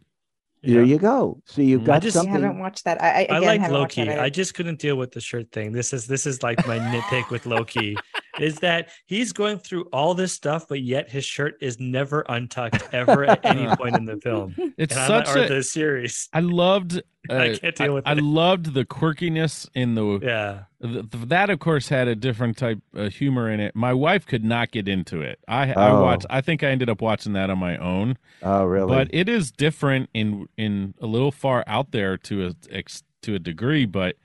There 0.63 0.83
you 0.83 0.99
go. 0.99 1.41
So 1.45 1.63
you've 1.63 1.81
Mm. 1.81 1.85
got 1.85 1.95
I 1.95 1.99
just 1.99 2.17
I 2.17 2.25
haven't 2.25 2.59
watched 2.59 2.83
that. 2.85 3.01
I, 3.01 3.23
I, 3.29 3.35
I 3.37 3.39
like 3.39 3.71
Loki. 3.71 4.05
that 4.05 4.19
I 4.19 4.29
just 4.29 4.53
couldn't 4.53 4.79
deal 4.79 4.95
with 4.95 5.11
the 5.11 5.19
shirt 5.19 5.51
thing. 5.51 5.71
This 5.71 5.91
is 5.91 6.05
this 6.05 6.27
is 6.27 6.43
like 6.43 6.65
my 6.67 6.77
nitpick 6.77 7.31
with 7.31 7.45
Loki 7.47 7.97
is 8.39 8.55
that 8.59 8.89
he's 9.05 9.33
going 9.33 9.59
through 9.59 9.83
all 9.93 10.13
this 10.13 10.33
stuff, 10.33 10.67
but 10.67 10.81
yet 10.81 11.09
his 11.09 11.25
shirt 11.25 11.57
is 11.61 11.79
never 11.79 12.25
untucked 12.29 12.83
ever 12.93 13.25
at 13.25 13.43
any 13.45 13.67
point 13.75 13.95
in 13.97 14.05
the 14.05 14.17
film. 14.17 14.55
It's 14.77 14.95
And 14.95 15.01
I'm 15.13 15.25
such 15.25 15.35
a. 15.35 15.53
the 15.53 15.63
series. 15.63 16.29
I 16.33 16.39
loved. 16.41 17.01
Uh, 17.29 17.35
I 17.35 17.55
can't 17.55 17.75
deal 17.75 17.93
with 17.93 18.07
I, 18.07 18.13
it. 18.13 18.23
loved 18.23 18.73
the 18.73 18.83
quirkiness 18.83 19.69
in 19.75 19.93
the, 19.93 20.19
Yeah. 20.23 20.63
th- 20.81 21.07
th- 21.11 21.25
that. 21.27 21.51
Of 21.51 21.59
course, 21.59 21.87
had 21.87 22.07
a 22.07 22.15
different 22.15 22.57
type 22.57 22.79
of 22.95 23.13
humor 23.13 23.47
in 23.51 23.59
it. 23.59 23.75
My 23.75 23.93
wife 23.93 24.25
could 24.25 24.43
not 24.43 24.71
get 24.71 24.87
into 24.87 25.21
it. 25.21 25.37
I 25.47 25.71
I 25.71 25.91
Oh. 25.91 26.01
watched. 26.01 26.25
I 26.31 26.41
think 26.41 26.63
I 26.63 26.69
ended 26.69 26.89
up 26.89 26.99
watching 26.99 27.33
that 27.33 27.51
on 27.51 27.59
my 27.59 27.77
own. 27.77 28.17
oh, 28.41 28.65
really? 28.65 28.87
But 28.89 29.09
it 29.13 29.29
is 29.29 29.51
different 29.51 30.09
in 30.15 30.47
in 30.57 30.95
a 30.99 31.05
little 31.05 31.31
far 31.31 31.63
out 31.67 31.91
there 31.91 32.17
to 32.17 32.47
a 32.71 32.83
to 33.21 33.35
a 33.35 33.39
degree. 33.39 33.85
But 33.85 34.15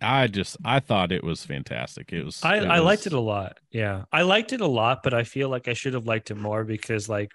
I 0.00 0.26
just 0.26 0.56
I 0.64 0.80
thought 0.80 1.12
it 1.12 1.24
was 1.24 1.44
fantastic. 1.44 2.12
It 2.12 2.24
was. 2.24 2.40
I, 2.44 2.56
I 2.56 2.78
liked 2.78 3.06
it 3.06 3.12
a 3.12 3.20
lot. 3.20 3.58
Yeah. 3.70 4.04
I 4.12 4.22
liked 4.22 4.52
it 4.52 4.60
a 4.60 4.66
lot, 4.66 5.02
but 5.02 5.14
I 5.14 5.24
feel 5.24 5.48
like 5.48 5.68
I 5.68 5.72
should 5.72 5.94
have 5.94 6.06
liked 6.06 6.30
it 6.30 6.36
more 6.36 6.64
because 6.64 7.08
like 7.08 7.32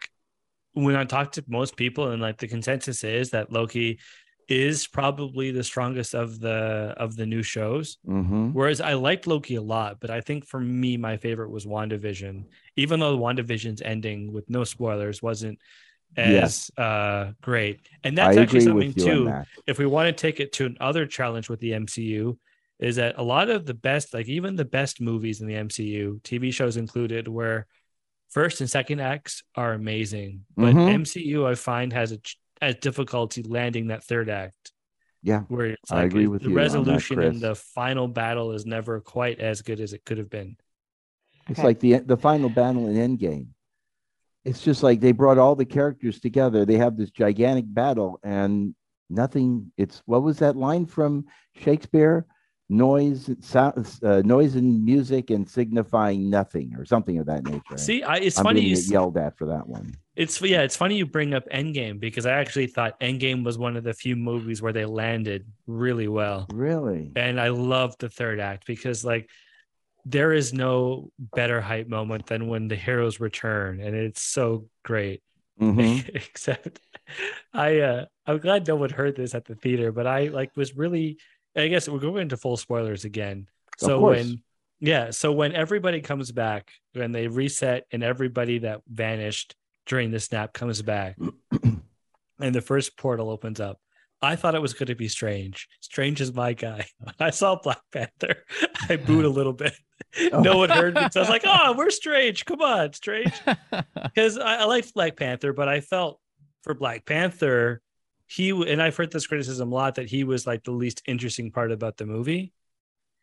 when 0.74 0.96
I 0.96 1.04
talk 1.04 1.34
to 1.34 1.44
most 1.48 1.76
people 1.76 2.12
and 2.12 2.22
like 2.22 2.38
the 2.38 2.48
consensus 2.48 3.04
is 3.04 3.32
that 3.32 3.52
Loki 3.52 4.00
is 4.48 4.88
probably 4.88 5.52
the 5.52 5.64
strongest 5.64 6.14
of 6.14 6.40
the 6.40 6.94
of 6.98 7.16
the 7.16 7.26
new 7.26 7.44
shows. 7.44 7.98
hmm 8.06 8.50
Whereas 8.52 8.82
I 8.82 8.94
liked 8.94 9.28
Loki 9.28 9.56
a 9.56 9.62
lot, 9.62 10.00
but 10.02 10.10
I 10.10 10.20
think 10.22 10.46
for 10.46 10.60
me, 10.60 10.98
my 10.98 11.16
favorite 11.18 11.52
was 11.52 11.66
WandaVision. 11.66 12.44
Even 12.76 13.00
though 13.00 13.18
WandaVision's 13.18 13.82
ending 13.82 14.34
with 14.34 14.50
no 14.50 14.66
spoilers 14.66 15.22
wasn't 15.22 15.58
as 16.18 16.70
uh 16.78 17.32
great. 17.42 17.88
And 18.04 18.18
that's 18.18 18.38
I 18.38 18.42
actually 18.42 18.62
something 18.62 18.88
with 18.88 18.98
you 18.98 19.04
on 19.04 19.10
too 19.10 19.26
that. 19.26 19.48
if 19.68 19.80
we 19.80 19.86
want 19.86 20.08
to 20.08 20.14
take 20.14 20.40
it 20.40 20.52
to 20.54 20.66
another 20.66 21.06
challenge 21.06 21.50
with 21.50 21.60
the 21.62 21.74
MCU, 21.74 22.38
is 22.82 22.98
that 22.98 23.16
a 23.18 23.24
lot 23.24 23.50
of 23.50 23.66
the 23.66 23.74
best, 23.76 24.14
like 24.14 24.28
even 24.28 24.56
the 24.56 24.66
best 24.66 25.00
movies 25.00 25.40
in 25.40 25.48
the 25.48 25.54
MCU, 25.54 26.20
TV 26.24 26.52
shows 26.52 26.78
included, 26.78 27.28
where 27.28 27.68
first 28.32 28.60
and 28.60 28.70
second 28.70 29.00
acts 29.00 29.44
are 29.56 29.74
amazing, 29.74 30.46
but 30.58 30.74
Mhm. 30.76 30.90
MCU 30.90 31.46
I 31.46 31.56
find 31.56 31.94
has 31.94 32.12
a 32.12 32.20
has 32.62 32.76
difficulty 32.76 33.44
landing 33.44 33.88
that 33.88 34.04
third 34.04 34.30
act. 34.30 34.72
Yeah, 35.24 35.42
where 35.48 35.68
it's 35.68 35.92
I 35.92 35.98
like 35.98 36.08
agree 36.08 36.28
with 36.28 36.42
the 36.42 36.50
you 36.50 36.56
on 36.56 36.62
that, 36.62 36.64
resolution 36.64 37.22
in 37.22 37.40
the 37.40 37.56
final 37.56 38.08
battle 38.08 38.52
is 38.54 38.66
never 38.66 39.00
quite 39.00 39.40
as 39.40 39.62
good 39.62 39.80
as 39.80 39.94
it 39.94 40.04
could 40.04 40.18
have 40.18 40.30
been. 40.30 40.58
It's 41.50 41.60
Okay. 41.60 41.68
like 41.68 41.80
the 41.80 42.00
the 42.00 42.18
final 42.18 42.50
battle 42.50 42.88
in 42.88 42.96
Endgame. 42.96 43.48
It's 44.44 44.62
just 44.64 44.82
like 44.82 45.00
they 45.00 45.12
brought 45.12 45.38
all 45.38 45.56
the 45.56 45.66
characters 45.66 46.20
together. 46.20 46.66
They 46.66 46.78
have 46.78 46.98
this 46.98 47.12
gigantic 47.12 47.66
battle, 47.68 48.20
and 48.24 48.74
nothing. 49.10 49.72
It's 49.78 50.02
what 50.06 50.24
was 50.24 50.40
that 50.40 50.56
line 50.56 50.88
from 50.88 51.26
Shakespeare? 51.54 52.26
Noise, 52.72 53.30
sound, 53.42 54.00
uh, 54.02 54.22
noise 54.24 54.56
and 54.56 54.84
music, 54.86 55.30
and 55.30 55.48
signifying 55.48 56.30
nothing, 56.30 56.74
or 56.78 56.86
something 56.86 57.18
of 57.18 57.26
that 57.26 57.44
nature. 57.44 57.78
See, 57.78 58.02
I, 58.02 58.16
it's 58.18 58.38
I'm 58.38 58.46
funny 58.46 58.62
you 58.62 58.78
yelled 58.78 59.18
at 59.18 59.38
for 59.38 59.48
that 59.48 59.68
one. 59.68 59.94
It's 60.16 60.42
yeah, 60.42 60.62
it's 60.62 60.78
funny 60.78 60.96
you 60.98 61.06
bring 61.06 61.34
up 61.34 61.44
Endgame 61.50 62.00
because 62.00 62.26
I 62.26 62.32
actually 62.32 62.68
thought 62.68 63.00
Endgame 63.02 63.44
was 63.44 63.58
one 63.58 63.76
of 63.76 63.84
the 63.84 63.94
few 63.94 64.16
movies 64.16 64.62
where 64.62 64.72
they 64.72 64.86
landed 64.86 65.46
really 65.68 66.08
well. 66.08 66.48
Really? 66.50 67.12
and 67.16 67.40
I 67.40 67.50
love 67.50 67.96
the 68.00 68.10
third 68.10 68.40
act 68.40 68.66
because 68.66 69.04
like 69.04 69.30
there 70.06 70.34
is 70.34 70.54
no 70.54 71.12
better 71.20 71.62
hype 71.62 71.88
moment 71.88 72.26
than 72.28 72.48
when 72.48 72.68
the 72.68 72.76
heroes 72.76 73.20
return 73.20 73.82
and 73.82 73.96
it's 73.96 74.22
so 74.22 74.68
great 74.84 75.22
Mhm. 75.60 76.10
except 76.16 76.80
I 77.54 77.80
uh 77.80 78.06
I'm 78.26 78.40
glad 78.40 78.68
no 78.68 78.76
one 78.78 78.90
heard 78.90 79.16
this 79.16 79.36
at 79.36 79.46
the 79.46 79.56
theater 79.56 79.92
but 79.92 80.08
I 80.08 80.28
like 80.28 80.56
was 80.56 80.76
really 80.76 81.18
I 81.56 81.68
guess 81.68 81.88
we're 81.90 82.00
going 82.00 82.24
into 82.24 82.38
full 82.38 82.58
spoilers 82.58 83.06
again 83.06 83.48
Of 83.82 83.88
so 83.88 84.00
course. 84.00 84.18
when 84.18 84.44
yeah 84.80 85.12
so 85.12 85.32
when 85.32 85.54
everybody 85.54 86.02
comes 86.02 86.32
back 86.32 86.72
when 86.94 87.12
they 87.12 87.28
reset 87.28 87.86
and 87.92 88.04
everybody 88.04 88.60
that 88.60 88.82
vanished 88.88 89.56
during 89.86 90.12
the 90.12 90.20
snap 90.20 90.54
comes 90.54 90.82
back 90.82 91.18
and 92.40 92.56
the 92.56 92.62
first 92.62 92.98
portal 92.98 93.30
opens 93.30 93.60
up. 93.60 93.80
I 94.24 94.36
thought 94.36 94.54
it 94.54 94.62
was 94.62 94.74
going 94.74 94.86
to 94.88 94.96
be 94.96 95.08
Strange. 95.08 95.68
Strange 95.80 96.22
is 96.22 96.32
my 96.32 96.54
guy. 96.54 96.86
When 97.00 97.16
I 97.20 97.32
saw 97.32 97.56
Black 97.56 97.82
Panther, 97.92 98.46
I 98.90 98.98
booed 98.98 99.26
a 99.26 99.30
little 99.40 99.54
bit. 99.54 99.74
Oh. 100.32 100.42
No 100.42 100.58
one 100.58 100.70
heard 100.70 100.94
me. 100.94 101.02
So 101.12 101.20
I 101.20 101.24
was 101.24 101.30
like, 101.30 101.42
oh, 101.46 101.74
we're 101.76 101.90
Strange. 101.90 102.46
Come 102.46 102.62
on, 102.62 102.94
Strange. 102.94 103.34
Because 103.96 104.38
I, 104.38 104.58
I 104.58 104.64
liked 104.66 104.94
Black 104.94 105.16
Panther, 105.18 105.54
but 105.54 105.68
I 105.68 105.82
felt 105.82 106.20
for 106.62 106.76
Black 106.76 107.04
Panther, 107.06 107.82
he, 108.32 108.50
and 108.72 108.82
I've 108.82 108.96
heard 108.98 109.12
this 109.12 109.28
criticism 109.28 109.72
a 109.72 109.76
lot 109.76 109.96
that 109.96 110.10
he 110.10 110.24
was 110.24 110.48
like 110.48 110.64
the 110.64 110.72
least 110.72 111.02
interesting 111.06 111.52
part 111.52 111.72
about 111.72 111.98
the 111.98 112.06
movie. 112.06 112.54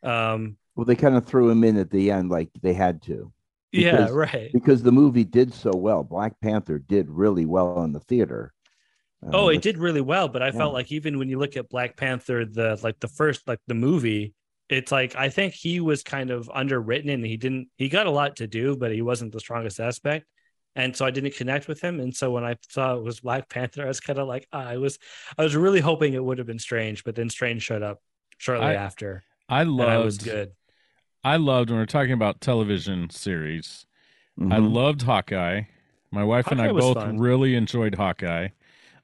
Um, 0.03 0.57
Well, 0.75 0.85
they 0.85 0.95
kind 0.95 1.15
of 1.15 1.25
threw 1.25 1.49
him 1.49 1.63
in 1.63 1.77
at 1.77 1.91
the 1.91 2.11
end, 2.11 2.29
like 2.29 2.49
they 2.61 2.73
had 2.73 3.01
to, 3.03 3.31
yeah, 3.71 4.07
right. 4.11 4.51
because 4.53 4.81
the 4.83 4.91
movie 4.91 5.23
did 5.23 5.53
so 5.53 5.75
well. 5.75 6.03
Black 6.03 6.39
Panther 6.41 6.79
did 6.79 7.09
really 7.09 7.45
well 7.45 7.83
in 7.83 7.91
the 7.93 7.99
theater. 7.99 8.53
Uh, 9.25 9.31
Oh, 9.33 9.49
it 9.49 9.57
the- 9.57 9.61
did 9.61 9.77
really 9.77 10.01
well, 10.01 10.27
but 10.27 10.41
I 10.41 10.51
felt 10.51 10.73
like 10.73 10.91
even 10.91 11.19
when 11.19 11.29
you 11.29 11.37
look 11.39 11.57
at 11.57 11.69
Black 11.69 11.97
Panther, 11.97 12.45
the 12.45 12.79
like 12.83 12.99
the 12.99 13.07
first 13.07 13.47
like 13.47 13.59
the 13.67 13.73
movie, 13.75 14.33
it's 14.69 14.91
like 14.91 15.15
I 15.15 15.29
think 15.29 15.53
he 15.53 15.79
was 15.79 16.03
kind 16.03 16.31
of 16.31 16.49
underwritten 16.53 17.09
and 17.09 17.25
he 17.25 17.37
didn't 17.37 17.69
he 17.77 17.89
got 17.89 18.07
a 18.07 18.11
lot 18.11 18.37
to 18.37 18.47
do, 18.47 18.75
but 18.77 18.91
he 18.91 19.01
wasn't 19.01 19.31
the 19.33 19.39
strongest 19.39 19.79
aspect. 19.79 20.25
And 20.79 20.95
so 20.95 21.05
I 21.05 21.11
didn't 21.11 21.35
connect 21.35 21.67
with 21.67 21.81
him. 21.81 21.99
And 21.99 22.15
so 22.15 22.31
when 22.31 22.43
I 22.43 22.55
saw 22.69 22.95
it 22.95 23.03
was 23.03 23.19
Black 23.19 23.49
Panther, 23.49 23.83
I 23.83 23.87
was 23.87 23.99
kind 23.99 24.19
of 24.19 24.27
like, 24.27 24.47
ah, 24.53 24.65
I 24.65 24.77
was, 24.77 24.97
I 25.37 25.43
was 25.43 25.55
really 25.55 25.79
hoping 25.79 26.13
it 26.13 26.23
would 26.23 26.37
have 26.37 26.47
been 26.47 26.59
Strange, 26.59 27.03
but 27.03 27.15
then 27.15 27.29
Strange 27.29 27.63
showed 27.63 27.83
up 27.83 28.01
shortly 28.37 28.67
I- 28.67 28.73
after. 28.75 29.23
I 29.47 29.61
and 29.61 29.81
I 29.81 29.97
was 29.97 30.17
loved 30.17 30.23
good. 30.23 30.51
I 31.23 31.35
loved 31.37 31.69
when 31.69 31.79
we're 31.79 31.85
talking 31.85 32.13
about 32.13 32.39
television 32.39 33.09
series. 33.09 33.85
I 34.39 34.59
Mhm. 34.59 34.71
loved 34.73 35.01
Hawkeye. 35.01 35.63
My 36.11 36.23
wife 36.23 36.47
and 36.47 36.61
I 36.61 36.71
both 36.71 36.97
fun. 36.97 37.17
really 37.17 37.55
enjoyed 37.55 37.95
Hawkeye. 37.95 38.49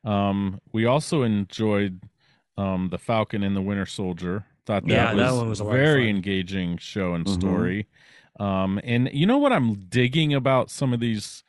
Um, 0.03 0.61
we 0.71 0.86
also 0.86 1.23
enjoyed 1.23 1.99
um, 2.57 2.88
the 2.89 2.97
Falcon 2.97 3.43
and 3.43 3.53
the 3.53 3.61
Winter 3.61 3.86
Soldier. 3.86 4.45
Thought 4.65 4.88
that 4.88 4.89
Yeah, 4.93 5.13
was, 5.13 5.23
that 5.23 5.34
one 5.38 5.49
was 5.49 5.59
a 5.59 5.65
very 5.65 6.09
engaging 6.09 6.78
show 6.78 7.13
and 7.13 7.26
Mhm. 7.26 7.34
story. 7.34 7.88
Um, 8.39 8.80
and 8.84 9.09
you 9.11 9.26
know 9.26 9.38
what 9.38 9.51
I'm 9.51 9.73
digging 9.89 10.34
about 10.34 10.69
some 10.69 10.93
of 10.93 10.99
these 11.01 11.43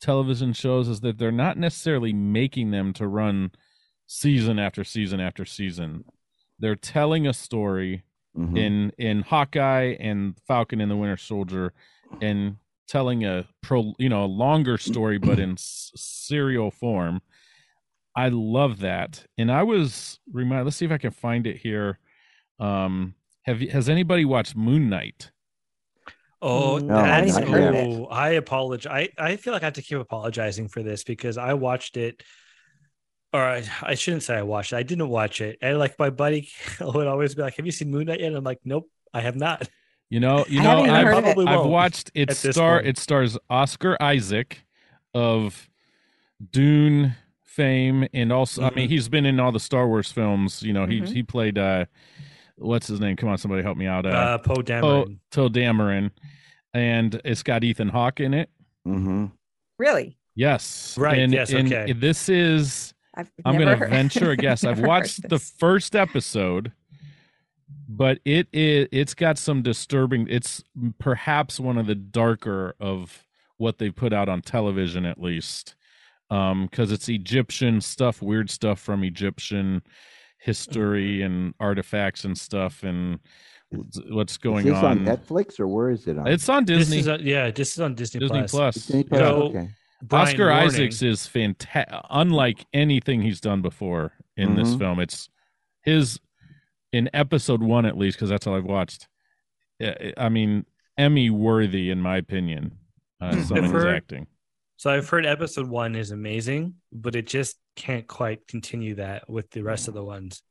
television 0.00 0.52
shows 0.52 0.88
is 0.88 1.00
that 1.00 1.18
they're 1.18 1.32
not 1.32 1.56
necessarily 1.58 2.12
making 2.12 2.70
them 2.70 2.92
to 2.94 3.06
run 3.08 3.50
season 4.06 4.58
after 4.58 4.84
season 4.84 5.20
after 5.20 5.44
season. 5.44 6.04
They're 6.58 6.76
telling 6.76 7.26
a 7.26 7.32
story 7.32 8.02
Mhm. 8.36 8.58
in 8.58 8.92
in 8.98 9.22
Hawkeye 9.22 9.96
and 9.98 10.38
Falcon 10.46 10.80
and 10.80 10.90
the 10.90 10.96
Winter 10.96 11.16
Soldier, 11.16 11.72
and 12.20 12.56
telling 12.86 13.24
a 13.24 13.48
pro 13.62 13.94
you 13.98 14.08
know 14.08 14.24
a 14.24 14.26
longer 14.26 14.78
story 14.78 15.18
but 15.18 15.38
in 15.38 15.52
s- 15.52 15.90
serial 15.96 16.70
form. 16.70 17.20
I 18.14 18.28
love 18.28 18.78
that, 18.80 19.26
and 19.36 19.50
I 19.50 19.62
was 19.62 20.20
remind. 20.32 20.64
Let's 20.64 20.76
see 20.76 20.84
if 20.86 20.92
I 20.92 20.98
can 20.98 21.10
find 21.10 21.46
it 21.46 21.56
here. 21.58 21.98
Um, 22.58 23.14
have 23.42 23.60
you, 23.60 23.70
has 23.70 23.88
anybody 23.88 24.24
watched 24.24 24.56
Moon 24.56 24.88
Knight? 24.88 25.30
Oh, 26.42 26.78
No, 26.78 26.96
I 26.98 27.20
that's 27.22 27.36
haven't 27.36 27.52
heard 27.52 27.74
of 27.74 27.74
it. 27.74 28.00
oh, 28.00 28.06
I 28.06 28.30
apologize. 28.30 29.08
I, 29.18 29.24
I 29.30 29.36
feel 29.36 29.52
like 29.52 29.62
I 29.62 29.66
have 29.66 29.74
to 29.74 29.82
keep 29.82 29.98
apologizing 29.98 30.68
for 30.68 30.82
this 30.82 31.04
because 31.04 31.38
I 31.38 31.54
watched 31.54 31.96
it. 31.96 32.22
Or 33.32 33.40
I, 33.40 33.64
I 33.82 33.94
shouldn't 33.94 34.22
say 34.22 34.36
I 34.36 34.42
watched 34.42 34.72
it. 34.72 34.76
I 34.76 34.82
didn't 34.82 35.08
watch 35.08 35.40
it. 35.40 35.58
And 35.60 35.78
like 35.78 35.98
my 35.98 36.10
buddy 36.10 36.48
would 36.80 37.06
always 37.06 37.34
be 37.34 37.42
like, 37.42 37.56
"Have 37.56 37.66
you 37.66 37.72
seen 37.72 37.90
Moon 37.90 38.06
Knight 38.06 38.20
yet?" 38.20 38.28
And 38.28 38.36
I'm 38.36 38.44
like, 38.44 38.60
"Nope, 38.64 38.88
I 39.12 39.20
have 39.20 39.36
not." 39.36 39.68
You 40.08 40.20
know, 40.20 40.44
you 40.48 40.60
I 40.60 40.62
know, 40.62 40.82
I've, 40.84 41.06
it. 41.08 41.10
probably 41.10 41.46
I've 41.46 41.58
won't 41.58 41.70
watched 41.72 42.10
it 42.14 42.32
star. 42.32 42.76
point. 42.76 42.86
It 42.86 42.98
stars 42.98 43.36
Oscar 43.50 43.96
Isaac 44.00 44.64
of 45.14 45.68
Dune 46.52 47.16
fame, 47.44 48.06
and 48.14 48.32
also, 48.32 48.62
I 48.62 48.66
Mm-hmm. 48.66 48.76
mean, 48.76 48.88
he's 48.88 49.08
been 49.08 49.26
in 49.26 49.40
all 49.40 49.50
the 49.52 49.58
Star 49.60 49.88
Wars 49.88 50.12
films. 50.12 50.62
You 50.62 50.72
know, 50.72 50.86
Mhm. 50.86 51.08
he 51.08 51.14
he 51.14 51.22
played. 51.24 51.58
uh 51.58 51.86
What's 52.56 52.86
his 52.86 53.00
name? 53.00 53.16
Come 53.16 53.28
on, 53.28 53.38
somebody 53.38 53.62
help 53.62 53.76
me 53.76 53.86
out. 53.86 54.06
Uh, 54.06 54.08
Uh, 54.10 54.38
Poe 54.38 54.54
Poe 54.56 54.62
Dameron. 54.62 55.18
Poe 55.30 55.48
Dameron, 55.48 56.10
and 56.74 57.20
it's 57.24 57.42
got 57.42 57.64
Ethan 57.64 57.88
Hawke 57.88 58.20
in 58.20 58.34
it. 58.34 58.50
Mhm. 58.86 59.32
Really? 59.78 60.16
Yes, 60.34 60.96
Right, 60.98 61.18
And, 61.18 61.32
yes, 61.32 61.52
and 61.52 61.72
okay. 61.72 61.92
This 61.92 62.28
is. 62.28 62.92
I've 63.14 63.30
I'm 63.46 63.56
going 63.58 63.78
to 63.78 63.86
venture 63.88 64.30
a 64.32 64.36
guess. 64.36 64.64
I've 64.64 64.80
watched 64.92 65.26
the 65.30 65.38
first 65.38 65.96
episode, 65.96 66.72
but 67.88 68.18
it 68.26 68.46
is 68.52 68.88
it's 68.92 69.14
got 69.14 69.38
some 69.38 69.62
disturbing. 69.62 70.26
It's 70.28 70.62
perhaps 70.98 71.58
one 71.58 71.78
of 71.78 71.86
the 71.86 71.94
darker 71.94 72.74
of 72.78 73.24
what 73.56 73.78
they 73.78 73.88
put 73.90 74.12
out 74.12 74.28
on 74.28 74.42
television, 74.42 75.06
at 75.06 75.18
least, 75.20 75.76
because 76.28 76.92
it's 76.92 77.08
Egyptian 77.08 77.80
stuff, 77.80 78.20
weird 78.20 78.50
stuff 78.50 78.78
from 78.80 79.02
Egyptian 79.02 79.82
history 80.38 81.22
and 81.22 81.54
artifacts 81.60 82.24
and 82.24 82.36
stuff, 82.36 82.82
and 82.82 83.18
what's 84.10 84.36
going 84.36 84.66
is 84.66 84.74
this 84.74 84.82
on? 84.82 84.98
on. 84.98 85.04
Netflix 85.04 85.58
or 85.60 85.66
where 85.66 85.90
is 85.90 86.06
it 86.06 86.18
on? 86.18 86.26
It's 86.28 86.48
on 86.48 86.64
This 86.64 86.78
Disney. 86.88 86.98
is 86.98 87.08
on, 87.08 87.20
yeah, 87.22 87.50
this 87.50 87.72
is 87.72 87.80
on 87.80 87.94
Disney, 87.94 88.20
Disney 88.20 88.40
Plus. 88.40 88.50
Plus. 88.52 88.74
Disney 88.74 89.04
Plus? 89.04 89.20
So- 89.20 89.42
okay. 89.44 89.68
Brian 90.02 90.28
Oscar 90.28 90.46
Warning- 90.48 90.66
Isaacs 90.66 91.02
is 91.02 91.26
fantastic, 91.26 91.94
unlike 92.10 92.66
anything 92.74 93.22
he's 93.22 93.40
done 93.40 93.62
before 93.62 94.12
in 94.36 94.54
this 94.54 94.74
Mhm. 94.74 94.78
film. 94.78 95.00
It's 95.00 95.30
his 95.82 96.20
in 96.92 97.08
episode 97.14 97.62
one 97.62 97.86
at 97.86 97.96
least 97.96 98.18
because 98.18 98.28
that's 98.28 98.46
all 98.46 98.54
I've 98.56 98.64
watched. 98.64 99.08
I 99.82 100.12
I 100.18 100.28
mean, 100.28 100.66
Emmy 100.98 101.30
worthy 101.30 101.90
in 101.90 102.00
my 102.02 102.18
opinion. 102.18 102.72
Uh, 103.20 103.34
Hmm. 103.36 103.42
some 103.42 103.64
of 103.64 103.72
his 103.72 103.84
acting. 103.84 104.26
So 104.76 104.90
I've 104.90 105.08
heard 105.08 105.24
episode 105.26 105.68
one 105.68 105.94
is 105.96 106.10
amazing, 106.10 106.74
but 106.92 107.14
it 107.16 107.26
just 107.26 107.56
can't 107.76 108.06
quite 108.06 108.46
continue 108.46 108.96
that 108.96 109.28
with 109.28 109.50
the 109.50 109.62
rest 109.62 109.88
of 109.88 109.94
the 109.94 110.04
ones. 110.04 110.42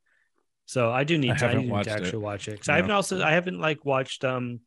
So 0.66 0.90
I 0.90 1.04
do 1.04 1.16
need 1.16 1.30
I 1.32 1.36
to, 1.36 1.46
I 1.46 1.54
need 1.54 1.70
watched 1.70 1.88
to 1.88 1.94
it. 1.94 2.02
actually 2.02 2.18
watch 2.24 2.48
it 2.48 2.52
because 2.52 2.68
No. 2.68 2.74
I 2.74 2.76
haven't 2.76 2.90
also 2.90 3.22
I 3.22 3.30
haven't 3.32 3.60
like 3.60 3.84
watched 3.84 4.24
um 4.24 4.60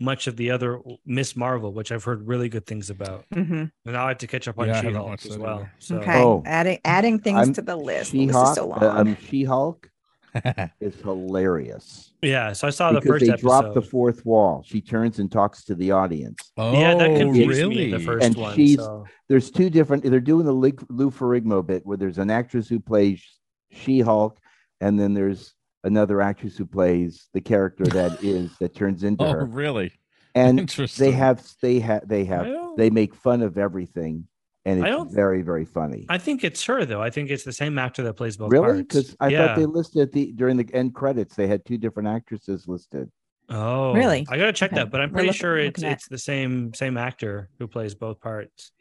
much 0.00 0.26
of 0.26 0.36
the 0.36 0.50
other 0.50 0.80
Miss 1.06 1.36
Marvel, 1.36 1.72
which 1.72 1.92
I've 1.92 2.02
heard 2.02 2.26
really 2.26 2.48
good 2.48 2.66
things 2.66 2.90
about. 2.90 3.24
Mhm. 3.32 3.50
And 3.84 3.92
now 3.94 4.06
I 4.06 4.08
have 4.08 4.18
to 4.18 4.26
catch 4.26 4.48
up 4.48 4.58
on 4.58 4.66
Yeah, 4.66 4.80
She-Hulk 4.80 5.24
as 5.26 5.38
well. 5.38 5.68
So 5.78 5.98
Okay. 5.98 6.20
Oh. 6.20 6.42
adding 6.44 6.80
adding 6.84 7.20
things 7.20 7.38
I'm- 7.38 7.52
to 7.52 7.62
the 7.62 7.76
list. 7.76 8.10
The 8.10 8.26
list 8.26 8.32
She-Hulk. 8.32 8.48
is 8.48 8.54
so 8.56 8.66
long. 8.66 8.82
uh, 8.82 8.94
um, 8.96 9.16
She-Hulk 9.28 9.88
is 10.80 10.94
hilarious 11.02 12.08
yeah, 12.22 12.52
so 12.52 12.68
I 12.68 12.70
saw 12.70 12.92
the 12.92 13.00
first 13.00 13.24
they 13.24 13.32
episode. 13.32 13.46
drop 13.48 13.74
the 13.74 13.82
fourth 13.82 14.24
wall. 14.24 14.62
She 14.64 14.80
turns 14.80 15.18
and 15.18 15.30
talks 15.30 15.64
to 15.64 15.74
the 15.74 15.90
audience. 15.90 16.52
oh, 16.56 16.72
yeah, 16.72 16.94
that 16.94 17.10
oh, 17.10 17.18
confused 17.18 17.48
really? 17.58 17.74
me 17.74 17.90
the 17.90 17.98
first 17.98 18.24
And 18.24 18.36
one. 18.36 18.54
she's- 18.54 18.76
so- 18.78 19.04
There's 19.28 19.50
two 19.50 19.68
different. 19.70 20.04
They're 20.04 20.20
doing 20.20 20.46
the 20.46 20.52
Lig- 20.52 20.86
Lou 20.88 21.10
Ferrigno 21.10 21.66
bit 21.66 21.84
where 21.84 21.96
there's 21.96 22.18
an 22.18 22.30
actress 22.30 22.68
who 22.68 22.78
plays 22.78 23.24
She-Hulk, 23.72 24.38
and 24.80 25.00
then 25.00 25.14
there's 25.14 25.52
another 25.82 26.20
actress 26.20 26.56
who 26.56 26.64
plays 26.64 27.28
the 27.34 27.40
character 27.40 27.84
that 27.86 28.22
is 28.24 28.56
that 28.60 28.72
turns 28.76 29.02
into 29.02 29.24
Oh, 29.24 29.32
her. 29.32 29.44
really? 29.46 29.90
And 30.36 30.60
Interesting. 30.60 31.06
they 31.10 31.12
have 31.16 31.44
they 31.60 31.80
have 31.80 32.06
they 32.08 32.24
have 32.26 32.46
don't- 32.46 32.76
they 32.76 32.88
make 32.90 33.14
fun 33.16 33.42
of 33.42 33.58
everything, 33.58 34.28
and 34.64 34.84
I 34.84 34.88
it's 34.88 34.96
don't- 34.96 35.14
very 35.14 35.42
very 35.42 35.64
funny. 35.64 36.06
I 36.08 36.18
think 36.18 36.44
it's 36.44 36.64
her 36.66 36.84
though. 36.84 37.02
I 37.02 37.10
think 37.10 37.30
it's 37.30 37.44
the 37.44 37.52
same 37.52 37.78
actor 37.78 38.02
that 38.04 38.14
plays 38.14 38.36
both 38.36 38.50
parts 38.50 38.62
really? 38.62 38.82
Because 38.82 39.16
I 39.20 39.28
yeah. 39.28 39.46
thought 39.46 39.56
they 39.58 39.66
listed 39.66 40.12
the 40.12 40.32
during 40.32 40.56
the 40.56 40.68
end 40.74 40.94
credits 40.94 41.34
they 41.34 41.46
had 41.46 41.64
two 41.64 41.78
different 41.78 42.08
actresses 42.08 42.68
listed. 42.68 43.10
Oh, 43.48 43.92
Really? 43.92 44.24
I 44.30 44.36
gotta 44.38 44.52
check 44.52 44.72
Okay. 44.72 44.80
that, 44.80 44.90
but 44.90 45.00
I'm 45.00 45.10
pretty 45.10 45.28
looking- 45.28 45.40
sure 45.40 45.58
it's 45.58 45.82
it's 45.82 46.08
the 46.08 46.18
same 46.18 46.72
same 46.74 46.96
actor 46.96 47.48
who 47.58 47.66
plays 47.66 47.94
both 47.94 48.20
parts. 48.20 48.72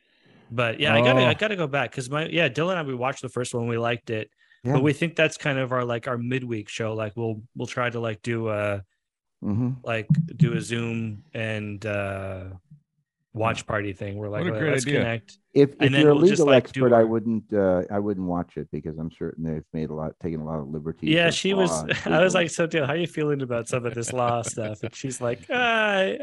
But 0.52 0.80
yeah, 0.80 0.94
I 0.94 1.02
gotta 1.02 1.22
Oh. 1.22 1.26
I 1.26 1.34
gotta 1.34 1.56
go 1.56 1.68
back 1.68 1.92
because 1.92 2.10
my 2.10 2.26
yeah 2.28 2.48
Dylan 2.50 2.72
and 2.72 2.80
I 2.80 2.84
we 2.84 2.94
watched 2.96 3.22
the 3.22 3.30
first 3.30 3.54
one 3.54 3.68
we 3.68 3.78
liked 3.78 4.10
it, 4.10 4.30
Yeah. 4.64 4.74
but 4.74 4.84
we 4.84 4.94
think 4.94 5.16
that's 5.16 5.38
kind 5.38 5.58
of 5.58 5.72
our 5.72 5.84
like 5.86 6.08
our 6.08 6.18
midweek 6.18 6.70
show. 6.70 6.94
Like 6.94 7.14
we'll 7.16 7.42
we'll 7.56 7.68
try 7.68 7.90
to 7.90 8.00
like 8.00 8.22
do 8.22 8.50
a 8.50 8.84
hmm 9.42 9.72
like 9.84 10.08
do 10.38 10.54
a 10.54 10.62
Zoom 10.62 11.24
and 11.34 11.84
uh 11.86 12.44
watch 13.34 13.66
party 13.66 13.94
thing. 13.94 14.18
We're 14.18 14.30
like 14.30 14.42
What 14.44 14.50
a 14.50 14.52
"Well, 14.52 14.60
great 14.62 14.72
let's 14.74 14.86
idea. 14.86 15.00
connect. 15.00 15.38
If, 15.54 15.72
if 15.82 15.92
you're 15.92 16.12
a 16.12 16.16
we'll 16.16 16.22
just, 16.28 16.40
legal 16.40 16.46
like, 16.48 16.64
expert, 16.64 16.94
I 16.94 17.04
wouldn't 17.04 17.44
uh, 17.54 17.82
I 17.92 18.00
wouldn't 18.00 18.26
watch 18.26 18.56
it 18.56 18.70
because 18.72 18.98
I'm 18.98 19.12
certain 19.12 19.44
they've 19.44 19.66
made 19.74 19.90
a 19.90 19.94
lot 19.94 20.14
taken 20.22 20.40
a 20.40 20.46
lot 20.46 20.60
of 20.60 20.70
liberties. 20.70 21.10
Yeah, 21.10 21.30
she 21.30 21.54
was. 21.54 21.72
I 22.06 22.24
was 22.24 22.34
like, 22.34 22.50
so 22.50 22.68
Dylan, 22.68 22.86
how 22.88 22.94
are 22.94 22.98
you 22.98 23.08
feeling 23.08 23.42
about 23.42 23.68
some 23.68 23.86
of 23.86 23.94
this 23.94 24.14
law 24.14 24.42
stuff? 24.54 24.82
And 24.84 24.96
she's 24.96 25.20
like, 25.20 25.42
uh, 25.50 25.54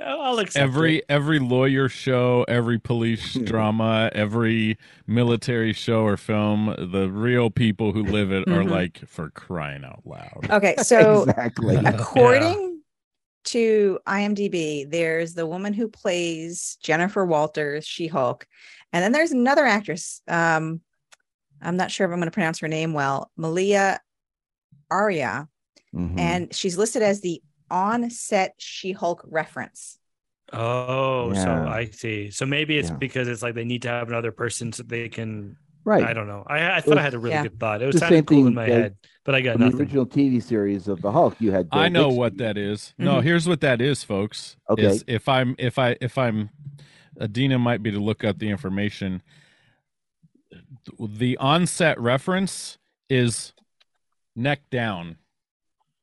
I'll 0.02 0.38
accept 0.38 0.62
every 0.62 0.98
it. 0.98 1.04
every 1.10 1.38
lawyer 1.38 1.90
show, 1.90 2.46
every 2.48 2.78
police 2.78 3.34
drama, 3.44 4.10
every 4.14 4.78
military 5.06 5.74
show 5.74 6.04
or 6.04 6.16
film, 6.16 6.74
the 6.78 7.10
real 7.10 7.50
people 7.50 7.92
who 7.92 8.02
live 8.04 8.32
it 8.32 8.48
are 8.48 8.62
Mhm. 8.62 8.70
like 8.70 8.98
for 9.06 9.28
crying 9.30 9.84
out 9.84 10.00
loud. 10.06 10.46
Okay, 10.50 10.74
so 10.78 11.24
exactly. 11.24 11.76
according 11.76 12.77
to 13.44 13.98
IMDb, 14.06 14.88
there's 14.88 15.34
the 15.34 15.46
woman 15.46 15.72
who 15.72 15.88
plays 15.88 16.76
Jennifer 16.82 17.24
Walters, 17.24 17.86
She-Hulk, 17.86 18.46
and 18.92 19.02
then 19.02 19.12
there's 19.12 19.32
another 19.32 19.64
actress. 19.64 20.20
Um, 20.28 20.80
I'm 21.62 21.76
not 21.76 21.90
sure 21.90 22.06
if 22.06 22.12
I'm 22.12 22.18
going 22.18 22.26
to 22.26 22.34
pronounce 22.34 22.58
her 22.60 22.68
name 22.68 22.92
well, 22.92 23.30
Malia 23.36 24.00
Arrayah, 24.90 25.48
Mhm. 25.94 26.18
and 26.18 26.54
she's 26.54 26.76
listed 26.78 27.02
as 27.02 27.20
the 27.20 27.42
on-set 27.70 28.54
She-Hulk 28.58 29.24
reference. 29.26 29.98
Oh, 30.52 31.34
so 31.34 31.50
I 31.50 31.86
see. 31.92 32.30
So 32.30 32.46
maybe 32.46 32.78
it's 32.78 32.88
Yeah. 32.88 32.96
because 32.96 33.28
it's 33.28 33.42
like 33.42 33.54
they 33.54 33.64
need 33.64 33.82
to 33.82 33.88
have 33.88 34.08
another 34.08 34.32
person 34.32 34.72
so 34.72 34.82
they 34.82 35.08
can. 35.08 35.56
Right. 35.84 36.04
I 36.04 36.12
don't 36.12 36.26
know. 36.26 36.44
I, 36.46 36.76
I 36.76 36.80
thought 36.80 36.98
I 36.98 37.02
had 37.02 37.14
a 37.14 37.18
really 37.18 37.34
Yeah. 37.34 37.44
good 37.44 37.58
thought. 37.58 37.80
It 37.82 37.86
was 37.86 37.94
the 37.94 38.00
kind 38.00 38.12
of 38.14 38.16
same 38.18 38.24
cool 38.26 38.36
thing 38.38 38.46
in 38.48 38.54
my 38.54 38.66
that- 38.66 38.72
head, 38.72 38.96
but 39.24 39.34
I 39.34 39.40
got 39.40 39.54
In 39.54 39.60
the 39.60 39.66
nothing. 39.66 39.80
original 39.80 40.06
TV 40.06 40.42
series 40.42 40.86
of 40.88 41.00
the 41.00 41.10
Hulk, 41.12 41.36
you 41.40 41.50
had. 41.52 41.70
Bill 41.70 41.80
I 41.80 41.88
know 41.88 42.08
Bixby. 42.08 42.18
what 42.18 42.36
that 42.38 42.58
is. 42.58 42.94
No, 42.98 43.16
Mhm. 43.16 43.22
here's 43.22 43.48
what 43.48 43.60
that 43.62 43.80
is, 43.80 44.04
folks. 44.04 44.56
Okay. 44.68 44.84
Is 44.86 45.04
if 45.06 45.28
I'm 45.28 45.54
if 45.58 45.78
I 45.78 45.96
if 46.00 46.18
I'm 46.18 46.50
Adeena 47.20 47.58
might 47.58 47.82
be 47.82 47.90
to 47.90 47.98
look 47.98 48.22
up 48.22 48.38
the 48.38 48.48
information. 48.48 49.22
The 50.98 51.36
onset 51.38 51.98
reference 52.00 52.78
is 53.10 53.52
neck 54.36 54.62
down. 54.70 55.16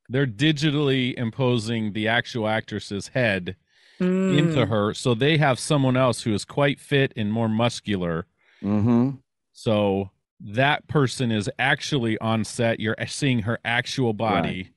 They're 0.09 0.27
digitally 0.27 1.13
imposing 1.15 1.93
the 1.93 2.07
actual 2.07 2.47
actress's 2.47 3.09
head 3.09 3.55
into 3.99 4.57
Mm. 4.65 4.67
her, 4.67 4.93
so 4.93 5.13
they 5.15 5.37
have 5.37 5.57
someone 5.57 5.95
else 5.97 6.23
who 6.23 6.33
is 6.33 6.43
quite 6.45 6.79
fit 6.81 7.13
and 7.15 7.31
more 7.31 7.47
muscular. 7.49 8.27
Mhm. 8.61 9.19
So 9.65 10.11
that 10.41 10.85
person 10.89 11.31
is 11.31 11.49
actually 11.57 12.17
on 12.19 12.43
set. 12.43 12.79
You're 12.81 12.97
seeing 13.07 13.39
her 13.39 13.57
actual 13.63 14.11
body, 14.11 14.71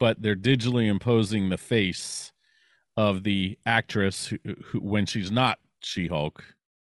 but 0.00 0.20
they're 0.20 0.34
digitally 0.36 0.88
imposing 0.88 1.48
the 1.48 1.56
face 1.56 2.32
of 2.96 3.22
the 3.22 3.56
actress 3.64 4.26
who, 4.26 4.38
who 4.64 4.80
when 4.80 5.06
she's 5.06 5.30
not 5.30 5.58
She 5.80 6.08
Hulk. 6.08 6.42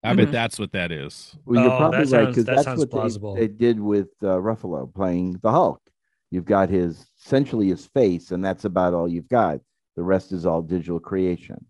I 0.04 0.14
bet 0.14 0.28
Mhm. 0.28 0.32
that's 0.32 0.58
what 0.60 0.70
that 0.72 0.92
is. 0.92 1.34
Well, 1.44 1.64
you're 1.64 1.72
Oh, 1.72 1.76
probably 1.78 1.90
that 1.90 1.98
right 1.98 2.08
sounds- 2.08 2.28
because 2.28 2.44
that 2.44 2.64
that's 2.64 2.78
what 2.78 2.90
plausible. 2.90 3.34
they, 3.34 3.48
they 3.48 3.52
did 3.52 3.80
with 3.80 4.10
uh, 4.22 4.26
Ruffalo 4.36 4.94
playing 4.94 5.32
the 5.42 5.50
Hulk. 5.50 5.80
You've 6.30 6.44
got 6.44 6.68
his 6.68 7.04
essentially 7.20 7.68
his 7.68 7.86
face, 7.86 8.30
and 8.30 8.44
that's 8.44 8.64
about 8.64 8.94
all 8.94 9.08
you've 9.08 9.28
got. 9.28 9.58
The 9.96 10.04
rest 10.04 10.30
is 10.30 10.46
all 10.46 10.62
digital 10.62 11.00
creation, 11.00 11.64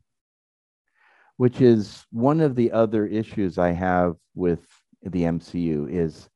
which 1.38 1.60
is 1.62 2.04
one 2.10 2.40
of 2.40 2.54
the 2.54 2.72
other 2.72 3.06
issues 3.06 3.56
I 3.56 3.70
have 3.70 4.16
with 4.34 4.66
the 5.04 5.22
MCU 5.22 5.90
is 5.90 6.28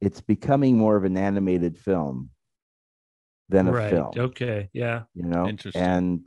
it's 0.00 0.20
becoming 0.20 0.76
more 0.76 0.96
of 0.96 1.04
an 1.04 1.16
animated 1.16 1.78
film 1.78 2.30
than 3.48 3.68
a 3.68 3.72
right. 3.72 3.90
film 3.90 4.12
Okay. 4.16 4.68
Yeah. 4.72 5.02
you 5.14 5.24
know 5.24 5.46
Interesting. 5.48 5.82
and 5.82 6.26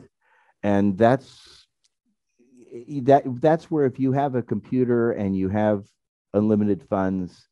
and 0.63 0.97
that's 0.97 1.67
that 3.03 3.23
that's 3.41 3.71
where 3.71 3.85
if 3.85 3.99
you 3.99 4.11
have 4.11 4.35
a 4.35 4.41
computer 4.41 5.11
and 5.11 5.35
you 5.35 5.49
have 5.49 5.85
unlimited 6.33 6.83
funds 6.83 7.47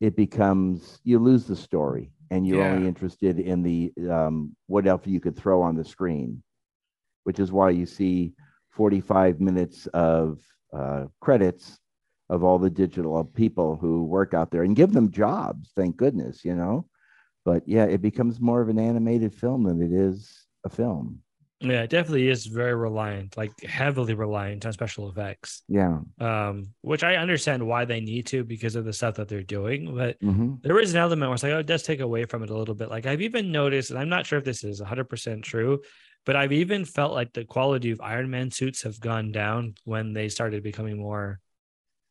it 0.00 0.16
becomes 0.16 1.00
you 1.04 1.18
lose 1.18 1.44
the 1.44 1.56
story 1.56 2.10
and 2.30 2.46
you're 2.46 2.62
only 2.62 2.86
interested 2.86 3.38
in 3.38 3.62
the 3.62 3.92
um, 4.10 4.56
what 4.66 4.86
else 4.86 5.06
you 5.06 5.20
could 5.20 5.36
throw 5.36 5.60
on 5.62 5.76
the 5.76 5.84
screen 5.84 6.42
which 7.24 7.38
is 7.38 7.52
why 7.52 7.70
you 7.70 7.86
see 7.86 8.32
45 8.70 9.40
minutes 9.40 9.86
of 9.88 10.40
uh, 10.72 11.04
credits 11.20 11.78
of 12.30 12.42
all 12.44 12.58
the 12.58 12.70
digital 12.70 13.22
people 13.24 13.76
who 13.76 14.04
work 14.04 14.34
out 14.34 14.50
there 14.50 14.62
and 14.62 14.76
give 14.76 14.92
them 14.92 15.10
jobs 15.10 15.70
thank 15.76 15.96
goodness 15.96 16.44
you 16.44 16.54
know 16.54 16.86
but 17.44 17.62
yeah 17.66 17.84
it 17.84 18.00
becomes 18.00 18.40
more 18.40 18.60
of 18.60 18.68
an 18.68 18.78
animated 18.78 19.34
film 19.34 19.64
than 19.64 19.82
it 19.82 19.92
is 19.92 20.46
a 20.64 20.68
film 20.68 21.20
Yeah. 21.60 21.82
It 21.84 21.90
definitely 21.90 22.28
is 22.28 22.44
very 22.46 22.74
reliant, 22.74 23.36
like 23.36 23.52
heavily 23.62 24.12
reliant 24.14 24.66
on 24.66 24.72
special 24.72 25.08
effects. 25.08 25.62
yeah 25.68 26.00
Um, 26.20 26.74
which 26.82 27.02
I 27.04 27.16
understand 27.16 27.64
why 27.64 27.84
they 27.86 28.00
need 28.00 28.26
to 28.32 28.44
because 28.44 28.76
of 28.76 28.84
the 28.84 28.92
stuff 28.92 29.14
that 29.16 29.28
they're 29.28 29.42
doing, 29.58 29.94
but 29.94 30.16
hmm 30.20 30.54
there 30.62 30.78
is 30.80 30.92
an 30.92 31.00
element 31.00 31.28
where 31.28 31.34
it's 31.34 31.42
like, 31.42 31.52
oh, 31.52 31.60
it 31.64 31.66
does 31.72 31.82
take 31.82 32.00
away 32.00 32.24
from 32.24 32.42
it 32.42 32.50
a 32.50 32.56
little 32.56 32.74
bit. 32.74 32.90
Like 32.90 33.06
I've 33.06 33.22
even 33.22 33.52
noticed, 33.52 33.90
and 33.90 33.98
I'm 33.98 34.08
not 34.08 34.26
sure 34.26 34.38
if 34.38 34.44
this 34.44 34.64
is 34.64 34.80
100% 34.80 35.42
true, 35.42 35.80
but 36.26 36.36
I've 36.36 36.52
even 36.52 36.84
felt 36.84 37.12
like 37.12 37.32
the 37.32 37.44
quality 37.44 37.90
of 37.92 38.00
Iron 38.00 38.28
Man 38.30 38.50
suits 38.50 38.82
have 38.82 38.98
gone 39.00 39.32
down 39.32 39.74
when 39.84 40.12
they 40.12 40.28
started 40.28 40.62
becoming 40.62 40.96
more 40.98 41.40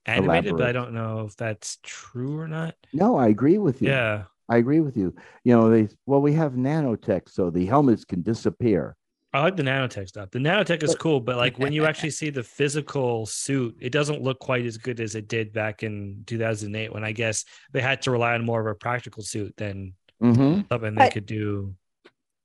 animated. 0.06 0.58
But 0.58 0.68
I 0.68 0.72
don't 0.72 0.94
know 0.94 1.22
if 1.28 1.36
that's 1.36 1.78
true 1.84 2.38
or 2.40 2.48
not. 2.48 2.76
no 2.94 3.16
i 3.18 3.28
agree 3.28 3.58
with 3.58 3.82
you 3.82 3.90
Yeah. 3.90 4.24
i 4.50 4.58
agree 4.58 4.80
with 4.82 4.98
you 4.98 5.14
you 5.44 5.56
know 5.56 5.70
they 5.70 5.88
well 6.06 6.22
we 6.22 6.34
have 6.34 6.54
nanotech 6.54 7.30
so 7.30 7.50
the 7.50 7.66
helmets 7.66 8.06
can 8.06 8.22
disappear 8.22 8.96
I 9.36 9.42
like 9.42 9.56
the 9.56 9.64
nanotech 9.64 10.08
stuff. 10.10 10.30
The 10.30 10.38
nanotech 10.38 10.84
is 10.84 10.92
But- 10.92 11.00
cool, 11.00 11.20
but 11.20 11.38
like 11.38 11.58
when 11.58 11.74
you 11.74 11.86
actually 11.90 12.12
see 12.12 12.30
the 12.30 12.44
physical 12.44 13.26
suit, 13.26 13.76
it 13.82 13.92
doesn't 13.92 14.22
look 14.22 14.38
quite 14.38 14.64
as 14.64 14.78
good 14.78 15.00
as 15.00 15.16
it 15.16 15.28
did 15.28 15.52
back 15.52 15.82
in 15.82 16.22
2008 16.28 16.94
when 16.94 17.04
I 17.04 17.14
guess 17.14 17.44
they 17.72 17.82
had 17.82 18.04
to 18.04 18.12
rely 18.12 18.36
on 18.36 18.46
more 18.46 18.62
of 18.62 18.68
a 18.68 18.76
practical 18.76 19.24
suit 19.24 19.58
than 19.58 19.94
hmm 20.22 20.62
something 20.70 20.94
they 20.94 21.06
But- 21.06 21.14
could 21.14 21.26
do. 21.26 21.74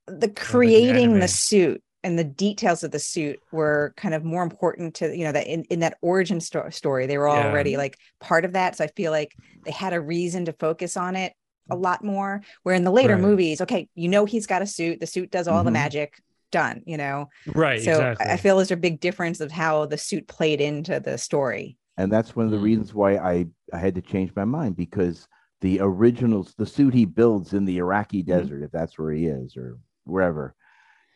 the 0.07 0.29
creating 0.29 1.19
the 1.19 1.27
suit 1.27 1.83
and 2.03 2.17
the 2.17 2.23
details 2.23 2.83
of 2.83 2.91
the 2.91 2.99
suit 2.99 3.39
were 3.51 3.93
kind 3.97 4.13
of 4.15 4.23
more 4.23 4.43
important 4.43 4.95
to 4.95 5.15
you 5.15 5.23
know 5.25 5.31
that 5.31 5.47
in, 5.47 5.63
in 5.65 5.79
that 5.79 5.97
origin 6.01 6.39
sto- 6.39 6.69
story 6.69 7.05
they 7.07 7.17
were 7.17 7.27
Yeah. 7.27 7.47
already 7.49 7.77
like 7.77 7.97
part 8.19 8.45
of 8.45 8.53
that 8.53 8.75
so 8.77 8.83
i 8.83 8.87
feel 8.95 9.11
like 9.11 9.35
they 9.65 9.71
had 9.71 9.93
a 9.93 10.01
reason 10.01 10.45
to 10.45 10.53
focus 10.53 10.95
on 10.97 11.15
it 11.15 11.33
a 11.69 11.75
lot 11.75 12.03
more 12.03 12.41
where 12.63 12.75
in 12.75 12.83
the 12.83 12.91
later 12.91 13.13
Right. 13.15 13.21
movies 13.21 13.61
okay 13.61 13.87
you 13.95 14.07
know 14.09 14.25
he's 14.25 14.47
got 14.47 14.61
a 14.61 14.65
suit 14.67 14.99
the 14.99 15.07
suit 15.07 15.29
does 15.31 15.47
all 15.47 15.63
the 15.63 15.69
Mhm. 15.69 15.73
magic 15.73 16.21
done 16.51 16.81
you 16.85 16.97
know 16.97 17.29
Right. 17.47 17.81
so 17.81 17.91
exactly. 17.91 18.25
I- 18.25 18.33
i 18.33 18.37
feel 18.37 18.55
there's 18.55 18.71
a 18.71 18.77
big 18.77 18.99
difference 18.99 19.39
of 19.39 19.51
how 19.51 19.85
the 19.85 19.97
suit 19.97 20.27
played 20.27 20.61
into 20.61 20.99
the 20.99 21.17
story 21.17 21.77
and 21.97 22.11
that's 22.11 22.35
one 22.35 22.45
of 22.45 22.51
the 22.51 22.57
Mm. 22.57 22.63
reasons 22.63 22.93
why 22.93 23.17
i 23.17 23.45
i 23.73 23.77
had 23.77 23.95
to 23.95 24.01
change 24.01 24.31
my 24.35 24.45
mind 24.45 24.75
because 24.75 25.27
the 25.61 25.79
originals 25.81 26.55
the 26.57 26.65
suit 26.65 26.93
he 26.93 27.05
builds 27.05 27.53
in 27.53 27.65
the 27.65 27.77
iraqi 27.77 28.23
Mm-hmm. 28.23 28.31
desert 28.39 28.63
if 28.63 28.71
that's 28.71 28.97
where 28.97 29.11
he 29.11 29.25
is 29.27 29.55
or 29.57 29.77
wherever 30.05 30.55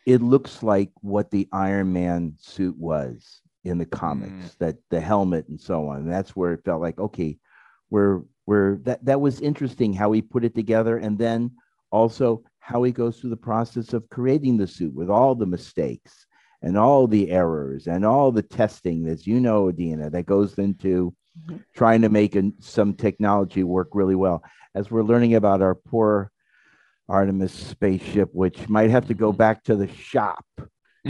it 0.06 0.22
looks 0.22 0.64
like 0.64 0.92
what 1.02 1.32
the 1.32 1.48
iron 1.52 1.94
man 1.94 2.34
suit 2.40 2.78
was 2.78 3.42
in 3.64 3.78
the 3.78 3.86
comics 3.86 4.56
that 4.60 4.76
the 4.90 5.00
helmet 5.00 5.48
and 5.48 5.60
so 5.60 5.88
on. 5.88 6.00
And 6.00 6.12
that's 6.12 6.36
where 6.36 6.54
it 6.54 6.64
felt 6.66 6.82
like 6.82 7.00
okay 7.00 7.38
we're 7.90 8.22
we're 8.46 8.76
that 8.84 9.06
that 9.06 9.22
was 9.22 9.40
interesting 9.40 9.94
how 9.94 10.12
he 10.12 10.22
put 10.22 10.44
it 10.44 10.54
together. 10.56 10.98
And 10.98 11.18
then 11.18 11.52
also 11.92 12.44
how 12.60 12.84
he 12.84 12.92
goes 12.92 13.20
through 13.20 13.30
the 13.30 13.38
process 13.38 13.94
of 13.94 14.10
creating 14.10 14.58
the 14.58 14.68
suit 14.68 14.94
with 14.94 15.10
all 15.10 15.36
the 15.36 15.46
mistakes 15.46 16.26
and 16.62 16.78
all 16.78 17.08
the 17.08 17.30
errors 17.32 17.88
and 17.88 18.06
all 18.06 18.32
the 18.32 18.42
testing 18.42 19.04
that 19.04 19.28
you 19.28 19.40
know 19.40 19.66
Adeena 19.72 20.12
that 20.12 20.26
goes 20.26 20.58
into 20.58 21.14
Mhm. 21.48 21.64
trying 21.74 22.02
to 22.04 22.10
make 22.10 22.36
an, 22.36 22.54
some 22.60 22.94
technology 22.94 23.64
work 23.64 23.90
really 23.94 24.14
well. 24.16 24.44
As 24.76 24.92
we're 24.92 25.02
learning 25.04 25.34
about 25.34 25.62
our 25.64 25.74
poor 25.74 26.32
Artemis 27.10 27.52
spaceship 27.54 28.30
which 28.34 28.68
might 28.70 28.90
have 28.90 29.08
to 29.08 29.14
go 29.14 29.32
back 29.32 29.64
to 29.66 29.76
the 29.76 29.88
shop 29.88 30.46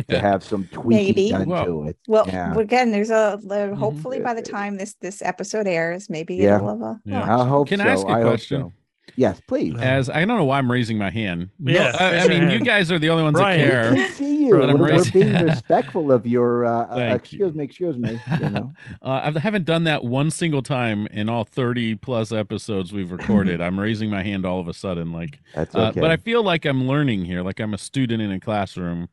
to 0.09 0.19
have 0.19 0.43
some 0.43 0.67
tweaking 0.71 1.05
Maybe. 1.05 1.29
done 1.29 1.47
Well- 1.47 1.65
to 1.65 1.83
it 1.89 1.97
well 2.07 2.25
Yeah. 2.27 2.57
again 2.57 2.91
there's 2.91 3.11
a 3.11 3.39
Mm-hmm. 3.43 3.75
hopefully 3.75 4.19
by 4.19 4.33
the 4.33 4.41
time 4.41 4.77
this 4.77 4.95
this 5.01 5.21
episode 5.21 5.67
airs 5.67 6.09
maybe 6.09 6.35
Yeah. 6.35 6.55
it'll 6.55 6.69
have 6.69 6.81
a 6.81 6.99
Yeah. 7.05 7.41
I 7.41 7.47
hope 7.47 7.67
Can 7.67 7.79
so 7.79 7.85
I 7.85 7.87
ask 7.89 8.07
a 8.07 8.09
I 8.11 8.21
question? 8.23 8.61
so. 8.61 8.73
Yes 9.15 9.41
please 9.47 9.75
As 9.79 10.09
I 10.09 10.25
don't 10.25 10.37
know 10.37 10.43
why 10.43 10.57
I'm 10.57 10.71
raising 10.71 10.97
my 10.97 11.09
hand. 11.09 11.49
No, 11.59 11.73
I, 11.79 12.19
I 12.19 12.27
mean, 12.27 12.49
you 12.49 12.59
guys 12.59 12.91
are 12.91 12.99
the 12.99 13.09
only 13.09 13.23
ones 13.23 13.33
Brian. 13.35 13.59
that 13.59 13.91
We 13.91 13.97
care. 13.97 14.05
can 14.07 14.13
see 14.15 14.45
you. 14.45 14.63
I'm 14.63 14.77
We're, 14.79 14.95
we're 14.97 15.11
being 15.11 15.33
respectful 15.45 16.11
of 16.11 16.25
your. 16.27 16.65
Uh, 16.65 16.85
uh, 17.11 17.15
excuse 17.15 17.53
you. 17.53 17.57
me. 17.57 17.63
Excuse 17.63 17.97
me. 17.97 18.19
You 18.41 18.49
know. 18.49 18.73
Uh, 19.01 19.31
I 19.35 19.39
haven't 19.39 19.65
done 19.65 19.83
that 19.85 20.03
one 20.03 20.31
single 20.31 20.61
time 20.61 21.07
in 21.07 21.27
all 21.29 21.43
30 21.43 21.95
plus 21.95 22.31
episodes 22.31 22.93
we've 22.93 23.11
recorded. 23.11 23.59
I'm 23.65 23.79
raising 23.79 24.09
my 24.09 24.23
hand 24.23 24.45
all 24.45 24.59
of 24.59 24.67
a 24.67 24.73
sudden, 24.73 25.11
like, 25.11 25.39
That's 25.53 25.75
uh, 25.75 25.87
okay. 25.89 25.99
but 25.99 26.09
I 26.11 26.17
feel 26.17 26.41
like 26.43 26.65
I'm 26.65 26.87
learning 26.87 27.25
here, 27.25 27.41
like 27.41 27.59
I'm 27.59 27.73
a 27.73 27.77
student 27.77 28.21
in 28.21 28.31
a 28.31 28.39
classroom 28.39 29.09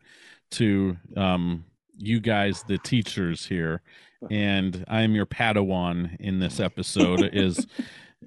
to 0.53 0.96
um, 1.16 1.64
you 1.98 2.20
guys, 2.20 2.62
the 2.68 2.78
teachers 2.78 3.46
here, 3.46 3.82
and 4.30 4.84
I 4.88 5.03
am 5.03 5.14
your 5.14 5.26
Padawan 5.26 6.16
in 6.20 6.38
this 6.40 6.61
episode. 6.61 7.28
is 7.32 7.66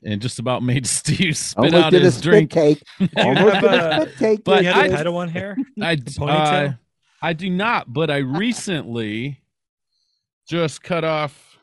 and 0.03 0.21
just 0.21 0.39
about 0.39 0.63
made 0.63 0.85
Steve 0.99 1.37
spit 1.37 1.57
Almost 1.57 1.75
out 1.75 1.91
did 1.91 2.01
a 2.01 2.05
his 2.05 2.13
spit 2.15 2.23
drink. 2.23 2.51
take. 2.51 2.81
Almost 3.17 3.53
did 3.61 3.63
a 3.65 3.97
a- 3.97 4.01
spit 4.01 4.17
take. 4.17 4.43
But 4.43 4.63
you 4.63 4.69
have 4.69 4.77
I- 4.85 4.87
the 4.87 4.93
it. 4.95 4.97
Padawan 5.05 5.29
hair? 5.29 5.57
I 5.81 5.95
ponytail? 5.97 6.69
uh, 6.69 6.73
I 7.21 7.33
do 7.33 7.49
not, 7.49 7.91
but 7.93 8.09
I 8.11 8.17
recently 8.17 9.39
just 10.47 10.83
cut 10.83 11.03
off 11.03 11.57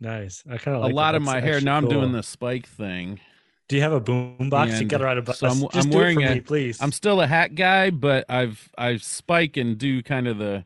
Nice. 0.00 0.42
I 0.50 0.58
kind 0.58 0.76
of 0.76 0.84
a 0.84 0.94
lot 0.94 1.12
that. 1.12 1.16
of 1.18 1.22
my 1.22 1.34
That's 1.34 1.44
hair. 1.44 1.54
actually 1.54 1.64
Now 1.66 1.76
I'm 1.76 1.88
doing 1.88 2.12
the 2.12 2.22
spike 2.22 2.66
thing. 2.66 3.20
Do 3.68 3.76
you 3.76 3.82
have 3.82 3.92
a 3.92 4.00
boom 4.00 4.50
box? 4.50 4.78
You 4.78 4.86
got 4.86 4.98
to 4.98 5.04
ride 5.04 5.16
a 5.18 5.22
bus. 5.22 5.38
so 5.38 5.46
I'm- 5.46 5.60
Just 5.72 5.76
I'm 5.76 5.90
do 5.90 5.96
wearing 5.96 6.20
it 6.20 6.26
for 6.26 6.32
a- 6.32 6.34
me, 6.34 6.40
please. 6.42 6.82
I'm 6.82 6.92
still 6.92 7.20
a 7.22 7.26
hat 7.26 7.54
guy, 7.54 7.90
but 7.90 8.26
I've 8.28 8.68
I 8.76 8.96
spike 8.98 9.56
and 9.56 9.78
do 9.78 10.02
kind 10.02 10.28
of 10.28 10.36
the 10.36 10.64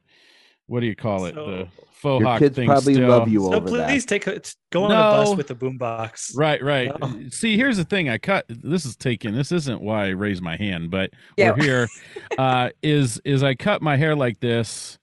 what 0.66 0.80
do 0.80 0.86
you 0.86 0.96
call 0.96 1.26
it? 1.26 1.34
So- 1.34 1.46
the 1.46 1.68
faux 1.98 2.20
Your 2.20 2.28
hawk 2.30 2.38
kids 2.40 2.56
thing. 2.56 2.66
probably 2.66 2.94
still. 2.94 3.08
love 3.08 3.28
you 3.28 3.40
so 3.40 3.54
over 3.54 3.66
please 3.68 4.04
that. 4.06 4.08
take 4.08 4.26
a, 4.26 4.40
go 4.70 4.84
on 4.84 4.90
a 4.92 4.94
bus 4.94 5.36
with 5.36 5.50
a 5.50 5.54
boom 5.54 5.76
box. 5.78 6.32
Right, 6.36 6.62
right. 6.62 6.92
No. 7.00 7.28
See, 7.30 7.56
here's 7.56 7.76
the 7.76 7.84
thing. 7.84 8.08
I 8.08 8.18
cut. 8.18 8.44
This 8.48 8.84
is 8.84 8.96
taken. 8.96 9.34
This 9.34 9.52
isn't 9.52 9.80
why 9.82 10.06
I 10.06 10.08
raised 10.10 10.42
my 10.42 10.56
hand, 10.56 10.90
but 10.90 11.10
Yeah. 11.36 11.52
we're 11.56 11.62
here. 11.62 11.88
Uh, 12.38 12.70
is 12.82 13.20
is 13.24 13.42
I 13.42 13.54
cut 13.54 13.82
my 13.82 13.96
hair 13.96 14.14
like 14.14 14.38
this 14.38 14.96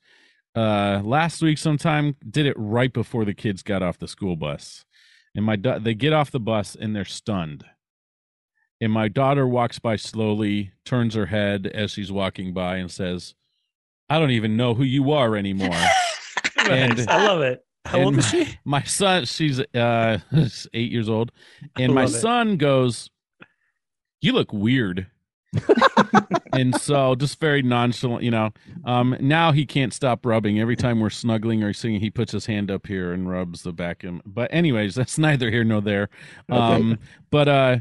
uh, 0.55 1.01
last 1.03 1.41
week? 1.41 1.57
Sometime 1.57 2.15
did 2.29 2.45
it 2.45 2.55
right 2.57 2.93
before 2.93 3.25
the 3.25 3.33
kids 3.33 3.61
got 3.61 3.83
off 3.83 3.97
the 3.97 4.07
school 4.07 4.35
bus, 4.37 4.85
and 5.35 5.43
my 5.43 5.57
da- 5.57 5.79
they 5.79 5.93
get 5.95 6.13
off 6.13 6.31
the 6.31 6.39
bus 6.39 6.75
and 6.79 6.95
they're 6.95 7.03
stunned. 7.03 7.65
And 8.79 8.91
my 8.93 9.07
daughter 9.09 9.45
walks 9.47 9.79
by 9.79 9.95
slowly, 9.97 10.71
turns 10.85 11.15
her 11.15 11.25
head 11.25 11.67
as 11.67 11.91
she's 11.91 12.11
walking 12.11 12.53
by, 12.53 12.77
and 12.77 12.89
says, 12.89 13.33
"I 14.09 14.17
don't 14.19 14.31
even 14.31 14.55
know 14.55 14.73
who 14.75 14.83
you 14.83 15.11
are 15.11 15.35
anymore." 15.35 15.75
And- 16.69 16.97
Nice. 16.97 17.07
I 17.07 17.25
love 17.27 17.41
it. 17.41 17.61
How 17.85 18.01
old 18.01 18.17
is 18.17 18.33
my- 18.33 18.43
she? 18.43 18.59
my 18.65 18.83
son 18.83 19.25
she's 19.25 19.59
uh 19.59 20.17
eight 20.73 20.91
years 20.91 21.07
old 21.07 21.31
and 21.77 21.93
my 21.93 22.05
love 22.05 22.15
it. 22.15 22.19
son 22.19 22.57
goes 22.57 23.11
you 24.21 24.33
look 24.33 24.51
weird 24.51 25.05
and 26.53 26.75
so 26.81 27.13
just 27.15 27.39
very 27.39 27.61
nonchalant 27.61 28.23
you 28.23 28.31
know 28.31 28.51
um 28.85 29.15
now 29.19 29.51
he 29.51 29.65
can't 29.67 29.93
stop 29.93 30.25
rubbing 30.25 30.59
every 30.59 30.75
time 30.75 30.99
we're 30.99 31.09
snuggling 31.11 31.61
or 31.63 31.73
singing 31.73 31.99
he 31.99 32.09
puts 32.09 32.31
his 32.31 32.47
hand 32.47 32.71
up 32.71 32.87
here 32.87 33.13
and 33.13 33.29
rubs 33.29 33.61
the 33.61 33.71
back 33.71 34.03
of 34.03 34.09
him 34.09 34.21
but 34.25 34.51
anyways 34.53 34.95
that's 34.95 35.17
neither 35.19 35.51
here 35.51 35.63
nor 35.63 35.79
there 35.79 36.09
um 36.49 36.97
but 37.29 37.47
uh 37.47 37.77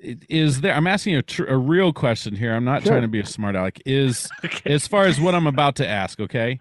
is 0.00 0.60
there 0.60 0.74
i'm 0.74 0.86
asking 0.86 1.16
a, 1.16 1.22
tr- 1.22 1.44
a 1.46 1.56
real 1.56 1.92
question 1.92 2.36
here 2.36 2.54
i'm 2.54 2.64
not 2.64 2.82
Sure. 2.82 2.92
trying 2.92 3.02
to 3.02 3.08
be 3.08 3.20
a 3.20 3.26
smart 3.26 3.56
aleck 3.56 3.80
is 3.84 4.28
Okay. 4.44 4.72
as 4.72 4.86
far 4.86 5.04
as 5.06 5.20
what 5.20 5.34
i'm 5.34 5.46
about 5.48 5.74
to 5.76 5.88
ask 5.88 6.20
okay 6.20 6.60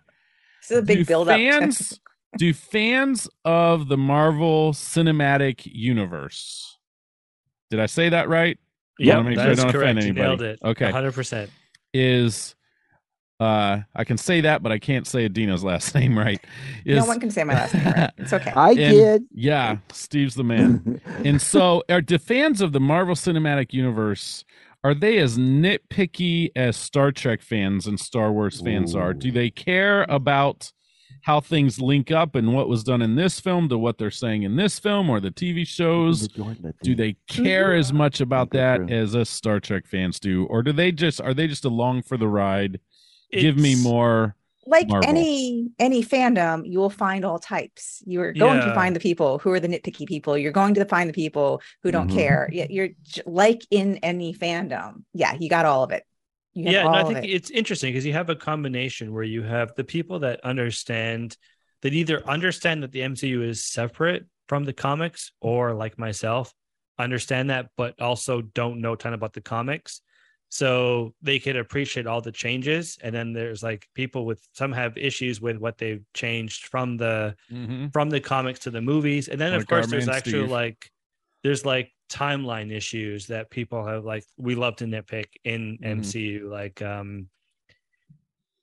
this 0.69 0.71
is 0.71 0.77
a 0.79 0.81
big 0.81 0.99
do 0.99 1.05
build 1.05 1.29
up 1.29 1.37
fans 1.37 1.99
do 2.37 2.53
fans 2.53 3.29
of 3.45 3.87
the 3.87 3.97
Marvel 3.97 4.73
Cinematic 4.73 5.61
Universe? 5.65 6.77
Did 7.69 7.79
I 7.79 7.85
say 7.85 8.09
that 8.09 8.29
right? 8.29 8.57
Yeah, 8.99 9.17
wanna 9.17 9.29
make 9.29 9.37
that 9.37 9.43
sure 9.43 9.49
I 9.49 9.51
is 9.53 9.57
don't 9.59 9.69
offend 9.69 9.99
correct. 9.99 10.07
You 10.07 10.13
nailed 10.13 10.41
it. 10.41 10.59
Okay. 10.63 10.91
100%. 10.91 11.49
Is 11.93 12.55
uh, 13.39 13.81
I 13.95 14.03
can 14.03 14.17
say 14.17 14.41
that, 14.41 14.63
but 14.63 14.71
I 14.71 14.79
can't 14.79 15.05
say 15.05 15.27
Adeena's 15.27 15.63
last 15.63 15.93
name 15.95 16.17
right. 16.17 16.39
no 16.85 17.05
one 17.05 17.19
can 17.19 17.29
say 17.31 17.43
my 17.43 17.53
last 17.53 17.73
name 17.73 17.85
right. 17.85 18.11
It's 18.17 18.33
okay. 18.33 18.51
I 18.51 18.69
And- 18.69 18.77
did. 18.77 19.23
Yeah, 19.31 19.77
Steve's 19.91 20.35
the 20.35 20.43
man. 20.43 21.01
and 21.25 21.41
so, 21.41 21.83
are 21.89 22.01
the 22.01 22.19
fans 22.19 22.61
of 22.61 22.71
the 22.71 22.79
Marvel 22.79 23.15
Cinematic 23.15 23.73
Universe 23.73 24.45
are 24.83 24.93
they 24.93 25.17
as 25.19 25.37
nitpicky 25.37 26.49
as 26.55 26.75
Star 26.75 27.11
Trek 27.11 27.41
fans 27.41 27.87
and 27.87 27.99
Star 27.99 28.31
Wars 28.31 28.61
fans 28.61 28.95
are? 28.95 29.13
Do 29.13 29.31
they 29.31 29.49
care 29.49 30.03
about 30.03 30.71
how 31.21 31.39
things 31.39 31.79
link 31.79 32.11
up 32.11 32.35
and 32.35 32.53
what 32.53 32.67
was 32.67 32.83
done 32.83 33.01
in 33.01 33.15
this 33.15 33.39
film 33.39 33.69
to 33.69 33.77
what 33.77 33.97
they're 33.97 34.11
saying 34.11 34.43
in 34.43 34.57
this 34.57 34.77
film 34.79 35.09
or 35.09 35.21
the 35.21 35.31
TV 35.31 35.65
shows? 35.65 36.27
Do 36.81 36.95
they 36.95 37.15
care 37.29 37.73
as 37.73 37.93
much 37.93 38.19
about 38.19 38.49
that 38.51 38.81
as 38.91 39.15
us 39.15 39.29
Star 39.29 39.61
Trek 39.61 39.87
fans 39.87 40.19
do, 40.19 40.45
or 40.45 40.61
do 40.63 40.73
they 40.73 40.91
just 40.91 41.21
are 41.21 41.33
they 41.33 41.47
just 41.47 41.63
along 41.63 42.01
for 42.01 42.17
the 42.17 42.27
ride? 42.27 42.79
Give 43.31 43.55
me 43.57 43.75
more. 43.81 44.35
Like 44.65 44.87
Marvel. 44.87 45.09
any 45.09 45.69
any 45.79 46.03
fandom 46.03 46.63
you 46.65 46.79
will 46.79 46.89
find 46.89 47.25
all 47.25 47.39
types 47.39 48.01
you're 48.05 48.33
going 48.33 48.61
to 48.61 48.73
find 48.73 48.95
the 48.95 48.99
people 48.99 49.39
who 49.39 49.51
are 49.51 49.59
the 49.59 49.67
nitpicky 49.67 50.07
people 50.07 50.37
you're 50.37 50.51
going 50.51 50.73
to 50.73 50.85
find 50.85 51.09
the 51.09 51.13
people 51.13 51.61
who 51.81 51.91
don't 51.91 52.09
Mhm. 52.09 52.13
care 52.15 52.49
Yeah, 52.51 52.67
you're 52.69 52.89
like 53.25 53.65
in 53.71 53.97
any 53.97 54.33
fandom 54.33 55.03
yeah 55.13 55.35
you 55.39 55.49
got 55.49 55.65
all 55.65 55.83
of 55.83 55.91
it 55.91 56.03
you 56.53 56.69
yeah, 56.69 56.87
I 56.87 57.03
think 57.03 57.23
it. 57.25 57.29
it's 57.31 57.49
interesting 57.49 57.91
because 57.91 58.05
you 58.05 58.13
have 58.13 58.29
a 58.29 58.35
combination 58.35 59.11
where 59.13 59.23
you 59.23 59.41
have 59.41 59.73
the 59.75 59.83
people 59.83 60.19
that 60.19 60.39
understand 60.41 61.35
that 61.81 61.93
either 61.93 62.23
understand 62.25 62.83
that 62.83 62.91
the 62.91 63.01
MCU 63.01 63.41
is 63.41 63.65
separate 63.65 64.25
from 64.47 64.63
the 64.63 64.73
comics, 64.73 65.31
or 65.41 65.73
like 65.73 65.97
myself, 65.97 66.53
understand 66.99 67.49
that 67.49 67.69
but 67.75 67.99
also 67.99 68.41
don't 68.41 68.81
know 68.81 68.93
a 68.93 68.97
ton 68.97 69.13
about 69.13 69.33
the 69.33 69.41
comics. 69.41 70.01
So 70.53 71.15
they 71.19 71.39
could 71.39 71.55
appreciate 71.55 72.05
all 72.05 72.21
the 72.21 72.31
changes, 72.31 72.99
and 73.01 73.11
then 73.15 73.33
there's 73.33 73.63
like 73.63 73.89
people 73.95 74.23
with 74.27 74.47
some 74.53 74.71
have 74.71 74.95
issues 74.97 75.41
with 75.41 75.57
what 75.57 75.79
they've 75.79 76.05
changed 76.13 76.67
from 76.67 76.95
the 76.97 77.35
from 77.91 78.11
the 78.11 78.21
comics 78.21 78.59
to 78.59 78.69
the 78.71 78.81
movies 78.81 79.29
and 79.29 79.41
then 79.41 79.53
of 79.53 79.61
Like 79.61 79.71
our 79.71 79.77
course 79.79 79.87
there's 79.91 80.07
actually 80.07 80.45
Steve. 80.45 80.51
like 80.51 80.91
there's 81.43 81.65
like 81.65 81.91
timeline 82.09 82.71
issues 82.71 83.25
that 83.27 83.49
people 83.49 83.83
have 83.87 84.05
like 84.05 84.25
we 84.37 84.53
love 84.53 84.75
to 84.77 84.85
nitpick 84.85 85.25
in 85.43 85.79
Mhm. 85.81 85.97
mcu 85.99 86.49
like 86.49 86.81
um 86.83 87.29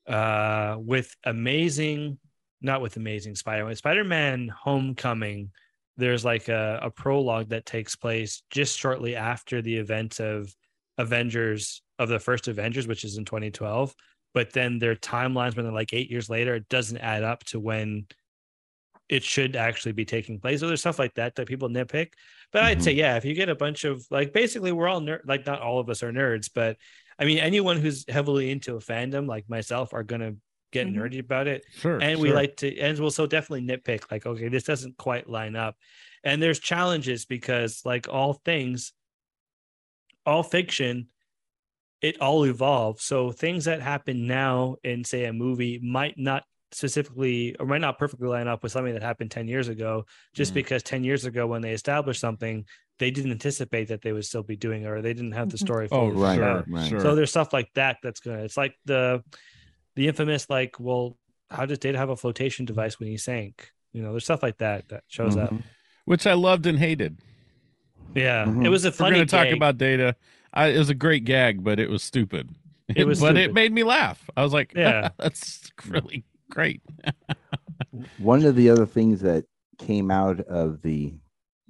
uh 0.07 0.77
with 0.79 1.17
amazing 1.25 2.19
not 2.61 2.81
with 2.81 2.97
amazing 2.97 3.35
spider-man 3.35 3.75
spider-man 3.75 4.49
homecoming 4.49 5.51
there's 5.97 6.25
like 6.25 6.49
a, 6.49 6.79
a 6.83 6.91
prologue 6.91 7.49
that 7.49 7.67
takes 7.67 7.97
place 7.97 8.43
just 8.51 8.79
shortly 8.79 9.17
after 9.17 9.61
the 9.61 9.77
event 9.77 10.21
of 10.21 10.55
avengers 11.01 11.83
of 11.99 12.09
the 12.09 12.19
first 12.19 12.49
avengers 12.49 12.87
which 12.87 13.05
is 13.05 13.17
in 13.19 13.25
2012 13.25 13.95
but 14.33 14.53
then 14.53 14.79
their 14.79 14.95
timelines 14.95 15.57
when 15.57 15.65
they're 15.65 15.73
like 15.75 15.93
eight 15.93 16.11
years 16.11 16.29
later 16.31 16.55
it 16.57 16.69
doesn't 16.69 16.99
add 16.99 17.23
up 17.25 17.43
to 17.45 17.59
when 17.61 18.07
it 19.09 19.25
should 19.25 19.57
actually 19.57 19.93
be 19.93 20.05
taking 20.05 20.39
place 20.39 20.61
so 20.61 20.67
there's 20.69 20.81
stuff 20.81 20.99
like 20.99 21.15
that 21.15 21.35
that 21.35 21.47
people 21.49 21.69
nitpick 21.69 22.09
but 22.53 22.63
i'd 22.65 22.83
say 22.83 22.93
yeah 22.93 23.17
if 23.17 23.25
you 23.25 23.35
get 23.35 23.49
a 23.49 23.55
bunch 23.55 23.85
of 23.85 24.05
like 24.11 24.33
basically 24.33 24.73
we're 24.73 24.89
all 24.89 25.01
nerd 25.01 25.21
like 25.27 25.45
not 25.47 25.61
all 25.61 25.81
of 25.81 25.89
us 25.91 26.03
are 26.03 26.13
nerds 26.13 26.49
but 26.55 26.77
i 27.19 27.25
mean 27.25 27.39
anyone 27.39 27.77
who's 27.79 28.05
heavily 28.09 28.51
into 28.51 28.77
a 28.77 28.81
fandom 28.81 29.27
like 29.27 29.49
myself 29.49 29.93
are 29.93 30.05
gonna 30.05 30.35
get 30.73 30.87
Mhm. 30.87 30.95
nerdy 30.95 31.19
about 31.19 31.49
it 31.49 31.65
Sure. 31.73 31.99
and 32.01 32.21
we 32.21 32.29
sure. 32.29 32.37
like 32.37 32.57
to 32.59 32.79
and 32.79 32.97
we'll 33.01 33.11
so 33.11 33.27
definitely 33.27 33.67
nitpick 33.67 34.11
like 34.13 34.25
okay 34.27 34.49
this 34.49 34.63
doesn't 34.63 34.97
quite 34.97 35.29
line 35.29 35.57
up 35.57 35.75
and 36.23 36.41
there's 36.41 36.61
challenges 36.61 37.25
because 37.27 37.81
like 37.85 38.09
all 38.09 38.35
things 38.45 38.93
all 40.27 40.43
fiction 40.43 41.09
it 42.03 42.21
all 42.21 42.45
evolves 42.47 43.05
so 43.05 43.31
things 43.31 43.65
that 43.67 43.81
happen 43.83 44.27
now 44.27 44.77
in 44.85 45.05
say 45.05 45.25
a 45.25 45.33
movie 45.33 45.79
might 45.83 46.17
not 46.19 46.45
specifically 46.73 47.55
or 47.59 47.67
might 47.67 47.81
not 47.81 47.99
perfectly 47.99 48.29
line 48.29 48.47
up 48.49 48.63
with 48.63 48.73
something 48.73 48.93
that 48.95 49.03
happened 49.03 49.31
10 49.31 49.49
years 49.49 49.69
ago 49.69 50.05
just 50.35 50.53
Mm. 50.53 50.55
because 50.55 50.83
10 50.83 51.05
years 51.05 51.25
ago 51.25 51.47
when 51.47 51.63
they 51.63 51.73
established 51.73 52.21
something 52.21 52.65
they 52.99 53.11
didn't 53.11 53.33
anticipate 53.33 53.89
that 53.89 54.03
they 54.03 54.13
would 54.13 54.25
still 54.25 54.43
be 54.43 54.57
doing 54.57 54.83
it 54.83 54.87
or 54.87 55.01
they 55.03 55.13
didn't 55.15 55.33
have 55.33 55.49
the 55.51 55.57
Mhm. 55.57 55.61
story 55.61 55.89
Oh, 55.91 56.11
Right, 56.11 56.37
sure, 56.37 56.45
out. 56.45 56.69
right. 56.69 56.89
sure. 56.89 57.01
So 57.01 57.15
there's 57.15 57.31
stuff 57.31 57.53
like 57.53 57.73
that 57.75 57.97
that's 58.03 58.21
gonna. 58.21 58.45
It's 58.45 58.57
like 58.59 58.75
the 58.85 59.25
the 59.97 60.07
infamous 60.07 60.49
like, 60.51 60.79
well, 60.79 61.19
how 61.51 61.67
does 61.67 61.79
Data 61.79 61.99
have 61.99 62.11
a 62.11 62.17
flotation 62.17 62.65
device 62.67 63.01
when 63.01 63.09
he 63.09 63.17
sank? 63.17 63.71
You 63.93 64.03
know, 64.03 64.13
there's 64.13 64.25
stuff 64.25 64.43
like 64.43 64.59
that 64.59 64.89
that 64.91 65.05
shows 65.09 65.37
up. 65.37 65.51
Mhm. 65.51 65.63
which 66.05 66.27
I 66.27 66.35
loved 66.35 66.67
and 66.67 66.79
hated. 66.79 67.19
Yeah, 68.15 68.45
Mhm. 68.45 68.65
it 68.65 68.69
was 68.69 68.85
a 68.85 68.93
funny. 68.93 69.13
we're 69.13 69.17
going 69.19 69.27
to 69.29 69.37
talk 69.37 69.49
about 69.57 69.79
data. 69.79 70.17
I, 70.53 70.69
it 70.69 70.79
was 70.79 70.91
a 70.91 70.95
great 70.95 71.25
gag, 71.25 71.63
but 71.63 71.79
it 71.79 71.89
was 71.89 72.03
stupid. 72.03 72.51
It 72.89 73.07
was 73.07 73.21
but 73.21 73.37
it 73.37 73.55
made 73.55 73.73
me 73.73 73.85
laugh. 73.85 74.29
I 74.37 74.43
was 74.43 74.53
like, 74.53 74.73
Yeah. 74.75 75.11
that's 75.19 75.71
really 75.87 76.25
great. 76.51 76.83
One 78.19 78.45
of 78.45 78.57
the 78.57 78.69
other 78.71 78.87
things 78.87 79.21
that 79.21 79.45
came 79.79 80.11
out 80.11 80.41
of 80.41 80.83
the 80.83 81.15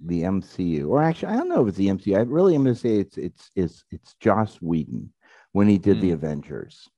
the 0.03 0.23
MCU, 0.23 0.89
or 0.89 1.03
actually, 1.03 1.33
I 1.35 1.37
don't 1.37 1.49
know 1.51 1.61
if 1.63 1.69
it's 1.69 1.77
the 1.77 1.89
MCU. 1.89 2.17
I 2.17 2.21
really 2.23 2.55
am 2.55 2.65
going 2.65 2.75
to 2.75 2.81
say 2.81 2.97
it's 2.97 3.19
it's 3.19 3.51
it's 3.55 3.85
it's 3.91 4.15
Joss 4.19 4.57
Whedon 4.63 5.13
when 5.53 5.69
he 5.69 5.77
did 5.77 6.01
the 6.01 6.13
Avengers. 6.13 6.89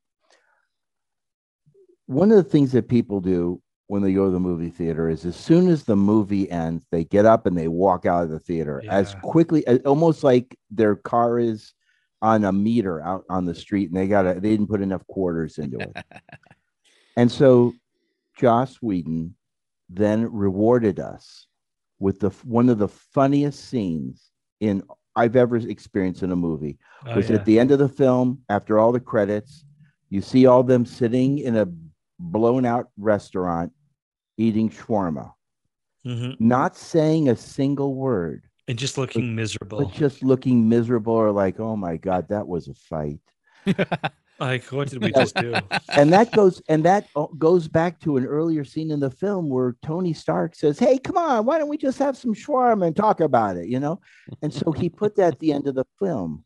One 2.06 2.30
of 2.30 2.36
the 2.36 2.48
things 2.48 2.70
that 2.72 2.88
people 2.88 3.20
do 3.20 3.60
when 3.92 4.00
they 4.00 4.14
go 4.14 4.24
to 4.24 4.30
the 4.30 4.40
movie 4.40 4.70
theater 4.70 5.10
is 5.10 5.26
as 5.26 5.36
soon 5.36 5.68
as 5.68 5.84
the 5.84 5.94
movie 5.94 6.50
ends, 6.50 6.86
they 6.90 7.04
get 7.04 7.26
up 7.26 7.44
and 7.44 7.54
they 7.58 7.68
walk 7.68 8.06
out 8.06 8.22
of 8.22 8.30
the 8.30 8.38
theater 8.38 8.82
as 8.88 9.14
quickly, 9.16 9.66
as- 9.66 9.80
almost 9.80 10.24
like 10.24 10.58
their 10.70 10.96
car 10.96 11.38
is 11.38 11.74
on 12.22 12.42
a 12.44 12.50
meter 12.52 13.02
out 13.02 13.22
on 13.28 13.44
the 13.44 13.54
street, 13.54 13.90
and 13.90 13.98
they 13.98 14.08
got 14.08 14.22
they 14.22 14.48
didn't 14.48 14.68
put 14.68 14.80
enough 14.80 15.06
quarters 15.08 15.58
into 15.58 15.78
it. 15.78 15.94
and 17.18 17.30
so, 17.30 17.74
Joss 18.40 18.76
Whedon 18.76 19.34
then 19.90 20.32
rewarded 20.32 20.98
us 20.98 21.46
with 21.98 22.18
the 22.18 22.30
one 22.44 22.70
of 22.70 22.78
the 22.78 22.88
funniest 22.88 23.68
scenes 23.68 24.30
in 24.60 24.82
I've 25.14 25.36
ever 25.36 25.56
experienced 25.56 26.22
in 26.22 26.32
a 26.32 26.36
movie 26.36 26.78
Oh, 27.06 27.16
was 27.16 27.28
yeah. 27.28 27.36
at 27.36 27.44
the 27.44 27.58
end 27.60 27.70
of 27.70 27.78
the 27.78 27.90
film 27.90 28.40
after 28.48 28.78
all 28.78 28.90
the 28.92 29.00
credits 29.00 29.66
you 30.08 30.22
see 30.22 30.46
all 30.46 30.62
them 30.62 30.86
sitting 30.86 31.40
in 31.40 31.56
a 31.56 31.68
blown 32.18 32.64
out 32.64 32.88
restaurant 32.96 33.70
eating 34.36 34.70
shawarma 34.70 35.32
Mhm. 36.04 36.40
not 36.40 36.76
saying 36.76 37.28
a 37.28 37.36
single 37.36 37.94
word 37.94 38.42
and 38.68 38.78
just 38.78 38.96
looking 38.98 39.34
miserable. 39.36 39.78
but 39.78 39.92
just 39.92 40.22
looking 40.22 40.68
miserable 40.68 41.12
or 41.12 41.30
like 41.30 41.60
oh 41.60 41.76
my 41.76 41.96
god 41.96 42.28
that 42.28 42.46
was 42.46 42.68
a 42.68 42.74
fight 42.74 43.20
Like, 44.38 44.64
what 44.72 44.88
did 44.88 45.00
we 45.00 45.12
just 45.12 45.36
do? 45.36 45.54
and 45.94 46.12
that 46.12 46.32
goes 46.32 46.60
and 46.68 46.84
that 46.84 47.06
goes 47.38 47.68
back 47.68 48.00
to 48.00 48.16
an 48.16 48.26
earlier 48.26 48.64
scene 48.64 48.90
in 48.90 48.98
the 48.98 49.10
film 49.10 49.48
where 49.48 49.76
Tony 49.82 50.12
Stark 50.12 50.56
says, 50.56 50.80
"Hey, 50.80 50.98
come 50.98 51.16
on, 51.16 51.44
why 51.46 51.58
don't 51.58 51.68
we 51.68 51.76
just 51.78 51.98
have 52.00 52.16
some 52.16 52.34
shawarma 52.34 52.88
and 52.88 52.96
talk 52.96 53.20
about 53.20 53.56
it?" 53.56 53.68
You 53.68 53.78
know, 53.78 54.00
and 54.40 54.52
so 54.52 54.72
he 54.72 54.88
put 54.88 55.14
that 55.16 55.34
at 55.34 55.38
the 55.38 55.52
end 55.52 55.68
of 55.68 55.76
the 55.76 55.84
film. 56.00 56.44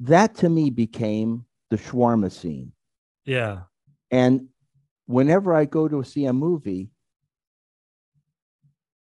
That 0.00 0.34
to 0.36 0.50
me 0.50 0.68
became 0.68 1.46
the 1.70 1.76
shawarma 1.78 2.30
scene, 2.30 2.72
Yeah, 3.24 3.62
and 4.10 4.48
whenever 5.12 5.54
I 5.54 5.64
go 5.66 5.86
to 5.88 6.02
see 6.02 6.24
a 6.24 6.32
movie, 6.32 6.88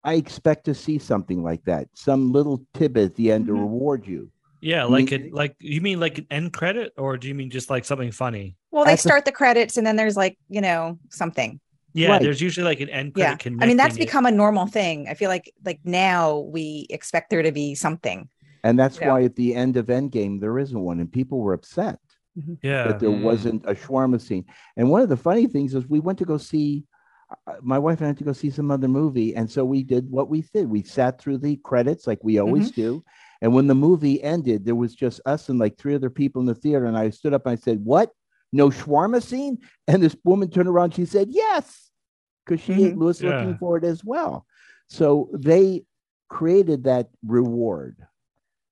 I 0.04 0.14
expect 0.14 0.64
to 0.64 0.74
see 0.74 0.98
something 0.98 1.42
like 1.44 1.64
that, 1.64 1.88
some 1.94 2.32
little 2.32 2.66
tidbit 2.74 3.04
at 3.10 3.14
the 3.14 3.30
end 3.30 3.46
to 3.46 3.52
Mhm. 3.52 3.60
reward 3.60 4.06
you. 4.06 4.30
yeah. 4.64 4.82
I 4.82 4.84
Like 4.86 5.10
mean- 5.10 5.26
it. 5.26 5.32
Like 5.34 5.56
you 5.58 5.80
mean 5.80 5.98
like 5.98 6.18
an 6.18 6.26
end 6.30 6.52
credit, 6.52 6.92
or 6.96 7.16
do 7.16 7.26
you 7.28 7.34
mean 7.34 7.50
just 7.50 7.68
like 7.70 7.84
something 7.84 8.10
funny? 8.12 8.56
well 8.70 8.84
they 8.84 8.92
At 8.92 8.98
the- 8.98 9.08
start 9.08 9.24
the 9.24 9.32
credits 9.32 9.76
and 9.76 9.84
then 9.86 9.96
there's 9.96 10.16
like 10.16 10.38
you 10.48 10.60
know 10.60 10.98
something 11.10 11.60
Yeah, 11.94 12.08
Right. 12.12 12.22
there's 12.22 12.40
usually 12.40 12.64
like 12.64 12.80
an 12.80 12.88
end 12.88 13.12
credit. 13.12 13.44
yeah 13.44 13.52
i 13.60 13.66
mean 13.66 13.76
that's 13.76 13.94
connecting 13.96 14.02
it. 14.02 14.06
become 14.06 14.24
a 14.26 14.30
normal 14.30 14.66
thing 14.66 15.08
i 15.10 15.14
feel 15.14 15.28
like 15.28 15.52
like 15.64 15.78
now 15.84 16.38
we 16.38 16.86
expect 16.90 17.28
there 17.28 17.42
to 17.42 17.52
be 17.52 17.74
something 17.74 18.28
And 18.64 18.78
that's 18.78 18.98
Yeah. 19.00 19.08
why 19.10 19.24
at 19.24 19.34
the 19.36 19.54
end 19.54 19.76
of 19.76 19.86
Endgame 19.88 20.40
there 20.40 20.56
isn't 20.58 20.80
one, 20.80 21.00
and 21.00 21.10
people 21.12 21.40
were 21.40 21.52
upset. 21.52 21.98
Yeah. 22.62 22.88
that 22.88 23.00
there 23.00 23.10
Mm. 23.10 23.22
wasn't 23.22 23.64
a 23.66 23.74
shawarma 23.74 24.20
scene. 24.20 24.44
And 24.76 24.90
one 24.90 25.02
of 25.02 25.08
the 25.08 25.16
funny 25.16 25.46
things 25.46 25.74
is 25.74 25.86
we 25.88 26.00
went 26.00 26.18
to 26.18 26.24
go 26.24 26.38
see 26.38 26.84
uh, 27.46 27.54
my 27.62 27.78
wife 27.78 27.98
and 28.00 28.06
I 28.06 28.08
had 28.08 28.18
to 28.18 28.24
go 28.24 28.32
see 28.34 28.50
some 28.50 28.70
other 28.70 28.88
movie, 28.88 29.34
and 29.34 29.50
so 29.50 29.64
we 29.64 29.82
did 29.82 30.10
what 30.10 30.28
we 30.28 30.42
did. 30.52 30.68
We 30.68 30.82
sat 30.82 31.18
through 31.18 31.38
the 31.38 31.56
credits 31.56 32.06
like 32.06 32.22
we 32.22 32.38
always 32.38 32.70
Mm-hmm. 32.70 32.80
do. 32.82 33.04
And 33.40 33.54
when 33.54 33.66
the 33.66 33.74
movie 33.74 34.22
ended, 34.22 34.64
there 34.66 34.74
was 34.74 34.94
just 34.94 35.18
us 35.24 35.48
and 35.48 35.58
like 35.58 35.78
three 35.78 35.94
other 35.94 36.10
people 36.10 36.40
in 36.40 36.46
the 36.46 36.54
theater. 36.54 36.84
And 36.84 36.96
I 36.96 37.08
stood 37.10 37.32
up 37.32 37.46
and 37.46 37.52
I 37.52 37.56
said, 37.56 37.82
"What? 37.84 38.10
No 38.52 38.68
shawarma 38.68 39.22
scene?" 39.22 39.58
And 39.88 40.02
this 40.02 40.14
woman 40.24 40.50
turned 40.50 40.68
around. 40.68 40.94
She 40.94 41.06
said, 41.06 41.28
"Yes," 41.30 41.90
because 42.44 42.60
she 42.60 42.72
Mhm. 42.74 42.96
was 42.96 43.22
Yeah. 43.22 43.30
looking 43.30 43.56
for 43.56 43.78
it 43.78 43.84
as 43.84 44.04
well. 44.04 44.44
So 44.88 45.30
they 45.32 45.86
created 46.28 46.84
that 46.84 47.08
reward. 47.26 47.96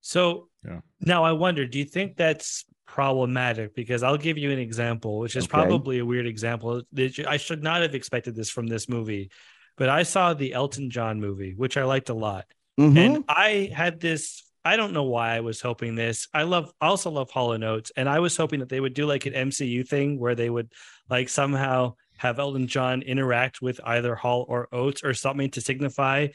So 0.02 0.50
Yeah. 0.64 0.80
now 1.00 1.24
I 1.24 1.32
wonder, 1.32 1.66
do 1.66 1.78
you 1.78 1.86
think 1.86 2.16
that's 2.16 2.64
problematic? 2.94 3.74
Because 3.74 4.02
I'll 4.02 4.16
give 4.18 4.36
you 4.36 4.50
an 4.50 4.58
example, 4.58 5.18
which 5.20 5.36
is 5.36 5.44
Okay. 5.44 5.50
probably 5.50 5.98
a 6.00 6.04
weird 6.04 6.26
example. 6.26 6.82
I 7.26 7.36
should 7.36 7.62
not 7.62 7.82
have 7.82 7.94
expected 7.94 8.34
this 8.34 8.50
from 8.50 8.66
this 8.66 8.88
movie, 8.88 9.30
but 9.76 9.88
I 9.88 10.02
saw 10.02 10.34
the 10.34 10.52
Elton 10.52 10.90
John 10.90 11.20
movie, 11.20 11.54
which 11.56 11.76
I 11.76 11.84
liked 11.84 12.08
a 12.08 12.14
lot. 12.14 12.46
Mhm. 12.78 12.96
And 12.98 13.24
I 13.28 13.70
had 13.72 14.00
this 14.00 14.42
I 14.62 14.76
don't 14.76 14.92
know 14.92 15.04
why 15.04 15.34
I 15.36 15.40
was 15.40 15.62
hoping 15.62 15.94
this. 15.94 16.28
I 16.34 16.42
love 16.42 16.70
also 16.82 17.10
love 17.10 17.30
Hall 17.30 17.52
and 17.52 17.64
Oates. 17.64 17.90
And 17.96 18.06
I 18.10 18.18
was 18.18 18.36
hoping 18.36 18.60
that 18.60 18.68
they 18.68 18.78
would 18.78 18.92
do 18.92 19.06
like 19.06 19.24
an 19.24 19.32
MCU 19.32 19.82
thing 19.82 20.18
where 20.18 20.34
they 20.34 20.50
would 20.50 20.70
like 21.08 21.30
somehow 21.30 21.94
have 22.18 22.38
Elton 22.38 22.66
John 22.66 23.00
interact 23.00 23.62
with 23.62 23.80
either 23.84 24.14
Hall 24.14 24.44
or 24.50 24.68
Oates 24.70 25.02
or 25.02 25.14
something 25.14 25.50
to 25.52 25.62
signify. 25.62 26.26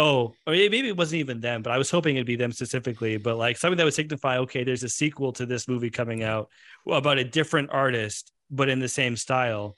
Oh, 0.00 0.32
or 0.46 0.52
maybe 0.52 0.78
it 0.86 0.96
wasn't 0.96 1.18
even 1.18 1.40
them, 1.40 1.60
but 1.62 1.72
I 1.72 1.78
was 1.78 1.90
hoping 1.90 2.14
it'd 2.16 2.26
be 2.26 2.36
them 2.36 2.52
specifically. 2.52 3.16
But 3.16 3.36
like 3.36 3.56
something 3.56 3.76
that 3.78 3.84
would 3.84 3.94
signify, 3.94 4.38
okay, 4.38 4.62
there's 4.62 4.84
a 4.84 4.88
sequel 4.88 5.32
to 5.32 5.44
this 5.44 5.66
movie 5.66 5.90
coming 5.90 6.22
out 6.22 6.48
about 6.88 7.18
a 7.18 7.24
different 7.24 7.70
artist, 7.72 8.32
but 8.48 8.68
in 8.68 8.78
the 8.78 8.88
same 8.88 9.16
style 9.16 9.76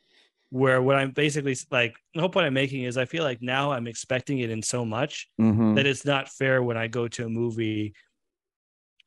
where 0.51 0.83
what 0.83 0.97
I'm 0.97 1.13
basically 1.13 1.57
like, 1.71 1.95
the 2.13 2.21
whole 2.21 2.29
point 2.29 2.45
I'm 2.45 2.53
making 2.55 2.83
is 2.83 2.99
I 2.99 3.05
feel 3.07 3.25
like 3.25 3.41
now 3.41 3.73
I'm 3.73 3.87
expecting 3.87 4.41
it 4.41 4.51
in 4.51 4.63
so 4.63 4.85
much 4.85 5.29
Mhm. 5.41 5.77
that 5.77 5.87
it's 5.87 6.05
not 6.05 6.29
fair 6.29 6.63
when 6.63 6.77
I 6.77 6.87
go 6.89 7.09
to 7.09 7.25
a 7.25 7.29
movie. 7.29 7.95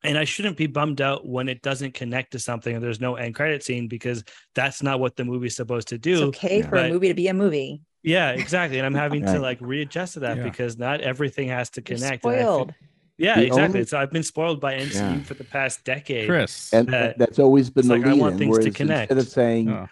And 0.02 0.18
I 0.18 0.24
shouldn't 0.24 0.56
be 0.56 0.66
bummed 0.66 1.00
out 1.00 1.26
when 1.26 1.48
it 1.48 1.62
doesn't 1.62 1.94
connect 1.94 2.32
to 2.32 2.38
something 2.38 2.74
and 2.74 2.82
there's 2.82 3.00
no 3.00 3.14
end 3.16 3.34
credit 3.34 3.62
scene 3.62 3.88
because 3.88 4.24
that's 4.54 4.82
not 4.82 5.00
what 5.00 5.16
the 5.16 5.24
movie's 5.24 5.54
supposed 5.56 5.88
to 5.88 5.94
It's 5.94 6.02
do. 6.02 6.24
okay 6.24 6.58
Yeah. 6.58 6.68
for 6.68 6.76
a 6.76 6.88
movie 6.88 7.08
to 7.08 7.14
be 7.14 7.28
a 7.28 7.34
movie. 7.34 7.82
Yeah, 8.04 8.30
exactly. 8.32 8.78
And 8.78 8.86
I'm 8.86 8.94
having 8.94 9.24
to 9.24 9.38
like 9.38 9.58
readjust 9.60 10.14
to 10.14 10.20
that 10.20 10.36
Yeah. 10.36 10.42
because 10.44 10.78
not 10.78 11.00
everything 11.00 11.48
has 11.48 11.70
to 11.70 11.80
You're 11.80 11.96
connect. 11.96 12.24
And 12.24 12.34
I 12.34 12.38
feel- 12.38 12.52
spoiled. 12.54 12.74
yeah, 13.18 13.36
The 13.36 13.46
exactly. 13.46 13.78
only- 13.80 13.86
So 13.86 13.98
I've 13.98 14.10
been 14.12 14.22
spoiled 14.22 14.60
by 14.60 14.74
MCU 14.74 14.94
Yeah. 15.16 15.22
for 15.22 15.34
the 15.34 15.44
past 15.44 15.84
decade. 15.84 16.28
Cris. 16.28 16.72
and 16.72 16.86
that- 16.88 17.18
that's 17.18 17.38
always 17.38 17.70
been 17.70 17.88
the 17.88 17.96
like 17.96 18.06
I 18.06 18.12
want 18.14 18.34
in. 18.34 18.38
things 18.40 18.56
to 18.58 18.60
Whereas 18.62 18.76
connect. 18.76 19.10
instead 19.10 19.18
of 19.26 19.32
saying 19.32 19.70
Oh. 19.70 19.88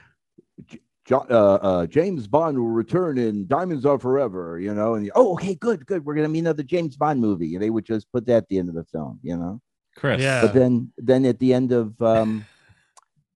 Jo- 1.04 1.26
uh, 1.30 1.58
uh, 1.66 1.86
James 1.86 2.28
Bond 2.28 2.56
will 2.58 2.68
return 2.68 3.18
in 3.18 3.46
Diamonds 3.48 3.84
Are 3.84 3.98
Forever, 3.98 4.60
you 4.60 4.72
know, 4.72 4.94
and 4.94 5.10
oh, 5.16 5.32
okay, 5.32 5.54
good, 5.56 5.84
good. 5.86 6.04
We're 6.04 6.14
gonna 6.14 6.28
meet 6.28 6.40
another 6.40 6.62
James 6.62 6.96
Bond 6.96 7.20
movie, 7.20 7.54
and 7.54 7.62
they 7.62 7.70
would 7.70 7.84
just 7.84 8.10
put 8.12 8.24
that 8.26 8.36
at 8.36 8.48
the 8.48 8.58
end 8.58 8.68
of 8.68 8.74
the 8.76 8.84
film, 8.84 9.18
you 9.22 9.36
know. 9.36 9.60
Cris. 9.96 10.20
Yeah. 10.20 10.42
But 10.42 10.54
then, 10.54 10.92
then 10.98 11.24
at 11.26 11.38
the 11.40 11.52
end 11.54 11.72
of 11.72 12.00
um, 12.00 12.44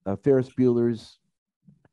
uh, 0.05 0.15
Ferris 0.15 0.49
Bueller's 0.57 1.19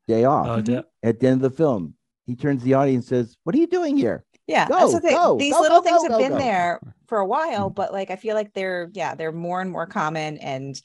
Day 0.07 0.23
Off, 0.23 0.47
Oh, 0.47 0.61
da- 0.61 0.83
at 1.03 1.19
the 1.19 1.27
end 1.27 1.43
of 1.43 1.51
the 1.51 1.55
film, 1.57 1.93
he 2.25 2.35
turns 2.35 2.61
to 2.61 2.65
the 2.65 2.73
audience 2.73 3.11
and 3.11 3.25
says, 3.27 3.37
"What 3.43 3.55
are 3.55 3.59
you 3.59 3.67
doing 3.67 3.97
here?" 3.97 4.23
Yeah, 4.47 4.67
Go, 4.67 4.77
that's 4.77 4.91
the 4.93 5.01
thing. 5.01 5.15
go, 5.15 5.35
These 5.37 5.53
go, 5.53 5.61
little 5.61 5.79
go, 5.79 5.83
things 5.83 6.01
go, 6.01 6.07
have 6.09 6.11
go, 6.11 6.17
been 6.19 6.31
go. 6.31 6.37
there 6.37 6.81
for 7.07 7.19
a 7.19 7.25
while, 7.25 7.69
Mm. 7.69 7.75
but 7.75 7.93
like 7.93 8.11
I 8.11 8.15
feel 8.15 8.35
like 8.35 8.53
they're 8.53 8.89
yeah, 8.93 9.15
they're 9.15 9.31
more 9.31 9.61
and 9.61 9.71
more 9.71 9.85
common 9.85 10.37
and 10.37 10.79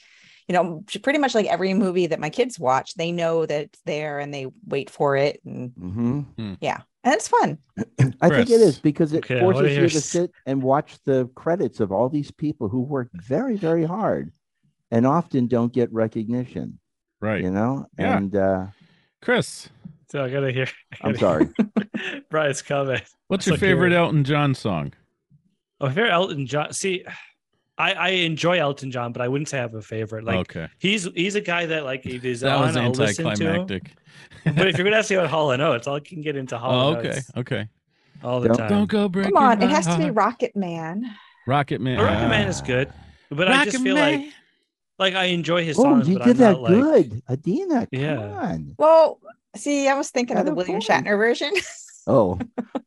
you 0.49 0.55
know, 0.55 0.83
pretty 1.05 1.19
much 1.21 1.35
like 1.35 1.47
every 1.47 1.75
movie 1.75 2.09
that 2.09 2.19
my 2.19 2.29
kids 2.31 2.59
watch, 2.59 2.95
they 2.95 3.13
know 3.13 3.47
that 3.47 3.61
it's 3.67 3.81
there 3.87 4.19
and 4.19 4.35
they 4.35 4.49
wait 4.67 4.91
for 4.91 5.17
it 5.17 5.41
and 5.45 5.73
hmm 5.79 6.23
yeah. 6.61 6.81
And 7.05 7.15
it's 7.15 7.29
fun. 7.29 7.59
I 8.21 8.29
think 8.31 8.51
it 8.51 8.61
is 8.61 8.79
because 8.79 9.13
it 9.13 9.25
Okay, 9.25 9.41
forces 9.41 9.77
you 9.77 9.89
to 9.91 10.01
sit 10.01 10.33
and 10.47 10.63
watch 10.63 10.99
the 11.05 11.31
credits 11.35 11.81
of 11.81 11.93
all 11.93 12.09
these 12.09 12.31
people 12.31 12.69
who 12.69 12.81
work 12.81 13.11
very, 13.15 13.57
very 13.57 13.85
hard, 13.85 14.33
and 14.91 15.07
often 15.07 15.47
don't 15.47 15.73
get 15.73 15.93
recognition. 15.93 16.79
Right. 17.21 17.43
You 17.43 17.51
know, 17.51 17.87
Yeah. 17.99 18.17
and 18.17 18.37
uh, 18.37 18.67
Cris, 19.23 19.69
so 20.11 20.25
I 20.25 20.31
gotta 20.31 20.51
hear. 20.53 20.67
I 21.03 21.09
I'm 21.09 21.17
sorry. 21.17 21.49
Bryce. 22.31 22.63
comment. 22.63 23.03
what's 23.29 23.47
It's 23.47 23.51
your 23.53 23.59
favorite 23.59 23.91
you're- 23.93 24.03
Elton 24.03 24.25
John 24.25 24.55
song? 24.55 24.93
Oh, 25.81 25.87
my 25.87 25.93
favorite 25.95 26.11
Elton 26.13 26.47
John. 26.47 26.73
See, 26.73 27.05
I, 27.79 27.93
I 27.93 28.09
enjoy 28.11 28.59
Elton 28.59 28.91
John, 28.91 29.13
but 29.13 29.23
I 29.23 29.29
wouldn't 29.29 29.49
say 29.49 29.59
I 29.59 29.63
have 29.63 29.75
a 29.75 29.81
favorite. 29.81 30.25
Like 30.25 30.37
okay. 30.41 30.69
he's 30.79 31.05
he's 31.15 31.35
a 31.37 31.41
guy 31.41 31.65
that 31.67 31.85
like 31.85 32.05
if 32.05 32.23
he's 32.23 32.41
That 32.41 32.57
on, 32.57 32.67
was 32.67 32.77
I'll 32.77 32.91
listen 32.91 33.25
to 33.25 33.31
him. 33.31 33.31
anticlimactic. 33.31 33.95
But 34.45 34.69
if 34.69 34.77
you're 34.79 34.85
gonna 34.85 34.97
ask 34.97 35.11
me 35.11 35.17
about 35.17 35.31
Hall 35.31 35.51
and 35.53 35.61
Oates, 35.63 35.87
I 35.89 35.99
can 36.01 36.21
get 36.23 36.37
into 36.37 36.57
Hall 36.59 36.89
oh, 36.89 36.89
and 36.91 36.99
okay. 36.99 37.09
Oates 37.19 37.31
Okay. 37.37 37.69
all 38.23 38.41
the 38.41 38.49
Don't- 38.49 38.57
time. 38.59 38.69
Don't 38.69 38.91
go 38.91 39.09
breaking 39.09 39.33
Come 39.35 39.43
on, 39.43 39.63
it 39.63 39.67
my 39.67 39.73
has 39.73 39.87
to 39.87 39.97
be. 39.99 40.11
Rocket 40.11 40.55
Man. 40.57 41.11
Rocket 41.47 41.81
Man. 41.81 41.97
But 41.97 42.05
Rocket 42.05 42.29
Man 42.29 42.47
Ah. 42.47 42.51
is 42.51 42.61
good, 42.61 42.93
but 43.31 43.49
I 43.51 43.65
just 43.65 43.83
feel 43.83 43.95
Man. 43.97 44.21
like 44.23 44.33
like 44.99 45.15
I 45.15 45.25
enjoy 45.27 45.65
his 45.65 45.77
songs. 45.77 45.87
oh, 45.87 45.95
songs, 46.05 46.09
you 46.09 46.19
but 46.19 46.25
did 46.27 46.31
I'm 46.33 46.39
that 46.39 46.53
not 46.53 46.61
like 46.63 46.73
good, 47.09 47.23
Adeena. 47.31 47.79
Come 47.91 48.01
Yeah. 48.01 48.19
on. 48.19 48.75
Well, 48.79 49.19
see, 49.57 49.89
I 49.89 49.95
was 49.95 50.11
thinking 50.11 50.37
of 50.37 50.47
the 50.47 50.55
William 50.55 50.81
point. 50.81 50.85
Shatner 50.85 51.17
version. 51.17 51.53
Oh 52.07 52.41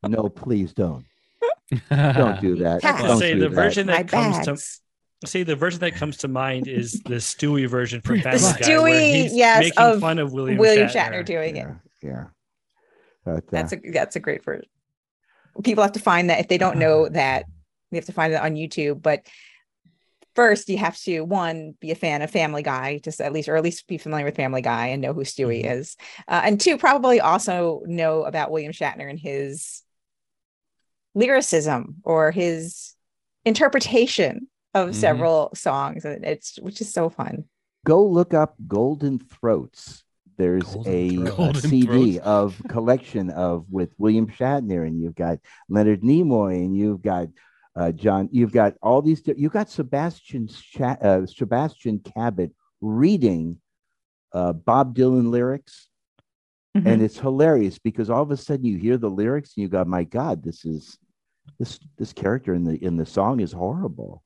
no, 0.06 0.28
please 0.28 0.74
don't. 0.74 1.06
Don't 1.90 2.42
do 2.42 2.56
that. 2.58 2.82
Pass. 2.82 3.02
Don't 3.02 3.20
say 3.20 3.34
do 3.34 3.42
the 3.42 3.50
that. 3.50 3.56
version 3.56 3.88
my 3.88 4.04
that 4.04 4.08
comes 4.10 4.40
to 4.40 5.28
see 5.28 5.44
the 5.44 5.56
version 5.56 5.80
that 5.82 5.96
comes 5.96 6.18
to 6.18 6.28
mind 6.28 6.68
is 6.68 7.00
the 7.06 7.16
Stewie 7.16 7.68
version 7.70 8.02
from 8.02 8.18
The 8.18 8.24
Family 8.24 8.40
Guy, 8.40 8.68
Stewie, 8.68 9.14
he's 9.14 9.36
yes, 9.36 9.60
making 9.60 9.78
of 9.80 10.00
fun 10.00 10.20
of 10.20 10.34
William, 10.34 10.58
William 10.58 10.88
Shatner. 10.88 11.22
Shatner 11.22 11.26
doing 11.26 11.58
it. 11.58 11.68
Yeah, 12.02 12.10
yeah. 12.10 12.24
But, 13.24 13.36
uh, 13.36 13.42
That's 13.52 13.74
a 13.74 13.78
that's 13.92 14.16
a 14.16 14.20
great 14.20 14.44
version. 14.44 14.68
People 15.64 15.84
have 15.84 15.94
to 15.94 16.00
find 16.00 16.30
that 16.30 16.40
if 16.40 16.48
they 16.48 16.58
don't 16.58 16.78
know 16.80 17.08
that, 17.08 17.46
we 17.92 17.98
have 17.98 18.06
to 18.06 18.14
find 18.14 18.34
it 18.34 18.42
on 18.42 18.56
YouTube. 18.56 19.02
But 19.02 19.28
first, 20.36 20.68
you 20.70 20.78
have 20.78 20.98
to 21.02 21.22
one 21.22 21.76
be 21.80 21.92
a 21.92 21.96
fan 21.96 22.22
of 22.22 22.32
Family 22.32 22.64
Guy, 22.64 23.00
just 23.04 23.22
at 23.22 23.34
least 23.34 23.48
or 23.50 23.56
at 23.56 23.64
least 23.64 23.88
be 23.88 23.98
familiar 23.98 24.26
with 24.26 24.36
Family 24.36 24.62
Guy 24.62 24.88
and 24.88 25.02
know 25.02 25.14
who 25.14 25.22
Stewie 25.24 25.64
Mhm. 25.64 25.78
is, 25.80 25.96
uh, 26.28 26.42
and 26.44 26.60
two 26.60 26.78
probably 26.78 27.20
also 27.22 27.82
know 27.86 28.24
about 28.24 28.52
William 28.52 28.72
Shatner 28.74 29.10
and 29.10 29.20
his 29.20 29.84
lyricism 31.16 31.98
or 32.04 32.32
his 32.32 32.96
interpretation 33.46 34.48
of 34.74 34.90
Mhm. 34.90 34.96
several 34.96 35.52
songs. 35.54 36.06
And 36.06 36.26
It's 36.26 36.58
which 36.60 36.82
is 36.82 36.92
so 36.92 37.10
fun. 37.10 37.46
go 37.86 38.04
look 38.06 38.34
up 38.34 38.56
Golden 38.68 39.20
Throats. 39.20 40.04
There's 40.38 40.64
Golden 40.64 40.92
a, 40.94 41.10
Throats. 41.36 41.64
a 41.66 41.68
CD 41.68 41.86
Throats. 42.14 42.26
of 42.26 42.62
collection 42.70 43.30
of 43.30 43.66
with 43.70 43.94
William 44.00 44.26
Shatner, 44.28 44.88
and 44.88 45.00
you've 45.00 45.14
got 45.16 45.40
Leonard 45.70 46.02
Nimoy, 46.02 46.56
and 46.56 46.76
you've 46.76 47.02
got 47.04 47.28
uh, 47.76 47.92
John. 47.92 48.30
You've 48.32 48.52
got 48.52 48.76
all 48.82 49.02
these. 49.02 49.22
You've 49.26 49.54
got 49.54 49.70
Sebastian 49.70 50.50
uh, 50.80 51.26
Sebastian 51.26 52.00
Cabot 52.00 52.52
reading 52.82 53.60
uh, 54.34 54.54
Bob 54.54 54.96
Dylan 54.96 55.30
lyrics, 55.30 55.90
Mhm. 56.76 56.88
and 56.88 57.02
it's 57.02 57.20
hilarious 57.20 57.78
because 57.80 58.10
all 58.10 58.24
of 58.24 58.32
a 58.32 58.38
sudden 58.38 58.66
you 58.66 58.78
hear 58.78 58.98
the 58.98 59.10
lyrics 59.10 59.54
and 59.56 59.62
you 59.64 59.70
go, 59.70 59.84
"My 59.86 60.04
God, 60.04 60.44
this 60.44 60.66
is 60.66 60.98
this 61.60 61.80
this 61.98 62.14
character 62.14 62.54
in 62.54 62.64
the 62.64 62.84
in 62.84 62.98
the 62.98 63.06
song 63.06 63.40
is 63.40 63.52
horrible." 63.52 64.24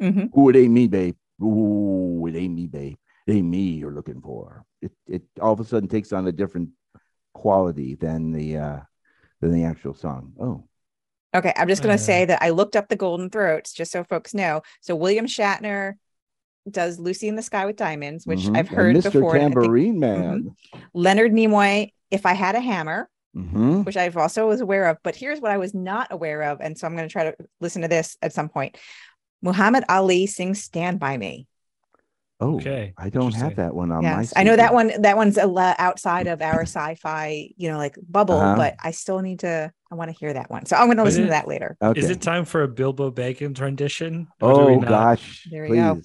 Mhm. 0.00 0.36
Ooh, 0.36 0.48
it 0.48 0.56
ain't 0.56 0.72
me, 0.72 0.86
babe. 0.86 1.16
Ooh, 1.42 2.26
it 2.26 2.36
ain't 2.36 2.54
me, 2.54 2.66
babe. 2.66 2.96
It 3.26 3.32
ain't 3.32 3.48
me 3.48 3.70
you're 3.74 3.92
looking 3.94 4.20
for. 4.20 4.64
It 4.80 4.92
it 5.06 5.22
all 5.40 5.52
of 5.52 5.60
a 5.60 5.64
sudden 5.64 5.88
takes 5.88 6.12
on 6.12 6.26
a 6.26 6.32
different 6.32 6.70
quality 7.34 7.94
than 7.94 8.32
the 8.32 8.56
uh 8.56 8.80
than 9.40 9.52
the 9.52 9.64
actual 9.64 9.94
song. 9.94 10.32
Oh, 10.40 10.67
Okay, 11.34 11.52
I'm 11.56 11.68
just 11.68 11.82
going 11.82 11.96
to 11.96 12.02
Uh. 12.02 12.06
say 12.06 12.24
that 12.24 12.42
I 12.42 12.50
looked 12.50 12.76
up 12.76 12.88
the 12.88 12.96
Golden 12.96 13.28
Throats 13.30 13.72
just 13.72 13.92
so 13.92 14.04
folks 14.04 14.32
know. 14.34 14.62
So 14.80 14.96
William 14.96 15.26
Shatner 15.26 15.94
does 16.70 16.98
Lucy 16.98 17.28
in 17.28 17.36
the 17.36 17.42
Sky 17.42 17.66
with 17.66 17.76
Diamonds, 17.76 18.26
which 18.26 18.40
mhm. 18.40 18.50
I've 18.56 18.68
And 18.68 18.76
heard 18.76 18.96
Mr. 18.96 19.12
before. 19.12 19.36
I 19.36 19.40
think 19.40 19.54
Tambourine 19.54 19.98
Man. 19.98 20.56
Leonard 20.94 21.32
Nimoy, 21.32 21.92
If 22.10 22.24
I 22.26 22.32
Had 22.34 22.54
a 22.54 22.60
Hammer, 22.60 23.08
Mhm. 23.36 23.84
which 23.84 23.96
I've 23.96 24.16
also 24.16 24.48
was 24.48 24.60
aware 24.60 24.86
of. 24.86 24.98
But 25.02 25.16
here's 25.16 25.40
what 25.40 25.50
I 25.50 25.58
was 25.58 25.74
not 25.74 26.08
aware 26.10 26.42
of, 26.42 26.60
and 26.60 26.78
so 26.78 26.86
I'm 26.86 26.96
going 26.96 27.08
to 27.08 27.12
try 27.12 27.24
to 27.24 27.36
listen 27.60 27.82
to 27.82 27.88
this 27.88 28.16
at 28.22 28.32
some 28.32 28.48
point. 28.48 28.78
Muhammad 29.42 29.84
Ali 29.88 30.26
sings 30.26 30.62
"Stand 30.62 30.98
by 30.98 31.16
Me." 31.18 31.46
Oh, 32.40 32.56
Okay, 32.56 32.94
I 32.96 33.08
don't 33.10 33.34
have 33.34 33.56
that 33.56 33.74
one 33.74 33.90
on 33.90 34.04
my. 34.04 34.20
yes, 34.20 34.32
I 34.36 34.44
know 34.44 34.54
that 34.54 34.72
one. 34.72 34.92
That 35.02 35.16
one's 35.16 35.38
a 35.38 35.46
lot 35.46 35.74
outside 35.78 36.28
of 36.28 36.40
our 36.40 36.62
sci-fi, 36.66 37.50
you 37.56 37.68
know, 37.70 37.78
like 37.78 37.96
bubble. 38.08 38.36
Uh-huh. 38.36 38.54
But 38.56 38.76
I 38.82 38.92
still 38.92 39.18
need 39.20 39.40
to. 39.40 39.72
I 39.90 39.94
want 39.94 40.10
to 40.12 40.16
hear 40.16 40.32
that 40.32 40.50
one, 40.50 40.66
so 40.66 40.76
I'm 40.76 40.86
going 40.86 40.98
to 40.98 41.02
listen 41.02 41.22
it- 41.22 41.26
to 41.26 41.30
that 41.30 41.48
later. 41.48 41.76
Okay. 41.82 41.98
Is 41.98 42.10
it 42.10 42.20
time 42.20 42.44
for 42.44 42.62
a 42.62 42.68
Bilbo 42.68 43.10
Baggins 43.10 43.60
rendition? 43.60 44.28
Or 44.40 44.54
do 44.54 44.66
we 44.66 44.72
oh 44.76 44.80
gosh, 44.80 45.46
There 45.50 45.62
we 45.62 45.68
please. 45.68 45.76
go. 45.78 46.00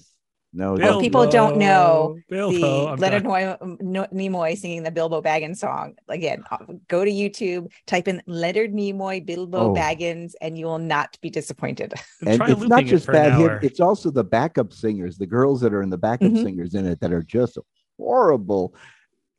No, 0.56 0.74
Well, 0.74 0.92
don't- 0.94 1.02
people 1.02 1.26
don't 1.28 1.56
know 1.58 2.16
Bilbo, 2.28 2.58
the 2.58 2.88
I'm 2.92 2.98
Leonard 2.98 3.24
done. 3.24 3.32
Nimoy, 3.32 3.80
No- 3.82 4.06
Nimoy 4.12 4.56
singing 4.56 4.84
the 4.84 4.90
Bilbo 4.92 5.20
Baggins 5.20 5.56
song. 5.56 5.94
Again, 6.08 6.44
uh, 6.52 6.58
go 6.86 7.04
to 7.04 7.10
YouTube, 7.10 7.70
type 7.86 8.06
in 8.06 8.22
Leonard 8.26 8.72
Nimoy 8.72 9.24
Bilbo 9.26 9.58
Oh. 9.58 9.74
Baggins, 9.74 10.34
and 10.40 10.56
you 10.56 10.66
will 10.66 10.78
not 10.78 11.18
be 11.20 11.28
disappointed. 11.28 11.92
and 12.26 12.36
Try 12.38 12.50
it's 12.52 12.60
not 12.60 12.68
looping 12.70 12.86
it 12.86 12.90
just 12.90 13.06
for 13.06 13.12
bad 13.12 13.38
hit 13.40 13.64
it's 13.64 13.80
also 13.80 14.10
the 14.10 14.22
backup 14.24 14.72
singers 14.72 15.18
the 15.18 15.26
girls 15.26 15.60
that 15.60 15.74
are 15.74 15.82
in 15.82 15.90
the 15.90 15.98
backup 15.98 16.30
Mhm. 16.32 16.42
singers 16.44 16.74
in 16.74 16.86
it 16.86 17.00
that 17.00 17.12
are 17.12 17.22
just 17.22 17.58
horrible 17.98 18.74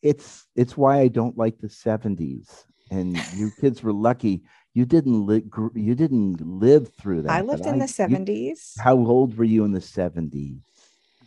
it's 0.02 0.46
it's 0.56 0.76
why 0.78 1.00
i 1.00 1.08
don't 1.08 1.38
like 1.38 1.58
the 1.60 1.68
70s 1.70 2.66
and 2.92 3.18
you 3.36 3.50
kids 3.60 3.82
were 3.84 3.94
lucky 3.94 4.44
you 4.74 4.86
didn't 4.86 5.26
li- 5.26 5.46
you 5.74 5.96
didn't 5.96 6.42
live 6.42 6.90
through 7.00 7.22
that 7.24 7.32
I 7.32 7.42
lived 7.42 7.66
in 7.66 7.80
the 7.80 7.86
you- 7.86 7.92
70s. 7.92 8.74
how 8.80 8.96
old 8.98 9.38
were 9.38 9.44
you 9.46 9.64
in 9.66 9.72
the 9.72 9.80
70s 9.82 10.60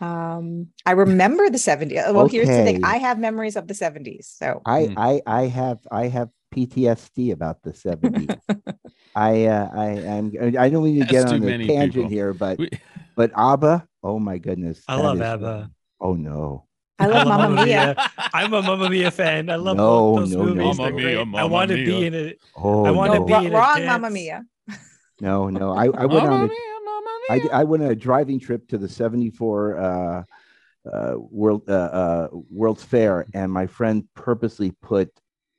Um, 0.00 0.68
I 0.86 0.92
remember 0.92 1.50
the 1.50 1.58
70s. 1.58 2.12
Well, 2.14 2.28
here's 2.28 2.46
the 2.48 2.62
thing 2.64 2.84
I 2.84 2.98
have 2.98 3.18
memories 3.18 3.56
of 3.56 3.66
the 3.66 3.74
70s. 3.74 4.24
So 4.38 4.62
i 4.66 4.86
Hmm. 4.86 4.98
i 4.98 5.12
i 5.26 5.42
have 5.46 5.78
i 5.90 6.06
have 6.08 6.28
ptsd 6.54 7.32
about 7.32 7.60
the 7.62 7.72
70s 7.76 8.32
i 9.14 9.44
uh 9.44 9.68
i 9.76 9.86
i'm 10.16 10.32
i 10.58 10.68
don't 10.70 10.82
mean 10.84 11.00
to 11.00 11.06
get 11.06 11.26
on 11.28 11.42
a 11.44 11.58
tangent 11.66 12.08
people. 12.08 12.08
here 12.08 12.32
but 12.32 12.56
We- 12.58 12.70
but 13.20 13.30
abba 13.36 13.84
oh 14.02 14.18
my 14.18 14.38
goodness 14.38 14.80
I 14.88 14.96
love 14.96 15.16
is- 15.20 15.28
ABBA. 15.28 15.70
oh 16.00 16.14
no 16.14 16.64
I 16.98 17.06
love 17.06 17.28
Mamma 17.30 17.62
Mia. 17.64 17.94
I'm 18.34 18.50
a 18.52 18.60
Mamma 18.60 18.90
Mia 18.90 19.12
fan. 19.14 19.50
I 19.50 19.54
love 19.54 19.76
No, 19.78 20.18
those 20.18 20.34
no, 20.34 20.50
no, 20.50 20.54
movies. 20.54 20.78
no. 20.82 20.84
They're 20.90 21.22
Mia, 21.24 21.38
I 21.38 21.44
want 21.46 21.70
to 21.70 21.76
be 21.78 22.06
in 22.06 22.12
it. 22.12 22.40
oh 22.58 22.86
I 22.86 22.90
wanna 22.90 23.20
no. 23.20 23.24
be 23.24 23.32
Wrong, 23.34 23.46
in 23.46 23.52
a 23.52 23.54
wrong 23.54 23.76
dance. 23.78 23.86
Mamma 23.86 24.10
Mia. 24.10 24.38
No, 25.20 25.46
no. 25.48 25.78
I, 25.78 25.84
I 25.94 26.06
went 26.10 26.26
on 26.26 26.32
a 26.32 26.46
mia, 26.50 26.58
mamma 26.74 26.77
I, 27.30 27.40
I 27.52 27.64
went 27.64 27.82
on 27.82 27.90
a 27.90 27.94
driving 27.94 28.40
trip 28.40 28.68
to 28.68 28.78
the 28.78 28.88
74 28.88 29.76
uh, 29.78 30.22
uh, 30.90 31.14
World 31.16 31.62
uh, 31.68 31.72
uh, 31.72 32.28
World's 32.50 32.82
Fair, 32.84 33.26
and 33.34 33.52
my 33.52 33.66
friend 33.66 34.04
purposely 34.14 34.70
put 34.82 35.10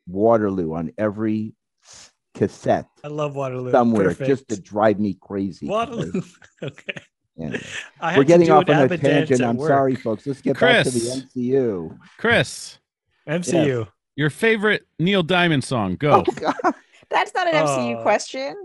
Waterloo 0.08 0.74
on 0.74 0.92
every 0.98 1.54
cassette 2.36 2.88
I 3.04 3.08
love 3.10 3.36
Waterloo. 3.36 3.72
somewhere 3.72 4.10
Perfect. 4.10 4.28
just 4.30 4.48
to 4.50 4.60
drive 4.62 5.00
me 5.00 5.18
crazy. 5.20 5.68
Waterloo. 5.68 6.22
okay. 6.64 6.94
Anyway, 7.40 7.62
I 8.02 8.18
we're 8.18 8.24
getting 8.24 8.50
off 8.52 8.70
on 8.70 8.92
a 8.92 8.98
tangent. 8.98 9.42
I'm 9.42 9.58
work. 9.58 9.68
sorry, 9.70 9.96
folks. 9.96 10.26
Let's 10.28 10.42
get 10.42 10.60
back 10.60 10.86
to 10.86 10.90
the 10.92 11.00
MCU. 11.00 11.98
Cris, 12.18 12.80
MCU. 13.28 13.88
your 14.16 14.30
favorite 14.30 14.86
Neil 15.00 15.24
Diamond 15.24 15.64
song? 15.64 15.96
Go. 15.96 16.24
Oh, 16.28 16.32
God. 16.34 16.56
That's 17.10 17.34
not 17.34 17.48
an 17.48 17.54
MCU 17.56 17.98
Uh, 17.98 18.02
question. 18.04 18.56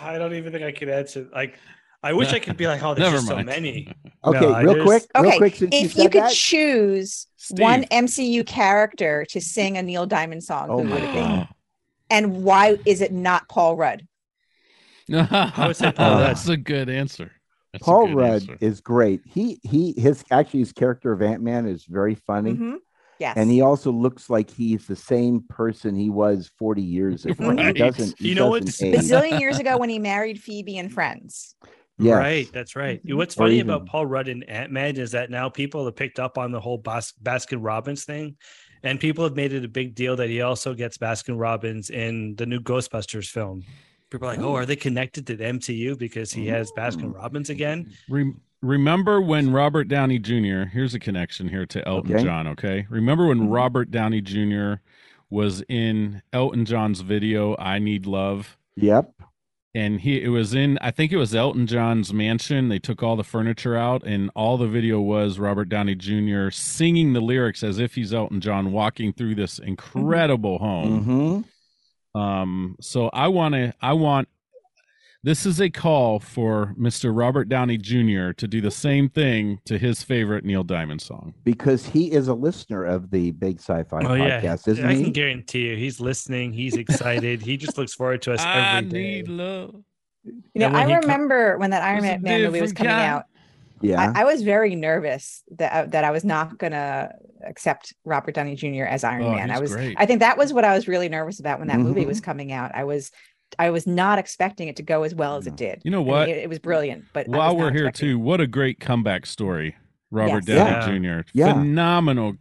I 0.00 0.18
don't 0.18 0.34
even 0.34 0.52
think 0.52 0.62
I 0.64 0.72
could 0.72 0.88
answer. 0.90 1.26
Like, 1.32 1.58
I 2.02 2.12
wish 2.12 2.32
I 2.32 2.38
could 2.38 2.56
be 2.56 2.66
like, 2.66 2.82
oh, 2.82 2.94
there's 2.94 3.06
Never 3.12 3.16
just 3.16 3.26
so 3.28 3.42
many. 3.42 3.92
Okay, 4.24 4.40
No, 4.40 4.60
real 4.62 4.74
just- 4.74 4.86
quick, 4.86 5.02
real 5.16 5.26
Okay, 5.26 5.38
quick. 5.38 5.54
Since 5.56 5.74
If 5.74 5.96
you 5.96 6.04
you 6.04 6.08
could 6.10 6.22
that, 6.22 6.32
choose 6.32 7.26
Steve. 7.36 7.58
one 7.60 7.84
MCU 7.84 8.46
character 8.46 9.26
to 9.30 9.40
sing 9.40 9.76
a 9.76 9.82
Neil 9.82 10.06
Diamond 10.06 10.44
song, 10.44 10.68
Oh 10.70 10.82
who 10.82 10.90
would 10.90 11.02
it 11.02 11.12
be? 11.12 11.48
And 12.10 12.42
why 12.44 12.78
is 12.86 13.00
it 13.00 13.12
not 13.12 13.48
Paul 13.48 13.76
Rudd? 13.76 14.06
I 15.12 15.64
would 15.66 15.76
say 15.76 15.92
Paul 15.92 16.10
Rudd. 16.20 16.26
That's 16.30 16.48
a 16.48 16.56
good 16.56 16.88
answer. 16.88 17.32
That's 17.72 17.84
Paul 17.84 18.06
good 18.06 18.16
Rudd 18.16 18.32
answer. 18.42 18.56
is 18.60 18.80
great. 18.80 19.20
He 19.26 19.60
he 19.62 19.92
his 19.96 20.24
actually 20.30 20.60
his 20.60 20.72
character 20.72 21.12
of 21.12 21.20
Ant 21.20 21.42
Man 21.42 21.66
is 21.66 21.84
very 21.84 22.14
funny. 22.14 22.52
Mhm. 22.54 22.76
Yes. 23.18 23.36
And 23.36 23.50
he 23.50 23.62
also 23.62 23.90
looks 23.90 24.30
like 24.30 24.48
he's 24.48 24.86
the 24.86 24.94
same 24.94 25.42
person 25.48 25.96
he 25.96 26.08
was 26.08 26.50
40 26.58 26.82
years 26.82 27.26
ago. 27.26 27.48
Right. 27.52 27.66
He 27.66 27.82
doesn't, 27.82 28.16
he 28.18 28.28
You 28.28 28.34
know 28.36 28.56
doesn't 28.58 28.92
what's- 28.92 29.10
a 29.10 29.12
zillion 29.12 29.40
years 29.40 29.58
ago 29.58 29.76
when 29.76 29.88
he 29.90 29.98
married 29.98 30.40
Phoebe 30.40 30.78
and 30.78 30.92
Friends. 30.92 31.56
Yes. 31.98 32.16
Right. 32.16 32.48
That's 32.52 32.76
right. 32.76 33.00
What's 33.04 33.34
funny 33.34 33.56
even- 33.58 33.70
about 33.70 33.86
Paul 33.86 34.06
Rudd 34.06 34.28
and 34.28 34.48
Ant 34.48 34.70
Man 34.72 34.96
is 34.96 35.10
that 35.12 35.30
now 35.30 35.48
people 35.48 35.84
have 35.84 35.96
picked 35.96 36.18
up 36.20 36.38
on 36.38 36.52
the 36.52 36.60
whole 36.60 36.78
Bas- 36.78 37.14
Baskin 37.22 37.58
Robbins 37.60 38.04
thing. 38.04 38.36
And 38.84 39.00
people 39.00 39.24
have 39.24 39.34
made 39.34 39.52
it 39.52 39.64
a 39.64 39.68
big 39.68 39.96
deal 39.96 40.14
that 40.16 40.28
he 40.28 40.40
also 40.40 40.72
gets 40.72 40.98
Baskin 40.98 41.38
Robbins 41.38 41.90
in 41.90 42.36
the 42.36 42.46
new 42.46 42.60
Ghostbusters 42.60 43.28
film. 43.28 43.64
People 44.10 44.28
are 44.28 44.32
like, 44.36 44.40
oh, 44.40 44.54
are 44.54 44.64
they 44.64 44.76
connected 44.76 45.26
to 45.26 45.36
the 45.36 45.44
MCU 45.44 45.98
because 45.98 46.32
he 46.32 46.46
has 46.46 46.70
Baskin 46.78 47.12
Robbins 47.12 47.50
again? 47.50 47.90
Re- 48.08 48.32
remember 48.62 49.20
when 49.20 49.50
Robert 49.52 49.88
Downey 49.88 50.20
Jr. 50.20 50.62
Here's 50.72 50.94
a 50.94 51.00
connection 51.00 51.48
here 51.48 51.66
to 51.66 51.86
Elton 51.88 52.14
Okay. 52.14 52.22
John. 52.24 52.46
Okay, 52.46 52.86
remember 52.88 53.26
when 53.26 53.40
Mhm. 53.48 53.52
Robert 53.54 53.90
Downey 53.90 54.20
Jr. 54.20 54.74
was 55.28 55.62
in 55.68 56.22
Elton 56.32 56.64
John's 56.64 57.00
video 57.00 57.56
"I 57.58 57.80
Need 57.80 58.06
Love," 58.06 58.56
Yep. 58.76 59.12
And 59.78 60.00
he 60.00 60.20
it 60.20 60.28
was 60.28 60.54
in 60.54 60.76
I 60.80 60.90
think 60.90 61.12
it 61.12 61.16
was 61.16 61.34
Elton 61.34 61.66
John's 61.68 62.12
mansion. 62.12 62.68
They 62.68 62.80
took 62.80 63.00
all 63.00 63.14
the 63.14 63.22
furniture 63.22 63.76
out, 63.76 64.02
and 64.02 64.28
all 64.34 64.58
the 64.58 64.66
video 64.66 65.00
was 65.00 65.38
Robert 65.38 65.68
Downey 65.68 65.94
Jr. 65.94 66.50
singing 66.50 67.12
the 67.12 67.20
lyrics 67.20 67.62
as 67.62 67.78
if 67.78 67.94
he's 67.94 68.12
Elton 68.12 68.40
John 68.40 68.72
walking 68.72 69.12
through 69.12 69.36
this 69.36 69.58
incredible 69.60 70.58
home. 70.58 71.44
hmm 72.14 72.18
Um, 72.18 72.76
so 72.80 73.08
I 73.12 73.28
want 73.28 73.54
to, 73.54 73.72
I 73.80 73.92
want, 73.92 74.28
this 75.28 75.44
is 75.44 75.60
a 75.60 75.68
call 75.68 76.18
for 76.18 76.74
Mr. 76.80 77.14
Robert 77.14 77.50
Downey 77.50 77.76
Jr. 77.76 78.32
to 78.32 78.48
do 78.48 78.62
the 78.62 78.70
same 78.70 79.10
thing 79.10 79.60
to 79.66 79.76
his 79.76 80.02
favorite 80.02 80.42
Neil 80.42 80.64
Diamond 80.64 81.02
song. 81.02 81.34
Because 81.44 81.84
he 81.84 82.10
is 82.12 82.28
a 82.28 82.34
listener 82.34 82.82
of 82.84 83.10
the 83.10 83.32
Big 83.32 83.58
Sci-Fi 83.58 84.00
Oh, 84.06 84.14
yeah. 84.14 84.40
podcast, 84.40 84.66
isn't 84.68 84.86
I 84.86 84.94
he? 84.94 85.02
can 85.04 85.12
guarantee 85.12 85.68
you 85.68 85.76
he's 85.76 86.00
listening. 86.00 86.54
He's 86.54 86.76
excited. 86.76 87.42
he 87.42 87.58
just 87.58 87.76
looks 87.76 87.92
forward 87.94 88.22
to 88.22 88.32
us 88.32 88.40
I 88.40 88.78
every 88.78 88.88
day. 88.90 88.98
need 89.16 89.28
love. 89.28 89.74
You 90.24 90.32
know, 90.54 90.68
I 90.68 90.86
he 90.86 90.92
co- 90.94 91.00
remember 91.00 91.58
when 91.58 91.70
that 91.70 91.82
Iron 91.82 92.22
Man 92.22 92.42
movie 92.42 92.62
was 92.62 92.72
coming 92.72 92.90
kind. 92.90 93.02
out. 93.12 93.24
yeah. 93.82 94.12
I, 94.16 94.22
I 94.22 94.24
was 94.24 94.40
very 94.42 94.74
nervous 94.76 95.42
that 95.58 95.72
I, 95.74 95.84
that 95.88 96.04
I 96.04 96.10
was 96.10 96.24
not 96.24 96.56
gonna 96.56 97.12
accept 97.46 97.92
Robert 98.06 98.34
Downey 98.34 98.54
Jr. 98.56 98.84
as 98.84 99.04
Iron 99.04 99.24
Oh, 99.24 99.34
Man. 99.34 99.50
I 99.50 99.60
was 99.60 99.74
great. 99.74 99.94
I 99.98 100.06
think 100.06 100.20
that 100.20 100.38
was 100.38 100.54
what 100.54 100.64
I 100.64 100.74
was 100.74 100.88
really 100.88 101.10
nervous 101.10 101.38
about 101.38 101.58
when 101.58 101.68
that 101.68 101.78
movie 101.80 102.04
Mhm. 102.04 102.08
was 102.08 102.20
coming 102.22 102.50
out. 102.50 102.72
I 102.74 102.84
was 102.84 103.10
I 103.58 103.70
was 103.70 103.86
not 103.86 104.18
expecting 104.18 104.68
it 104.68 104.76
to 104.76 104.82
go 104.82 105.02
as 105.02 105.14
well 105.14 105.36
as 105.36 105.46
it 105.46 105.56
did. 105.56 105.80
You 105.84 105.90
know 105.90 105.98
I 106.00 106.04
mean, 106.04 106.06
what? 106.08 106.28
it, 106.28 106.36
it 106.38 106.48
was 106.48 106.58
brilliant, 106.58 107.04
but 107.12 107.28
While 107.28 107.56
we're 107.56 107.72
here 107.72 107.86
expecting- 107.86 108.08
too, 108.10 108.18
what 108.18 108.40
a 108.40 108.46
great 108.46 108.80
comeback 108.80 109.26
story. 109.26 109.76
Robert 110.10 110.44
Yes. 110.46 110.56
Downey 110.86 111.06
Yeah. 111.06 111.22
Jr. 111.22 111.28
Yeah. 111.34 111.52
Phenomenal 111.52 112.36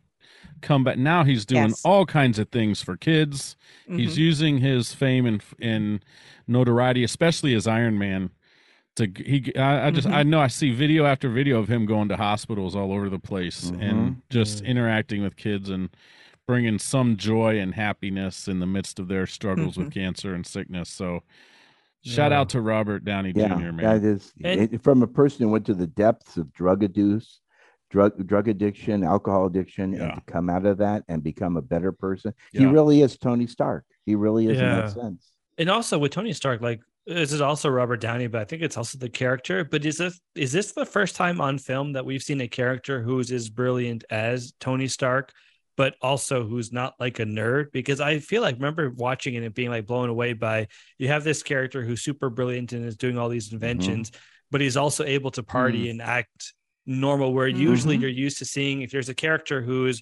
comeback. 0.61 0.97
Now 0.97 1.23
he's 1.23 1.45
doing 1.45 1.69
Yes. 1.69 1.81
all 1.85 2.05
kinds 2.05 2.39
of 2.39 2.49
things 2.49 2.81
for 2.81 2.95
kids. 2.97 3.55
He's 3.87 4.15
Mhm. 4.15 4.17
using 4.17 4.57
his 4.59 4.93
fame 4.93 5.25
and 5.25 5.43
and 5.61 6.03
notoriety, 6.47 7.03
especially 7.03 7.53
as 7.53 7.67
Iron 7.67 7.97
Man. 7.97 8.29
To 8.95 9.07
he, 9.15 9.53
I, 9.55 9.87
I 9.87 9.91
just 9.91 10.07
Mhm. 10.07 10.13
I 10.13 10.23
know 10.23 10.39
I 10.39 10.47
see 10.47 10.71
video 10.71 11.05
after 11.05 11.29
video 11.29 11.59
of 11.59 11.67
him 11.67 11.85
going 11.85 12.07
to 12.09 12.15
hospitals 12.17 12.75
all 12.75 12.91
over 12.91 13.09
the 13.09 13.19
place 13.19 13.69
and 13.79 14.21
just 14.29 14.63
Mm. 14.63 14.67
interacting 14.67 15.21
with 15.21 15.35
kids 15.35 15.69
and 15.69 15.89
bringing 16.47 16.79
some 16.79 17.17
joy 17.17 17.59
and 17.59 17.75
happiness 17.75 18.47
in 18.47 18.59
the 18.59 18.65
midst 18.65 18.99
of 18.99 19.09
their 19.09 19.27
struggles 19.27 19.77
with 19.77 19.89
Mhm. 19.89 19.93
cancer 19.93 20.33
and 20.33 20.47
sickness. 20.47 20.89
So, 20.89 21.21
shout 22.03 22.31
Yeah. 22.31 22.39
out 22.39 22.49
to 22.49 22.61
Robert 22.61 23.03
Downey 23.03 23.33
yeah, 23.35 23.49
Jr. 23.49 23.71
Man. 23.73 23.77
that 23.77 24.03
is 24.03 24.33
And- 24.43 24.73
it- 24.73 24.81
from 24.81 25.03
a 25.03 25.07
person 25.07 25.45
who 25.45 25.51
went 25.51 25.65
to 25.65 25.73
the 25.73 25.87
depths 25.87 26.37
of 26.37 26.51
drug 26.53 26.83
abuse, 26.83 27.41
drug 27.89 28.25
drug 28.25 28.47
addiction, 28.47 29.03
alcohol 29.03 29.45
addiction, 29.45 29.91
Yeah. 29.93 30.03
and 30.05 30.15
to 30.15 30.21
come 30.31 30.49
out 30.49 30.65
of 30.65 30.77
that 30.77 31.03
and 31.09 31.21
become 31.21 31.57
a 31.57 31.61
better 31.61 31.91
person. 31.91 32.33
He 32.53 32.65
really 32.65 33.01
is 33.01 33.17
Tony 33.17 33.45
Stark. 33.47 33.85
He 34.05 34.15
really 34.15 34.45
is 34.47 34.57
in 34.57 34.63
that 34.63 34.91
sense. 34.91 35.31
And 35.57 35.69
also 35.69 35.97
with 35.99 36.11
Tony 36.13 36.31
Stark, 36.33 36.61
like 36.61 36.79
this 37.05 37.31
is 37.33 37.41
also 37.41 37.69
Robert 37.69 37.99
Downey, 37.99 38.27
but 38.27 38.41
I 38.41 38.45
think 38.45 38.61
it's 38.61 38.77
also 38.77 38.97
the 38.97 39.09
character. 39.09 39.65
But 39.65 39.85
is 39.85 39.97
this 39.97 40.19
is 40.35 40.53
this 40.53 40.71
the 40.71 40.85
first 40.85 41.15
time 41.17 41.41
on 41.41 41.57
film 41.57 41.91
that 41.93 42.05
we've 42.05 42.23
seen 42.23 42.39
a 42.39 42.47
character 42.47 43.01
who's 43.01 43.31
as 43.33 43.49
brilliant 43.49 44.05
as 44.09 44.53
Tony 44.61 44.87
Stark, 44.87 45.33
but 45.77 45.95
also 46.01 46.45
who's 46.45 46.73
not 46.73 46.95
like 46.99 47.19
a 47.19 47.23
nerd? 47.25 47.71
Because 47.71 48.01
I 48.01 48.19
feel 48.19 48.41
like 48.41 48.55
remember 48.55 48.89
watching 48.89 49.35
it 49.35 49.43
and 49.43 49.53
being 49.53 49.69
like 49.69 49.87
blown 49.87 50.09
away 50.09 50.33
by 50.33 50.67
you 50.97 51.07
have 51.07 51.23
this 51.23 51.43
character 51.43 51.83
who's 51.83 52.01
super 52.01 52.29
brilliant 52.29 52.73
and 52.73 52.83
is 52.83 52.97
doing 52.97 53.17
all 53.17 53.29
these 53.29 53.53
inventions, 53.53 54.11
but 54.51 54.59
he's 54.59 54.75
also 54.75 55.05
able 55.05 55.31
to 55.31 55.43
party 55.43 55.89
and 55.89 56.01
act 56.01 56.53
normal. 56.85 57.33
Where 57.33 57.47
usually 57.47 57.97
Mhm. 57.97 58.01
you're 58.01 58.09
used 58.09 58.39
to 58.39 58.45
seeing 58.45 58.81
if 58.81 58.91
there's 58.91 59.09
a 59.09 59.15
character 59.15 59.61
who's 59.61 60.01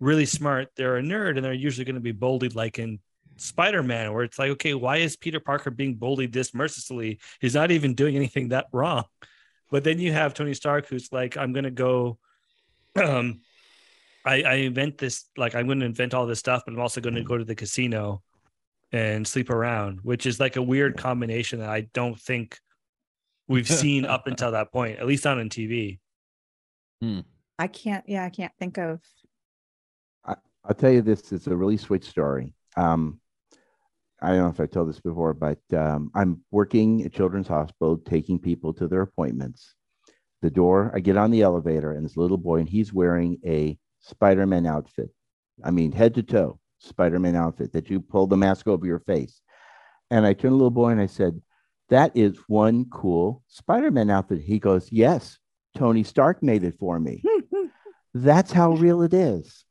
really 0.00 0.26
smart, 0.26 0.68
they're 0.76 0.98
a 0.98 1.02
nerd, 1.02 1.36
and 1.36 1.44
they're 1.44 1.52
usually 1.52 1.84
going 1.84 1.96
to 1.96 2.00
be 2.00 2.12
bullied 2.12 2.54
like 2.54 2.78
in 2.78 3.00
Spider-Man, 3.36 4.12
where 4.12 4.24
it's 4.24 4.38
like, 4.38 4.50
okay, 4.50 4.74
why 4.74 4.98
is 4.98 5.16
Peter 5.16 5.40
Parker 5.40 5.70
being 5.70 5.96
bullied 5.96 6.32
this 6.32 6.54
mercilessly? 6.54 7.18
He's 7.40 7.54
not 7.54 7.70
even 7.72 7.94
doing 7.94 8.14
anything 8.14 8.48
that 8.50 8.66
wrong. 8.72 9.04
But 9.70 9.84
then 9.84 9.98
you 9.98 10.12
have 10.12 10.34
Tony 10.34 10.54
Stark, 10.54 10.86
who's 10.88 11.12
like, 11.12 11.36
I'm 11.36 11.52
gonna 11.52 11.70
go, 11.70 12.18
um, 12.96 13.40
I, 14.28 14.42
I 14.42 14.54
invent 14.56 14.98
this, 14.98 15.24
like 15.38 15.54
I'm 15.54 15.66
gonna 15.66 15.86
invent 15.86 16.12
all 16.12 16.26
this 16.26 16.38
stuff, 16.38 16.62
but 16.66 16.74
I'm 16.74 16.80
also 16.80 17.00
gonna 17.00 17.24
go 17.24 17.38
to 17.38 17.44
the 17.44 17.54
casino 17.54 18.22
and 18.92 19.26
sleep 19.26 19.48
around, 19.48 20.00
which 20.02 20.26
is 20.26 20.38
like 20.38 20.56
a 20.56 20.62
weird 20.62 20.98
combination 20.98 21.60
that 21.60 21.70
I 21.70 21.88
don't 21.94 22.18
think 22.20 22.58
we've 23.48 23.68
seen 23.68 24.04
up 24.04 24.26
until 24.26 24.52
that 24.52 24.70
point, 24.70 24.98
at 24.98 25.06
least 25.06 25.24
not 25.24 25.38
on 25.38 25.48
TV. 25.48 25.98
I 27.58 27.68
can't. 27.68 28.04
Yeah, 28.06 28.24
I 28.24 28.28
can't 28.28 28.52
think 28.58 28.76
of. 28.78 29.00
I'll 30.26 30.74
tell 30.76 30.92
you 30.92 31.00
this: 31.00 31.32
it's 31.32 31.46
a 31.46 31.56
really 31.56 31.78
sweet 31.78 32.04
story. 32.04 32.52
Um, 32.76 33.20
I 34.20 34.28
don't 34.30 34.38
know 34.38 34.48
if 34.48 34.60
I 34.60 34.66
told 34.66 34.90
this 34.90 35.00
before, 35.00 35.32
but 35.32 35.60
um, 35.74 36.10
I'm 36.14 36.42
working 36.50 37.02
at 37.04 37.12
Children's 37.14 37.48
Hospital, 37.48 37.96
taking 37.96 38.38
people 38.38 38.74
to 38.74 38.88
their 38.88 39.02
appointments. 39.02 39.74
The 40.42 40.50
door, 40.50 40.92
I 40.94 41.00
get 41.00 41.16
on 41.16 41.30
the 41.30 41.42
elevator, 41.42 41.92
and 41.92 42.04
this 42.04 42.16
little 42.18 42.36
boy, 42.36 42.58
and 42.58 42.68
he's 42.68 42.92
wearing 42.92 43.38
a 43.46 43.78
Spider-Man 44.00 44.66
outfit. 44.66 45.10
I 45.64 45.70
mean, 45.70 45.92
head 45.92 46.14
to 46.14 46.22
toe, 46.22 46.58
Spider-Man 46.78 47.36
outfit 47.36 47.72
that 47.72 47.90
you 47.90 48.00
pull 48.00 48.26
the 48.26 48.36
mask 48.36 48.68
over 48.68 48.86
your 48.86 49.00
face. 49.00 49.40
And 50.10 50.24
I 50.24 50.32
turned 50.32 50.42
to 50.42 50.48
the 50.50 50.54
little 50.54 50.70
boy 50.70 50.90
and 50.90 51.00
I 51.00 51.06
said, 51.06 51.42
"That 51.88 52.16
is 52.16 52.38
one 52.46 52.86
cool 52.90 53.42
Spider-Man 53.48 54.10
outfit." 54.10 54.40
He 54.40 54.58
goes, 54.58 54.90
"Yes, 54.90 55.38
Tony 55.76 56.02
Stark 56.02 56.42
made 56.42 56.64
it 56.64 56.78
for 56.78 56.98
me." 56.98 57.22
That's 58.14 58.52
how 58.52 58.72
real 58.72 59.02
it 59.02 59.12
is. 59.12 59.64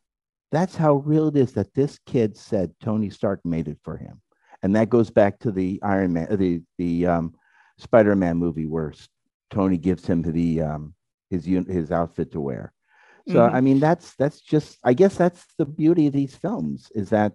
That's 0.51 0.75
how 0.75 0.97
real 0.97 1.27
it 1.27 1.35
is 1.35 1.53
that 1.53 1.73
this 1.73 1.99
kid 2.05 2.37
said 2.37 2.73
Tony 2.81 3.09
Stark 3.09 3.43
made 3.43 3.67
it 3.67 3.79
for 3.83 3.97
him, 3.97 4.21
and 4.61 4.75
that 4.75 4.89
goes 4.89 5.09
back 5.09 5.39
to 5.39 5.51
the 5.51 5.79
Iron 5.83 6.13
Man, 6.13 6.35
the 6.37 6.61
the 6.77 7.07
um, 7.07 7.33
Spider-Man 7.77 8.37
movie 8.37 8.65
where 8.65 8.93
Tony 9.49 9.77
gives 9.77 10.05
him 10.05 10.21
the 10.21 10.61
um, 10.61 10.93
his 11.29 11.45
his 11.45 11.91
outfit 11.91 12.31
to 12.31 12.41
wear. 12.41 12.73
So 13.27 13.39
Mhm. 13.39 13.53
I 13.53 13.61
mean, 13.61 13.79
that's 13.79 14.15
that's 14.15 14.39
just 14.41 14.77
I 14.83 14.93
guess 14.93 15.15
that's 15.17 15.45
the 15.57 15.65
beauty 15.65 16.07
of 16.07 16.13
these 16.13 16.35
films 16.35 16.91
is 16.95 17.09
that 17.09 17.33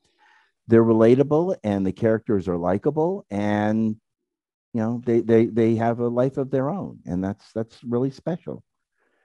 they're 0.68 0.84
relatable 0.84 1.56
and 1.64 1.84
the 1.84 1.92
characters 1.92 2.48
are 2.48 2.56
likable 2.56 3.26
and 3.30 3.96
you 4.72 4.80
know 4.80 5.02
they 5.04 5.20
they 5.20 5.46
they 5.46 5.74
have 5.76 5.98
a 6.00 6.08
life 6.08 6.38
of 6.38 6.50
their 6.50 6.70
own 6.70 7.00
and 7.04 7.22
that's 7.22 7.52
that's 7.52 7.82
really 7.84 8.10
special. 8.10 8.62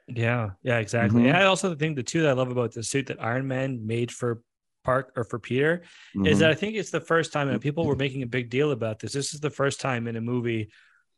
Yeah, 0.07 0.51
yeah, 0.63 0.79
exactly. 0.79 1.21
Mhm. 1.23 1.27
And 1.29 1.37
I 1.37 1.43
also 1.43 1.75
think 1.75 1.95
the 1.95 2.03
two 2.03 2.21
that 2.21 2.29
I 2.29 2.33
love 2.33 2.51
about 2.51 2.73
the 2.73 2.83
suit 2.83 3.07
that 3.07 3.21
Iron 3.21 3.47
Man 3.47 3.85
made 3.85 4.11
for 4.11 4.41
Park 4.83 5.11
or 5.17 5.25
for 5.25 5.37
Peter 5.37 5.83
is 6.25 6.37
Mhm. 6.37 6.39
that 6.39 6.51
I 6.51 6.55
think 6.55 6.75
it's 6.75 6.91
the 6.91 7.01
first 7.01 7.33
time, 7.33 7.49
and 7.49 7.61
people 7.61 7.85
were 7.85 7.95
making 7.95 8.23
a 8.23 8.27
big 8.27 8.49
deal 8.49 8.71
about 8.71 8.99
this. 8.99 9.11
This 9.11 9.33
is 9.33 9.41
the 9.41 9.49
first 9.49 9.81
time 9.81 10.07
in 10.07 10.15
a 10.15 10.21
movie 10.21 10.71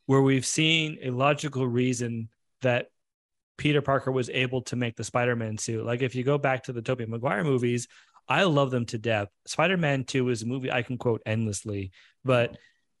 where 0.06 0.22
we've 0.22 0.46
seen 0.46 0.98
a 1.02 1.10
logical 1.10 1.66
reason 1.68 2.28
that 2.62 2.90
Peter 3.60 3.82
Parker 3.82 4.10
was 4.10 4.30
able 4.30 4.62
to 4.62 4.74
make 4.74 4.96
the 4.96 5.04
Spider-Man 5.04 5.58
suit. 5.58 5.84
Like 5.84 6.00
if 6.00 6.14
you 6.14 6.24
go 6.24 6.38
back 6.38 6.64
to 6.64 6.72
the 6.72 6.80
Tobey 6.80 7.04
Maguire 7.04 7.44
movies, 7.44 7.86
I 8.26 8.44
love 8.44 8.70
them 8.70 8.86
to 8.86 8.96
death. 8.98 9.28
Spider-Man 9.46 10.04
2 10.04 10.30
is 10.30 10.42
a 10.42 10.46
movie 10.46 10.72
I 10.72 10.80
can 10.80 10.96
quote 10.96 11.20
endlessly, 11.26 11.90
but 12.24 12.56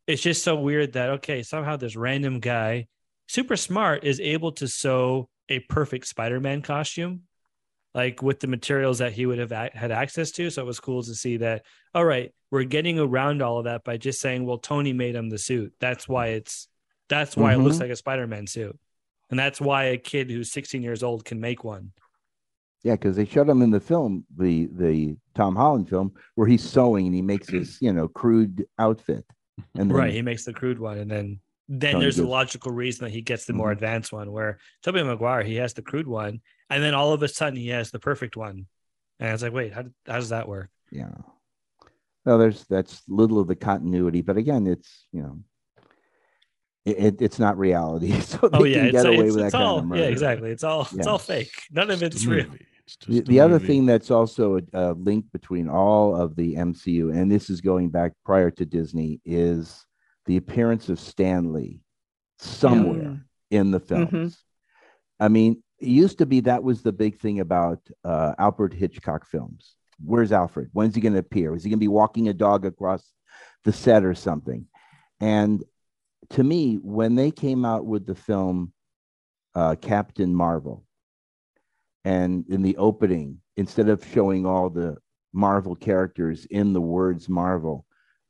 it's 0.06 0.20
just 0.20 0.44
so 0.44 0.56
weird 0.56 0.92
that 0.92 1.08
okay, 1.10 1.42
somehow 1.42 1.76
this 1.76 1.96
random 1.96 2.40
guy, 2.40 2.88
super 3.26 3.56
smart, 3.56 4.04
is 4.04 4.20
able 4.20 4.52
to 4.52 4.68
sew 4.68 5.30
a 5.48 5.60
perfect 5.60 6.06
Spider-Man 6.06 6.60
costume 6.60 7.22
like 7.94 8.22
with 8.22 8.38
the 8.40 8.46
materials 8.46 8.98
that 8.98 9.14
he 9.14 9.24
would 9.24 9.38
have 9.38 9.52
a- 9.52 9.70
had 9.74 9.90
access 9.90 10.30
to. 10.32 10.50
So 10.50 10.62
it 10.62 10.66
was 10.66 10.78
cool 10.78 11.02
to 11.02 11.14
see 11.14 11.38
that. 11.38 11.64
All 11.94 12.04
right, 12.04 12.32
we're 12.50 12.64
getting 12.64 12.98
around 12.98 13.40
all 13.40 13.58
of 13.58 13.64
that 13.64 13.82
by 13.82 13.96
just 13.96 14.20
saying, 14.20 14.44
well, 14.44 14.58
Tony 14.58 14.92
made 14.92 15.14
him 15.14 15.30
the 15.30 15.38
suit. 15.38 15.72
That's 15.80 16.06
why 16.06 16.28
it's 16.28 16.68
that's 17.08 17.34
why 17.36 17.54
Mhm. 17.54 17.56
it 17.56 17.62
looks 17.62 17.80
like 17.80 17.90
a 17.90 17.96
Spider-Man 17.96 18.46
suit, 18.46 18.78
and 19.30 19.38
that's 19.38 19.60
why 19.60 19.84
a 19.84 19.98
kid 19.98 20.30
who's 20.30 20.52
16 20.52 20.82
years 20.82 21.02
old 21.02 21.24
can 21.24 21.40
make 21.40 21.64
one. 21.64 21.92
Yeah, 22.82 22.94
because 22.94 23.16
they 23.16 23.26
showed 23.26 23.48
him 23.48 23.60
in 23.62 23.70
the 23.70 23.80
film, 23.80 24.24
the 24.36 24.66
the 24.72 25.16
Tom 25.34 25.54
Holland 25.54 25.88
film, 25.88 26.12
where 26.34 26.48
he's 26.48 26.62
sewing 26.62 27.06
and 27.06 27.14
he 27.14 27.22
makes 27.22 27.48
this, 27.48 27.78
you 27.82 27.92
know, 27.92 28.08
crude 28.08 28.66
outfit. 28.78 29.24
And 29.74 29.90
then, 29.90 29.96
Right, 29.96 30.12
he 30.12 30.22
makes 30.22 30.44
the 30.44 30.54
crude 30.54 30.78
one, 30.78 30.98
and 30.98 31.10
then 31.10 31.40
then 31.68 31.92
Tony 31.92 32.04
there's 32.04 32.18
a 32.18 32.26
logical 32.26 32.72
reason 32.72 33.04
that 33.04 33.12
he 33.12 33.20
gets 33.20 33.44
the 33.44 33.52
more 33.52 33.68
Mhm. 33.68 33.72
advanced 33.72 34.12
one. 34.12 34.32
Where 34.32 34.58
Tobey 34.82 35.02
Maguire, 35.02 35.42
he 35.42 35.56
has 35.56 35.74
the 35.74 35.82
crude 35.82 36.08
one, 36.08 36.40
and 36.70 36.82
then 36.82 36.94
all 36.94 37.12
of 37.12 37.22
a 37.22 37.28
sudden 37.28 37.58
he 37.58 37.68
has 37.68 37.90
the 37.90 37.98
perfect 38.00 38.36
one, 38.36 38.66
and 39.20 39.34
it's 39.34 39.42
like, 39.42 39.52
wait, 39.52 39.72
how, 39.74 39.84
how 40.06 40.14
does 40.16 40.30
that 40.30 40.48
work? 40.48 40.70
yeah. 40.90 41.12
Well, 42.24 42.38
there's 42.38 42.64
that's 42.66 43.02
little 43.08 43.40
of 43.40 43.46
the 43.48 43.56
continuity, 43.56 44.22
but 44.22 44.36
again, 44.36 44.66
it's 44.66 45.06
you 45.12 45.22
know, 45.22 45.38
it, 46.90 47.04
it- 47.04 47.22
it's 47.22 47.38
not 47.38 47.58
reality, 47.58 48.12
so 48.20 48.36
they 48.48 48.58
Oh 48.58 48.64
yeah, 48.64 48.86
can 48.86 48.94
it's, 48.94 49.04
away 49.04 49.26
it's, 49.26 49.36
with 49.36 49.44
it's 49.44 49.52
that 49.52 49.62
all 49.62 49.80
kind 49.80 49.92
of 49.92 49.98
yeah, 49.98 50.04
exactly. 50.04 50.50
It's 50.50 50.64
all 50.64 50.88
it's 50.94 51.06
all 51.06 51.18
fake. 51.18 51.52
None 51.70 51.90
of 51.90 52.02
It's 52.02 52.16
it's 52.16 52.26
real. 52.26 52.46
just 52.86 53.06
The, 53.08 53.20
the 53.20 53.40
other 53.40 53.58
thing 53.58 53.86
that's 53.86 54.10
also 54.10 54.58
a, 54.58 54.62
a 54.72 54.92
link 54.94 55.26
between 55.32 55.68
all 55.68 56.16
of 56.16 56.34
the 56.36 56.56
MCU, 56.56 57.14
and 57.16 57.30
this 57.30 57.48
is 57.48 57.60
going 57.60 57.90
back 57.90 58.12
prior 58.24 58.50
to 58.52 58.64
Disney, 58.66 59.20
is 59.24 59.84
the 60.26 60.36
appearance 60.36 60.88
of 60.88 60.98
Stan 60.98 61.52
Lee 61.52 61.80
somewhere 62.38 63.02
Mm. 63.02 63.22
in 63.50 63.70
the 63.70 63.80
Mhm. 63.80 64.08
films. 64.10 64.38
I 65.18 65.28
mean, 65.28 65.62
it 65.78 65.88
used 65.88 66.18
to 66.18 66.26
be 66.26 66.40
that 66.40 66.62
was 66.62 66.82
the 66.82 66.92
big 66.92 67.18
thing 67.18 67.40
about 67.40 67.80
uh, 68.04 68.34
Alfred 68.38 68.72
Hitchcock 68.72 69.26
films. 69.26 69.74
Where's 70.02 70.32
Alfred? 70.32 70.70
When's 70.72 70.94
he 70.94 71.00
going 71.00 71.12
to 71.12 71.18
appear? 71.18 71.54
Is 71.54 71.62
he 71.64 71.70
going 71.70 71.78
to 71.78 71.84
be 71.84 71.88
walking 71.88 72.28
a 72.28 72.32
dog 72.34 72.64
across 72.64 73.12
the 73.64 73.72
set 73.72 74.04
or 74.04 74.14
something? 74.14 74.66
And 75.20 75.62
to 76.30 76.44
me, 76.44 76.76
when 76.76 77.14
they 77.14 77.30
came 77.30 77.64
out 77.64 77.84
with 77.86 78.06
the 78.06 78.14
film 78.14 78.72
uh, 79.54 79.74
Captain 79.80 80.34
Marvel, 80.34 80.84
and 82.04 82.44
in 82.48 82.62
the 82.62 82.76
opening, 82.76 83.40
instead 83.56 83.88
of 83.88 84.06
showing 84.06 84.46
all 84.46 84.70
the 84.70 84.96
Marvel 85.32 85.74
characters 85.74 86.46
in 86.46 86.72
the 86.72 86.80
words 86.80 87.28
Marvel, 87.28 87.84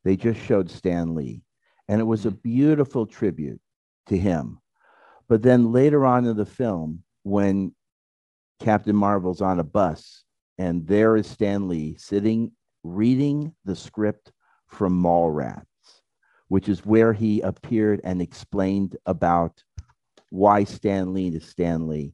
they 0.04 0.16
just 0.16 0.40
showed 0.40 0.70
Stan 0.70 1.14
Lee. 1.14 1.42
And 1.88 2.00
it 2.00 2.04
was 2.04 2.26
a 2.26 2.30
beautiful 2.30 3.06
tribute 3.06 3.60
to 4.06 4.16
him. 4.16 4.58
But 5.28 5.42
then 5.42 5.72
later 5.72 6.04
on 6.04 6.26
in 6.26 6.36
the 6.36 6.46
film, 6.46 7.02
when 7.22 7.74
Captain 8.60 8.96
Marvel's 8.96 9.40
on 9.40 9.60
a 9.60 9.64
bus 9.64 10.24
and 10.58 10.86
there 10.86 11.16
is 11.16 11.26
Stan 11.26 11.68
Lee 11.68 11.96
sitting 11.98 12.52
reading 12.82 13.54
the 13.64 13.76
script 13.76 14.32
from 14.68 15.00
Mallrats, 15.00 15.64
which 16.50 16.68
is 16.68 16.84
where 16.84 17.12
he 17.12 17.40
appeared 17.42 18.00
and 18.02 18.20
explained 18.20 18.96
about 19.06 19.62
why 20.30 20.64
Stan 20.64 21.14
Lee 21.14 21.28
is 21.28 21.46
Stan 21.48 21.86
Lee. 21.86 22.12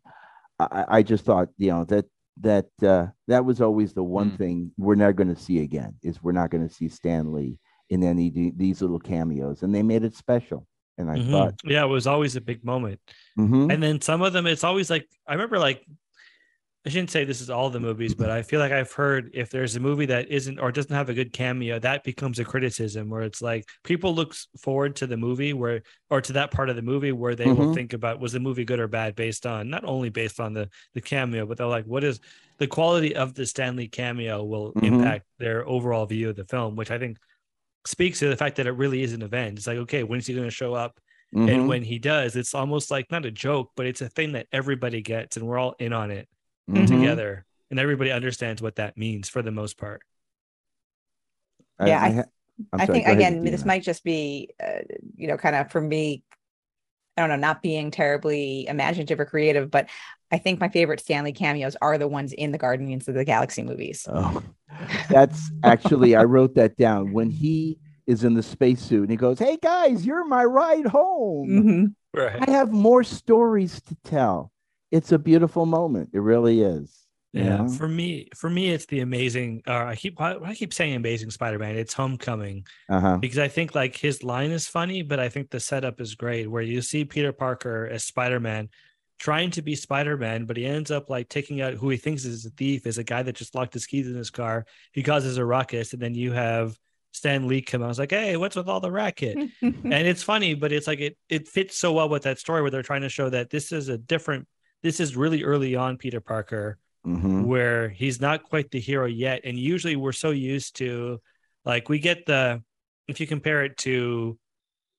I, 0.61 0.84
I 0.99 1.03
just 1.03 1.24
thought, 1.24 1.49
you 1.57 1.70
know, 1.70 1.84
that 1.84 2.05
that 2.43 2.66
uh, 2.82 3.07
that 3.28 3.47
was 3.47 3.62
always 3.62 3.95
the 3.95 4.03
one 4.05 4.32
Mm. 4.32 4.39
thing 4.39 4.72
we're 4.76 4.95
never 4.95 5.14
going 5.14 5.34
to 5.34 5.41
see 5.41 5.61
again 5.61 5.95
is 6.03 6.22
we're 6.22 6.32
not 6.41 6.51
going 6.51 6.68
to 6.68 6.72
see 6.72 6.89
Stan 6.89 7.32
Lee 7.32 7.59
in 7.89 8.03
any 8.05 8.28
of 8.28 8.59
these 8.59 8.82
little 8.82 8.99
cameos, 9.01 9.62
and 9.62 9.74
they 9.74 9.82
made 9.82 10.05
it 10.05 10.14
special. 10.14 10.66
And 10.99 11.11
I 11.11 11.16
Mhm. 11.16 11.30
thought, 11.30 11.55
yeah, 11.64 11.84
it 11.84 11.89
was 11.89 12.07
always 12.07 12.37
a 12.37 12.41
big 12.43 12.62
moment. 12.62 13.01
mhm. 13.39 13.72
And 13.72 13.82
then 13.82 14.03
some 14.03 14.20
of 14.20 14.34
them, 14.34 14.47
it's 14.47 14.64
always 14.64 14.91
like 14.91 15.09
I 15.26 15.32
remember 15.32 15.59
like 15.59 15.82
I 16.87 16.89
shouldn't 16.89 17.11
say 17.11 17.24
this 17.24 17.41
is 17.41 17.51
all 17.51 17.68
the 17.68 17.80
movies, 17.80 18.14
but 18.14 18.30
I 18.30 18.43
feel 18.43 18.61
like 18.61 18.70
I've 18.70 18.93
heard 18.93 19.32
if 19.34 19.51
there's 19.51 19.74
a 19.74 19.80
movie 19.80 20.07
that 20.07 20.30
isn't 20.30 20.61
or 20.61 20.70
doesn't 20.70 20.95
have 20.95 21.09
a 21.09 21.14
good 21.14 21.32
cameo, 21.32 21.80
that 21.80 22.05
becomes 22.05 22.39
a 22.39 22.45
criticism 22.45 23.11
where 23.11 23.22
it's 23.22 23.43
like 23.43 23.64
people 23.82 24.14
look 24.14 24.37
forward 24.61 24.95
to 24.97 25.09
the 25.09 25.16
movie 25.16 25.53
where 25.53 25.82
or 26.11 26.20
to 26.20 26.32
that 26.34 26.53
part 26.53 26.70
of 26.70 26.76
the 26.76 26.82
movie 26.82 27.11
where 27.11 27.34
they 27.34 27.47
will 27.47 27.66
Mhm. 27.70 27.74
think 27.74 27.93
about 27.93 28.20
was 28.20 28.32
the 28.32 28.39
movie 28.39 28.64
good 28.64 28.78
or 28.78 28.87
bad 28.87 29.16
based 29.16 29.47
on 29.47 29.68
not 29.68 29.84
only 29.84 30.11
based 30.11 30.39
on 30.39 30.53
the 30.53 30.68
the 30.95 31.01
cameo, 31.01 31.45
but 31.45 31.59
they're 31.59 31.66
like, 31.66 31.87
what 31.87 32.05
is 32.05 32.20
the 32.59 32.68
quality 32.68 33.16
of 33.16 33.34
the 33.34 33.47
Stan 33.47 33.74
Lee 33.74 33.89
cameo 33.89 34.45
will 34.45 34.72
Mhm. 34.74 34.84
impact 34.84 35.26
their 35.39 35.66
overall 35.66 36.07
view 36.07 36.28
of 36.30 36.37
the 36.37 36.45
film, 36.45 36.76
which 36.76 36.93
I 36.93 37.01
think 37.01 37.18
speaks 37.84 38.20
to 38.20 38.28
the 38.28 38.37
fact 38.37 38.55
that 38.57 38.68
it 38.68 38.72
really 38.72 39.03
is 39.03 39.12
an 39.12 39.22
event. 39.22 39.59
It's 39.59 39.66
like, 39.66 39.78
okay, 39.78 40.05
when's 40.05 40.28
he 40.28 40.34
going 40.34 40.47
to 40.47 40.55
show 40.55 40.74
up? 40.74 41.01
Mhm. 41.34 41.51
And 41.51 41.68
when 41.68 41.82
he 41.82 41.99
does, 41.99 42.37
it's 42.37 42.55
almost 42.55 42.93
like 42.93 43.11
not 43.11 43.26
a 43.26 43.30
joke, 43.32 43.72
but 43.76 43.87
it's 43.87 44.03
a 44.03 44.09
thing 44.09 44.32
that 44.32 44.47
everybody 44.53 45.03
gets, 45.03 45.37
and 45.37 45.47
we're 45.49 45.59
all 45.59 45.74
in 45.80 45.93
on 45.93 46.12
it 46.12 46.28
Mhm. 46.69 46.87
together, 46.87 47.45
and 47.71 47.79
everybody 47.79 48.11
understands 48.11 48.61
what 48.61 48.77
that 48.77 48.97
means 48.97 49.29
for 49.29 49.43
the 49.43 49.53
most 49.53 49.77
part. 49.79 50.03
Yeah, 51.85 52.03
I- 52.03 52.11
ha- 52.12 52.25
I'm 52.73 52.81
I 52.81 52.87
sorry, 52.87 52.97
think 52.99 53.07
go 53.07 53.12
ahead, 53.12 53.33
again, 53.35 53.45
this 53.45 53.64
might 53.67 53.83
just 53.83 54.03
be, 54.03 54.51
uh, 54.62 54.81
you 55.14 55.29
know, 55.29 55.37
kind 55.37 55.55
of 55.57 55.71
for 55.71 55.81
me. 55.81 56.23
I 57.19 57.23
don't 57.23 57.31
know, 57.31 57.37
not 57.37 57.62
being 57.62 57.91
terribly 57.91 58.67
imaginative 58.67 59.19
or 59.19 59.25
creative, 59.25 59.71
but 59.71 59.89
I 60.31 60.37
think 60.37 60.61
my 60.61 60.69
favorite 60.69 61.01
Stan 61.01 61.25
Lee 61.25 61.33
cameos 61.33 61.75
are 61.81 61.97
the 61.97 62.09
ones 62.09 62.35
in 62.35 62.53
the 62.53 62.59
Guardians 62.59 63.09
of 63.09 63.14
the 63.14 63.25
Galaxy 63.25 63.62
movies. 63.62 64.07
Oh, 64.11 64.43
that's 65.09 65.51
actually 65.62 66.14
I 66.14 66.25
wrote 66.25 66.55
that 66.57 66.77
down 66.77 67.12
when 67.14 67.31
he 67.31 67.79
is 68.07 68.23
in 68.23 68.35
the 68.35 68.43
spacesuit 68.43 69.03
and 69.03 69.11
he 69.11 69.17
goes, 69.17 69.39
"Hey 69.39 69.57
guys, 69.62 70.05
you're 70.05 70.27
my 70.27 70.45
ride 70.45 70.87
home." 70.87 71.49
Mhm. 71.49 71.95
Right. 72.12 72.47
I 72.47 72.51
have 72.53 72.71
more 72.71 73.03
stories 73.03 73.81
to 73.83 73.97
tell. 74.05 74.53
It's 74.97 75.12
a 75.12 75.18
beautiful 75.18 75.66
moment. 75.66 76.11
It 76.14 76.20
really 76.20 76.62
is. 76.62 77.03
you 77.32 77.42
Yeah. 77.44 77.57
know? 77.59 77.68
For 77.68 77.86
me, 77.86 78.28
for 78.34 78.49
me, 78.49 78.70
it's 78.70 78.86
the 78.86 79.01
amazing. 79.01 79.62
Uh, 79.66 79.84
I 79.92 79.97
keep 79.97 80.18
I, 80.20 80.36
I 80.42 80.55
keep 80.55 80.72
saying 80.72 80.94
Amazing 80.94 81.30
Spider-Man. 81.32 81.76
It's 81.76 81.92
Homecoming 81.92 82.66
Uh-huh. 82.88 83.18
because 83.18 83.38
I 83.38 83.49
think 83.49 83.74
like 83.74 83.94
his 83.97 84.22
line 84.22 84.53
is 84.53 84.66
funny, 84.68 85.03
but 85.03 85.20
I 85.20 85.28
think 85.28 85.51
the 85.51 85.61
setup 85.61 86.01
is 86.01 86.14
great. 86.14 86.51
Where 86.51 86.62
you 86.62 86.80
see 86.80 87.05
Peter 87.05 87.32
Parker 87.32 87.86
as 87.92 88.05
Spider-Man. 88.05 88.70
Trying 89.18 89.51
to 89.53 89.62
be 89.62 89.74
Spider-Man, 89.74 90.44
but 90.44 90.57
he 90.59 90.66
ends 90.66 90.90
up 90.90 91.09
like 91.09 91.28
taking 91.30 91.62
out 91.62 91.72
who 91.74 91.88
he 91.88 91.97
thinks 91.97 92.24
is 92.26 92.44
a 92.44 92.51
thief, 92.51 92.86
is 92.86 92.99
a 92.99 93.05
guy 93.05 93.22
that 93.22 93.34
just 93.34 93.55
locked 93.55 93.72
his 93.72 93.86
keys 93.86 94.07
in 94.09 94.14
his 94.14 94.28
car. 94.30 94.66
He 94.92 95.03
causes 95.03 95.38
a 95.38 95.44
ruckus, 95.44 95.94
and 95.94 96.03
then 96.03 96.14
you 96.14 96.32
have 96.32 96.78
Stan 97.12 97.49
Lee 97.49 97.62
come 97.62 97.80
out. 97.82 97.86
I 97.86 97.88
was 97.88 97.99
like, 97.99 98.11
"Hey, 98.11 98.36
what's 98.36 98.57
with 98.57 98.68
all 98.68 98.80
the 98.80 98.90
racket?" 98.92 99.36
and 99.62 100.07
it's 100.12 100.22
funny, 100.22 100.53
but 100.53 100.70
it's 100.70 100.86
like 100.86 101.01
it 101.01 101.16
it 101.30 101.49
fits 101.49 101.78
so 101.78 101.94
well 101.94 102.11
with 102.11 102.24
that 102.24 102.38
story 102.38 102.61
where 102.61 102.70
they're 102.70 102.82
trying 102.82 103.01
to 103.09 103.09
show 103.09 103.30
that 103.30 103.49
this 103.51 103.72
is 103.72 103.88
a 103.88 103.97
different. 103.99 104.47
This 104.83 105.01
is 105.01 105.16
really 105.16 105.43
early 105.43 105.74
on 105.77 105.97
Peter 105.97 106.20
Parker, 106.20 106.79
hmm 107.05 107.45
where 107.45 107.89
he's 107.89 108.20
not 108.20 108.43
quite 108.43 108.70
the 108.70 108.81
hero 108.81 109.07
yet, 109.07 109.43
and 109.45 109.59
usually 109.59 109.95
we're 109.95 110.12
so 110.12 110.31
used 110.31 110.77
to, 110.77 111.20
like, 111.64 111.89
we 111.89 111.99
get 111.99 112.27
the 112.27 112.62
if 113.07 113.20
you 113.20 113.27
compare 113.27 113.64
it 113.64 113.77
to 113.79 114.37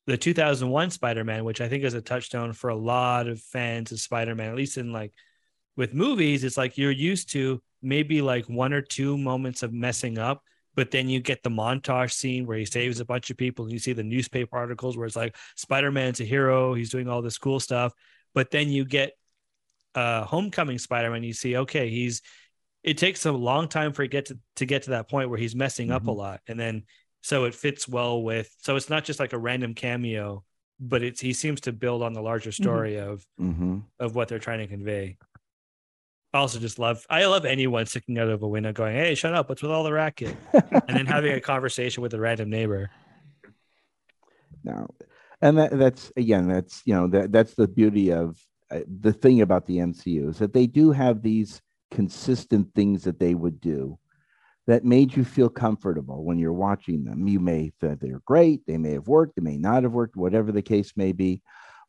the 0.06 0.18
2001 0.18 0.90
Spider-Man, 0.92 1.44
which 1.44 1.60
I 1.60 1.68
think 1.68 1.84
is 1.84 1.94
a 1.94 2.02
touchstone 2.02 2.54
for 2.54 2.70
a 2.70 2.76
lot 2.76 3.28
of 3.28 3.42
fans 3.42 3.92
of 3.92 4.00
Spider-Man, 4.00 4.50
at 4.50 4.56
least 4.56 4.78
in 4.78 4.94
like 4.94 5.12
with 5.76 5.94
movies, 5.94 6.44
it's 6.44 6.58
like 6.58 6.78
you're 6.78 6.92
used 6.92 7.32
to 7.34 7.62
maybe 7.82 8.22
like 8.22 8.46
one 8.46 8.74
or 8.74 8.82
two 8.82 9.18
moments 9.18 9.64
of 9.64 9.74
messing 9.74 10.18
up, 10.18 10.42
but 10.76 10.92
then 10.92 11.10
you 11.10 11.20
get 11.20 11.44
the 11.44 11.50
montage 11.50 12.14
scene 12.14 12.46
where 12.48 12.58
he 12.58 12.66
saves 12.66 13.00
a 13.00 13.06
bunch 13.06 13.30
of 13.30 13.38
people 13.38 13.66
and 13.66 13.74
you 13.74 13.80
see 13.80 13.94
the 13.94 14.04
newspaper 14.04 14.58
articles 14.58 14.98
where 14.98 15.06
it's 15.06 15.16
like 15.16 15.36
Spider-Man's 15.58 16.22
a 16.22 16.24
hero, 16.24 16.74
he's 16.74 16.90
doing 16.90 17.10
all 17.10 17.22
this 17.22 17.38
cool 17.38 17.60
stuff, 17.60 17.94
but 18.34 18.50
then 18.50 18.70
you 18.70 18.86
get 18.86 19.12
uh 19.96 20.24
homecoming 20.26 20.78
Spider-Man, 20.78 21.24
you 21.24 21.34
see, 21.34 21.58
okay, 21.58 21.90
he's 21.90 22.22
it 22.84 22.98
takes 22.98 23.26
a 23.26 23.32
long 23.32 23.68
time 23.68 23.92
for 23.94 24.04
it 24.04 24.12
get 24.12 24.28
to, 24.28 24.40
to 24.58 24.66
get 24.66 24.84
to 24.84 24.92
that 24.92 25.10
point 25.10 25.30
where 25.30 25.40
he's 25.40 25.56
messing 25.56 25.92
up 25.92 26.08
a 26.08 26.12
Mhm. 26.12 26.16
lot. 26.18 26.42
And 26.48 26.60
then 26.60 26.84
so 27.22 27.46
it 27.46 27.56
fits 27.56 27.88
well 27.88 28.22
with 28.22 28.54
so 28.62 28.76
it's 28.76 28.90
not 28.90 29.04
just 29.04 29.20
like 29.20 29.34
a 29.34 29.38
random 29.38 29.74
cameo, 29.74 30.44
but 30.80 31.04
it's 31.04 31.20
he 31.20 31.34
seems 31.34 31.62
to 31.62 31.74
build 31.74 32.04
on 32.04 32.14
the 32.14 32.22
larger 32.22 32.52
story 32.52 32.98
of 32.98 33.26
hmm 33.38 33.80
of 34.00 34.16
what 34.16 34.28
they're 34.28 34.40
trying 34.40 34.60
to 34.60 34.68
convey. 34.68 35.18
I 36.34 36.40
also 36.40 36.60
just 36.60 36.78
love 36.80 37.06
I 37.10 37.26
love 37.26 37.46
anyone 37.46 37.86
sticking 37.86 38.18
out 38.20 38.30
of 38.30 38.44
a 38.44 38.48
window 38.48 38.72
going, 38.74 38.96
Hey, 38.96 39.16
shut 39.16 39.34
up, 39.34 39.50
what's 39.50 39.62
with 39.62 39.72
all 39.72 39.84
the 39.84 39.94
racket? 39.94 40.38
And 40.88 40.96
then 40.98 41.06
having 41.06 41.34
a 41.34 41.42
conversation 41.54 42.04
with 42.04 42.14
a 42.14 42.20
random 42.20 42.50
neighbor. 42.50 42.92
no, 44.64 44.88
and 45.42 45.58
that, 45.58 45.78
that's 45.78 46.12
again, 46.16 46.48
that's 46.48 46.82
you 46.86 46.94
know 46.94 47.08
that 47.08 47.32
that's 47.32 47.54
the 47.56 47.68
beauty 47.68 48.12
of 48.12 48.38
Uh, 48.70 48.80
the 49.00 49.14
thing 49.14 49.42
about 49.42 49.66
the 49.66 49.78
MCU 49.78 50.30
is 50.30 50.40
that 50.40 50.54
they 50.54 50.68
do 50.68 50.92
have 50.92 51.22
these 51.22 51.62
consistent 51.92 52.74
things 52.76 53.04
that 53.04 53.20
they 53.20 53.34
would 53.34 53.62
do 53.62 53.98
that 54.68 54.84
made 54.84 55.16
you 55.16 55.24
feel 55.24 55.50
comfortable 55.50 56.26
when 56.26 56.38
you're 56.38 56.52
watching 56.52 57.06
them. 57.06 57.28
You 57.28 57.40
may 57.40 57.72
think 57.80 58.02
they're 58.02 58.22
great, 58.26 58.66
they 58.68 58.78
may 58.78 58.92
have 58.92 59.08
worked, 59.08 59.38
they 59.38 59.42
may 59.42 59.58
not 59.58 59.84
have 59.84 59.94
worked, 59.94 60.18
whatever 60.18 60.52
the 60.52 60.62
case 60.62 60.92
may 60.98 61.14
be, 61.14 61.42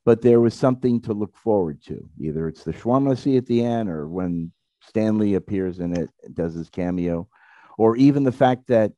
but 0.04 0.22
there 0.22 0.40
was 0.40 0.54
something 0.54 1.00
to 1.02 1.12
look 1.12 1.36
forward 1.36 1.82
to. 1.86 2.08
Either 2.20 2.46
it's 2.46 2.62
the 2.62 2.72
shawarma 2.72 3.36
at 3.36 3.46
the 3.46 3.64
end, 3.64 3.88
or 3.88 4.08
when 4.08 4.52
Stan 4.80 5.18
Lee 5.18 5.34
appears 5.34 5.80
in 5.80 5.96
it, 5.96 6.08
does 6.32 6.54
his 6.54 6.70
cameo, 6.70 7.28
or 7.76 7.96
even 7.96 8.22
the 8.22 8.32
fact 8.32 8.68
that 8.68 8.92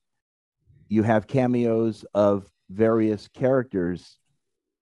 you 0.88 1.02
have 1.02 1.26
cameos 1.26 2.04
of 2.12 2.46
various 2.68 3.28
characters 3.28 4.19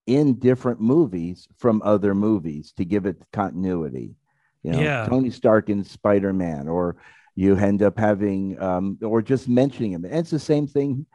in 0.08 0.38
different 0.38 0.80
movies 0.80 1.46
from 1.58 1.82
other 1.84 2.14
movies 2.14 2.72
to 2.72 2.84
give 2.84 3.04
it 3.04 3.22
continuity. 3.32 4.16
You 4.62 4.72
know, 4.72 4.82
Yeah. 4.82 5.06
Tony 5.06 5.30
Stark 5.30 5.68
in 5.68 5.84
Spider 5.84 6.32
Man, 6.32 6.66
or 6.66 6.96
you 7.36 7.54
end 7.56 7.82
up 7.82 7.98
having, 7.98 8.60
um, 8.60 8.98
or 9.02 9.20
just 9.22 9.48
mentioning 9.48 9.92
him. 9.92 10.04
And 10.04 10.14
it's 10.14 10.30
the 10.30 10.38
same 10.38 10.66
thing. 10.66 11.06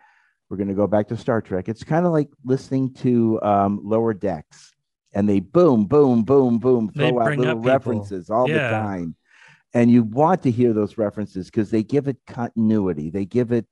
We're 0.48 0.58
going 0.58 0.70
to 0.70 0.76
go 0.76 0.86
back 0.88 1.08
to 1.08 1.18
Star 1.18 1.42
Trek. 1.42 1.68
It's 1.68 1.84
kind 1.84 2.06
of 2.06 2.12
like 2.12 2.30
listening 2.46 2.94
to 2.96 3.42
um, 3.42 3.82
Lower 3.84 4.14
Decks, 4.14 4.74
and 5.14 5.28
they 5.28 5.40
boom, 5.40 5.86
boom, 5.86 6.24
boom, 6.24 6.60
boom, 6.60 6.92
They 6.94 7.10
throw 7.10 7.20
out 7.20 7.38
little 7.38 7.60
references 7.60 8.30
all 8.30 8.48
Yeah. 8.48 8.60
the 8.60 8.76
time. 8.76 9.16
And 9.74 9.90
you 9.90 10.04
want 10.04 10.44
to 10.44 10.52
hear 10.52 10.72
those 10.72 11.00
references 11.00 11.48
because 11.48 11.72
they 11.72 11.82
give 11.82 12.08
it 12.08 12.18
continuity, 12.28 13.10
they 13.10 13.26
give 13.26 13.52
it 13.52 13.66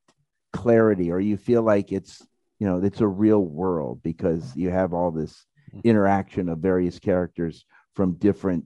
clarity, 0.52 1.12
or 1.12 1.20
you 1.20 1.36
feel 1.36 1.62
like 1.62 1.92
it's 1.92 2.26
you 2.62 2.68
know 2.68 2.78
it's 2.78 3.00
a 3.00 3.08
real 3.08 3.40
world 3.40 4.00
because 4.04 4.54
you 4.54 4.70
have 4.70 4.94
all 4.94 5.10
this 5.10 5.46
mm-hmm. 5.74 5.80
interaction 5.82 6.48
of 6.48 6.58
various 6.60 7.00
characters 7.00 7.64
from 7.96 8.12
different 8.18 8.64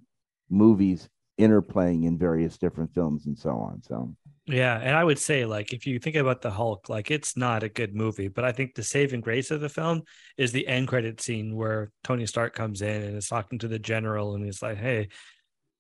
movies 0.50 1.08
interplaying 1.40 2.04
in 2.04 2.18
various 2.18 2.58
different 2.58 2.92
films 2.92 3.24
and 3.24 3.38
so 3.38 3.52
on. 3.52 3.82
So 3.82 4.14
Yeah, 4.44 4.78
and 4.78 4.94
I 4.94 5.02
would 5.02 5.18
say 5.18 5.46
like 5.46 5.72
if 5.72 5.86
you 5.86 5.98
think 5.98 6.16
about 6.16 6.42
the 6.42 6.50
Hulk, 6.50 6.90
like 6.90 7.10
it's 7.10 7.38
not 7.38 7.62
a 7.62 7.70
good 7.70 7.94
movie, 7.94 8.28
but 8.28 8.44
I 8.44 8.52
think 8.52 8.74
the 8.74 8.82
saving 8.82 9.22
grace 9.22 9.50
of 9.50 9.62
the 9.62 9.70
film 9.70 10.02
is 10.36 10.52
the 10.52 10.68
end 10.68 10.88
credit 10.88 11.22
scene 11.22 11.56
where 11.56 11.90
Tony 12.04 12.26
Stark 12.26 12.54
comes 12.54 12.82
in 12.82 13.02
and 13.02 13.16
is 13.16 13.28
talking 13.28 13.58
to 13.60 13.68
the 13.68 13.78
general 13.78 14.34
and 14.34 14.44
he's 14.44 14.60
like, 14.60 14.76
"Hey, 14.76 15.08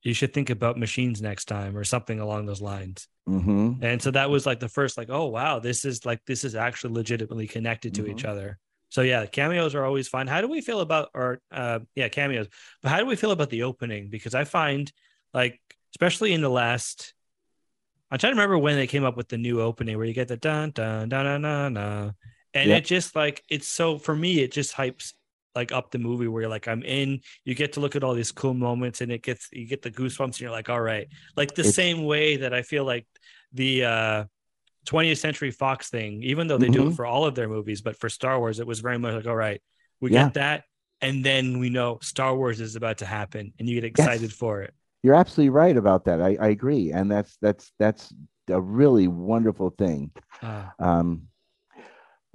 you 0.06 0.14
should 0.14 0.32
think 0.32 0.50
about 0.50 0.78
machines 0.78 1.20
next 1.20 1.46
time" 1.46 1.76
or 1.76 1.84
something 1.84 2.20
along 2.20 2.46
those 2.46 2.60
lines. 2.62 3.08
mhm. 3.28 3.82
And 3.82 4.00
so 4.00 4.10
that 4.12 4.30
was 4.30 4.46
like 4.46 4.60
the 4.60 4.68
first 4.68 4.96
like, 4.96 5.10
"Oh 5.10 5.26
wow, 5.26 5.58
this 5.58 5.84
is 5.84 6.06
like 6.06 6.20
this 6.26 6.44
is 6.44 6.54
actually 6.54 6.94
legitimately 6.94 7.46
connected 7.48 7.94
to 7.94 8.06
each 8.06 8.24
other." 8.24 8.58
So 8.88 9.02
yeah, 9.02 9.26
cameos 9.26 9.74
are 9.74 9.84
always 9.84 10.08
fun. 10.08 10.26
How 10.28 10.40
do 10.40 10.48
we 10.48 10.60
feel 10.60 10.80
about 10.80 11.10
or 11.14 11.40
uh 11.50 11.80
yeah, 11.94 12.08
cameos. 12.08 12.48
But 12.82 12.90
how 12.90 12.98
do 12.98 13.06
we 13.06 13.16
feel 13.16 13.32
about 13.32 13.50
the 13.50 13.64
opening 13.64 14.08
because 14.08 14.34
I 14.34 14.44
find 14.44 14.90
like 15.34 15.60
especially 15.94 16.32
in 16.32 16.40
the 16.40 16.50
last 16.50 17.14
I'm 18.10 18.18
trying 18.18 18.32
to 18.32 18.36
remember 18.36 18.58
when 18.58 18.76
they 18.76 18.86
came 18.86 19.04
up 19.04 19.16
with 19.16 19.28
the 19.28 19.38
new 19.38 19.60
opening 19.60 19.96
where 19.96 20.06
you 20.06 20.14
get 20.14 20.28
the 20.28 20.36
dun 20.36 20.70
dun 20.70 21.08
dun 21.08 21.24
dun 21.24 21.42
dun, 21.42 21.74
dun. 21.74 22.14
and 22.54 22.70
it 22.70 22.84
just 22.84 23.16
like 23.16 23.42
it's 23.50 23.66
so 23.66 23.98
for 23.98 24.14
me 24.14 24.40
it 24.40 24.52
just 24.52 24.74
hypes 24.74 25.12
like 25.56 25.72
up 25.72 25.90
the 25.90 25.98
movie 25.98 26.28
where 26.28 26.42
you're 26.42 26.50
like 26.50 26.68
I'm 26.68 26.82
in. 26.82 27.20
You 27.44 27.54
get 27.54 27.72
to 27.72 27.80
look 27.80 27.96
at 27.96 28.04
all 28.04 28.14
these 28.14 28.30
cool 28.32 28.54
moments 28.54 29.00
and 29.00 29.10
it 29.10 29.22
gets 29.22 29.48
you 29.52 29.66
get 29.66 29.82
the 29.82 29.90
goosebumps 29.90 30.24
and 30.26 30.40
you're 30.40 30.50
like 30.50 30.68
all 30.68 30.80
right, 30.80 31.08
like 31.36 31.54
the 31.54 31.62
It's- 31.62 31.74
same 31.74 32.04
way 32.04 32.36
that 32.36 32.52
I 32.54 32.62
feel 32.62 32.84
like 32.84 33.06
the 33.52 33.84
uh 33.84 34.24
20th 34.86 35.18
Century 35.18 35.50
Fox 35.50 35.90
thing, 35.90 36.22
even 36.22 36.46
though 36.46 36.58
they 36.58 36.68
do 36.68 36.86
it 36.86 36.90
Mhm. 36.90 36.96
for 36.96 37.06
all 37.06 37.24
of 37.24 37.34
their 37.34 37.48
movies, 37.48 37.80
but 37.80 37.98
for 37.98 38.08
Star 38.08 38.38
Wars 38.38 38.60
it 38.60 38.66
was 38.66 38.78
very 38.80 38.98
much 38.98 39.14
like 39.14 39.26
all 39.26 39.34
right, 39.34 39.60
we 40.00 40.12
Yeah. 40.12 40.24
get 40.24 40.34
that. 40.34 40.64
And 41.00 41.24
then 41.24 41.58
we 41.58 41.68
know 41.70 41.98
Star 42.02 42.34
Wars 42.36 42.60
is 42.60 42.76
about 42.76 42.98
to 42.98 43.06
happen, 43.06 43.52
and 43.58 43.68
you 43.68 43.74
get 43.74 43.84
excited 43.84 44.32
for 44.32 44.62
it. 44.62 44.72
You're 45.02 45.14
absolutely 45.14 45.50
right 45.50 45.76
about 45.76 46.04
that. 46.06 46.22
I, 46.22 46.36
I 46.40 46.48
agree, 46.48 46.90
and 46.92 47.10
that's 47.10 47.36
that's 47.42 47.70
that's 47.78 48.12
a 48.48 48.60
really 48.60 49.06
wonderful 49.08 49.70
thing. 49.70 50.10
Ah. 50.42 50.72
Um, 50.78 51.28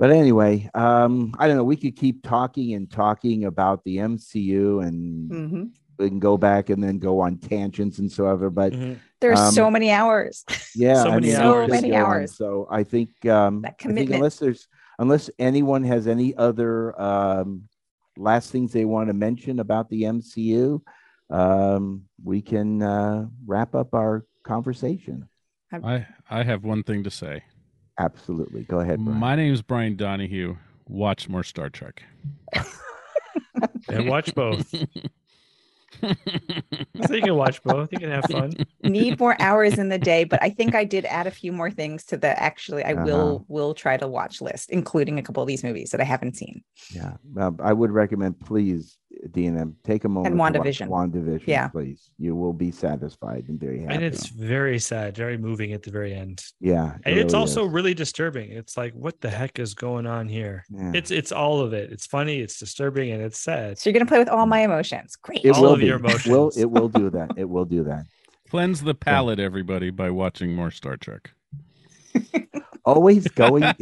but 0.01 0.09
anyway, 0.09 0.67
um, 0.73 1.31
I 1.37 1.47
don't 1.47 1.57
know. 1.57 1.63
We 1.63 1.75
could 1.75 1.95
keep 1.95 2.23
talking 2.23 2.73
and 2.73 2.89
talking 2.89 3.45
about 3.45 3.83
the 3.83 3.97
MCU, 3.99 4.79
and 4.79 5.29
Mhm. 5.31 5.69
we 5.99 6.09
can 6.09 6.17
go 6.17 6.39
back 6.39 6.71
and 6.71 6.83
then 6.83 6.97
go 6.97 7.19
on 7.19 7.37
tangents 7.37 7.99
and 7.99 8.11
so 8.11 8.25
ever. 8.25 8.49
But 8.49 8.73
Mhm. 8.73 8.99
There's 9.19 9.39
Um, 9.39 9.53
so 9.53 9.69
many 9.69 9.91
hours. 9.91 10.43
yeah, 10.75 11.03
So 11.03 11.11
I 11.11 11.13
many 11.19 11.27
mean, 11.27 11.35
hours. 11.35 11.67
So 11.67 11.75
many 11.75 11.93
hours. 11.93 12.35
So 12.35 12.67
I 12.71 12.83
think 12.83 13.09
um, 13.27 13.61
That 13.61 13.67
I 13.67 13.69
think 13.69 13.77
commitment. 13.77 14.15
unless 14.15 14.39
there's 14.39 14.67
unless 14.97 15.29
anyone 15.37 15.83
has 15.83 16.07
any 16.07 16.35
other 16.35 16.99
um, 16.99 17.69
last 18.17 18.49
things 18.51 18.73
they 18.73 18.85
want 18.85 19.09
to 19.09 19.13
mention 19.13 19.59
about 19.59 19.87
the 19.91 20.05
MCU, 20.05 20.81
um, 21.29 22.05
we 22.23 22.41
can 22.41 22.81
uh, 22.81 23.27
wrap 23.45 23.75
up 23.75 23.93
our 23.93 24.25
conversation. 24.41 25.29
I 25.71 26.07
I 26.27 26.41
have 26.41 26.63
one 26.63 26.81
thing 26.81 27.03
to 27.03 27.11
say. 27.11 27.43
Absolutely, 28.03 28.63
go 28.63 28.79
ahead. 28.79 28.99
Brian. 29.03 29.19
My 29.19 29.35
name 29.35 29.53
is 29.53 29.61
Brian 29.61 29.95
Donahue. 29.95 30.55
Watch 30.87 31.29
more 31.29 31.43
Star 31.43 31.69
Trek. 31.69 32.03
And 33.89 34.07
watch 34.07 34.33
both. 34.35 34.69
so 36.01 37.13
you 37.13 37.21
can 37.21 37.35
watch 37.35 37.61
both. 37.63 37.91
You 37.91 37.99
can 37.99 38.09
have 38.09 38.25
fun. 38.25 38.53
Need 38.83 39.19
more 39.19 39.35
hours 39.41 39.77
in 39.77 39.89
the 39.89 39.99
day, 39.99 40.23
but 40.23 40.41
I 40.41 40.49
think 40.49 40.73
I 40.75 40.83
did 40.83 41.05
add 41.05 41.27
a 41.27 41.31
few 41.31 41.51
more 41.51 41.69
things 41.69 42.05
to 42.05 42.17
the 42.17 42.37
actually 42.41 42.83
I 42.83 42.93
Uh-huh. 42.93 43.05
will 43.05 43.45
will 43.49 43.73
try 43.73 43.97
to 43.97 44.07
watch 44.07 44.41
list, 44.41 44.69
including 44.69 45.19
a 45.19 45.23
couple 45.23 45.43
of 45.43 45.47
these 45.47 45.63
movies 45.63 45.91
that 45.91 46.01
I 46.01 46.05
haven't 46.05 46.37
seen. 46.37 46.63
Yeah, 46.93 47.17
um, 47.37 47.57
I 47.61 47.73
would 47.73 47.91
recommend, 47.91 48.39
please, 48.39 48.97
DNM, 49.29 49.61
um, 49.61 49.75
take 49.83 50.03
a 50.03 50.09
moment. 50.09 50.33
and 50.33 50.53
to 50.53 50.59
watch 50.59 50.65
WandaVision. 50.79 50.87
WandaVision, 50.87 51.43
Yeah. 51.47 51.67
please. 51.67 52.09
You 52.17 52.35
will 52.35 52.53
be 52.53 52.71
satisfied 52.71 53.45
and 53.49 53.59
very 53.59 53.81
happy. 53.81 53.93
And 53.93 54.03
it's 54.03 54.27
very 54.29 54.79
sad, 54.79 55.15
very 55.15 55.37
moving 55.37 55.73
at 55.73 55.83
the 55.83 55.91
very 55.91 56.13
end. 56.13 56.43
yeah, 56.59 56.95
it 56.95 57.01
And 57.05 57.19
it's 57.19 57.33
also 57.33 57.65
is. 57.67 57.71
really 57.71 57.93
disturbing. 57.93 58.51
It's 58.51 58.75
like, 58.77 58.93
what 58.93 59.21
the 59.21 59.29
heck 59.29 59.59
is 59.59 59.73
going 59.75 60.07
on 60.07 60.27
here? 60.27 60.65
Yeah. 60.69 60.91
It's 60.95 61.11
it's 61.11 61.31
all 61.31 61.59
of 61.61 61.73
it. 61.73 61.91
It's 61.91 62.05
funny, 62.07 62.39
it's 62.39 62.57
disturbing, 62.59 63.11
and 63.11 63.21
it's 63.21 63.39
sad. 63.39 63.77
So 63.77 63.89
you're 63.89 63.93
gonna 63.93 64.05
play 64.07 64.19
with 64.19 64.29
all 64.29 64.45
my 64.45 64.61
emotions. 64.61 65.15
Great. 65.15 65.45
it 65.45 65.51
all 65.55 65.61
will 65.61 65.73
of 65.73 65.79
be. 65.79 65.85
your 65.85 65.97
It 66.03 66.25
will 66.27 66.51
it 66.57 66.69
will 66.71 66.89
do 66.89 67.09
that? 67.11 67.33
It 67.37 67.49
will 67.49 67.65
do 67.65 67.83
that. 67.83 68.05
Cleanse 68.49 68.81
the 68.81 68.95
palate, 68.95 69.39
everybody, 69.39 69.91
by 69.91 70.09
watching 70.09 70.53
more 70.55 70.71
Star 70.71 70.97
Trek. 70.97 71.31
Always 72.85 73.27
going. 73.29 73.63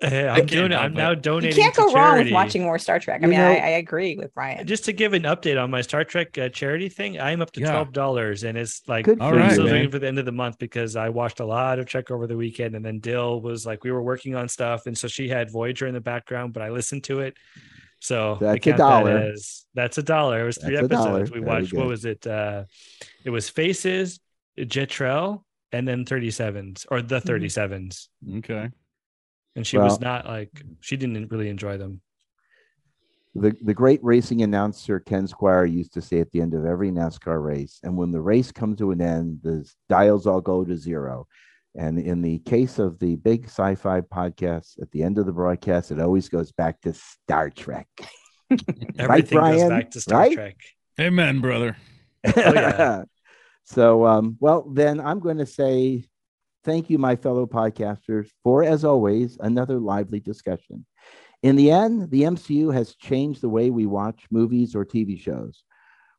It's 0.00 0.12
Hey, 0.12 0.28
I'm 0.28 0.36
can't 0.36 0.50
doing 0.50 0.70
it. 0.72 0.76
I'm 0.76 0.92
it. 0.92 0.96
now 0.96 1.10
you 1.10 1.16
donating. 1.16 1.60
can't 1.60 1.74
to 1.74 1.80
go 1.80 1.92
wrong 1.92 2.18
with 2.18 2.30
watching 2.32 2.62
more 2.62 2.78
Star 2.78 3.00
Trek. 3.00 3.20
I 3.20 3.24
You 3.24 3.30
mean, 3.30 3.40
know- 3.40 3.48
I, 3.48 3.54
I 3.54 3.68
agree 3.82 4.14
with 4.16 4.32
Brian. 4.32 4.64
Just 4.64 4.84
to 4.84 4.92
give 4.92 5.12
an 5.12 5.24
update 5.24 5.60
on 5.60 5.72
my 5.72 5.80
Star 5.80 6.04
Trek 6.04 6.38
uh, 6.38 6.48
charity 6.50 6.88
thing, 6.88 7.20
I'm 7.20 7.42
up 7.42 7.50
to 7.52 7.60
Yeah. 7.60 7.72
twelve 7.72 7.92
dollars, 7.92 8.44
and 8.44 8.56
it's 8.56 8.80
like 8.86 9.06
Good 9.06 9.20
All 9.20 9.32
for 9.32 9.40
I'm 9.40 9.50
still 9.50 9.64
waiting 9.64 9.90
for 9.90 9.98
the 9.98 10.06
end 10.06 10.20
of 10.20 10.24
the 10.24 10.30
month 10.30 10.56
because 10.60 10.94
I 10.94 11.08
watched 11.08 11.40
a 11.40 11.44
lot 11.44 11.80
of 11.80 11.86
Trek 11.86 12.12
over 12.12 12.28
the 12.28 12.36
weekend, 12.36 12.76
and 12.76 12.84
then 12.84 13.00
Dill 13.00 13.40
was 13.40 13.66
like, 13.66 13.82
we 13.82 13.90
were 13.90 14.00
working 14.02 14.36
on 14.36 14.48
stuff, 14.48 14.86
and 14.86 14.96
so 14.96 15.08
she 15.08 15.28
had 15.28 15.50
Voyager 15.50 15.88
in 15.88 15.94
the 15.94 16.00
background, 16.00 16.52
but 16.52 16.62
I 16.62 16.68
listened 16.70 17.02
to 17.04 17.18
it. 17.18 17.36
So 17.98 18.34
I 18.36 18.38
That's 18.38 18.56
a 18.56 18.60
count 18.60 18.76
that 18.78 18.84
dollar. 18.88 19.18
as- 19.32 19.66
that's 19.74 19.98
a 19.98 20.02
dollar. 20.04 20.42
It 20.42 20.46
was 20.46 20.58
three 20.58 20.76
That's 20.76 20.84
episodes. 20.92 21.32
We 21.32 21.40
Very 21.40 21.60
watched. 21.60 21.72
What 21.72 21.88
was 21.88 22.04
it? 22.04 22.24
Uh, 22.24 22.64
it 23.24 23.30
was 23.30 23.48
Faces, 23.48 24.20
Jetrel, 24.56 25.42
and 25.72 25.86
then 25.86 26.04
37s 26.04 26.86
or 26.90 27.02
the 27.02 27.20
37s. 27.20 28.08
Okay. 28.38 28.70
And 29.56 29.66
she 29.66 29.76
was 29.78 29.94
Mm-hmm. 29.94 30.04
Not 30.04 30.26
like 30.26 30.62
she 30.80 30.96
didn't 30.96 31.30
really 31.30 31.48
enjoy 31.48 31.76
them. 31.78 32.00
the 33.34 33.54
the 33.62 33.74
great 33.74 34.00
racing 34.02 34.42
announcer 34.42 34.98
Ken 35.00 35.26
Squier 35.26 35.70
used 35.70 35.92
to 35.94 36.00
say 36.02 36.20
at 36.20 36.30
the 36.32 36.40
end 36.40 36.54
of 36.54 36.64
every 36.64 36.90
NASCAR 36.90 37.42
race, 37.44 37.78
and 37.82 37.96
when 37.96 38.10
the 38.12 38.20
race 38.20 38.50
comes 38.52 38.78
to 38.78 38.90
an 38.90 39.00
end, 39.00 39.40
the 39.42 39.68
dials 39.88 40.26
all 40.26 40.40
go 40.40 40.64
to 40.64 40.76
zero. 40.76 41.26
And 41.76 41.98
in 41.98 42.22
the 42.22 42.38
case 42.40 42.78
of 42.80 42.98
the 42.98 43.14
big 43.16 43.44
sci-fi 43.44 44.00
podcast, 44.00 44.80
at 44.82 44.90
the 44.90 45.02
end 45.02 45.18
of 45.18 45.26
the 45.26 45.32
broadcast, 45.32 45.90
it 45.92 46.00
always 46.00 46.28
goes 46.28 46.50
back 46.50 46.80
to 46.82 46.92
Star 46.94 47.50
Trek. 47.50 47.86
Everything 48.98 49.38
goes 49.38 49.56
Brian? 49.56 49.68
back 49.68 49.90
to 49.92 50.00
Star 50.00 50.20
Right? 50.20 50.32
Trek. 50.32 50.56
Amen, 50.98 51.40
brother. 51.40 51.76
Oh, 52.26 52.32
yeah. 52.36 53.02
so, 53.68 54.06
um, 54.06 54.38
well, 54.40 54.62
then 54.62 54.98
I'm 54.98 55.20
going 55.20 55.36
to 55.38 55.46
say 55.46 56.04
thank 56.64 56.88
you, 56.88 56.96
my 56.96 57.16
fellow 57.16 57.46
podcasters, 57.46 58.28
for, 58.42 58.64
as 58.64 58.82
always, 58.82 59.36
another 59.40 59.78
lively 59.78 60.20
discussion. 60.20 60.86
In 61.42 61.54
the 61.54 61.70
end, 61.70 62.10
the 62.10 62.22
MCU 62.22 62.72
has 62.72 62.96
changed 62.96 63.42
the 63.42 63.48
way 63.50 63.68
we 63.68 63.84
watch 63.84 64.24
movies 64.30 64.74
or 64.74 64.86
TV 64.86 65.20
shows. 65.20 65.64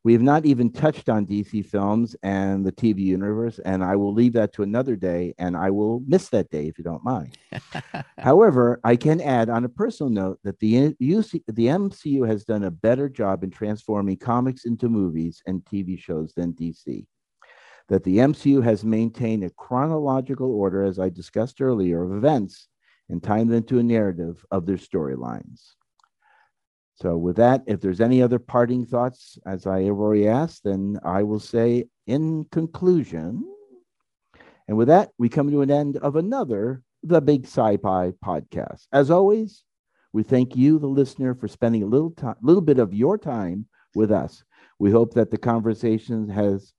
We 0.03 0.13
have 0.13 0.21
not 0.21 0.45
even 0.45 0.71
touched 0.71 1.09
on 1.09 1.25
DC 1.25 1.65
films 1.65 2.15
and 2.21 2.63
the 2.63 2.71
TV 2.71 2.99
universe, 2.99 3.59
and 3.65 3.83
I 3.83 3.95
will 3.95 4.13
leave 4.13 4.33
that 4.33 4.53
to 4.53 4.63
another 4.63 4.95
day, 4.95 5.33
and 5.39 5.57
I 5.57 5.71
will 5.71 6.03
miss 6.07 6.29
that 6.29 6.51
day 6.51 6.67
if 6.67 6.77
you 6.77 6.83
don't 6.83 7.03
mind. 7.03 7.35
However, 8.19 8.79
I 8.83 8.95
can 8.95 9.19
add 9.21 9.49
on 9.49 9.65
a 9.65 9.69
personal 9.69 10.11
note 10.11 10.39
that 10.43 10.59
the, 10.59 10.93
UC, 11.01 11.41
the 11.47 11.65
MCU 11.65 12.27
has 12.27 12.45
done 12.45 12.65
a 12.65 12.71
better 12.71 13.09
job 13.09 13.43
in 13.43 13.49
transforming 13.49 14.17
comics 14.17 14.65
into 14.65 14.87
movies 14.87 15.41
and 15.47 15.65
TV 15.65 15.99
shows 15.99 16.31
than 16.33 16.53
DC. 16.53 17.07
That 17.89 18.03
the 18.03 18.17
MCU 18.17 18.63
has 18.63 18.83
maintained 18.85 19.43
a 19.43 19.49
chronological 19.49 20.51
order, 20.51 20.83
as 20.83 20.99
I 20.99 21.09
discussed 21.09 21.59
earlier, 21.59 22.03
of 22.03 22.15
events 22.15 22.67
and 23.09 23.21
timed 23.21 23.49
them 23.49 23.57
into 23.57 23.79
a 23.79 23.83
narrative 23.83 24.45
of 24.51 24.65
their 24.65 24.77
storylines. 24.77 25.73
So, 26.95 27.17
with 27.17 27.37
that, 27.37 27.63
if 27.65 27.79
there's 27.81 28.01
any 28.01 28.21
other 28.21 28.39
parting 28.39 28.85
thoughts, 28.85 29.39
as 29.45 29.65
I 29.65 29.83
have 29.83 29.97
already 29.97 30.27
asked, 30.27 30.65
then 30.65 30.99
I 31.03 31.23
will 31.23 31.39
say 31.39 31.85
in 32.07 32.45
conclusion, 32.51 33.43
And 34.67 34.77
with 34.77 34.89
that, 34.89 35.11
we 35.17 35.29
come 35.29 35.49
to 35.49 35.61
an 35.61 35.71
end 35.71 35.97
of 35.97 36.15
another 36.15 36.83
The 37.01 37.21
Big 37.21 37.45
Sci-Fi 37.45 38.11
podcast. 38.23 38.85
As 38.91 39.09
always, 39.09 39.63
we 40.11 40.23
thank 40.23 40.55
you, 40.55 40.77
the 40.77 40.87
listener, 40.87 41.33
for 41.33 41.47
spending 41.47 41.83
a 41.83 41.87
little 41.87 42.11
time, 42.11 42.35
little 42.41 42.61
bit 42.61 42.79
of 42.79 42.93
your 42.93 43.17
time 43.17 43.65
with 43.95 44.11
us. 44.11 44.43
We 44.77 44.91
hope 44.91 45.13
that 45.13 45.31
the 45.31 45.37
conversation 45.37 46.29
has 46.29 46.73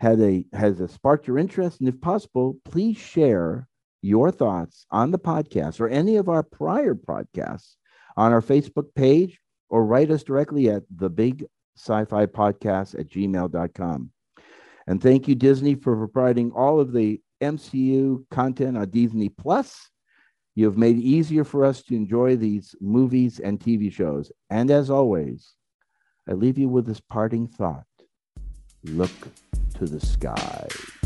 had 0.00 0.20
a 0.20 0.44
has 0.52 0.80
a 0.80 0.88
sparked 0.88 1.26
your 1.26 1.38
interest, 1.38 1.80
and 1.80 1.88
if 1.88 2.00
possible, 2.00 2.56
please 2.64 2.96
share 2.96 3.68
your 4.02 4.30
thoughts 4.30 4.86
on 4.90 5.10
the 5.10 5.18
podcast 5.18 5.80
or 5.80 5.88
any 5.88 6.16
of 6.16 6.28
our 6.28 6.42
prior 6.42 6.94
podcasts 6.94 7.74
on 8.16 8.32
our 8.32 8.40
Facebook 8.40 8.94
page 8.94 9.40
or 9.68 9.84
write 9.84 10.10
us 10.10 10.22
directly 10.22 10.70
at 10.70 10.84
the 10.94 11.10
big 11.10 11.44
sci-fi 11.76 12.26
podcast 12.26 12.98
at 12.98 13.08
gmail.com. 13.08 14.10
And 14.86 15.02
thank 15.02 15.28
you, 15.28 15.34
Disney, 15.34 15.74
for 15.74 15.96
providing 15.96 16.52
all 16.52 16.80
of 16.80 16.92
the 16.92 17.20
MCU 17.42 18.24
content 18.30 18.76
on 18.78 18.88
Disney 18.90 19.28
Plus. 19.28 19.90
You 20.54 20.64
have 20.66 20.78
made 20.78 20.96
it 20.96 21.04
easier 21.04 21.44
for 21.44 21.64
us 21.64 21.82
to 21.84 21.94
enjoy 21.94 22.36
these 22.36 22.74
movies 22.80 23.38
and 23.38 23.60
TV 23.60 23.92
shows. 23.92 24.32
And 24.50 24.70
as 24.70 24.90
always, 24.90 25.54
I 26.28 26.32
leave 26.32 26.58
you 26.58 26.68
with 26.68 26.86
this 26.86 27.00
parting 27.00 27.46
thought 27.46 27.84
look 28.84 29.10
to 29.74 29.84
the 29.86 30.00
skies. 30.00 30.97